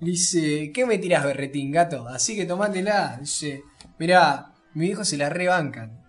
Le 0.00 0.12
dice, 0.12 0.70
¿qué 0.72 0.86
me 0.86 0.96
tirás, 0.98 1.24
berretín, 1.24 1.70
gato? 1.70 2.06
Así 2.08 2.34
que 2.36 2.46
tomátela. 2.46 3.18
Dice, 3.20 3.62
mirá, 3.98 4.52
mi 4.74 4.86
viejo 4.86 5.04
se 5.04 5.18
la 5.18 5.28
rebancan. 5.28 5.99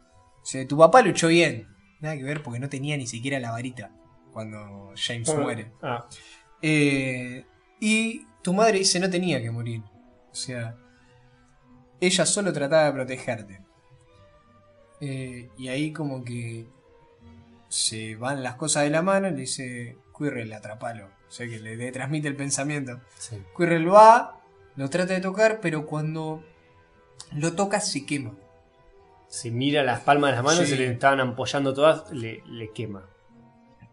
Dice, 0.43 0.65
tu 0.65 0.77
papá 0.77 1.01
luchó 1.01 1.27
bien. 1.27 1.67
Nada 1.99 2.17
que 2.17 2.23
ver 2.23 2.41
porque 2.43 2.59
no 2.59 2.69
tenía 2.69 2.97
ni 2.97 3.07
siquiera 3.07 3.39
la 3.39 3.51
varita 3.51 3.91
cuando 4.33 4.91
James 4.95 5.27
muere. 5.35 5.71
Ah, 5.81 6.07
Eh, 6.61 7.45
y 7.79 8.25
tu 8.41 8.53
madre 8.53 8.79
dice 8.79 8.99
no 8.99 9.09
tenía 9.09 9.41
que 9.41 9.51
morir. 9.51 9.81
O 10.31 10.35
sea, 10.35 10.75
ella 11.99 12.25
solo 12.25 12.51
trataba 12.53 12.85
de 12.85 12.91
protegerte. 12.93 13.61
Eh, 14.99 15.49
y 15.57 15.67
ahí 15.67 15.91
como 15.91 16.23
que 16.23 16.67
se 17.67 18.15
van 18.15 18.43
las 18.43 18.55
cosas 18.55 18.83
de 18.83 18.89
la 18.89 19.01
mano 19.01 19.27
y 19.27 19.31
le 19.31 19.37
dice, 19.41 19.97
Quirrell, 20.17 20.53
atrapalo. 20.53 21.07
O 21.27 21.31
sea 21.31 21.47
que 21.47 21.59
le, 21.59 21.75
le 21.77 21.91
transmite 21.91 22.27
el 22.27 22.35
pensamiento. 22.35 22.99
sí. 23.17 23.41
Quirrell 23.57 23.91
va, 23.91 24.41
lo 24.75 24.89
trata 24.89 25.13
de 25.13 25.21
tocar, 25.21 25.59
pero 25.61 25.85
cuando 25.85 26.43
lo 27.33 27.53
toca 27.53 27.79
se 27.79 28.05
quema. 28.05 28.33
Si 29.31 29.49
mira 29.49 29.81
las 29.83 30.01
palmas 30.01 30.31
de 30.31 30.35
las 30.35 30.43
manos, 30.43 30.59
Sí. 30.65 30.71
se 30.71 30.75
le 30.77 30.91
estaban 30.91 31.21
ampollando 31.21 31.73
todas, 31.73 32.11
le, 32.11 32.43
le 32.47 32.71
quema. 32.71 33.05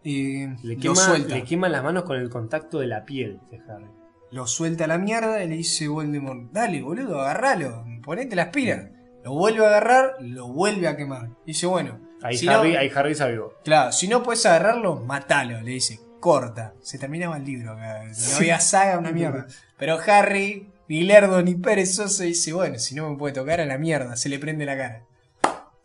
Eh, 0.04 0.54
Le 0.62 0.76
quema, 0.76 1.16
le 1.18 1.44
quema 1.44 1.68
las 1.68 1.82
manos 1.82 2.02
con 2.04 2.16
el 2.16 2.28
contacto 2.28 2.80
de 2.80 2.86
la 2.86 3.04
piel 3.04 3.40
de 3.50 3.58
Harry. 3.68 3.86
Lo 4.30 4.46
suelta 4.46 4.84
a 4.84 4.86
la 4.88 4.98
mierda 4.98 5.42
y 5.42 5.48
le 5.48 5.56
dice 5.56 5.88
Voldemort, 5.88 6.50
dale 6.52 6.82
boludo, 6.82 7.20
agarralo, 7.20 7.84
ponete 8.02 8.36
las 8.36 8.48
pilas. 8.48 8.88
Lo 9.24 9.32
vuelve 9.34 9.64
a 9.64 9.68
agarrar, 9.68 10.16
lo 10.20 10.48
vuelve 10.48 10.88
a 10.88 10.96
quemar. 10.96 11.30
Dice, 11.46 11.66
bueno, 11.66 12.00
Ahí, 12.22 12.36
si 12.36 12.48
Harry, 12.48 12.72
no, 12.72 12.78
ahí 12.80 12.90
Harry 12.94 13.14
se 13.14 13.22
avivó. 13.22 13.54
claro, 13.64 13.92
si 13.92 14.08
no 14.08 14.22
puedes 14.22 14.44
agarrarlo, 14.44 14.96
matalo, 14.96 15.60
le 15.60 15.70
dice, 15.72 16.00
corta. 16.20 16.74
Se 16.80 16.98
terminaba 16.98 17.36
el 17.36 17.44
libro 17.44 17.72
acá, 17.72 18.04
no 18.04 18.36
había 18.36 18.58
saga, 18.60 18.98
una 18.98 19.12
mierda. 19.12 19.46
Pero 19.78 19.98
Harry, 20.06 20.68
ni 20.88 21.02
lerdo 21.04 21.42
ni 21.42 21.54
perezoso, 21.54 22.22
dice, 22.24 22.52
bueno, 22.52 22.78
si 22.78 22.94
no 22.96 23.08
me 23.10 23.16
puede 23.16 23.34
tocar 23.34 23.60
a 23.60 23.66
la 23.66 23.78
mierda, 23.78 24.16
se 24.16 24.28
le 24.28 24.38
prende 24.38 24.64
la 24.66 24.76
cara. 24.76 25.04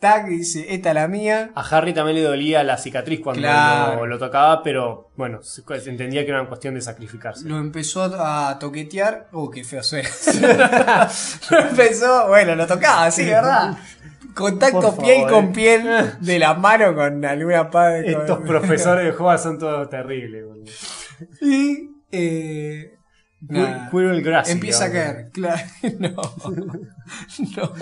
Tac, 0.03 0.27
y 0.27 0.39
dice, 0.39 0.65
esta 0.67 0.89
es 0.89 0.95
la 0.95 1.07
mía. 1.07 1.51
A 1.55 1.61
Harry 1.61 1.93
también 1.93 2.17
le 2.17 2.23
dolía 2.23 2.61
la 2.61 2.77
cicatriz 2.77 3.21
cuando 3.21 3.41
Claro. 3.41 4.01
lo, 4.01 4.07
lo 4.07 4.19
tocaba, 4.19 4.61
pero 4.61 5.11
bueno, 5.15 5.41
se, 5.41 5.63
entendía 5.89 6.25
que 6.25 6.31
era 6.31 6.41
una 6.41 6.49
cuestión 6.49 6.75
de 6.75 6.81
sacrificarse. 6.81 7.47
Lo 7.47 7.57
empezó 7.57 8.03
a 8.03 8.59
toquetear. 8.59 9.29
Uh, 9.31 9.49
qué 9.49 9.63
feo 9.63 9.81
suena. 9.81 10.09
lo 11.51 11.59
empezó, 11.59 12.27
bueno, 12.27 12.53
lo 12.53 12.67
tocaba, 12.67 13.09
sí, 13.11 13.23
¿verdad? 13.23 13.77
Contacto 14.35 14.97
piel 14.97 15.21
favor, 15.21 15.31
con 15.31 15.45
eh. 15.45 15.51
piel 15.53 16.11
de 16.19 16.39
la 16.39 16.53
mano 16.55 16.93
con 16.93 17.23
alguna 17.23 17.69
padre. 17.69 18.11
Estos 18.11 18.39
profesores 18.45 19.05
de 19.05 19.11
Hogwarts 19.11 19.43
son 19.43 19.57
todos 19.57 19.89
terribles. 19.89 20.45
boludo. 20.45 20.71
Y. 21.39 21.91
Eh, 22.11 22.97
Quir- 23.47 23.89
Quirrell 23.91 24.21
Grassy, 24.21 24.51
Empieza 24.53 24.85
a 24.85 24.91
caer, 24.91 25.29
claro. 25.31 25.61
No. 25.99 26.13
No. 27.57 27.73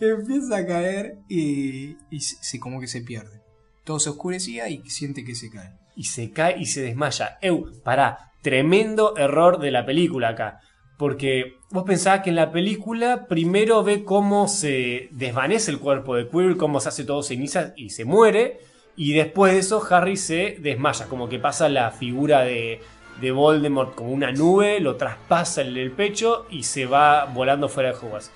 Empieza 0.00 0.56
a 0.56 0.66
caer 0.66 1.18
y, 1.28 1.96
y 2.10 2.20
se, 2.20 2.58
como 2.58 2.80
que 2.80 2.86
se 2.86 3.00
pierde. 3.02 3.40
Todo 3.84 3.98
se 4.00 4.10
oscurecía 4.10 4.68
y 4.68 4.82
siente 4.90 5.24
que 5.24 5.34
se 5.34 5.50
cae. 5.50 5.72
Y 5.96 6.04
se 6.04 6.30
cae 6.30 6.58
y 6.58 6.66
se 6.66 6.82
desmaya. 6.82 7.38
Eu, 7.40 7.70
pará, 7.82 8.32
tremendo 8.42 9.16
error 9.16 9.58
de 9.58 9.70
la 9.70 9.84
película 9.86 10.30
acá. 10.30 10.60
Porque 10.98 11.54
vos 11.70 11.84
pensabas 11.84 12.22
que 12.22 12.30
en 12.30 12.36
la 12.36 12.50
película 12.50 13.26
primero 13.28 13.84
ve 13.84 14.04
cómo 14.04 14.48
se 14.48 15.08
desvanece 15.12 15.70
el 15.70 15.78
cuerpo 15.78 16.16
de 16.16 16.28
Quirrell, 16.28 16.56
cómo 16.56 16.80
se 16.80 16.88
hace 16.88 17.04
todo 17.04 17.22
ceniza 17.22 17.72
y 17.76 17.90
se 17.90 18.04
muere. 18.04 18.58
Y 18.96 19.12
después 19.12 19.52
de 19.52 19.60
eso 19.60 19.80
Harry 19.90 20.16
se 20.16 20.56
desmaya, 20.60 21.06
como 21.06 21.28
que 21.28 21.38
pasa 21.38 21.68
la 21.68 21.92
figura 21.92 22.40
de, 22.42 22.80
de 23.20 23.30
Voldemort 23.30 23.94
como 23.94 24.10
una 24.10 24.30
nube, 24.32 24.80
lo 24.80 24.96
traspasa 24.96 25.62
en 25.62 25.76
el 25.76 25.90
pecho 25.90 26.46
y 26.50 26.62
se 26.62 26.86
va 26.86 27.24
volando 27.26 27.68
fuera 27.68 27.90
de 27.90 27.96
Hogwarts. 27.96 28.30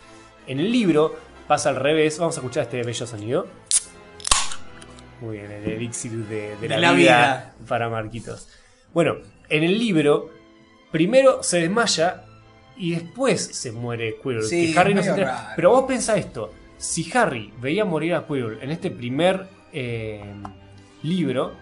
En 0.46 0.60
el 0.60 0.72
libro 0.72 1.14
pasa 1.46 1.68
al 1.70 1.76
revés, 1.76 2.18
vamos 2.18 2.36
a 2.36 2.40
escuchar 2.40 2.64
este 2.64 2.82
bello 2.82 3.06
sonido. 3.06 3.46
Muy 5.20 5.38
bien, 5.38 5.52
el 5.52 5.64
elixir 5.64 6.10
de, 6.26 6.56
de 6.56 6.68
la, 6.68 6.92
vida, 6.92 6.94
vida. 6.94 7.54
para 7.68 7.88
Marquitos. 7.88 8.48
Bueno, 8.92 9.18
en 9.48 9.62
el 9.62 9.78
libro, 9.78 10.30
primero 10.90 11.42
se 11.42 11.60
desmaya 11.60 12.24
y 12.76 12.94
después 12.96 13.40
se 13.40 13.70
muere 13.70 14.16
Quirrell. 14.20 14.42
Sí, 14.42 14.72
que 14.72 14.80
Harry 14.80 14.94
no 14.94 15.00
medio 15.00 15.14
se 15.14 15.20
entera. 15.20 15.36
raro. 15.36 15.52
Pero 15.54 15.70
vos 15.70 15.84
pensá 15.86 16.16
esto: 16.16 16.52
si 16.76 17.08
Harry 17.16 17.52
veía 17.60 17.84
morir 17.84 18.14
a 18.14 18.26
Quirrell 18.26 18.58
en 18.62 18.70
este 18.72 18.90
primer 18.90 19.46
eh, 19.72 20.24
libro, 21.04 21.52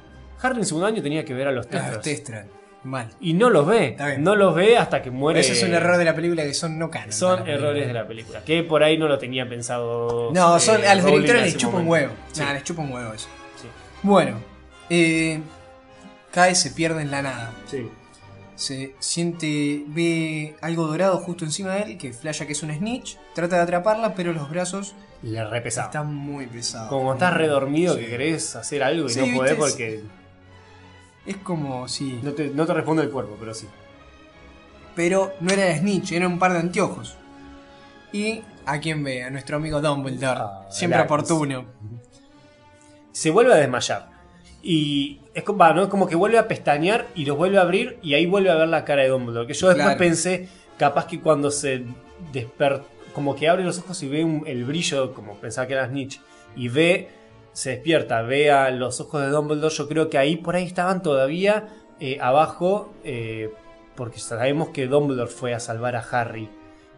Harry 0.40 0.58
en 0.58 0.64
segundo 0.64 0.86
año 0.86 1.02
tenía 1.02 1.24
que 1.24 1.34
ver 1.34 1.48
a 1.48 1.52
los 1.52 1.68
Tetras. 1.68 2.00
Testral. 2.00 2.46
Mal. 2.82 3.08
Y 3.20 3.34
no 3.34 3.50
los 3.50 3.66
ve. 3.66 3.88
Está. 3.88 4.16
No 4.18 4.36
los 4.36 4.54
ve 4.54 4.78
hasta 4.78 5.02
que 5.02 5.10
muere. 5.10 5.40
Ese 5.40 5.52
es 5.52 5.62
un 5.62 5.74
error 5.74 5.98
de 5.98 6.04
la 6.06 6.14
película 6.14 6.42
que 6.44 6.54
son 6.54 6.78
no 6.78 6.90
canon. 6.90 7.12
Son 7.12 7.46
errores 7.48 7.86
de 7.86 7.92
la 7.92 8.06
película. 8.06 8.42
Que 8.44 8.62
por 8.62 8.82
ahí 8.82 8.96
no 8.96 9.06
lo 9.06 9.18
tenía 9.18 9.46
pensado. 9.48 10.30
No, 10.32 10.58
son, 10.58 10.82
eh, 10.82 10.86
a 10.88 10.94
los 10.94 11.04
directores 11.04 11.42
les 11.42 11.56
chupa 11.56 11.76
un 11.78 11.86
huevo. 11.88 12.12
Sí, 12.32 12.40
Nah, 12.40 12.54
les 12.54 12.64
chupa 12.64 12.82
un 12.82 12.92
huevo 12.92 13.12
eso. 13.12 13.28
sí, 13.60 13.68
Bueno, 14.02 14.36
eh, 14.88 15.40
cae, 16.30 16.54
se 16.54 16.70
pierde 16.70 17.02
en 17.02 17.10
la 17.10 17.22
nada. 17.22 17.52
sí. 17.66 17.88
Se 18.56 18.94
siente, 18.98 19.84
ve 19.86 20.54
algo 20.60 20.86
dorado 20.86 21.16
justo 21.16 21.46
encima 21.46 21.76
de 21.76 21.82
él, 21.92 21.96
que 21.98 22.12
flasha 22.12 22.44
que 22.46 22.52
es 22.52 22.62
un 22.62 22.70
snitch. 22.70 23.16
Trata 23.34 23.56
de 23.56 23.62
atraparla, 23.62 24.14
pero 24.14 24.34
los 24.34 24.50
brazos 24.50 24.94
Le 25.22 25.42
re 25.48 25.62
pesado. 25.62 25.86
están 25.86 26.14
muy 26.14 26.46
pesados. 26.46 26.90
Como 26.90 27.14
estás 27.14 27.32
redormido 27.32 27.94
Sí. 27.94 28.00
que 28.00 28.06
querés 28.08 28.54
hacer 28.56 28.82
algo 28.82 29.06
y 29.06 29.10
Sí, 29.14 29.30
no 29.30 29.38
podés 29.38 29.54
porque 29.54 30.02
Es 31.26 31.36
como 31.38 31.86
si. 31.88 32.18
no 32.22 32.32
te, 32.32 32.48
no 32.48 32.66
te 32.66 32.74
responde 32.74 33.02
el 33.02 33.10
cuerpo, 33.10 33.36
pero 33.38 33.54
sí. 33.54 33.66
Pero 34.94 35.32
no 35.40 35.52
era 35.52 35.76
snitch, 35.76 36.12
era 36.12 36.26
un 36.26 36.38
par 36.38 36.52
de 36.52 36.58
anteojos. 36.60 37.16
Y 38.12 38.42
a 38.66 38.80
quién 38.80 39.04
ve, 39.04 39.22
a 39.22 39.30
nuestro 39.30 39.56
amigo 39.56 39.80
Dumbledore. 39.80 40.40
Ah, 40.40 40.66
siempre 40.70 41.00
oportuno. 41.00 41.64
Se 43.12 43.30
vuelve 43.30 43.52
a 43.52 43.56
desmayar. 43.56 44.10
Y 44.62 45.20
es 45.34 45.42
como, 45.44 45.58
va, 45.58 45.72
¿no? 45.72 45.88
como 45.88 46.06
que 46.06 46.16
vuelve 46.16 46.38
a 46.38 46.48
pestañear 46.48 47.06
y 47.14 47.24
los 47.24 47.36
vuelve 47.36 47.58
a 47.58 47.62
abrir 47.62 47.98
y 48.02 48.14
ahí 48.14 48.26
vuelve 48.26 48.50
a 48.50 48.56
ver 48.56 48.68
la 48.68 48.84
cara 48.84 49.02
de 49.02 49.08
Dumbledore. 49.08 49.46
Que 49.46 49.54
yo 49.54 49.68
después 49.68 49.84
Claro. 49.86 49.98
pensé, 49.98 50.48
capaz 50.78 51.06
que 51.06 51.20
cuando 51.20 51.50
se 51.50 51.84
despertó, 52.32 52.86
como 53.14 53.34
que 53.34 53.48
abre 53.48 53.64
los 53.64 53.78
ojos 53.78 54.02
y 54.02 54.08
ve 54.08 54.24
un- 54.24 54.44
el 54.46 54.64
brillo, 54.64 55.14
como 55.14 55.34
pensaba 55.36 55.66
que 55.66 55.72
era 55.74 55.86
Snitch, 55.88 56.20
y 56.56 56.68
ve, 56.68 57.08
se 57.52 57.70
despierta, 57.70 58.22
ve 58.22 58.50
a 58.50 58.70
los 58.70 59.00
ojos 59.00 59.22
de 59.22 59.28
Dumbledore, 59.28 59.74
yo 59.74 59.88
creo 59.88 60.08
que 60.10 60.18
ahí 60.18 60.36
por 60.36 60.56
ahí 60.56 60.64
estaban 60.64 61.02
todavía 61.02 61.68
eh, 62.00 62.18
abajo, 62.20 62.92
eh, 63.04 63.50
porque 63.96 64.18
sabemos 64.20 64.68
que 64.70 64.86
Dumbledore 64.86 65.30
fue 65.30 65.52
a 65.54 65.60
salvar 65.60 65.96
a 65.96 66.00
Harry. 66.00 66.48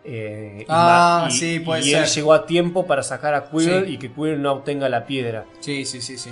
eh, 0.04 0.64
Ah, 0.68 1.26
y, 1.28 1.32
sí, 1.32 1.60
puede 1.60 1.84
y 1.86 1.94
él 1.94 2.04
llegó 2.06 2.32
a 2.32 2.44
tiempo 2.46 2.86
para 2.86 3.02
sacar 3.04 3.34
a 3.34 3.44
Quirrell 3.48 3.86
Sí. 3.86 3.92
y 3.94 3.98
que 3.98 4.10
Quirrell 4.12 4.42
no 4.42 4.52
obtenga 4.52 4.88
la 4.88 5.06
piedra. 5.06 5.44
Sí, 5.60 5.84
sí, 5.84 6.00
sí, 6.00 6.18
sí. 6.18 6.30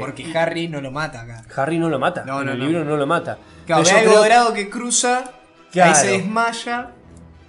Porque 0.00 0.26
Harry 0.34 0.68
no 0.68 0.80
lo 0.80 0.90
mata 0.90 1.20
acá. 1.22 1.42
Harry 1.56 1.78
no 1.78 1.88
lo 1.88 1.98
mata. 1.98 2.24
No, 2.24 2.40
en 2.40 2.46
no, 2.46 2.52
el 2.52 2.58
no. 2.58 2.64
libro 2.66 2.84
no 2.84 2.96
lo 2.96 3.06
mata. 3.06 3.38
Claro, 3.66 3.84
ve 3.84 3.90
algo 3.90 4.10
creo- 4.10 4.22
dorado 4.22 4.54
que 4.54 4.68
cruza, 4.70 5.24
Claro. 5.70 5.90
ahí 5.90 5.96
se 5.96 6.06
desmaya. 6.12 6.92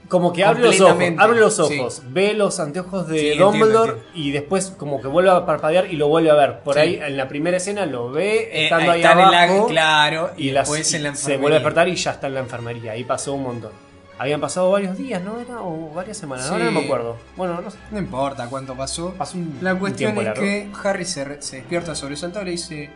Como 0.10 0.34
que 0.34 0.44
abre 0.44 0.64
los 0.64 0.82
ojos, 0.82 1.04
abre 1.20 1.40
los 1.40 1.56
sí. 1.56 1.62
ojos, 1.80 2.02
ve 2.08 2.34
los 2.34 2.60
anteojos 2.60 3.08
de 3.08 3.34
Sí, 3.34 3.38
Dumbledore 3.38 3.92
entiendo. 3.92 4.12
y 4.16 4.32
después 4.32 4.74
como 4.76 5.00
que 5.02 5.08
vuelve 5.08 5.30
a 5.30 5.46
parpadear 5.46 5.86
y 5.94 5.96
lo 5.98 6.08
vuelve 6.08 6.32
a 6.32 6.34
ver. 6.34 6.60
Por 6.62 6.74
Sí. 6.74 6.80
ahí 6.82 6.96
en 7.02 7.16
la 7.16 7.28
primera 7.28 7.58
escena 7.58 7.86
lo 7.86 8.10
ve 8.12 8.50
Eh, 8.52 8.64
estando 8.66 8.92
ahí, 8.92 9.02
están 9.02 9.20
en 9.20 9.32
la- 9.32 9.44
abajo 9.44 9.68
claro, 9.68 10.32
y, 10.36 10.48
y, 10.48 10.52
las- 10.52 10.68
después 10.68 10.94
en 10.96 11.04
la 11.04 11.16
se 11.16 11.38
vuelve 11.38 11.58
a 11.58 11.60
despertar 11.60 11.88
y 11.88 11.96
ya 11.96 12.12
está 12.12 12.26
en 12.28 12.34
la 12.34 12.40
enfermería. 12.40 12.94
Ahí 12.94 13.04
pasó 13.04 13.34
un 13.34 13.44
montón. 13.44 13.72
Habían 14.18 14.42
pasado 14.42 14.70
varios 14.72 14.98
días, 14.98 15.22
¿no? 15.22 15.40
Era 15.40 15.62
o 15.62 15.92
varias 15.94 16.18
semanas, 16.18 16.50
ahora 16.50 16.66
no 16.66 16.72
me 16.72 16.84
acuerdo. 16.84 17.16
Bueno, 17.38 17.62
no 17.62 17.70
sé. 17.72 17.78
No 17.92 18.00
importa 18.00 18.48
cuánto 18.50 18.76
pasó. 18.76 19.14
Pasó 19.14 19.38
un, 19.38 19.60
La 19.62 19.74
un 19.76 19.80
cuestión 19.80 20.14
tiempo 20.16 20.22
es 20.22 20.26
largo. 20.26 20.42
que 20.42 20.70
Harry 20.90 21.06
se, 21.06 21.24
re- 21.24 21.42
se 21.42 21.58
despierta 21.58 21.94
sobresaltado 21.96 22.42
y 22.42 22.46
le 22.46 22.52
dice: 22.52 22.90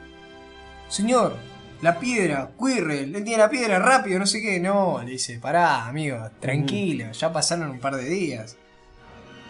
Señor, 0.89 1.35
la 1.83 1.99
piedra, 1.99 2.49
Quirrell, 2.57 3.13
él 3.13 3.23
tiene 3.25 3.37
la 3.39 3.49
piedra 3.49 3.77
rápido, 3.77 4.17
no 4.17 4.25
sé 4.25 4.41
qué. 4.41 4.57
No, 4.57 5.03
le 5.03 5.11
dice: 5.11 5.37
Pará, 5.39 5.85
amigo, 5.85 6.17
tranquilo, 6.39 7.11
ya 7.11 7.33
pasaron 7.33 7.71
un 7.71 7.79
par 7.79 7.97
de 7.97 8.05
días. 8.05 8.55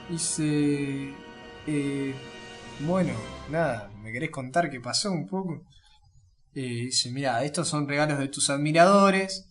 Dice: 0.09 1.13
eh, 1.67 2.15
Bueno, 2.79 3.13
nada, 3.51 3.91
¿me 4.01 4.11
querés 4.11 4.31
contar 4.31 4.71
qué 4.71 4.79
pasó 4.79 5.11
un 5.11 5.27
poco? 5.27 5.63
Eh, 6.55 6.85
dice: 6.85 7.11
Mira, 7.11 7.43
estos 7.43 7.67
son 7.67 7.87
regalos 7.87 8.17
de 8.17 8.29
tus 8.29 8.49
admiradores. 8.49 9.47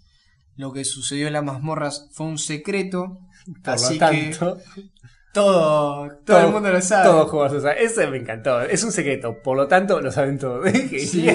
Lo 0.57 0.73
que 0.73 0.85
sucedió 0.85 1.29
en 1.29 1.35
las 1.35 1.45
mazmorras 1.45 2.09
fue 2.13 2.27
un 2.27 2.39
secreto. 2.39 3.21
Por 3.63 3.75
así 3.75 3.95
lo 3.95 3.99
tanto, 4.01 4.59
que 4.75 4.83
todo, 5.33 6.11
todo, 6.27 6.47
el 6.47 6.53
mundo 6.53 6.71
lo 6.71 6.81
sabe. 6.83 7.05
Todos 7.09 7.31
juegos, 7.31 7.53
o 7.53 7.61
sea, 7.61 7.73
ese 7.73 8.07
me 8.07 8.19
encantó. 8.19 8.61
Es 8.61 8.85
un 8.85 8.93
secreto, 8.93 9.43
por 9.43 9.57
lo 9.57 9.67
tanto 9.67 10.01
lo 10.01 10.11
saben 10.13 10.39
todos. 10.39 10.71
Sí. 10.73 11.27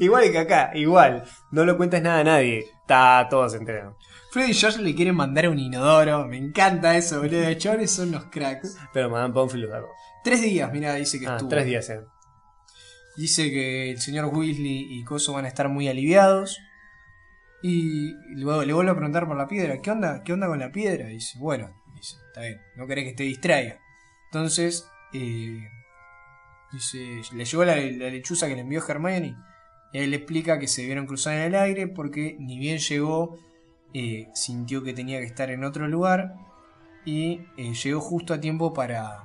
Igual 0.00 0.30
que 0.32 0.38
acá, 0.38 0.70
igual. 0.74 1.24
No 1.50 1.64
lo 1.64 1.76
cuentes 1.76 2.02
nada 2.02 2.20
a 2.20 2.24
nadie. 2.24 2.64
Está 2.80 3.26
todos 3.28 3.54
enterados. 3.54 3.96
Freddy 4.30 4.50
y 4.50 4.54
George 4.54 4.82
le 4.82 4.94
quieren 4.94 5.14
mandar 5.14 5.48
un 5.48 5.58
inodoro. 5.58 6.26
Me 6.26 6.38
encanta 6.38 6.96
eso, 6.96 7.20
boludo. 7.20 7.40
De 7.40 7.56
chavales 7.58 7.90
son 7.90 8.10
los 8.12 8.24
cracks. 8.26 8.76
Pero 8.92 9.10
Madame 9.10 9.32
Pomfrey 9.34 9.62
lo 9.62 9.70
sacó. 9.70 9.88
Tres 10.24 10.40
días, 10.42 10.72
mira, 10.72 10.94
dice 10.94 11.20
que 11.20 11.26
Ah, 11.26 11.32
estuvo. 11.36 11.50
tres 11.50 11.66
días, 11.66 11.88
eh. 11.90 12.00
Dice 13.16 13.50
que 13.50 13.90
el 13.92 14.00
señor 14.00 14.24
Weasley 14.26 14.86
y 14.90 15.04
Coso 15.04 15.34
van 15.34 15.44
a 15.44 15.48
estar 15.48 15.68
muy 15.68 15.86
aliviados. 15.88 16.58
Y 17.62 18.12
luego 18.36 18.64
le 18.64 18.72
vuelve 18.72 18.90
a 18.90 18.94
preguntar 18.94 19.26
por 19.26 19.36
la 19.36 19.46
piedra. 19.46 19.78
¿Qué 19.80 19.90
onda? 19.90 20.22
¿Qué 20.24 20.32
onda 20.32 20.48
con 20.48 20.58
la 20.58 20.72
piedra? 20.72 21.08
Y 21.10 21.14
dice, 21.14 21.38
bueno, 21.38 21.70
dice, 22.12 22.16
está 22.28 22.40
bien, 22.42 22.60
no 22.76 22.86
querés 22.86 23.04
que 23.04 23.12
te 23.14 23.22
distraiga. 23.24 23.78
Entonces, 24.26 24.88
eh, 25.12 25.68
dice, 26.72 27.22
le 27.34 27.44
llegó 27.44 27.64
la, 27.64 27.76
la 27.76 28.10
lechuza 28.10 28.46
que 28.48 28.54
le 28.54 28.60
envió 28.62 28.82
Hermione. 28.86 29.36
Y 29.92 29.98
él 29.98 30.10
le 30.10 30.16
explica 30.16 30.58
que 30.58 30.66
se 30.68 30.84
vieron 30.84 31.06
cruzar 31.06 31.34
en 31.34 31.42
el 31.42 31.54
aire 31.54 31.86
porque 31.86 32.36
ni 32.40 32.58
bien 32.58 32.78
llegó, 32.78 33.38
eh, 33.92 34.28
sintió 34.34 34.82
que 34.82 34.92
tenía 34.92 35.20
que 35.20 35.26
estar 35.26 35.50
en 35.50 35.64
otro 35.64 35.86
lugar. 35.88 36.34
Y 37.04 37.42
eh, 37.56 37.74
llegó 37.74 38.00
justo 38.00 38.34
a 38.34 38.40
tiempo 38.40 38.72
para, 38.74 39.22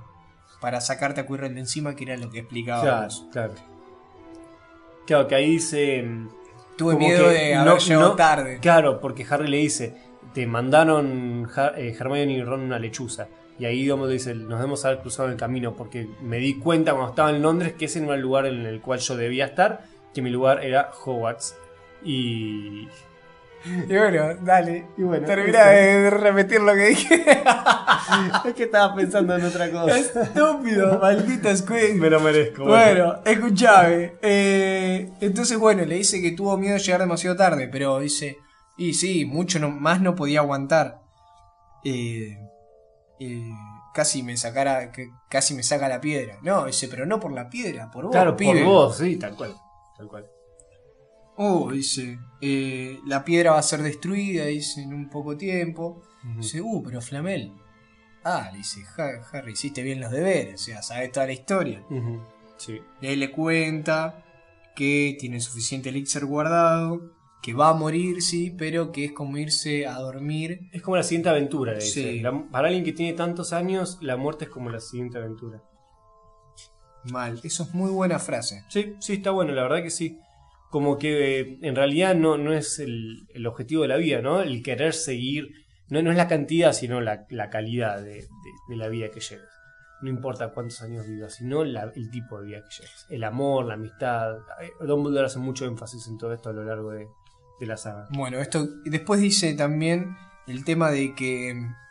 para 0.62 0.80
sacarte 0.82 1.22
a 1.22 1.26
Quirrell 1.26 1.54
de 1.56 1.62
encima, 1.62 1.96
que 1.96 2.04
era 2.04 2.18
lo 2.18 2.30
que 2.30 2.40
explicaba. 2.40 2.82
Claro, 2.84 3.14
claro. 3.32 3.54
Claro, 5.08 5.28
que 5.28 5.36
ahí 5.36 5.50
dice. 5.52 6.04
mm, 6.04 6.30
Tuve 6.78 6.96
miedo 6.96 7.28
de 7.30 7.56
haber 7.56 7.68
no- 7.74 7.78
llegado 7.78 8.10
no- 8.10 8.16
tarde. 8.16 8.60
Claro, 8.62 9.00
porque 9.02 9.26
Harry 9.30 9.48
le 9.50 9.58
dice: 9.58 9.96
Te 10.40 10.48
mandaron 10.48 11.50
eh, 11.76 11.94
Hermione 12.00 12.32
y 12.32 12.42
Ron 12.42 12.62
una 12.62 12.80
lechuza. 12.80 13.28
Y 13.60 13.66
ahí 13.66 13.86
Dumbledore 13.86 14.14
dice: 14.14 14.34
Nos 14.34 14.58
debemos 14.58 14.86
haber 14.86 15.00
cruzado 15.00 15.28
en 15.28 15.34
el 15.34 15.38
camino. 15.38 15.76
Porque 15.76 16.08
me 16.22 16.38
di 16.38 16.58
cuenta 16.58 16.94
cuando 16.94 17.10
estaba 17.10 17.30
en 17.32 17.42
Londres 17.42 17.74
que 17.78 17.84
ese 17.84 18.00
no 18.00 18.06
era 18.06 18.16
el 18.16 18.22
lugar 18.22 18.46
en 18.46 18.66
el 18.66 18.80
cual 18.80 19.00
yo 19.00 19.18
debía 19.18 19.48
estar. 19.48 19.82
Que 20.14 20.22
mi 20.22 20.30
lugar 20.30 20.64
era 20.64 20.92
Hogwarts. 21.04 21.58
Y. 22.06 22.88
Y 23.66 23.98
bueno, 23.98 24.34
dale. 24.42 24.86
Y 24.98 25.02
bueno, 25.02 25.28
Termina 25.28 25.66
de 25.66 26.10
repetir 26.10 26.62
lo 26.62 26.74
que 26.74 26.86
dije. 26.86 27.16
es 28.46 28.54
que 28.54 28.64
estaba 28.64 28.96
pensando 28.96 29.36
en 29.36 29.44
otra 29.44 29.70
cosa. 29.70 30.00
Estúpido, 30.00 31.00
maldito 31.02 31.54
Squid. 31.54 31.96
Me 31.96 32.10
lo 32.10 32.22
merezco. 32.22 32.64
Bueno, 32.64 33.20
escuchame. 33.26 34.14
eh, 34.22 35.10
entonces, 35.20 35.58
bueno, 35.58 35.84
le 35.84 35.96
dice 35.96 36.22
que 36.22 36.32
tuvo 36.32 36.56
miedo 36.56 36.76
de 36.76 36.80
llegar 36.80 37.02
demasiado 37.02 37.36
tarde, 37.36 37.68
pero 37.70 38.00
dice, 38.00 38.38
y 38.80 38.94
sí, 38.94 39.26
mucho 39.26 39.60
no- 39.60 39.70
más 39.72 40.02
no 40.02 40.16
podía 40.16 40.40
aguantar. 40.40 41.02
Eh, 41.84 42.38
eh, 43.20 43.50
casi 43.94 44.24
me 44.24 44.38
sacara, 44.38 44.92
casi 45.30 45.54
me 45.54 45.64
saca 45.64 45.88
la 45.90 46.02
piedra. 46.02 46.40
No, 46.42 46.66
dice, 46.66 46.88
pero 46.88 47.06
no 47.06 47.20
por 47.20 47.32
la 47.34 47.50
piedra, 47.50 47.92
por 47.92 48.06
vos, 48.06 48.12
Claro, 48.12 48.36
pibe. 48.36 48.64
por 48.64 48.66
vos, 48.66 48.98
sí, 48.98 49.18
tal 49.18 49.36
cual. 49.36 49.54
Tal 49.98 50.08
cual. 50.08 50.26
Oh, 51.42 51.72
dice, 51.72 52.20
eh, 52.42 53.00
la 53.06 53.24
piedra 53.24 53.52
va 53.52 53.60
a 53.60 53.64
ser 53.64 53.82
destruida, 53.82 54.46
dice, 54.46 54.82
en 54.82 54.94
un 54.94 55.10
poco 55.10 55.38
tiempo. 55.38 56.02
Dice, 56.38 56.60
uh, 56.62 56.84
pero 56.84 57.02
Flamel. 57.02 57.54
Ah, 58.26 58.50
le 58.52 58.58
dice, 58.58 58.82
"Ja- 58.84 59.22
Harry, 59.32 59.54
hiciste 59.54 59.82
bien 59.82 60.02
los 60.02 60.12
deberes, 60.12 60.56
o 60.62 60.66
sea, 60.66 60.82
sabes 60.82 61.14
toda 61.14 61.26
la 61.28 61.32
historia. 61.32 61.82
Sí. 62.58 62.82
Y 63.02 63.08
ahí 63.08 63.16
le 63.16 63.32
cuenta 63.32 64.26
que 64.76 65.16
tiene 65.18 65.40
suficiente 65.40 65.88
elixir 65.90 66.26
guardado, 66.26 67.14
que 67.42 67.54
va 67.54 67.70
a 67.70 67.74
morir, 67.74 68.22
sí, 68.22 68.54
pero 68.58 68.92
que 68.92 69.06
es 69.06 69.12
como 69.14 69.38
irse 69.38 69.88
a 69.88 69.98
dormir. 70.00 70.70
Es 70.74 70.82
como 70.82 70.98
la 70.98 71.04
siguiente 71.04 71.30
aventura, 71.30 71.72
le 71.74 71.80
dice. 71.80 72.04
Sí. 72.14 72.20
La- 72.20 72.48
para 72.52 72.68
alguien 72.68 72.84
que 72.84 72.92
tiene 72.94 73.14
tantos 73.18 73.54
años, 73.54 73.98
la 74.02 74.18
muerte 74.18 74.46
es 74.46 74.52
como 74.52 74.70
la 74.70 74.80
siguiente 74.80 75.18
aventura. 75.18 75.64
Mal. 77.12 77.40
Eso 77.44 77.64
es 77.64 77.74
muy 77.74 77.92
buena 77.92 78.20
frase. 78.20 78.64
Sí, 78.68 78.96
sí, 79.00 79.14
está 79.14 79.32
bueno, 79.32 79.54
la 79.54 79.64
verdad 79.64 79.82
que 79.84 79.90
sí. 79.90 80.20
Como 80.70 80.98
que 81.00 81.40
eh, 81.40 81.58
en 81.62 81.76
realidad 81.76 82.14
no, 82.14 82.38
no 82.38 82.54
es 82.54 82.78
el, 82.80 83.26
el 83.34 83.48
objetivo 83.48 83.84
de 83.84 83.88
la 83.88 83.96
vida, 83.96 84.22
¿no? 84.22 84.42
El 84.42 84.62
querer 84.62 84.94
seguir 84.94 85.50
No, 85.88 86.02
no 86.04 86.12
es 86.12 86.18
la 86.18 86.28
cantidad, 86.28 86.74
sino 86.74 87.02
la, 87.02 87.26
la 87.30 87.50
calidad 87.50 88.02
de, 88.02 88.12
de- 88.14 88.28
de 88.68 88.76
la 88.76 88.90
vida 88.90 89.10
que 89.10 89.20
lleves. 89.22 89.48
No 90.02 90.10
importa 90.10 90.54
cuántos 90.54 90.82
años 90.84 91.08
vivas, 91.08 91.34
sino 91.36 91.64
la- 91.64 91.92
el 91.96 92.12
tipo 92.12 92.40
de 92.40 92.46
vida 92.48 92.60
que 92.64 92.76
lleves. 92.84 93.08
El 93.10 93.24
amor, 93.24 93.66
la 93.66 93.74
amistad. 93.74 94.36
Eh, 94.62 94.72
Dumbledore 94.86 95.26
hace 95.26 95.40
mucho 95.40 95.66
énfasis 95.66 96.06
en 96.08 96.18
todo 96.20 96.32
esto 96.34 96.50
a 96.50 96.54
lo 96.54 96.64
largo 96.64 96.92
de, 96.92 97.08
de 97.60 97.66
la 97.66 97.78
saga. 97.78 98.08
Bueno, 98.12 98.40
esto 98.40 98.68
después 98.86 99.20
dice 99.22 99.54
también 99.54 100.16
el 100.48 100.64
tema 100.64 100.92
de 100.92 101.14
que, 101.16 101.50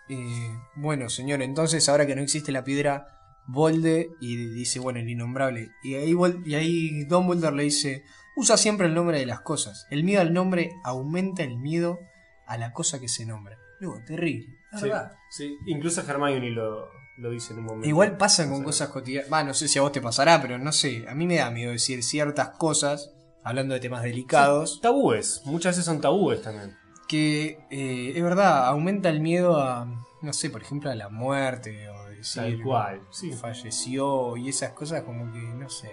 eh, 0.08 0.58
bueno, 0.76 1.08
señor, 1.08 1.42
entonces 1.42 1.88
ahora 1.88 2.06
que 2.06 2.16
no 2.16 2.22
existe 2.22 2.52
la 2.52 2.64
piedra 2.64 3.18
Volde 3.50 4.10
y 4.20 4.36
dice, 4.36 4.78
bueno, 4.78 5.00
el 5.00 5.08
innombrable. 5.08 5.70
Y 5.82 5.94
ahí, 5.94 6.14
y 6.44 6.54
ahí 6.54 7.04
Dumbledore 7.04 7.56
le 7.56 7.62
dice, 7.62 8.04
usa 8.36 8.58
siempre 8.58 8.88
el 8.88 8.94
nombre 8.94 9.18
de 9.18 9.24
las 9.24 9.40
cosas. 9.40 9.86
El 9.90 10.04
miedo 10.04 10.20
al 10.20 10.34
nombre 10.34 10.72
aumenta 10.84 11.44
el 11.44 11.56
miedo 11.56 11.98
a 12.46 12.58
la 12.58 12.74
cosa 12.74 13.00
que 13.00 13.08
se 13.08 13.24
nombra. 13.24 13.56
Luego, 13.80 14.02
terrible. 14.06 14.58
Sí, 14.74 14.82
verdad. 14.82 15.12
sí. 15.30 15.56
Incluso 15.66 16.02
Hermione 16.02 16.50
lo, 16.50 16.90
lo 17.16 17.30
dice 17.30 17.54
en 17.54 17.60
un 17.60 17.64
momento. 17.64 17.88
Igual 17.88 18.18
pasa 18.18 18.46
con 18.50 18.62
cosas 18.62 18.90
cotidianas. 18.90 19.32
Va, 19.32 19.42
no 19.42 19.54
sé 19.54 19.66
si 19.66 19.78
a 19.78 19.82
vos 19.82 19.92
te 19.92 20.02
pasará, 20.02 20.42
pero 20.42 20.58
no 20.58 20.70
sé. 20.70 21.06
A 21.08 21.14
mí 21.14 21.26
me 21.26 21.36
da 21.36 21.50
miedo 21.50 21.72
decir 21.72 22.02
ciertas 22.02 22.50
cosas, 22.50 23.12
hablando 23.48 23.74
de 23.74 23.80
temas 23.80 24.02
delicados. 24.02 24.80
Tabúes. 24.80 25.42
Muchas 25.44 25.72
veces 25.76 25.84
son 25.84 26.00
tabúes 26.00 26.42
también. 26.42 26.76
que 27.08 27.58
eh, 27.70 28.12
es 28.14 28.22
verdad, 28.22 28.66
aumenta 28.68 29.08
el 29.08 29.20
miedo 29.20 29.60
a, 29.60 29.86
no 30.20 30.32
sé, 30.32 30.50
por 30.50 30.62
ejemplo, 30.62 30.90
a 30.90 30.94
la 30.94 31.08
muerte 31.08 31.88
o 31.88 32.08
decir 32.10 32.42
Tal 32.42 32.62
cual. 32.62 33.00
Sí. 33.10 33.32
falleció 33.32 34.36
y 34.36 34.48
esas 34.50 34.72
cosas 34.72 35.02
como 35.02 35.32
que, 35.32 35.38
no 35.38 35.70
sé, 35.70 35.90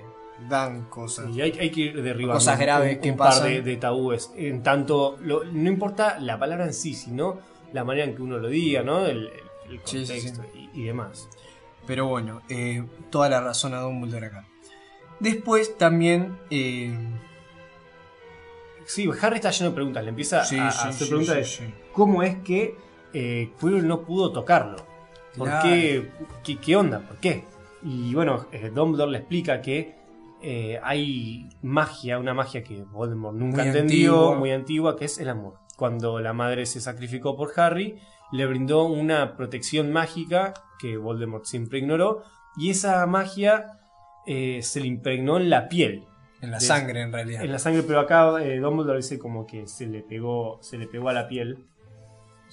dan 0.49 0.85
cosas. 0.89 1.29
Y 1.33 1.41
hay, 1.41 1.51
hay 1.57 1.71
que 1.71 1.81
ir 1.81 2.01
derribando 2.01 2.33
Cosas 2.39 2.55
un- 2.55 2.61
graves 2.61 2.95
un, 2.97 3.01
que 3.01 3.11
un 3.11 3.17
par 3.17 3.41
de, 3.43 3.61
de 3.61 3.77
tabúes. 3.77 4.31
En 4.35 4.61
tanto, 4.61 5.17
lo- 5.21 5.45
no 5.45 5.69
importa 5.69 6.19
la 6.19 6.37
palabra 6.37 6.65
en 6.65 6.73
sí, 6.73 6.93
sino 6.93 7.39
la 7.71 7.83
manera 7.85 8.05
en 8.05 8.15
que 8.15 8.21
uno 8.21 8.37
lo 8.37 8.49
diga, 8.49 8.83
¿no? 8.83 9.05
El, 9.05 9.27
el- 9.27 9.71
el 9.71 9.79
Sí, 9.85 10.05
sí, 10.05 10.19
sí. 10.19 10.31
contexto 10.33 10.57
Y, 10.73 10.81
y 10.81 10.83
demás. 10.83 11.29
Pero 11.87 12.07
bueno, 12.07 12.41
eh, 12.49 12.83
toda 13.09 13.29
la 13.29 13.39
razón 13.39 13.73
a 13.73 13.79
Dumbledore 13.79 14.25
acá. 14.27 14.45
Después 15.21 15.77
también... 15.77 16.37
eh, 16.49 16.93
Sí, 18.85 19.09
Harry 19.21 19.35
está 19.35 19.51
lleno 19.51 19.69
de 19.71 19.75
preguntas. 19.75 20.03
Le 20.03 20.09
empieza 20.09 20.43
sí, 20.45 20.57
a, 20.57 20.67
a 20.67 20.71
sí, 20.71 20.87
hacer 20.89 20.93
sí, 20.93 21.05
preguntas 21.07 21.35
de 21.59 21.73
cómo 21.91 22.23
es 22.23 22.37
que 22.39 22.75
eh, 23.13 23.51
Quirrell 23.59 23.87
no 23.87 24.01
pudo 24.01 24.31
tocarlo. 24.31 24.77
¿Por 25.37 25.47
Claro. 25.49 25.63
qué, 25.63 26.09
qué? 26.43 26.57
qué 26.57 26.75
onda? 26.75 26.99
¿Por 26.99 27.17
qué? 27.17 27.43
Y 27.83 28.13
bueno, 28.15 28.47
eh, 28.51 28.71
Dumbledore 28.73 29.11
le 29.11 29.17
explica 29.19 29.61
que 29.61 29.95
eh, 30.41 30.79
hay 30.83 31.49
magia, 31.61 32.19
una 32.19 32.33
magia 32.33 32.63
que 32.63 32.83
Voldemort 32.83 33.35
nunca 33.35 33.57
Muy 33.57 33.67
entendió, 33.67 34.13
antigua. 34.15 34.35
muy 34.39 34.51
antigua, 34.51 34.95
que 34.95 35.05
es 35.05 35.17
el 35.19 35.29
amor. 35.29 35.55
Cuando 35.75 36.19
la 36.19 36.33
madre 36.33 36.65
se 36.65 36.79
sacrificó 36.79 37.35
por 37.35 37.51
Harry, 37.59 37.97
le 38.31 38.45
brindó 38.45 38.83
una 38.85 39.35
protección 39.35 39.91
mágica 39.91 40.53
que 40.79 40.97
Voldemort 40.97 41.45
siempre 41.45 41.79
ignoró, 41.79 42.23
y 42.57 42.69
esa 42.69 43.05
magia 43.07 43.79
eh, 44.25 44.61
se 44.63 44.79
le 44.79 44.87
impregnó 44.87 45.37
en 45.37 45.49
la 45.49 45.67
piel 45.67 46.05
En 46.41 46.51
la 46.51 46.57
de- 46.57 46.65
sangre, 46.65 47.01
en 47.01 47.11
realidad. 47.11 47.43
en 47.43 47.51
la 47.51 47.59
sangre, 47.59 47.83
pero 47.83 47.99
acá 47.99 48.43
eh, 48.43 48.59
Dumbledore 48.59 48.97
dice 48.97 49.17
como 49.17 49.47
que 49.47 49.67
se 49.67 49.87
le 49.87 50.01
pegó, 50.01 50.59
se 50.61 50.77
le 50.77 50.87
pegó 50.87 51.09
a 51.09 51.13
la 51.13 51.27
piel. 51.27 51.65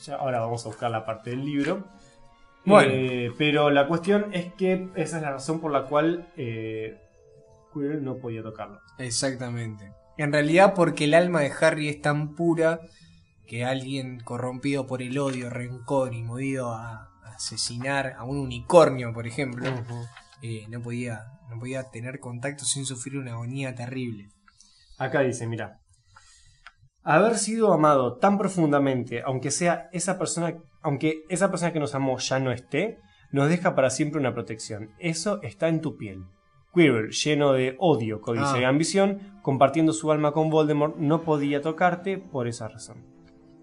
Ya, 0.04 0.16
ahora 0.16 0.40
vamos 0.40 0.64
a 0.64 0.68
buscar 0.68 0.90
la 0.90 1.04
parte 1.04 1.30
del 1.30 1.44
libro. 1.44 1.84
Bueno. 2.64 2.92
Eh, 2.94 3.32
pero 3.36 3.70
la 3.70 3.86
cuestión 3.88 4.26
es 4.32 4.52
que 4.54 4.88
esa 4.94 5.16
es 5.16 5.22
la 5.22 5.32
razón 5.32 5.60
por 5.60 5.72
la 5.72 5.84
cual 5.84 6.28
eh, 6.36 6.96
Quirrell 7.72 8.04
no 8.04 8.16
podía 8.16 8.42
tocarlo. 8.42 8.80
Exactamente. 8.98 9.92
En 10.18 10.32
realidad 10.32 10.74
porque 10.74 11.04
el 11.04 11.14
alma 11.14 11.40
de 11.40 11.52
Harry 11.60 11.88
es 11.88 12.00
tan 12.00 12.34
pura 12.34 12.80
que 13.46 13.64
alguien 13.64 14.20
corrompido 14.20 14.86
por 14.86 15.02
el 15.02 15.18
odio, 15.18 15.50
rencor 15.50 16.14
y 16.14 16.22
movido 16.22 16.72
a 16.72 17.10
asesinar 17.34 18.14
a 18.16 18.24
un 18.24 18.38
unicornio, 18.38 19.12
por 19.12 19.26
ejemplo, 19.26 19.68
eh, 20.42 20.66
no, 20.68 20.80
podía, 20.80 21.24
no 21.52 21.58
podía 21.60 21.84
tener 21.90 22.18
contacto 22.18 22.64
sin 22.64 22.84
sufrir 22.86 23.18
una 23.18 23.32
agonía 23.32 23.74
terrible. 23.74 24.28
Acá 24.98 25.20
dice, 25.20 25.46
mira. 25.46 25.78
Haber 27.04 27.36
sido 27.36 27.72
amado 27.72 28.18
tan 28.18 28.38
profundamente, 28.38 29.22
aunque 29.24 29.50
sea 29.50 29.88
esa 29.92 30.18
persona, 30.18 30.54
aunque 30.82 31.24
esa 31.28 31.50
persona 31.50 31.72
que 31.72 31.80
nos 31.80 31.94
amó 31.96 32.16
ya 32.18 32.38
no 32.38 32.52
esté, 32.52 32.98
nos 33.32 33.48
deja 33.48 33.74
para 33.74 33.90
siempre 33.90 34.20
una 34.20 34.34
protección. 34.34 34.90
Eso 34.98 35.40
está 35.42 35.68
en 35.68 35.80
tu 35.80 35.96
piel. 35.96 36.22
Quirrell, 36.74 37.10
lleno 37.10 37.52
de 37.52 37.76
odio, 37.80 38.20
codicia 38.20 38.54
Ah. 38.54 38.60
y 38.60 38.64
ambición, 38.64 39.40
compartiendo 39.42 39.92
su 39.92 40.10
alma 40.12 40.32
con 40.32 40.48
Voldemort, 40.48 40.96
no 40.96 41.22
podía 41.22 41.60
tocarte 41.60 42.18
por 42.18 42.46
esa 42.48 42.68
razón, 42.68 43.04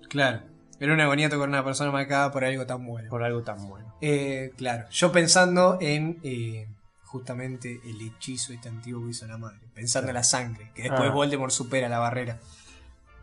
Claro. 0.09 0.41
Era 0.81 0.93
una 0.93 1.03
agonía 1.03 1.29
tocar 1.29 1.45
a 1.47 1.49
una 1.49 1.63
persona 1.63 1.91
marcada 1.91 2.31
por 2.31 2.43
algo 2.45 2.65
tan 2.65 2.85
bueno. 2.85 3.09
por 3.09 3.23
algo 3.23 3.43
tan 3.43 3.67
bueno. 3.67 3.93
Eh, 4.01 4.51
claro. 4.57 4.85
Yo 4.91 5.11
pensando 5.11 5.77
en 5.81 6.19
eh, 6.23 6.67
justamente 7.11 7.81
el 7.85 7.99
hechizo 8.01 8.53
este 8.53 8.69
antiguo 8.69 9.03
que 9.03 9.11
hizo 9.11 9.25
la 9.27 9.37
madre. 9.37 9.59
Pensando 9.73 10.09
en 10.09 10.15
la 10.15 10.23
sangre. 10.23 10.71
Que 10.75 10.83
después 10.83 11.09
Ah. 11.09 11.13
Voldemort 11.13 11.51
supera 11.51 11.89
la 11.89 11.99
barrera. 11.99 12.39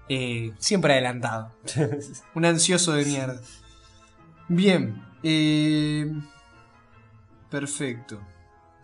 Eh, 0.08 0.52
siempre 0.58 0.92
adelantado. 0.92 1.52
Un 2.34 2.44
ansioso 2.44 2.92
de 2.92 3.04
mierda. 3.04 3.40
Bien. 4.48 5.02
eh, 5.22 6.10
perfecto. 7.50 8.20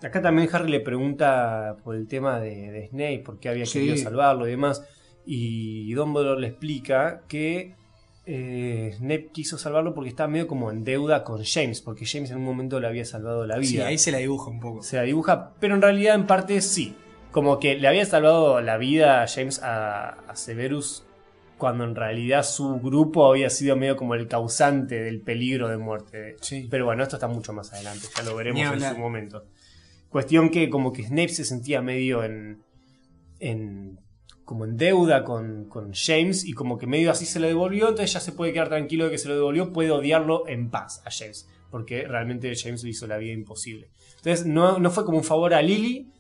Acá 0.03 0.21
también 0.21 0.49
Harry 0.53 0.71
le 0.71 0.81
pregunta 0.81 1.77
por 1.85 1.95
el 1.95 2.09
tema 2.09 2.41
de, 2.41 2.71
de 2.73 2.89
Snape, 2.89 3.23
por 3.25 3.39
qué 3.39 3.49
había 3.49 3.67
Sí. 3.67 3.79
querido 3.81 3.97
salvarlo 3.97 4.47
y 4.49 4.51
demás. 4.51 4.83
Y 5.25 5.93
Dumbledore 5.95 6.41
le 6.41 6.49
explica 6.49 7.23
que 7.29 7.77
eh, 8.25 8.95
Snape 8.97 9.31
quiso 9.33 9.59
salvarlo 9.59 9.95
porque 9.95 10.11
estaba 10.11 10.29
medio 10.29 10.47
como 10.47 10.71
en 10.71 10.85
deuda 10.85 11.25
con 11.25 11.43
James, 11.45 11.81
porque 11.81 12.07
James 12.07 12.31
en 12.31 12.39
un 12.39 12.45
momento 12.45 12.79
le 12.79 12.87
había 12.87 13.05
salvado 13.05 13.47
la 13.47 13.59
vida. 13.59 13.69
Sí, 13.69 13.81
ahí 13.81 13.99
se 13.99 14.13
la 14.13 14.19
dibuja 14.19 14.51
un 14.51 14.61
poco. 14.61 14.83
Se 14.83 14.97
la 14.97 15.03
dibuja, 15.03 15.55
pero 15.59 15.75
en 15.75 15.83
realidad 15.83 16.15
en 16.15 16.27
parte 16.27 16.61
sí. 16.61 16.95
Como 17.31 17.59
que 17.59 17.77
le 17.77 17.89
había 17.89 18.05
salvado 18.05 18.61
la 18.61 18.77
vida 18.77 19.23
a 19.23 19.27
James 19.27 19.63
a, 19.63 20.11
a 20.29 20.37
Severus 20.37 21.05
cuando 21.57 21.85
en 21.85 21.95
realidad 21.95 22.43
su 22.43 22.81
grupo 22.81 23.31
había 23.31 23.49
sido 23.49 23.77
medio 23.77 23.97
como 23.97 24.15
el 24.15 24.29
causante 24.29 25.01
del 25.01 25.21
peligro 25.21 25.69
de 25.69 25.79
muerte. 25.79 26.37
Sí. 26.41 26.67
Pero 26.71 26.85
bueno, 26.85 27.03
esto 27.03 27.17
está 27.17 27.29
mucho 27.29 27.53
más 27.53 27.73
adelante, 27.73 28.07
ya 28.17 28.23
lo 28.25 28.37
veremos 28.37 28.61
en 28.61 28.81
su 28.81 28.99
momento. 28.99 29.47
Cuestión 30.11 30.51
que 30.51 30.69
como 30.69 30.93
que 30.93 31.05
Snape 31.05 31.29
se 31.31 31.45
sentía 31.45 31.81
medio 31.81 32.23
en... 32.23 32.63
en 33.39 34.02
como 34.45 34.65
en 34.65 34.77
deuda 34.77 35.25
con, 35.25 35.67
con 35.67 35.93
James 35.95 36.45
y 36.45 36.53
como 36.53 36.79
que 36.79 36.87
medio 36.87 37.11
así 37.11 37.27
se 37.27 37.41
lo 37.41 37.47
devolvió, 37.47 37.89
entonces 37.89 38.13
ya 38.13 38.21
se 38.21 38.33
puede 38.33 38.53
quedar 38.53 38.69
tranquilo 38.69 39.05
de 39.05 39.11
que 39.13 39.19
se 39.19 39.29
lo 39.29 39.35
devolvió, 39.35 39.73
puede 39.73 39.91
odiarlo 39.91 40.47
en 40.49 40.71
paz 40.71 41.03
a 41.07 41.11
James, 41.11 41.49
porque 41.71 42.07
realmente 42.07 42.53
James 42.57 42.83
le 42.85 42.91
hizo 42.91 43.07
la 43.07 43.19
vida 43.19 43.33
imposible. 43.33 43.91
Entonces 44.17 44.47
no, 44.47 44.79
no 44.79 44.91
fue 44.91 45.05
como 45.05 45.19
un 45.19 45.25
favor 45.25 45.55
a 45.55 45.63
Lily 45.63 46.11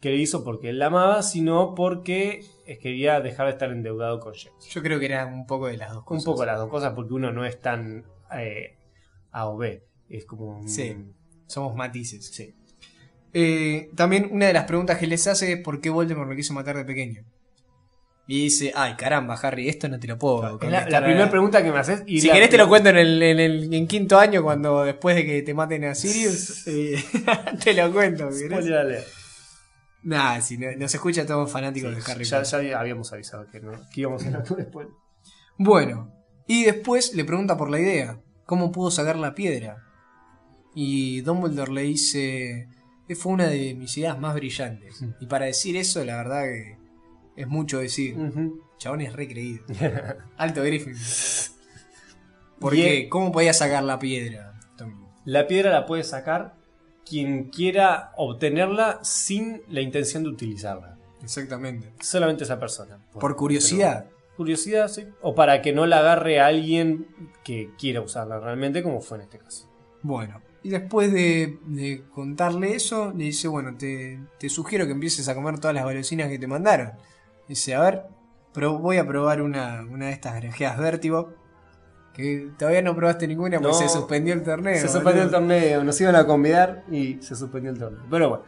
que 0.00 0.10
le 0.10 0.16
hizo 0.16 0.44
porque 0.44 0.68
él 0.68 0.78
la 0.78 0.86
amaba, 0.86 1.22
sino 1.22 1.74
porque 1.74 2.44
eh, 2.66 2.78
quería 2.78 3.20
dejar 3.20 3.46
de 3.46 3.52
estar 3.52 3.70
endeudado 3.70 4.20
con 4.20 4.34
James. 4.34 4.66
Yo 4.68 4.82
creo 4.82 4.98
que 5.00 5.06
era 5.06 5.26
un 5.26 5.46
poco 5.46 5.66
de 5.66 5.76
las 5.76 5.90
dos 5.90 5.98
Un 5.98 6.04
cosas. 6.04 6.24
poco 6.24 6.44
las 6.44 6.58
dos 6.58 6.68
cosas 6.68 6.92
porque 6.94 7.14
uno 7.14 7.32
no 7.32 7.44
es 7.44 7.60
tan 7.60 8.04
eh, 8.36 8.76
A 9.32 9.48
o 9.48 9.56
B, 9.56 9.82
es 10.08 10.26
como 10.26 10.58
un... 10.58 10.68
Sí. 10.68 10.94
Somos 11.46 11.74
matices. 11.74 12.26
Sí. 12.26 12.54
Eh, 13.32 13.90
también 13.96 14.28
una 14.30 14.46
de 14.46 14.52
las 14.52 14.64
preguntas 14.64 14.98
que 14.98 15.06
les 15.06 15.26
hace 15.26 15.52
es 15.52 15.60
por 15.60 15.80
qué 15.80 15.90
Voldemort 15.90 16.28
lo 16.28 16.36
quiso 16.36 16.52
matar 16.54 16.76
de 16.76 16.84
pequeño. 16.84 17.24
Y 18.26 18.44
dice, 18.44 18.72
ay 18.74 18.94
caramba, 18.94 19.34
Harry, 19.34 19.68
esto 19.68 19.86
no 19.88 19.98
te 20.00 20.06
lo 20.08 20.16
puedo 20.18 20.42
la, 20.42 20.48
contestar 20.50 20.90
la 20.90 20.96
ahora". 20.98 21.06
primera 21.08 21.30
pregunta 21.30 21.62
que 21.62 21.70
me 21.70 21.78
haces. 21.78 22.02
Y 22.06 22.20
Si 22.22 22.28
la- 22.28 22.34
querés 22.34 22.48
te 22.50 22.56
lo 22.58 22.68
cuento 22.68 22.88
en 22.88 22.96
el, 22.96 23.22
en 23.22 23.38
el 23.38 23.74
en 23.74 23.86
quinto 23.86 24.18
año, 24.18 24.42
cuando 24.42 24.82
después 24.84 25.14
de 25.16 25.26
que 25.26 25.42
te 25.42 25.52
maten 25.52 25.84
a 25.84 25.94
Sirius, 25.94 26.66
eh, 26.66 27.04
te 27.64 27.74
lo 27.74 27.92
cuento. 27.92 28.28
¿querés? 28.30 29.04
Nah, 30.02 30.40
si 30.40 30.58
no, 30.58 30.66
nos 30.76 30.94
escucha 30.94 31.24
todos 31.26 31.50
fanáticos 31.50 31.90
Sí, 31.94 31.96
de 32.00 32.12
Harry 32.12 32.24
ya, 32.24 32.42
Potter. 32.42 32.70
ya 32.70 32.78
habíamos 32.80 33.12
avisado 33.12 33.46
que, 33.50 33.60
no, 33.60 33.72
que 33.92 34.00
íbamos 34.02 34.22
a 34.22 34.26
hablar 34.26 34.44
después. 34.56 34.88
Bueno, 35.56 36.12
y 36.46 36.64
después 36.64 37.14
le 37.14 37.24
pregunta 37.24 37.56
por 37.56 37.70
la 37.70 37.78
idea, 37.80 38.20
¿cómo 38.44 38.70
pudo 38.72 38.90
sacar 38.90 39.16
la 39.16 39.34
piedra? 39.34 39.78
Y 40.74 41.20
Dumbledore 41.22 41.72
le 41.72 41.82
dice, 41.82 42.68
"Eh, 43.08 43.14
fue 43.14 43.32
una 43.32 43.46
de 43.48 43.74
mis 43.74 43.96
ideas 43.96 44.18
más 44.18 44.34
brillantes. 44.34 45.00
Mm. 45.00 45.10
Y 45.20 45.26
para 45.26 45.46
decir 45.46 45.76
eso, 45.76 46.04
la 46.04 46.16
verdad 46.16 46.42
que 46.44 46.76
es 47.36 47.46
mucho 47.48 47.78
decir. 47.78 48.16
Ujú. 48.18 48.60
Chabón 48.78 49.00
es 49.00 49.12
recreído. 49.12 49.64
Alto 50.36 50.62
Griffin. 50.62 50.94
Porque, 52.60 53.02
él- 53.02 53.08
¿cómo 53.08 53.32
podía 53.32 53.52
sacar 53.52 53.82
la 53.84 53.98
piedra? 53.98 54.54
Tom? 54.76 54.94
La 55.24 55.46
piedra 55.46 55.70
la 55.70 55.86
puede 55.86 56.04
sacar 56.04 56.54
quien 57.08 57.50
quiera 57.50 58.12
obtenerla 58.16 59.00
sin 59.02 59.62
la 59.68 59.80
intención 59.80 60.22
de 60.22 60.30
utilizarla. 60.30 60.96
Exactamente. 61.22 61.92
Solamente 62.00 62.44
esa 62.44 62.58
persona. 62.58 62.98
Por 63.18 63.36
curiosidad. 63.36 64.04
Pero- 64.06 64.14
curiosidad, 64.36 64.88
sí. 64.88 65.06
O 65.22 65.34
para 65.34 65.62
que 65.62 65.72
no 65.72 65.86
la 65.86 65.98
agarre 66.00 66.40
a 66.40 66.46
alguien 66.46 67.06
que 67.44 67.70
quiera 67.78 68.00
usarla 68.00 68.40
realmente, 68.40 68.82
como 68.82 69.00
fue 69.00 69.18
en 69.18 69.22
este 69.24 69.38
caso. 69.38 69.70
Bueno, 70.02 70.40
y 70.62 70.70
después 70.70 71.12
de, 71.12 71.58
de 71.66 72.02
contarle 72.12 72.74
eso, 72.74 73.12
le 73.16 73.24
dice, 73.24 73.48
bueno, 73.48 73.76
te, 73.76 74.18
te 74.38 74.48
sugiero 74.48 74.86
que 74.86 74.92
empieces 74.92 75.28
a 75.28 75.34
comer 75.34 75.58
todas 75.60 75.74
las 75.74 75.84
golosinas 75.84 76.28
que 76.28 76.38
te 76.38 76.46
mandaron. 76.46 76.92
Dice, 77.48 77.74
a 77.74 77.80
ver, 77.80 78.02
pero 78.52 78.78
voy 78.78 78.98
a 78.98 79.06
probar 79.06 79.42
una, 79.42 79.82
una 79.90 80.06
de 80.06 80.12
estas 80.12 80.34
grajeas 80.40 80.78
vértigo. 80.78 81.32
Que 82.14 82.48
todavía 82.56 82.80
no 82.80 82.94
probaste 82.94 83.26
ninguna 83.26 83.58
porque 83.58 83.72
No. 83.72 83.78
se 83.78 83.88
suspendió 83.88 84.34
el 84.34 84.42
torneo. 84.44 84.80
Se 84.80 84.86
suspendió 84.88 85.24
el 85.24 85.30
torneo, 85.32 85.82
nos 85.82 86.00
iban 86.00 86.14
a 86.14 86.24
convidar 86.24 86.84
y 86.90 87.18
se 87.20 87.34
suspendió 87.34 87.72
el 87.72 87.78
torneo. 87.78 88.02
Pero 88.08 88.28
bueno. 88.28 88.44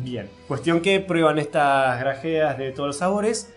Bien. 0.00 0.30
Cuestión 0.48 0.80
que 0.80 1.00
prueban 1.00 1.38
estas 1.38 2.00
grajeas 2.00 2.56
de 2.56 2.72
todos 2.72 2.86
los 2.88 2.96
sabores. 2.96 3.52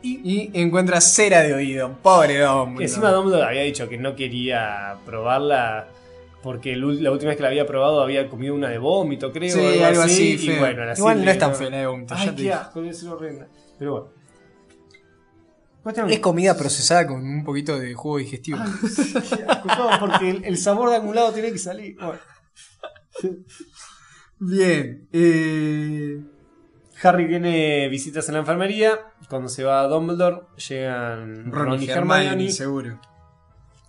Y 0.00 0.50
encuentra 0.54 1.00
cera 1.00 1.40
de 1.40 1.54
oído. 1.54 1.96
Pobre 2.02 2.38
Dumbledore. 2.40 2.84
Encima 2.84 3.10
Dumbledore 3.10 3.46
había 3.48 3.62
dicho 3.62 3.88
que 3.88 3.98
no 3.98 4.14
quería 4.14 4.96
probarla 5.04 5.88
porque 6.42 6.72
el 6.72 7.02
la 7.02 7.10
última 7.10 7.30
vez 7.30 7.36
que 7.36 7.42
la 7.42 7.48
había 7.48 7.66
probado 7.66 8.00
había 8.00 8.28
comido 8.28 8.54
una 8.54 8.68
de 8.68 8.78
vómito, 8.78 9.32
creo. 9.32 9.54
Sí, 9.54 9.82
algo 9.82 10.02
así. 10.02 10.36
y 10.40 10.58
bueno, 10.58 10.84
la 10.84 10.94
Igual 10.94 11.24
no 11.24 11.30
es 11.30 11.38
tan 11.38 11.54
fea 11.54 11.70
la 11.70 11.78
de 11.78 11.86
vómito. 11.86 12.14
Ay, 12.16 12.34
qué 12.36 12.52
asco, 12.52 12.80
debe 12.80 12.94
ser 12.94 13.08
horrenda. 13.08 13.48
Pero 13.78 13.92
bueno. 13.92 14.18
Es 16.08 16.18
comida 16.18 16.56
procesada 16.56 17.06
con 17.06 17.22
un 17.22 17.44
poquito 17.44 17.78
de 17.78 17.94
jugo 17.94 18.18
digestivo. 18.18 18.58
Asco, 18.58 19.68
no, 19.68 19.90
porque 20.00 20.30
el, 20.30 20.44
el 20.44 20.58
sabor 20.58 20.90
de 20.90 20.96
algún 20.96 21.14
lado 21.14 21.32
tiene 21.32 21.50
que 21.50 21.58
salir. 21.58 21.96
Bueno. 21.96 22.20
Bien. 24.38 25.08
Eh... 25.12 26.20
Harry 27.02 27.28
tiene 27.28 27.88
visitas 27.88 28.28
en 28.28 28.34
la 28.34 28.40
enfermería. 28.40 28.98
Cuando 29.28 29.48
se 29.48 29.62
va 29.64 29.82
a 29.82 29.86
Dumbledore, 29.86 30.42
llegan 30.68 31.52
Ron, 31.52 31.80
y 31.82 31.88
Hermione. 31.88 32.50
seguro. 32.50 33.00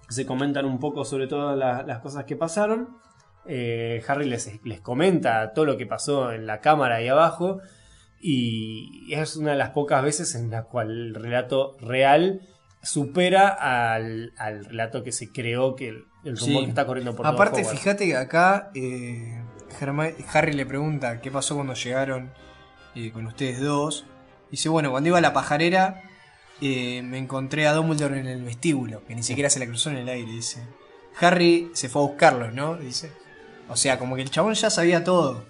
Se 0.10 0.26
comentan 0.26 0.66
un 0.66 0.80
poco 0.80 1.06
sobre 1.06 1.28
todas 1.28 1.58
la- 1.58 1.84
las 1.84 2.00
cosas 2.00 2.26
que 2.26 2.36
pasaron. 2.36 2.90
Eh, 3.46 4.04
Harry 4.08 4.26
les, 4.26 4.64
les 4.66 4.82
comenta 4.82 5.54
todo 5.54 5.66
lo 5.66 5.78
que 5.78 5.86
pasó 5.86 6.32
en 6.32 6.46
la 6.46 6.60
cámara 6.60 6.96
ahí 6.96 7.08
abajo. 7.08 7.60
Y 8.22 9.14
es 9.14 9.36
una 9.38 9.52
de 9.52 9.58
las 9.58 9.70
pocas 9.70 10.04
veces 10.04 10.36
en 10.36 10.52
la 10.52 10.64
cual 10.64 10.90
el 10.92 11.16
relato 11.16 11.78
real 11.80 12.42
supera 12.82 13.48
al, 13.50 14.34
al 14.38 14.66
relato 14.66 15.04
que 15.04 15.12
se 15.12 15.32
creó, 15.32 15.76
que 15.76 15.90
el, 15.90 16.06
el 16.26 16.38
rumor 16.38 16.60
Sí. 16.60 16.64
que 16.64 16.70
está 16.70 16.86
corriendo 16.86 17.16
por 17.16 17.26
Aparte, 17.26 17.64
fíjate 17.64 18.06
que 18.08 18.18
acá 18.18 18.72
eh, 18.76 19.42
Harry 20.34 20.54
le 20.54 20.66
pregunta 20.66 21.22
qué 21.22 21.32
pasó 21.32 21.56
cuando 21.56 21.74
llegaron 21.76 22.32
eh, 22.96 23.12
con 23.12 23.26
ustedes 23.26 23.62
dos. 23.62 24.06
Dice, 24.52 24.68
bueno, 24.70 24.92
cuando 24.92 25.10
iba 25.10 25.18
a 25.20 25.22
la 25.22 25.32
pajarera 25.34 26.02
eh, 26.62 27.02
me 27.04 27.18
encontré 27.18 27.68
a 27.68 27.74
Dumbledore 27.74 28.20
en 28.20 28.28
el 28.28 28.44
vestíbulo, 28.44 29.04
que 29.06 29.16
ni 29.16 29.24
siquiera 29.24 29.50
se 29.50 29.60
la 29.60 29.66
cruzó 29.66 29.90
en 29.90 29.98
el 29.98 30.10
aire, 30.10 30.32
dice. 30.32 30.62
Harry 31.20 31.70
se 31.74 31.90
fue 31.90 32.02
a 32.02 32.06
buscarlo, 32.06 32.52
¿no? 32.52 32.76
Dice. 32.78 33.12
O 33.68 33.76
sea, 33.76 34.00
como 34.00 34.16
que 34.16 34.22
el 34.22 34.30
chabón 34.30 34.54
ya 34.54 34.70
sabía 34.70 35.04
todo. 35.04 35.46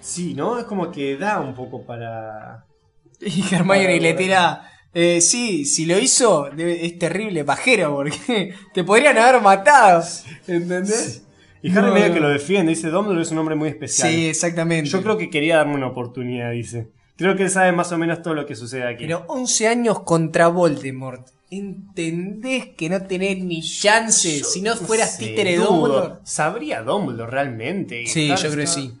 Sí, 0.00 0.34
¿no? 0.34 0.58
Es 0.58 0.64
como 0.64 0.90
que 0.90 1.16
da 1.16 1.40
un 1.40 1.54
poco 1.54 1.84
para... 1.84 2.64
Y 3.20 3.42
Hermione 3.54 3.84
Para- 3.86 3.98
le 4.00 4.14
tira... 4.14 4.70
eh, 4.94 5.20
sí, 5.20 5.64
si 5.66 5.84
lo 5.86 5.98
hizo, 5.98 6.48
es 6.56 6.98
terrible 6.98 7.44
pajero, 7.44 7.94
porque 7.94 8.54
te 8.74 8.84
podrían 8.84 9.18
haber 9.18 9.40
matado. 9.42 10.02
¿Entendés? 10.46 11.24
Y 11.62 11.70
Harry 11.76 11.88
No, 11.88 11.92
medio 11.94 12.08
no. 12.08 12.14
que 12.14 12.20
lo 12.20 12.28
defiende, 12.30 12.70
dice 12.70 12.88
Dumbledore 12.88 13.22
es 13.22 13.30
un 13.32 13.38
hombre 13.38 13.54
muy 13.54 13.68
especial. 13.68 14.08
Sí, 14.10 14.26
exactamente. 14.28 14.88
Yo 14.88 15.02
creo 15.02 15.18
que 15.18 15.28
quería 15.28 15.56
darme 15.58 15.74
una 15.74 15.88
oportunidad, 15.88 16.52
dice. 16.52 16.88
Creo 17.20 17.36
que 17.36 17.42
él 17.44 17.50
sabe 17.50 17.70
más 17.72 17.92
o 17.92 17.98
menos 17.98 18.22
todo 18.22 18.34
lo 18.34 18.46
que 18.46 18.56
sucede 18.56 18.84
aquí. 18.88 19.04
Pero 19.04 19.24
11 19.28 19.68
años 19.68 20.00
contra 20.04 20.48
Voldemort. 20.48 21.28
¿Entendés 21.50 22.68
que 22.76 22.88
no 22.88 23.02
tenés 23.06 23.44
ni 23.44 23.60
chance 23.62 24.38
Yo 24.38 24.44
si 24.46 24.62
no 24.62 24.74
fueras 24.76 25.16
sé, 25.16 25.26
títere 25.26 25.50
de 25.52 25.56
dudo. 25.58 25.66
Dumbledore? 25.72 26.14
¿Sabría 26.24 26.82
Dumbledore 26.82 27.30
realmente? 27.30 28.06
Sí, 28.06 28.28
yo 28.28 28.36
creo 28.36 28.56
que 28.56 28.66
sí. 28.66 28.92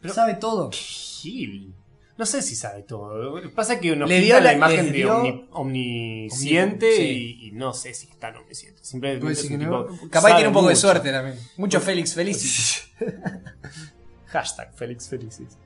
Pero- 0.00 0.12
Sabe 0.12 0.34
todo. 0.34 0.70
Gil. 0.72 1.72
No 2.18 2.26
sé 2.26 2.42
si 2.42 2.54
sabe 2.54 2.82
todo. 2.82 3.16
Lo 3.16 3.42
que 3.42 3.48
Pasa 3.48 3.80
que 3.80 3.96
nos 3.96 4.08
Le 4.08 4.20
dio 4.20 4.34
la, 4.34 4.40
la- 4.40 4.52
imagen 4.54 4.92
de 4.92 5.06
omni- 5.06 5.48
omnisciente 5.52 6.96
Sí. 6.96 7.38
y, 7.40 7.48
y 7.48 7.52
no 7.52 7.72
sé 7.72 7.92
si 7.94 8.08
es 8.08 8.18
tan 8.18 8.36
omnisciente. 8.36 8.78
Simplemente 8.84 9.32
es 9.32 9.44
un 9.50 9.58
no. 9.58 9.84
tipo- 9.86 10.08
Capaz 10.10 10.34
tiene 10.34 10.48
un 10.48 10.54
poco 10.54 10.68
de 10.68 10.76
suerte 10.76 11.10
también. 11.10 11.36
Mucho 11.56 11.80
Félix 11.80 12.14
Felicis. 12.14 12.88
Hashtag 14.26 14.74
Félix 14.74 15.08
Felicis. 15.08 15.56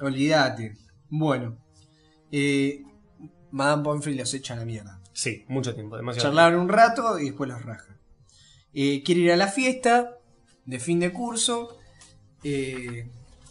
Olvídate. 0.00 0.74
Bueno. 1.12 1.58
Eh, 2.30 2.82
Madame 3.50 3.82
Pomfrey 3.82 4.16
los 4.16 4.32
echa 4.32 4.54
a 4.54 4.56
la 4.56 4.64
mierda. 4.64 4.98
Sí, 5.12 5.44
mucho 5.46 5.74
tiempo, 5.74 5.96
demasiado. 5.96 6.30
Charlaron 6.30 6.62
un 6.62 6.68
rato 6.70 7.18
y 7.18 7.26
después 7.26 7.50
los 7.50 7.62
raja. 7.62 7.98
Eh, 8.72 9.02
quiere 9.04 9.20
ir 9.20 9.32
a 9.32 9.36
la 9.36 9.48
fiesta 9.48 10.16
de 10.64 10.80
fin 10.80 11.00
de 11.00 11.12
curso. 11.12 11.78
eh, 12.42 13.06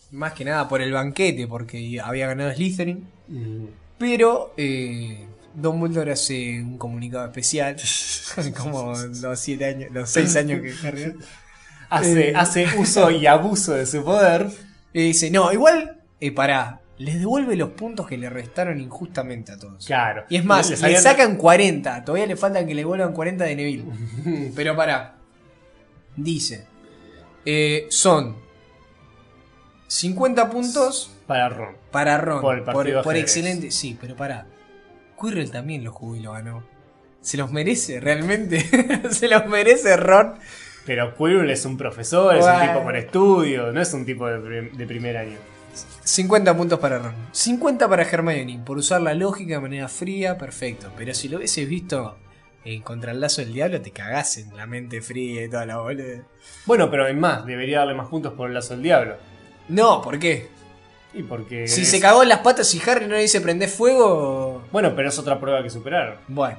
más 0.10 0.34
que 0.34 0.44
nada 0.44 0.68
por 0.68 0.82
el 0.82 0.92
banquete, 0.92 1.48
porque 1.48 2.02
había 2.04 2.28
ganado 2.28 2.52
Slytherin. 2.52 3.08
Mm. 3.28 3.66
Pero 3.98 4.54
eh, 4.58 5.26
Dumbledore 5.54 6.12
hace 6.12 6.62
un 6.62 6.80
comunicado 6.80 7.28
especial. 7.28 7.78
como 8.58 8.94
los 8.96 9.40
siete 9.40 9.66
años, 9.66 9.92
los 9.92 10.10
seis 10.10 10.36
años 10.36 10.62
que 10.62 10.88
Harry. 10.88 11.16
Hace, 11.90 12.36
hace 12.36 12.68
uso 12.80 13.12
y 13.12 13.28
abuso 13.28 13.74
de 13.74 13.86
su 13.86 14.04
poder. 14.04 14.50
Y 14.94 15.04
dice, 15.04 15.30
no, 15.30 15.54
igual, 15.54 16.02
eh, 16.20 16.32
pará, 16.32 16.81
les 17.04 17.20
devuelve 17.20 17.56
los 17.56 17.70
puntos 17.70 18.08
que 18.08 18.18
le 18.18 18.30
restaron 18.30 18.80
injustamente 18.80 19.52
a 19.52 19.58
todos. 19.58 19.86
Claro. 19.86 20.24
Y 20.30 20.36
es 20.38 20.46
más, 20.46 20.70
le 20.70 20.86
habían- 20.86 21.02
sacan 21.02 21.36
40, 21.38 22.04
todavía 22.06 22.28
le 22.28 22.36
faltan 22.36 22.68
que 22.68 22.74
le 22.76 22.86
vuelvan 22.86 23.14
40 23.14 23.44
de 23.46 23.56
Neville. 23.56 23.86
Pero 24.56 24.76
pará, 24.76 25.16
dice, 26.16 26.66
eh, 27.46 27.88
son 27.90 28.36
50 29.88 30.50
puntos 30.50 31.12
Para 31.28 31.50
Ron. 31.50 31.76
para 31.92 32.18
Ron. 32.18 32.42
Por 32.42 32.58
el 32.88 33.02
por, 33.02 33.16
excelente. 33.18 33.72
Sí, 33.72 33.98
pero 34.00 34.16
pará. 34.16 34.46
Quirrell 35.20 35.52
también 35.52 35.84
lo 35.84 35.92
jugó 35.92 36.16
y 36.16 36.20
lo 36.22 36.32
ganó. 36.34 36.64
¿Se 37.22 37.38
los 37.38 37.52
merece 37.52 38.00
realmente? 38.00 38.60
¿Se 39.12 39.28
los 39.28 39.46
merece 39.48 39.96
Ron? 39.98 40.36
Pero 40.86 41.16
Quirrell 41.16 41.50
es 41.52 41.66
un 41.66 41.78
profesor, 41.78 42.36
es 42.36 42.46
un 42.46 42.60
tipo 42.68 42.84
con 42.84 42.96
estudio, 42.96 43.72
no 43.72 43.82
es 43.82 43.94
un 43.94 44.06
tipo 44.06 44.28
de, 44.28 44.40
prim- 44.40 44.72
de 44.78 44.88
primer 44.88 45.18
año. 45.18 45.38
50 46.04 46.56
puntos 46.58 46.80
para 46.80 46.98
Ron. 47.00 47.14
50 47.32 47.88
para 47.88 48.04
Hermione. 48.04 48.62
Por 48.66 48.78
usar 48.78 49.02
la 49.02 49.14
lógica 49.14 49.56
de 49.56 49.60
manera 49.62 49.88
fría, 49.88 50.38
perfecto. 50.38 50.92
Pero 50.98 51.14
si 51.14 51.30
lo 51.30 51.38
hubieses 51.38 51.68
visto 51.68 52.18
en 52.66 52.82
Contra 52.82 53.12
el 53.12 53.20
Lazo 53.22 53.42
del 53.42 53.54
Diablo, 53.54 53.82
te 53.82 53.92
cagás 53.92 54.38
en 54.38 54.56
la 54.56 54.66
mente 54.68 55.02
fría 55.02 55.46
y 55.46 55.50
toda 55.50 55.66
la 55.66 55.78
boluda. 55.78 56.24
Bueno, 56.66 56.90
pero 56.90 57.06
hay 57.06 57.14
más, 57.16 57.46
debería 57.46 57.80
darle 57.80 57.94
más 57.96 58.08
puntos 58.08 58.34
por 58.34 58.48
el 58.50 58.54
lazo 58.54 58.74
del 58.74 58.84
diablo. 58.84 59.16
No, 59.70 60.02
¿por 60.02 60.20
qué? 60.20 60.50
Y 61.14 61.24
porque. 61.24 61.68
Si 61.68 61.82
es- 61.82 61.90
se 61.90 62.00
cagó 62.00 62.24
en 62.24 62.30
las 62.30 62.40
patas 62.40 62.74
y 62.76 62.82
Harry 62.90 63.06
no 63.08 63.16
le 63.16 63.22
dice 63.22 63.42
prender 63.42 63.70
fuego. 63.70 64.64
Bueno, 64.72 64.94
pero 64.96 65.10
es 65.10 65.18
otra 65.20 65.40
prueba 65.40 65.62
que 65.64 65.70
superar. 65.70 66.20
Bueno. 66.28 66.58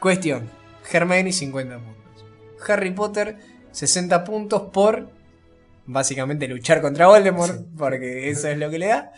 Cuestión. 0.00 0.48
Hermione 0.92 1.32
50 1.32 1.78
puntos. 1.78 2.24
Harry 2.68 2.90
Potter 2.92 3.36
60 3.72 4.22
puntos 4.24 4.62
por 4.72 5.08
básicamente 5.86 6.48
luchar 6.48 6.80
contra 6.80 7.06
Voldemort, 7.08 7.64
porque 7.76 8.30
eso 8.30 8.48
es 8.48 8.58
lo 8.58 8.70
que 8.70 8.78
le 8.78 8.86
da. 8.88 9.12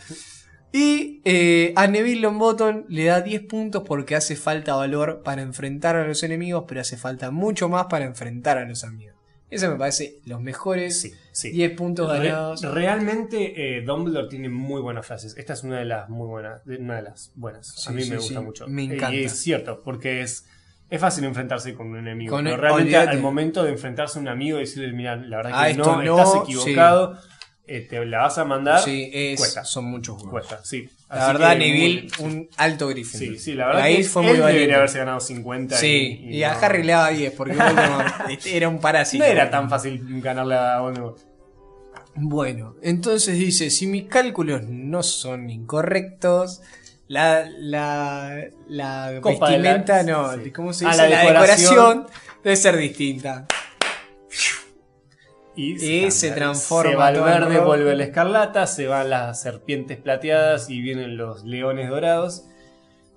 Y 0.71 1.21
eh, 1.25 1.73
a 1.75 1.87
Neville 1.87 2.21
Longbottom 2.21 2.85
le 2.89 3.05
da 3.05 3.21
10 3.21 3.43
puntos 3.47 3.83
porque 3.87 4.15
hace 4.15 4.35
falta 4.35 4.75
valor 4.75 5.21
para 5.23 5.41
enfrentar 5.41 5.95
a 5.95 6.05
los 6.07 6.21
enemigos, 6.21 6.65
pero 6.67 6.81
hace 6.81 6.95
falta 6.95 7.31
mucho 7.31 7.69
más 7.69 7.87
para 7.87 8.05
enfrentar 8.05 8.57
a 8.59 8.65
los 8.65 8.83
amigos. 8.83 9.15
Eso 9.49 9.67
me 9.71 9.77
parece 9.77 10.19
los 10.25 10.39
mejores 10.41 11.01
Sí, 11.01 11.11
sí. 11.31 11.49
10 11.49 11.71
puntos 11.75 12.07
Re- 12.19 12.27
ganados. 12.27 12.61
realmente 12.61 13.77
eh, 13.77 13.81
Dumbledore 13.81 14.27
tiene 14.27 14.47
muy 14.47 14.79
buenas 14.79 15.07
frases. 15.07 15.35
Esta 15.37 15.53
es 15.53 15.63
una 15.63 15.79
de 15.79 15.85
las 15.85 16.07
muy 16.07 16.27
buenas, 16.27 16.61
una 16.67 16.97
de 16.97 17.01
las 17.01 17.31
buenas. 17.33 17.87
A 17.87 17.91
mí 17.91 18.05
me 18.05 18.17
gusta 18.17 18.41
mucho. 18.41 18.67
Me 18.67 18.83
encanta. 18.83 19.15
Y 19.15 19.23
es 19.23 19.31
cierto, 19.39 19.81
porque 19.83 20.21
es 20.21 20.45
es 20.89 20.99
fácil 21.01 21.23
enfrentarse 21.25 21.73
con 21.73 21.87
un 21.87 21.97
enemigo. 21.97 22.35
Con 22.35 22.45
pero 22.45 22.55
el- 22.55 22.61
realmente 22.61 22.97
al 22.97 23.19
momento 23.19 23.63
de 23.63 23.71
enfrentarse 23.71 24.17
a 24.19 24.21
un 24.21 24.27
amigo 24.27 24.57
y 24.57 24.61
decirle, 24.61 24.91
mira, 24.93 25.15
la 25.15 25.37
verdad 25.37 25.51
Ah, 25.55 25.67
que 25.67 25.73
no, 25.75 26.01
no, 26.01 26.17
estás 26.19 26.43
equivocado, 26.43 27.17
eh, 27.67 27.81
te 27.81 28.03
la 28.05 28.19
vas 28.23 28.37
a 28.39 28.45
mandar, 28.45 28.79
Sí, 28.81 29.09
es- 29.13 29.37
cuesta. 29.39 29.63
son 29.63 29.85
muchos 29.85 30.15
juegos. 30.15 30.31
cuesta, 30.31 30.59
sí. 30.65 30.89
La 31.09 31.15
Así 31.25 31.33
verdad, 31.33 31.57
Neville, 31.57 32.07
muy- 32.19 32.25
un 32.27 32.49
alto 32.57 32.87
Gryffindor. 32.87 33.35
Sí, 33.37 33.39
sí, 33.43 33.53
la 33.53 33.67
verdad 33.67 33.81
Ahí 33.83 33.97
que 33.97 34.03
fue 34.05 34.21
él 34.23 34.27
muy 34.29 34.37
debería 34.37 34.53
valiente. 34.55 34.75
haberse 34.75 34.97
ganado 34.99 35.19
50 35.19 35.75
Sí, 35.77 36.19
y, 36.23 36.37
y, 36.37 36.43
a 36.43 36.53
no- 36.53 36.59
Harry 36.61 36.83
le 36.83 36.91
daba 36.93 37.09
10 37.09 37.33
porque 37.33 37.53
Voldemort 37.55 38.45
era 38.45 38.69
un 38.69 38.79
parásito. 38.79 39.23
No 39.23 39.29
era 39.29 39.49
tan 39.51 39.69
fácil 39.69 40.01
ganarle 40.21 40.55
a 40.55 40.79
Voldemort. 40.81 41.17
Bueno, 42.15 42.75
entonces 42.81 43.37
dice, 43.37 43.69
si 43.69 43.87
mis 43.87 44.05
cálculos 44.05 44.63
no 44.67 45.03
son 45.03 45.49
incorrectos, 45.49 46.61
la, 47.09 47.45
la, 47.57 48.45
la 48.69 49.19
Copa 49.21 49.49
de 49.51 49.57
la- 49.57 49.73
vestimenta, 49.73 50.03
no, 50.03 50.41
sí. 50.41 50.51
¿cómo 50.51 50.71
se 50.71 50.85
Ah, 50.85 50.91
dice? 50.91 51.01
la 51.01 51.09
La, 51.09 51.19
decoración. 51.31 51.73
decoración 51.75 52.07
debe 52.43 52.55
ser 52.55 52.77
distinta. 52.77 53.45
Y, 55.55 55.73
Y 56.05 56.11
se 56.11 56.31
transforma 56.31 56.91
Se 56.91 56.95
va 56.95 57.09
en 57.35 57.41
verde, 57.41 57.59
vuelve 57.59 57.95
la 57.95 58.05
escarlata, 58.05 58.65
se 58.67 58.87
van 58.87 59.09
las 59.09 59.41
serpientes 59.41 59.97
plateadas 59.97 60.69
y 60.69 60.79
vienen 60.81 61.17
los 61.17 61.43
leones 61.43 61.89
dorados. 61.89 62.45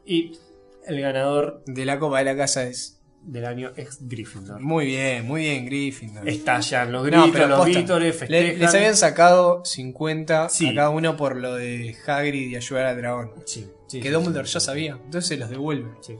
Y 0.04 0.38
el 0.86 1.00
ganador 1.00 1.62
De 1.66 1.84
la 1.84 2.00
Copa 2.00 2.18
de 2.18 2.24
la 2.24 2.36
Casa 2.36 2.64
es... 2.64 2.98
del 3.24 3.44
año 3.46 3.70
es 3.76 3.98
Gryffindor. 4.08 4.60
Muy 4.60 4.86
bien, 4.86 5.26
muy 5.26 5.42
bien, 5.42 5.64
Gryffindor. 5.66 6.28
Estallan 6.28 6.90
los 6.92 7.04
gritos, 7.04 7.48
los 7.48 7.66
vítores, 7.66 8.28
le- 8.28 8.56
les 8.56 8.74
habían 8.74 8.96
sacado 8.96 9.64
50 9.64 10.48
Sí. 10.48 10.68
a 10.68 10.74
cada 10.74 10.90
uno 10.90 11.16
por 11.16 11.36
lo 11.36 11.54
de 11.54 11.96
Hagrid 12.06 12.48
y 12.50 12.56
ayudar 12.56 12.86
al 12.86 12.96
dragón. 12.96 13.30
Sí, 13.46 13.66
sí, 13.86 14.00
que 14.00 14.08
sí, 14.08 14.14
Dumbledore 14.14 14.48
ya 14.48 14.60
sabía, 14.60 14.92
entonces 15.04 15.26
se 15.26 15.36
los 15.36 15.50
devuelve. 15.50 15.90
Sí. 16.00 16.16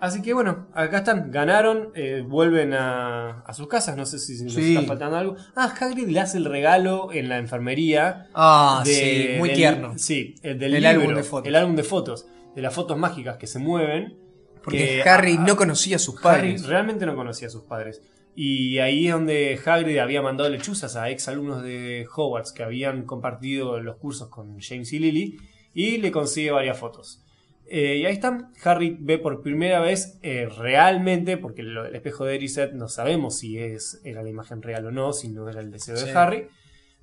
Así 0.00 0.22
que 0.22 0.32
bueno, 0.32 0.68
acá 0.74 0.98
están, 0.98 1.32
ganaron, 1.32 1.90
eh, 1.96 2.22
vuelven 2.26 2.72
a, 2.72 3.40
a 3.40 3.52
sus 3.52 3.66
casas, 3.66 3.96
no 3.96 4.06
sé 4.06 4.20
si 4.20 4.44
nos 4.44 4.56
está 4.56 4.82
faltando 4.82 5.16
algo. 5.16 5.36
Ah, 5.56 5.74
Hagrid 5.80 6.06
le 6.06 6.20
hace 6.20 6.38
el 6.38 6.44
regalo 6.44 7.12
en 7.12 7.28
la 7.28 7.38
enfermería. 7.38 8.28
Ah, 8.32 8.82
de- 8.84 8.92
sí, 8.94 9.38
muy 9.38 9.48
del- 9.48 9.56
tierno. 9.58 9.98
Sí, 9.98 10.36
el 10.42 10.58
del 10.60 10.74
El 10.76 10.82
libro, 10.84 11.00
álbum 11.00 11.14
de 11.16 11.22
fotos. 11.24 11.48
El 11.48 11.56
álbum 11.56 11.74
de 11.74 11.82
fotos, 11.82 12.26
de 12.54 12.62
las 12.62 12.72
fotos 12.74 12.96
mágicas 12.96 13.38
que 13.38 13.48
se 13.48 13.58
mueven. 13.58 14.16
Porque 14.62 15.00
que- 15.02 15.08
Harry 15.08 15.38
no 15.38 15.56
conocía 15.56 15.96
a 15.96 15.98
sus 15.98 16.16
Harry 16.24 16.48
padres. 16.52 16.66
realmente 16.66 17.06
no 17.06 17.14
conocía 17.16 17.48
a 17.48 17.50
sus 17.50 17.64
padres. 17.64 18.02
Y 18.34 18.78
ahí 18.78 19.06
es 19.08 19.12
donde 19.12 19.60
Hagrid 19.64 19.98
había 19.98 20.22
mandado 20.22 20.48
lechuzas 20.48 20.94
a 20.94 21.10
ex 21.10 21.26
alumnos 21.28 21.62
de 21.62 22.06
Hogwarts 22.14 22.52
que 22.52 22.62
habían 22.62 23.04
compartido 23.04 23.80
los 23.80 23.96
cursos 23.96 24.28
con 24.28 24.60
James 24.60 24.92
y 24.92 24.98
Lily 25.00 25.36
y 25.74 25.98
le 25.98 26.12
consigue 26.12 26.50
varias 26.52 26.78
fotos. 26.78 27.24
Eh, 27.70 27.96
y 27.96 28.06
ahí 28.06 28.12
están, 28.12 28.52
Harry 28.64 28.96
ve 28.98 29.18
por 29.18 29.42
primera 29.42 29.80
vez 29.80 30.18
eh, 30.22 30.48
realmente, 30.56 31.36
porque 31.36 31.62
lo 31.62 31.82
del 31.82 31.96
espejo 31.96 32.24
de 32.24 32.36
Erised 32.36 32.72
no 32.72 32.88
sabemos 32.88 33.38
si 33.38 33.58
es, 33.58 34.00
era 34.04 34.22
la 34.22 34.30
imagen 34.30 34.62
real 34.62 34.86
o 34.86 34.90
no, 34.92 35.12
si 35.12 35.28
no 35.28 35.48
era 35.50 35.60
el 35.60 35.70
deseo 35.70 35.96
Sí. 35.96 36.06
de 36.06 36.12
Harry, 36.12 36.48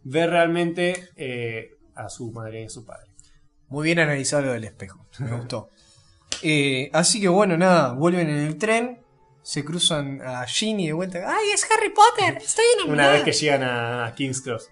ve 0.03 0.25
realmente 0.27 1.09
eh, 1.17 1.71
a 1.95 2.09
su 2.09 2.31
madre 2.31 2.61
y 2.61 2.65
a 2.65 2.69
su 2.69 2.83
padre. 2.85 3.11
Muy 3.67 3.85
bien 3.85 3.99
analizado 3.99 4.43
lo 4.45 4.53
del 4.53 4.63
espejo. 4.63 5.05
Me 5.19 5.35
gustó. 5.37 5.69
Eh, 6.47 6.91
así 6.93 7.19
que 7.19 7.27
bueno, 7.27 7.57
nada, 7.57 7.93
vuelven 7.93 8.29
en 8.29 8.37
el 8.45 8.59
tren. 8.59 8.99
Se 9.41 9.65
cruzan 9.65 10.21
a 10.21 10.45
Ginny 10.45 10.85
de 10.85 10.93
vuelta. 10.93 11.19
¡Ay, 11.27 11.49
es 11.51 11.67
Harry 11.71 11.89
Potter! 11.89 12.37
¡Estoy 12.37 12.65
enamorada! 12.75 13.09
Una 13.09 13.13
vez 13.15 13.23
que 13.23 13.31
llegan 13.31 13.63
a, 13.63 14.13
King's 14.15 14.41
Cross. 14.41 14.69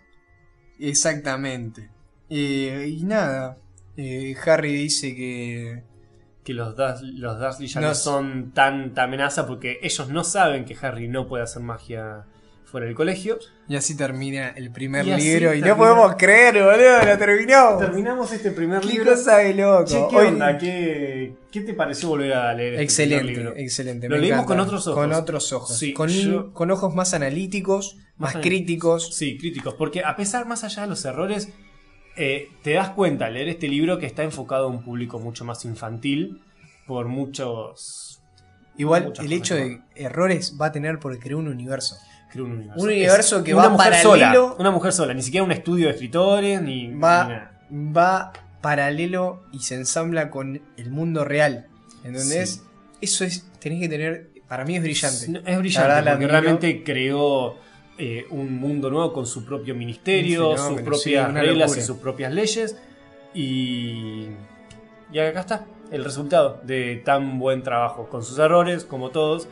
Exactamente. 0.80 1.90
Eh, 2.30 2.94
y 2.96 3.04
nada, 3.04 3.58
eh, 3.98 4.36
Harry 4.46 4.74
dice 4.74 5.16
que... 5.16 5.84
que 6.44 6.54
los, 6.54 6.76
Durs- 6.76 7.02
los 7.02 7.40
Dursley 7.40 7.68
ya 7.68 7.82
No 7.82 7.96
son 7.96 8.52
tanta 8.52 9.04
amenaza 9.04 9.48
porque 9.48 9.80
ellos 9.82 10.10
no 10.10 10.24
saben 10.24 10.66
que 10.66 10.78
Harry 10.80 11.08
no 11.08 11.28
puede 11.28 11.44
hacer 11.44 11.64
magia 11.64 12.26
fuera 12.74 12.88
del 12.88 12.96
colegio. 12.96 13.38
Y 13.70 13.76
así 13.76 13.96
termina 13.96 14.50
el 14.50 14.72
primer 14.72 15.06
Y 15.06 15.12
así 15.12 15.24
libro. 15.32 15.54
Y 15.54 15.60
no 15.60 15.68
termina- 15.68 15.76
podemos 15.78 16.16
creer, 16.18 16.56
boludo, 16.56 17.06
lo 17.06 17.18
terminamos. 17.20 17.80
Terminamos 17.80 18.32
este 18.34 18.50
primer 18.50 18.82
¡Qué 18.82 18.88
libro. 18.88 19.12
cosa 19.12 19.38
de 19.38 19.54
loco! 19.54 19.86
Che, 19.86 20.06
¿qué 20.10 20.16
Hoy- 20.18 20.28
onda? 20.28 20.58
¿Qué, 20.58 21.36
qué 21.52 21.62
te 21.62 21.74
pareció 21.76 22.10
volver 22.10 22.34
a 22.34 22.52
leer 22.56 22.74
este 22.74 22.84
Excelente, 22.84 23.26
primer 23.26 23.44
libro? 23.46 23.56
excelente. 23.58 24.10
Lo 24.10 24.16
me 24.16 24.22
leímos 24.22 24.40
encanta. 24.44 24.56
con 24.56 24.60
otros 24.68 24.88
ojos. 24.88 25.00
Con 25.04 25.14
otros 25.14 25.54
ojos. 25.54 25.78
Sí, 25.78 25.94
con, 25.94 26.10
yo- 26.10 26.52
con 26.52 26.72
ojos 26.72 26.96
más 26.96 27.14
analíticos, 27.14 27.98
más, 28.18 28.36
críticos. 28.38 29.16
Sí, 29.16 29.38
críticos. 29.38 29.76
Porque 29.76 30.04
a 30.04 30.16
pesar, 30.16 30.48
más 30.48 30.64
allá 30.64 30.82
de 30.82 30.88
los 30.88 31.06
errores, 31.06 31.50
eh, 32.18 32.48
te 32.64 32.74
das 32.74 32.90
cuenta 32.90 33.28
al 33.28 33.36
leer 33.36 33.50
este 33.50 33.68
libro 33.68 34.00
que 34.00 34.08
está 34.08 34.24
enfocado 34.24 34.66
a 34.66 34.68
un 34.70 34.84
público 34.84 35.20
mucho 35.20 35.46
más 35.46 35.64
infantil 35.64 36.42
por 36.88 37.08
muchos... 37.08 38.20
Igual 38.76 39.04
muchas 39.06 39.26
el 39.26 39.30
cosas 39.30 39.40
hecho 39.40 39.56
de 39.56 39.82
errores 39.96 40.58
va 40.60 40.66
a 40.68 40.72
tener 40.72 40.98
porque 40.98 41.20
creó 41.20 41.38
un 41.38 41.48
universo. 41.48 41.96
Creo 42.34 42.46
un 42.46 42.52
universo. 42.52 42.82
Un 42.84 42.90
universo 42.90 43.38
Es 43.38 43.44
que 43.44 43.54
una 43.54 43.64
va 43.64 43.70
mujer 43.70 43.94
paralelo- 43.94 44.02
sola. 44.50 44.56
Una 44.60 44.72
mujer 44.72 44.92
sola, 44.92 45.14
ni 45.14 45.22
siquiera 45.22 45.44
un 45.46 45.52
estudio 45.52 45.88
de 45.88 45.94
escritores, 45.94 46.62
ni, 46.62 46.88
Va, 46.94 47.52
va 47.72 48.34
paralelo 48.62 49.44
y 49.54 49.60
se 49.60 49.76
ensambla 49.76 50.30
con 50.30 50.62
el 50.78 50.90
mundo 50.92 51.24
real. 51.24 51.68
¿Entendés? 52.04 52.50
Sí. 52.50 52.62
Eso 53.02 53.24
es, 53.26 53.50
tenés 53.60 53.80
que 53.80 53.90
tener, 53.90 54.30
para 54.48 54.66
mí 54.66 54.76
es 54.76 54.82
brillante. 54.82 55.28
No, 55.30 55.40
Es 55.40 55.46
La 55.46 55.58
brillante 55.60 55.88
verdad, 55.88 56.04
la 56.06 56.12
porque 56.12 56.28
realmente 56.28 56.84
creó 56.84 57.56
eh, 57.98 58.26
un 58.30 58.58
mundo 58.58 58.90
nuevo 58.90 59.14
con 59.14 59.26
su 59.26 59.46
propio 59.46 59.76
ministerio, 59.76 60.58
sus 60.58 60.82
propias 60.82 61.02
sí, 61.28 61.34
reglas 61.34 61.70
locura. 61.70 61.80
y 61.80 61.84
sus 61.86 61.98
propias 61.98 62.34
leyes. 62.34 62.78
Y, 63.34 64.28
y 65.12 65.20
acá 65.20 65.40
está 65.42 65.66
el 65.92 66.04
resultado 66.04 66.62
de 66.64 67.02
tan 67.06 67.40
buen 67.40 67.64
trabajo, 67.64 68.08
con 68.10 68.24
sus 68.24 68.38
errores, 68.40 68.86
como 68.86 69.10
todos. 69.10 69.48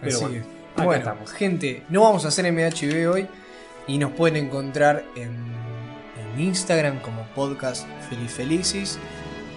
Pero 0.00 0.16
Así 0.16 0.24
bueno, 0.24 0.44
acá 0.80 0.86
bueno, 0.86 0.98
estamos. 1.10 1.32
gente, 1.32 1.82
no 1.88 2.02
vamos 2.02 2.24
a 2.24 2.28
hacer 2.28 2.50
MHB 2.52 3.08
hoy 3.10 3.26
y 3.86 3.98
nos 3.98 4.12
pueden 4.12 4.44
encontrar 4.46 5.04
en, 5.16 5.30
en 6.34 6.40
Instagram 6.40 7.00
como 7.00 7.22
podcast 7.34 7.86
Feliz 8.08 8.32
Felicis, 8.32 8.98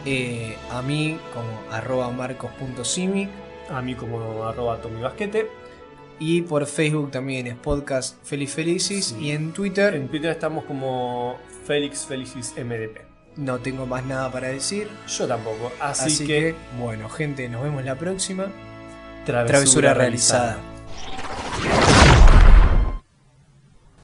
eh, 0.05 0.55
a 0.71 0.81
mí 0.81 1.17
como 1.33 1.47
arroba 1.75 2.09
marcos.simi 2.11 3.29
A 3.69 3.81
mí 3.81 3.95
como 3.95 4.43
arroba 4.45 4.77
Tommy 4.81 5.01
Basquete. 5.01 5.49
y 6.19 6.41
por 6.41 6.65
Facebook 6.65 7.11
también 7.11 7.47
es 7.47 7.55
podcast 7.55 8.17
Feliz 8.25 8.53
Felicis 8.53 9.05
Sí. 9.07 9.17
y 9.27 9.31
en 9.31 9.51
Twitter 9.53 9.95
En 9.95 10.07
Twitter 10.07 10.31
estamos 10.31 10.65
como 10.65 11.37
Félix 11.65 12.05
Felicis 12.05 12.53
MDP. 12.57 13.01
no 13.37 13.59
tengo 13.59 13.85
más 13.85 14.05
nada 14.05 14.29
para 14.31 14.49
decir. 14.49 14.87
Yo 15.07 15.27
tampoco. 15.27 15.71
Así, 15.79 16.05
Así, 16.05 16.27
que, 16.27 16.39
que, 16.39 16.55
bueno, 16.79 17.07
gente, 17.09 17.47
nos 17.49 17.63
vemos 17.63 17.83
la 17.85 17.95
próxima. 17.95 18.47
travesura, 19.25 19.45
Travesura 19.47 19.93
realizada. 19.93 20.43
realizada. 20.53 20.72
Yeah. 21.35 21.82